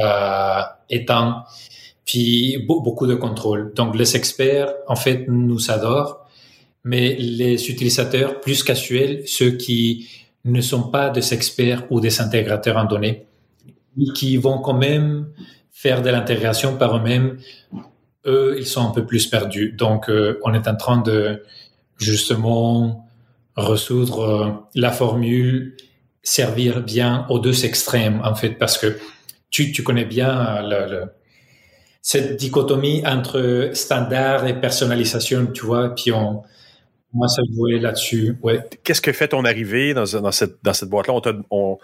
euh, 0.00 0.62
puis 2.08 2.56
be- 2.68 2.82
beaucoup 2.82 3.06
de 3.06 3.14
contrôle. 3.14 3.62
Donc 3.74 3.90
les 4.00 4.10
experts, 4.16 4.70
en 4.86 4.96
fait, 4.96 5.26
nous 5.28 5.70
adorent 5.70 6.24
mais 6.84 7.16
les 7.16 7.70
utilisateurs 7.70 8.40
plus 8.40 8.62
casuels, 8.62 9.22
ceux 9.26 9.50
qui 9.50 10.08
ne 10.44 10.60
sont 10.60 10.84
pas 10.90 11.10
des 11.10 11.34
experts 11.34 11.82
ou 11.90 12.00
des 12.00 12.20
intégrateurs 12.20 12.78
en 12.78 12.84
données, 12.84 13.26
qui 14.14 14.36
vont 14.36 14.58
quand 14.60 14.78
même 14.78 15.28
faire 15.70 16.00
de 16.02 16.08
l'intégration 16.08 16.76
par 16.78 16.96
eux-mêmes, 16.96 17.38
eux, 18.24 18.56
ils 18.58 18.66
sont 18.66 18.84
un 18.88 18.92
peu 18.92 19.04
plus 19.04 19.26
perdus. 19.26 19.72
Donc, 19.72 20.08
euh, 20.08 20.38
on 20.44 20.54
est 20.54 20.66
en 20.68 20.76
train 20.76 20.98
de 21.02 21.42
justement 21.98 23.06
résoudre 23.56 24.20
euh, 24.20 24.50
la 24.74 24.92
formule, 24.92 25.76
servir 26.22 26.80
bien 26.80 27.26
aux 27.28 27.40
deux 27.40 27.64
extrêmes, 27.64 28.20
en 28.24 28.34
fait, 28.34 28.52
parce 28.62 28.78
que 28.78 28.98
tu, 29.50 29.72
tu 29.72 29.82
connais 29.82 30.06
bien 30.06 30.62
le, 30.62 30.90
le, 30.92 31.00
cette 32.08 32.36
dichotomie 32.36 33.02
entre 33.06 33.68
standard 33.74 34.46
et 34.46 34.58
personnalisation, 34.58 35.46
tu 35.48 35.66
vois, 35.66 35.94
puis 35.94 36.10
on, 36.10 36.42
moi, 37.12 37.28
ça 37.28 37.42
jouait 37.54 37.78
là-dessus, 37.78 38.38
ouais. 38.42 38.60
Qu'est-ce 38.82 39.02
que 39.02 39.12
fait 39.12 39.28
ton 39.28 39.44
arrivée 39.44 39.92
dans, 39.92 40.04
dans 40.04 40.32
cette, 40.32 40.56
dans 40.62 40.72
cette 40.72 40.88
boîte-là? 40.88 41.12
On 41.12 41.20
te, 41.20 41.28
on, 41.50 41.76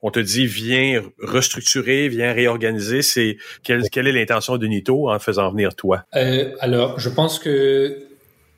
on 0.00 0.10
te 0.10 0.18
dit, 0.18 0.46
viens 0.46 1.02
restructurer, 1.20 2.08
viens 2.08 2.32
réorganiser. 2.32 3.02
C'est 3.02 3.36
quelle, 3.62 3.82
quelle 3.90 4.06
est 4.06 4.12
l'intention 4.12 4.56
de 4.56 4.66
Nito 4.66 5.10
en 5.10 5.18
faisant 5.18 5.50
venir 5.50 5.74
toi? 5.74 6.04
Euh, 6.14 6.52
alors, 6.60 6.98
je 6.98 7.10
pense 7.10 7.38
que 7.38 7.98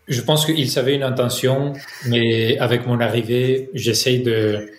je 0.06 0.20
pense 0.20 0.46
qu'il 0.46 0.70
savait 0.70 0.94
une 0.94 1.02
intention, 1.02 1.72
mais 2.06 2.58
avec 2.58 2.86
mon 2.86 3.00
arrivée, 3.00 3.70
j'essaye 3.74 4.22
de 4.22 4.70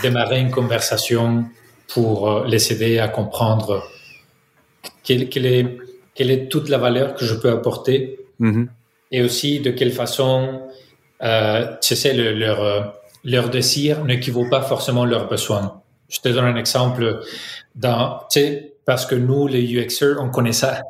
démarrer 0.00 0.38
une 0.38 0.52
conversation 0.52 1.44
pour 1.88 2.30
euh, 2.30 2.46
les 2.46 2.72
aider 2.72 3.00
à 3.00 3.08
comprendre 3.08 3.82
quelle, 5.06 5.28
quelle, 5.30 5.46
est, 5.46 5.78
quelle 6.14 6.30
est 6.30 6.48
toute 6.48 6.68
la 6.68 6.76
valeur 6.78 7.14
que 7.14 7.24
je 7.24 7.34
peux 7.34 7.50
apporter 7.50 8.18
Mhm. 8.38 8.68
et 9.12 9.22
aussi 9.22 9.60
de 9.60 9.70
quelle 9.70 9.92
façon, 9.92 10.60
euh, 11.22 11.66
tu 11.80 11.96
sais, 11.96 12.12
le- 12.12 12.32
leur, 12.34 12.60
euh, 12.62 12.80
leur 13.24 13.48
désir 13.48 14.04
n'équivaut 14.04 14.48
pas 14.50 14.60
forcément 14.60 15.04
leurs 15.06 15.28
besoins. 15.28 15.80
Je 16.08 16.20
te 16.20 16.28
donne 16.28 16.44
un 16.44 16.56
exemple. 16.56 17.20
Dans, 17.74 18.20
tu 18.30 18.40
sais, 18.40 18.74
parce 18.84 19.06
que 19.06 19.14
nous, 19.14 19.46
les 19.46 19.62
UXers, 19.72 20.16
on 20.20 20.28
connaît 20.30 20.52
ça, 20.52 20.82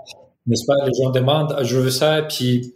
n'est-ce 0.46 0.66
pas? 0.66 0.74
Les 0.86 0.92
gens 1.02 1.10
demandent, 1.10 1.54
Ah, 1.56 1.62
je 1.64 1.76
veux 1.78 1.90
ça, 1.90 2.22
puis 2.22 2.74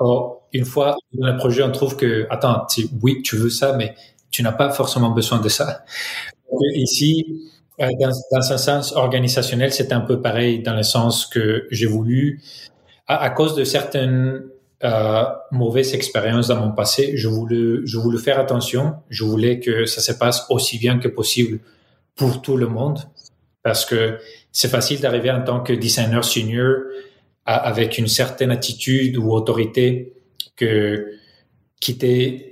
oh, 0.00 0.40
une 0.52 0.64
fois 0.64 0.96
dans 1.12 1.28
le 1.28 1.36
projet, 1.36 1.62
on 1.62 1.70
trouve 1.72 1.96
que, 1.96 2.26
attends, 2.30 2.64
tu- 2.72 2.88
oui, 3.02 3.22
tu 3.22 3.36
veux 3.36 3.50
ça, 3.50 3.74
mais 3.76 3.94
tu 4.30 4.42
n'as 4.42 4.52
pas 4.52 4.70
forcément 4.70 5.10
besoin 5.10 5.38
de 5.40 5.48
ça. 5.48 5.84
Donc, 6.50 6.60
Ici, 6.74 7.24
dans, 7.78 8.12
dans 8.32 8.52
un 8.52 8.58
sens 8.58 8.92
organisationnel, 8.94 9.72
c'est 9.72 9.92
un 9.92 10.00
peu 10.00 10.20
pareil, 10.20 10.62
dans 10.62 10.74
le 10.74 10.82
sens 10.82 11.26
que 11.26 11.66
j'ai 11.70 11.86
voulu, 11.86 12.40
à, 13.06 13.30
cause 13.30 13.54
de 13.54 13.64
certaines 13.64 14.42
euh, 14.84 15.24
mauvaises 15.52 15.94
expériences 15.94 16.48
dans 16.48 16.56
mon 16.56 16.72
passé, 16.72 17.16
je 17.16 17.28
voulais, 17.28 17.80
je 17.84 17.98
voulais 17.98 18.18
faire 18.18 18.38
attention. 18.38 18.94
Je 19.10 19.24
voulais 19.24 19.60
que 19.60 19.86
ça 19.86 20.00
se 20.00 20.12
passe 20.12 20.46
aussi 20.50 20.78
bien 20.78 20.98
que 20.98 21.08
possible 21.08 21.60
pour 22.14 22.42
tout 22.42 22.56
le 22.56 22.66
monde, 22.66 23.00
parce 23.62 23.84
que 23.84 24.18
c'est 24.52 24.68
facile 24.68 25.00
d'arriver 25.00 25.30
en 25.30 25.42
tant 25.42 25.60
que 25.60 25.72
designer 25.72 26.24
senior 26.24 26.76
avec 27.44 27.98
une 27.98 28.08
certaine 28.08 28.50
attitude 28.50 29.16
ou 29.18 29.32
autorité 29.32 30.14
que 30.56 31.12
qui 31.80 32.42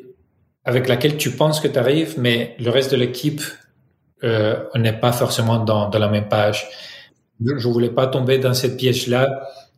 avec 0.65 0.87
laquelle 0.87 1.17
tu 1.17 1.31
penses 1.31 1.61
que 1.61 1.69
tu 1.69 1.79
arrives, 1.79 2.15
mais 2.19 2.55
le 2.61 2.71
reste 2.71 2.93
de 2.93 2.97
l'équipe 2.97 3.43
euh, 4.25 4.65
on 4.75 4.79
n'est 4.79 4.99
pas 4.99 5.13
forcément 5.13 5.59
dans, 5.59 5.91
la 5.91 6.09
même 6.09 6.29
page. 6.29 6.67
Je, 7.45 7.69
voulais 7.69 7.91
pas 7.91 8.07
tomber 8.07 8.39
dans 8.39 8.55
cette 8.55 8.77
piège-là. 8.77 9.29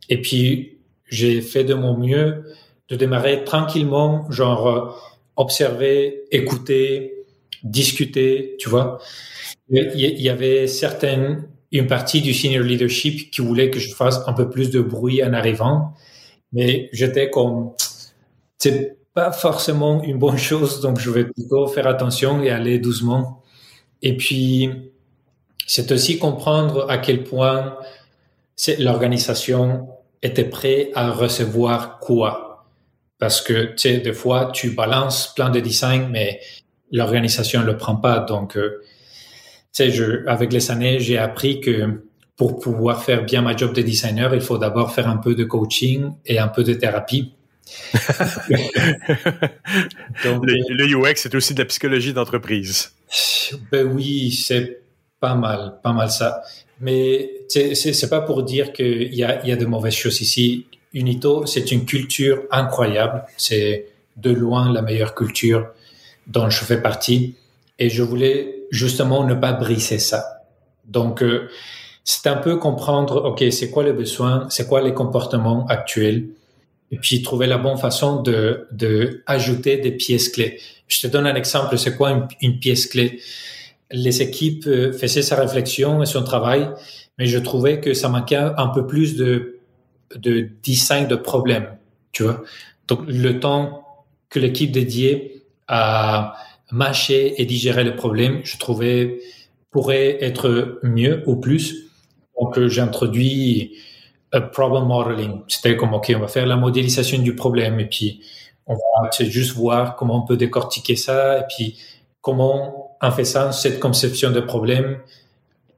Et 0.09 0.20
puis, 0.23 0.78
j'ai 1.06 1.40
fait 1.40 1.64
de 1.64 1.74
mon 1.74 1.97
mieux 1.97 2.44
de 2.89 2.97
démarrer 2.97 3.44
tranquillement, 3.44 4.31
genre 4.31 4.68
euh, 4.68 4.90
observer, 5.36 6.24
écouter, 6.31 7.24
discuter, 7.64 8.55
tu 8.59 8.68
vois. 8.68 8.98
Il 9.68 10.20
y 10.20 10.28
avait 10.28 10.68
certaines, 10.68 11.48
une 11.73 11.89
partie 11.89 12.20
du 12.20 12.32
senior 12.32 12.62
leadership 12.62 13.32
qui 13.32 13.40
voulait 13.40 13.70
que 13.70 13.81
je 13.81 13.93
fasse 13.93 14.20
un 14.28 14.32
peu 14.32 14.48
plus 14.48 14.70
de 14.70 14.81
bruit 14.81 15.24
en 15.24 15.32
arrivant, 15.32 15.94
mais 16.52 16.89
j'étais 16.93 17.31
comme, 17.31 17.73
c'est 18.59 18.97
pas 19.12 19.32
forcément 19.32 20.02
une 20.05 20.18
bonne 20.18 20.39
chose, 20.39 20.81
donc 20.81 21.01
je 21.01 21.10
vais 21.10 21.24
plutôt 21.24 21.66
faire 21.66 21.89
attention 21.89 22.43
et 22.43 22.51
aller 22.51 22.78
doucement. 22.78 23.43
Et 24.02 24.16
puis, 24.16 24.70
c'est 25.66 25.90
aussi 25.93 26.18
comprendre 26.18 26.86
à 26.89 26.98
quel 26.98 27.24
point 27.24 27.77
l'organisation 28.78 29.89
était 30.23 30.44
prête 30.44 30.90
à 30.94 31.10
recevoir 31.10 31.98
quoi. 31.98 32.66
Parce 33.18 33.40
que, 33.40 33.73
tu 33.73 33.78
sais, 33.78 33.98
des 33.98 34.12
fois, 34.12 34.51
tu 34.52 34.70
balances 34.70 35.32
plein 35.35 35.48
de 35.51 35.60
designs, 35.60 36.09
mais 36.10 36.40
l'organisation 36.93 37.60
ne 37.62 37.66
le 37.66 37.77
prend 37.77 37.97
pas. 37.97 38.20
Donc, 38.20 38.56
euh, 38.56 38.82
tu 39.74 39.90
sais, 39.90 40.23
avec 40.27 40.52
les 40.52 40.70
années, 40.70 41.01
j'ai 41.01 41.16
appris 41.16 41.60
que 41.60 42.02
pour 42.36 42.59
pouvoir 42.59 43.02
faire 43.02 43.24
bien 43.24 43.40
ma 43.40 43.56
job 43.56 43.73
de 43.73 43.81
designer, 43.81 44.35
il 44.35 44.43
faut 44.43 44.59
d'abord 44.59 44.93
faire 44.93 45.09
un 45.09 45.16
peu 45.16 45.35
de 45.35 45.44
coaching 45.44 46.12
et 46.27 46.39
un 46.39 46.48
peu 46.48 46.62
de 46.62 46.74
thérapie. 46.74 47.32
Donc, 50.24 50.44
Le, 50.44 50.74
le 50.74 50.86
UX, 50.86 51.14
c'est 51.16 51.35
aussi 51.35 51.55
de 51.55 51.60
la 51.60 51.64
psychologie 51.64 52.12
d'entreprise. 52.12 52.95
Ben 53.70 53.87
oui, 53.87 54.33
c'est 54.33 54.83
pas 55.20 55.35
mal, 55.35 55.78
pas 55.83 55.93
mal 55.93 56.11
ça. 56.11 56.43
Mais 56.81 57.45
c'est 57.49 58.11
pas 58.11 58.20
pour 58.20 58.43
dire 58.43 58.73
qu'il 58.73 59.15
y 59.15 59.24
a, 59.24 59.45
y 59.47 59.53
a 59.53 59.57
de 59.57 59.66
mauvaises 59.66 59.95
choses 59.95 60.20
ici. 60.20 60.66
Unito, 60.93 61.47
c'est 61.47 61.73
une 61.73 61.85
culture 61.85 62.43
incroyable. 62.51 63.24
C'est 63.37 63.87
de 64.16 64.31
loin 64.31 64.73
la 64.73 64.83
meilleure 64.83 65.15
culture 65.15 65.69
dont 66.27 66.51
je 66.51 66.65
fais 66.65 66.81
partie. 66.81 67.37
Et 67.78 67.89
je 67.89 68.03
voulais 68.03 68.65
justement 68.70 69.24
ne 69.24 69.35
pas 69.35 69.53
briser 69.53 69.99
ça. 69.99 70.43
Donc, 70.87 71.23
euh, 71.23 71.49
c'est 72.05 72.28
un 72.28 72.37
peu 72.37 72.57
comprendre, 72.57 73.24
OK, 73.24 73.45
c'est 73.51 73.70
quoi 73.70 73.83
le 73.83 73.93
besoin, 73.93 74.47
c'est 74.49 74.69
quoi 74.69 74.81
les 74.81 74.95
comportements 74.95 75.66
actuels, 75.66 76.28
et 76.90 76.98
puis 76.98 77.22
trouver 77.22 77.46
la 77.46 77.58
bonne 77.58 77.78
façon 77.78 78.22
de, 78.22 78.66
de 78.70 79.22
ajouter 79.26 79.78
des 79.78 79.92
pièces 79.92 80.28
clés. 80.28 80.60
Je 80.88 81.00
te 81.00 81.06
donne 81.06 81.26
un 81.26 81.34
exemple, 81.34 81.76
c'est 81.78 81.96
quoi 81.96 82.10
une, 82.10 82.28
une, 82.40 82.58
pièce 82.58 82.86
clé? 82.86 83.20
Les 83.90 84.22
équipes 84.22 84.66
euh, 84.66 84.92
faisaient 84.92 85.22
sa 85.22 85.36
réflexion 85.36 86.02
et 86.02 86.06
son 86.06 86.22
travail, 86.22 86.68
mais 87.18 87.26
je 87.26 87.38
trouvais 87.38 87.80
que 87.80 87.94
ça 87.94 88.08
manquait 88.08 88.36
un 88.36 88.68
peu 88.68 88.86
plus 88.86 89.16
de, 89.16 89.58
de 90.14 90.48
design 90.62 91.08
de 91.08 91.16
problèmes, 91.16 91.76
tu 92.12 92.22
vois? 92.22 92.42
Donc, 92.88 93.00
le 93.08 93.40
temps 93.40 93.84
que 94.28 94.38
l'équipe 94.38 94.70
dédiée 94.70 95.42
à 95.66 96.36
mâcher 96.70 97.40
et 97.40 97.46
digérer 97.46 97.84
le 97.84 97.96
problème, 97.96 98.40
je 98.44 98.56
trouvais 98.58 99.20
pourrait 99.70 100.22
être 100.24 100.78
mieux 100.82 101.22
ou 101.26 101.36
plus. 101.36 101.90
Donc, 102.40 102.66
j'ai 102.66 102.80
introduit 102.80 103.72
problem 104.40 104.86
modeling. 104.86 105.42
C'était 105.48 105.76
comme, 105.76 105.94
OK, 105.94 106.12
on 106.14 106.20
va 106.20 106.28
faire 106.28 106.46
la 106.46 106.56
modélisation 106.56 107.18
du 107.18 107.34
problème 107.34 107.80
et 107.80 107.86
puis 107.86 108.20
on 108.66 108.74
va 108.74 109.10
juste 109.20 109.54
voir 109.54 109.96
comment 109.96 110.22
on 110.22 110.26
peut 110.26 110.36
décortiquer 110.36 110.96
ça 110.96 111.38
et 111.38 111.42
puis 111.48 111.78
comment, 112.20 112.96
en 113.00 113.10
faisant 113.12 113.52
cette 113.52 113.78
conception 113.80 114.30
de 114.30 114.40
problème, 114.40 114.98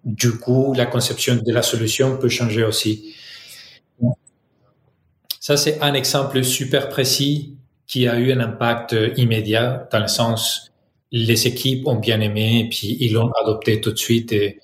du 0.04 0.38
coup, 0.38 0.72
la 0.74 0.86
conception 0.86 1.36
de 1.36 1.52
la 1.52 1.62
solution 1.62 2.16
peut 2.16 2.28
changer 2.28 2.64
aussi. 2.64 3.14
Ça, 5.40 5.56
c'est 5.56 5.80
un 5.82 5.94
exemple 5.94 6.42
super 6.44 6.88
précis 6.88 7.54
qui 7.86 8.06
a 8.06 8.18
eu 8.18 8.32
un 8.32 8.40
impact 8.40 8.94
immédiat 9.16 9.88
dans 9.90 10.00
le 10.00 10.08
sens 10.08 10.68
les 11.10 11.46
équipes 11.46 11.86
ont 11.86 11.96
bien 11.96 12.20
aimé 12.20 12.60
et 12.60 12.68
puis 12.68 12.96
ils 13.00 13.12
l'ont 13.12 13.30
adopté 13.42 13.80
tout 13.80 13.92
de 13.92 13.98
suite 13.98 14.32
et, 14.32 14.60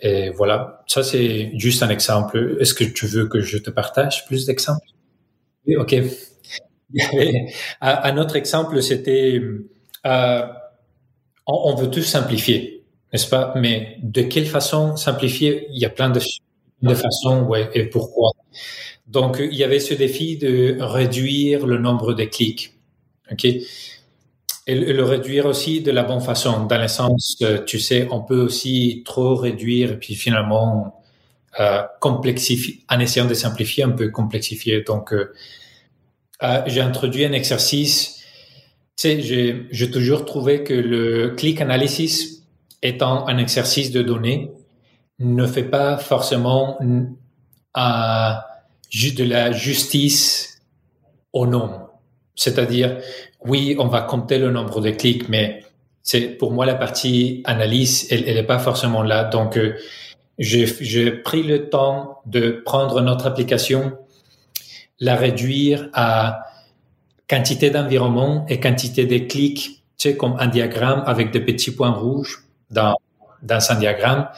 et 0.00 0.30
voilà. 0.30 0.82
Ça, 0.86 1.02
c'est 1.02 1.52
juste 1.54 1.82
un 1.82 1.90
exemple. 1.90 2.56
Est-ce 2.60 2.74
que 2.74 2.84
tu 2.84 3.06
veux 3.06 3.28
que 3.28 3.40
je 3.40 3.58
te 3.58 3.70
partage 3.70 4.26
plus 4.26 4.46
d'exemples? 4.46 4.86
Oui, 5.66 5.76
OK. 5.76 5.94
un 7.80 8.16
autre 8.16 8.36
exemple, 8.36 8.82
c'était, 8.82 9.40
euh, 10.06 10.46
on, 11.46 11.74
veut 11.76 11.90
tout 11.90 12.02
simplifier, 12.02 12.84
n'est-ce 13.12 13.28
pas? 13.28 13.52
Mais 13.56 13.98
de 14.02 14.22
quelle 14.22 14.46
façon 14.46 14.96
simplifier? 14.96 15.68
Il 15.70 15.78
y 15.78 15.84
a 15.84 15.90
plein 15.90 16.10
de, 16.10 16.20
de 16.82 16.94
façons, 16.94 17.42
ouais, 17.44 17.68
et 17.74 17.84
pourquoi? 17.84 18.30
Donc, 19.06 19.38
il 19.40 19.54
y 19.54 19.64
avait 19.64 19.80
ce 19.80 19.94
défi 19.94 20.36
de 20.36 20.78
réduire 20.80 21.66
le 21.66 21.78
nombre 21.78 22.14
de 22.14 22.24
clics. 22.24 22.74
OK? 23.30 23.46
Et 24.70 24.76
le 24.76 25.02
réduire 25.02 25.46
aussi 25.46 25.80
de 25.80 25.90
la 25.90 26.04
bonne 26.04 26.20
façon, 26.20 26.66
dans 26.66 26.80
le 26.80 26.86
sens, 26.86 27.42
tu 27.66 27.80
sais, 27.80 28.06
on 28.12 28.20
peut 28.20 28.40
aussi 28.40 29.02
trop 29.04 29.34
réduire 29.34 29.90
et 29.90 29.98
puis 29.98 30.14
finalement 30.14 31.02
euh, 31.58 31.82
complexifier, 31.98 32.84
en 32.88 33.00
essayant 33.00 33.26
de 33.26 33.34
simplifier, 33.34 33.84
on 33.84 33.96
peut 33.96 34.10
complexifier. 34.10 34.82
Donc, 34.82 35.12
euh, 35.12 35.32
euh, 36.44 36.62
j'ai 36.66 36.82
introduit 36.82 37.24
un 37.24 37.32
exercice. 37.32 38.20
Tu 38.96 39.20
sais, 39.22 39.66
j'ai 39.72 39.90
toujours 39.90 40.24
trouvé 40.24 40.62
que 40.62 40.74
le 40.74 41.30
click 41.30 41.60
analysis 41.60 42.44
étant 42.80 43.26
un 43.26 43.38
exercice 43.38 43.90
de 43.90 44.02
données 44.02 44.52
ne 45.18 45.48
fait 45.48 45.64
pas 45.64 45.98
forcément 45.98 46.78
euh, 46.80 48.34
de 48.94 49.24
la 49.24 49.50
justice 49.50 50.62
au 51.32 51.48
nom. 51.48 51.89
C'est-à-dire, 52.40 52.96
oui, 53.44 53.76
on 53.78 53.88
va 53.88 54.00
compter 54.00 54.38
le 54.38 54.50
nombre 54.50 54.80
de 54.80 54.88
clics, 54.88 55.28
mais 55.28 55.62
c'est 56.02 56.22
pour 56.22 56.52
moi 56.52 56.64
la 56.64 56.74
partie 56.74 57.42
analyse, 57.44 58.10
elle 58.10 58.34
n'est 58.34 58.42
pas 58.42 58.58
forcément 58.58 59.02
là. 59.02 59.24
Donc, 59.24 59.58
euh, 59.58 59.74
j'ai 60.38 61.10
pris 61.10 61.42
le 61.42 61.68
temps 61.68 62.22
de 62.24 62.62
prendre 62.64 63.02
notre 63.02 63.26
application, 63.26 63.92
la 65.00 65.16
réduire 65.16 65.90
à 65.92 66.44
quantité 67.28 67.68
d'environnement 67.68 68.46
et 68.48 68.58
quantité 68.58 69.04
de 69.04 69.18
clics, 69.18 69.82
tu 69.98 70.08
sais, 70.08 70.16
comme 70.16 70.36
un 70.38 70.46
diagramme 70.46 71.02
avec 71.04 71.32
des 71.32 71.40
petits 71.40 71.72
points 71.72 71.92
rouges 71.92 72.46
dans, 72.70 72.96
dans 73.42 73.70
un 73.70 73.74
diagramme, 73.74 74.30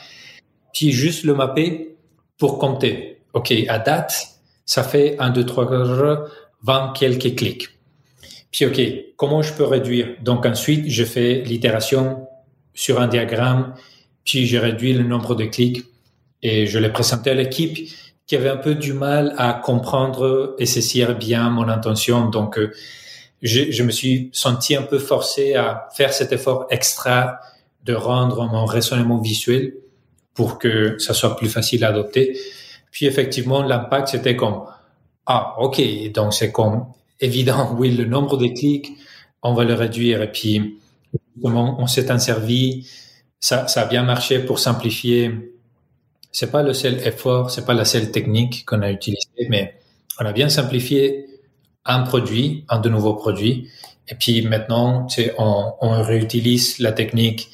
puis 0.75 0.91
juste 0.91 1.23
le 1.23 1.35
mapper 1.35 1.95
pour 2.37 2.59
compter. 2.59 3.21
OK, 3.33 3.53
à 3.69 3.79
date, 3.79 4.41
ça 4.67 4.83
fait 4.83 5.15
1, 5.21 5.31
2, 5.31 5.47
3, 5.47 5.71
20 6.65 6.93
quelques 6.97 7.37
clics. 7.37 7.69
Puis, 8.53 8.67
OK, 8.67 8.81
comment 9.17 9.43
je 9.43 9.53
peux 9.53 9.65
réduire? 9.65 10.17
Donc, 10.23 10.47
ensuite, 10.47 10.89
je 10.89 11.05
fais 11.05 11.43
l'itération 11.43 12.29
sur 12.75 13.01
un 13.01 13.09
diagramme, 13.09 13.75
puis 14.25 14.47
j'ai 14.47 14.59
réduit 14.59 14.93
le 14.93 15.03
nombre 15.03 15.35
de 15.35 15.45
clics 15.45 15.85
et 16.43 16.67
je 16.67 16.79
l'ai 16.79 16.91
présenté 16.91 17.31
à 17.31 17.35
l'équipe 17.35 17.79
qui 18.27 18.37
avait 18.37 18.49
un 18.49 18.57
peu 18.57 18.75
du 18.75 18.93
mal 18.93 19.35
à 19.39 19.53
comprendre 19.55 20.55
et 20.59 20.67
saisir 20.67 21.17
bien 21.17 21.51
mon 21.51 21.69
intention. 21.69 22.29
Donc, 22.29 22.59
euh, 22.59 22.73
je, 23.43 23.71
je, 23.71 23.83
me 23.83 23.91
suis 23.91 24.31
senti 24.33 24.77
un 24.77 24.83
peu 24.83 24.99
forcé 24.99 25.55
à 25.55 25.89
faire 25.97 26.13
cet 26.13 26.33
effort 26.33 26.67
extra 26.71 27.41
de 27.85 27.95
rendre 27.95 28.47
mon 28.47 28.65
raisonnement 28.65 29.19
visuel 29.19 29.75
pour 30.35 30.59
que 30.59 30.99
ça 30.99 31.15
soit 31.15 31.37
plus 31.37 31.49
facile 31.49 31.85
à 31.85 31.89
adopter. 31.89 32.39
Puis 32.91 33.07
effectivement, 33.07 33.63
l'impact, 33.63 34.09
c'était 34.09 34.37
comme, 34.37 34.65
ah, 35.27 35.57
ok, 35.59 35.81
donc 36.13 36.35
c'est 36.35 36.53
comme 36.53 36.87
évident, 37.23 37.75
oui, 37.79 37.91
le 37.91 38.05
nombre 38.05 38.37
de 38.37 38.49
clics, 38.49 38.93
on 39.43 39.55
va 39.55 39.65
le 39.65 39.75
réduire. 39.75 40.23
Et 40.23 40.31
puis, 40.31 40.79
comment 41.41 41.81
on 41.81 41.87
s'est 41.87 42.07
servi, 42.19 42.89
ça, 43.41 43.67
a 43.75 43.85
bien 43.87 44.03
marché 44.03 44.41
pour 44.41 44.59
simplifier. 44.59 45.33
C'est 46.31 46.51
pas 46.51 46.63
le 46.63 46.73
seul 46.73 46.95
effort, 47.07 47.51
c'est 47.51 47.65
pas 47.65 47.75
la 47.75 47.85
seule 47.85 48.11
technique 48.11 48.65
qu'on 48.65 48.83
a 48.83 48.91
utilisée, 48.91 49.49
mais 49.49 49.75
on 50.21 50.25
a 50.25 50.33
bien 50.33 50.49
simplifié 50.49 51.27
un 51.85 52.01
produit, 52.01 52.65
un 52.69 52.79
de 52.79 52.89
nouveaux 52.89 53.15
produits. 53.15 53.69
Et 54.09 54.15
puis 54.15 54.43
maintenant, 54.43 55.07
on, 55.39 55.73
on 55.81 56.03
réutilise 56.03 56.79
la 56.79 56.93
technique 56.93 57.51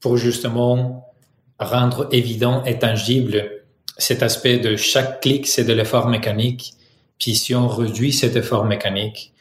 pour 0.00 0.16
justement 0.16 1.08
rendre 1.58 2.08
évident 2.12 2.64
et 2.64 2.78
tangible 2.78 3.62
cet 3.98 4.22
aspect 4.22 4.58
de 4.58 4.76
chaque 4.76 5.20
clic, 5.20 5.46
c'est 5.46 5.64
de 5.64 5.72
l'effort 5.72 6.08
mécanique 6.08 6.74
puis 7.22 7.36
si 7.36 7.54
on 7.54 7.68
réduit 7.68 8.12
cet 8.12 8.34
effort 8.34 8.64
mécanique, 8.64 9.32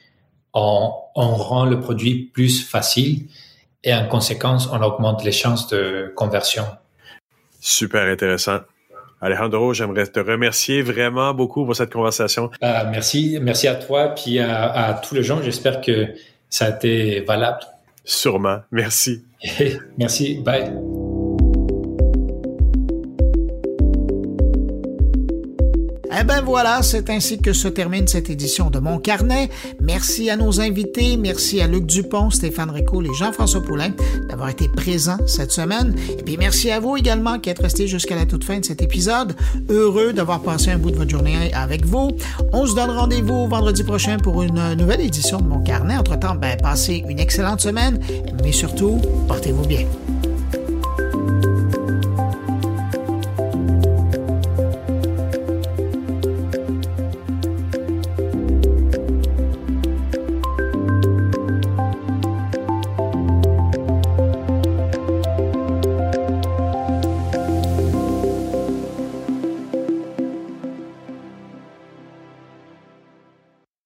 on, 0.53 0.91
on 1.15 1.29
rend 1.29 1.65
le 1.65 1.79
produit 1.79 2.29
plus 2.31 2.63
facile 2.63 3.23
et 3.83 3.91
en 3.91 4.07
conséquence, 4.07 4.69
on 4.71 4.79
augmente 4.83 5.23
les 5.23 5.31
chances 5.31 5.67
de 5.67 6.13
conversion. 6.15 6.63
Super 7.59 8.03
intéressant. 8.03 8.59
Alejandro, 9.19 9.73
j'aimerais 9.73 10.05
te 10.05 10.19
remercier 10.19 10.83
vraiment 10.83 11.33
beaucoup 11.33 11.65
pour 11.65 11.75
cette 11.75 11.91
conversation. 11.91 12.51
Euh, 12.61 12.83
merci, 12.91 13.39
merci 13.41 13.67
à 13.67 13.73
toi 13.73 14.09
puis 14.09 14.37
à, 14.37 14.71
à 14.71 14.93
tous 14.93 15.15
les 15.15 15.23
gens. 15.23 15.41
J'espère 15.41 15.81
que 15.81 16.09
ça 16.51 16.65
a 16.65 16.69
été 16.69 17.21
valable. 17.21 17.61
Sûrement. 18.05 18.59
Merci. 18.69 19.23
merci. 19.97 20.35
Bye. 20.35 21.00
Eh 26.21 26.23
ben 26.23 26.43
voilà, 26.43 26.83
c'est 26.83 27.09
ainsi 27.09 27.41
que 27.41 27.51
se 27.51 27.67
termine 27.67 28.07
cette 28.07 28.29
édition 28.29 28.69
de 28.69 28.77
Mon 28.77 28.99
Carnet. 28.99 29.49
Merci 29.81 30.29
à 30.29 30.35
nos 30.35 30.61
invités, 30.61 31.17
merci 31.17 31.61
à 31.61 31.67
Luc 31.67 31.87
Dupont, 31.87 32.29
Stéphane 32.29 32.69
Rico 32.69 33.01
et 33.01 33.11
Jean-François 33.17 33.63
Poulain 33.63 33.89
d'avoir 34.29 34.49
été 34.49 34.67
présents 34.67 35.17
cette 35.25 35.51
semaine. 35.51 35.95
Et 36.19 36.21
puis 36.21 36.37
merci 36.37 36.69
à 36.69 36.79
vous 36.79 36.95
également 36.95 37.39
qui 37.39 37.49
êtes 37.49 37.57
restés 37.57 37.87
jusqu'à 37.87 38.15
la 38.15 38.27
toute 38.27 38.43
fin 38.43 38.59
de 38.59 38.65
cet 38.65 38.83
épisode. 38.83 39.35
Heureux 39.67 40.13
d'avoir 40.13 40.43
passé 40.43 40.69
un 40.69 40.77
bout 40.77 40.91
de 40.91 40.97
votre 40.97 41.09
journée 41.09 41.51
avec 41.55 41.87
vous. 41.87 42.11
On 42.53 42.67
se 42.67 42.75
donne 42.75 42.91
rendez-vous 42.91 43.47
vendredi 43.47 43.83
prochain 43.83 44.17
pour 44.17 44.43
une 44.43 44.75
nouvelle 44.75 45.01
édition 45.01 45.39
de 45.39 45.47
Mon 45.47 45.63
Carnet. 45.63 45.97
Entre-temps, 45.97 46.35
ben, 46.35 46.55
passez 46.61 47.03
une 47.09 47.19
excellente 47.19 47.61
semaine, 47.61 47.99
mais 48.43 48.51
surtout, 48.51 49.01
portez-vous 49.27 49.65
bien. 49.65 49.87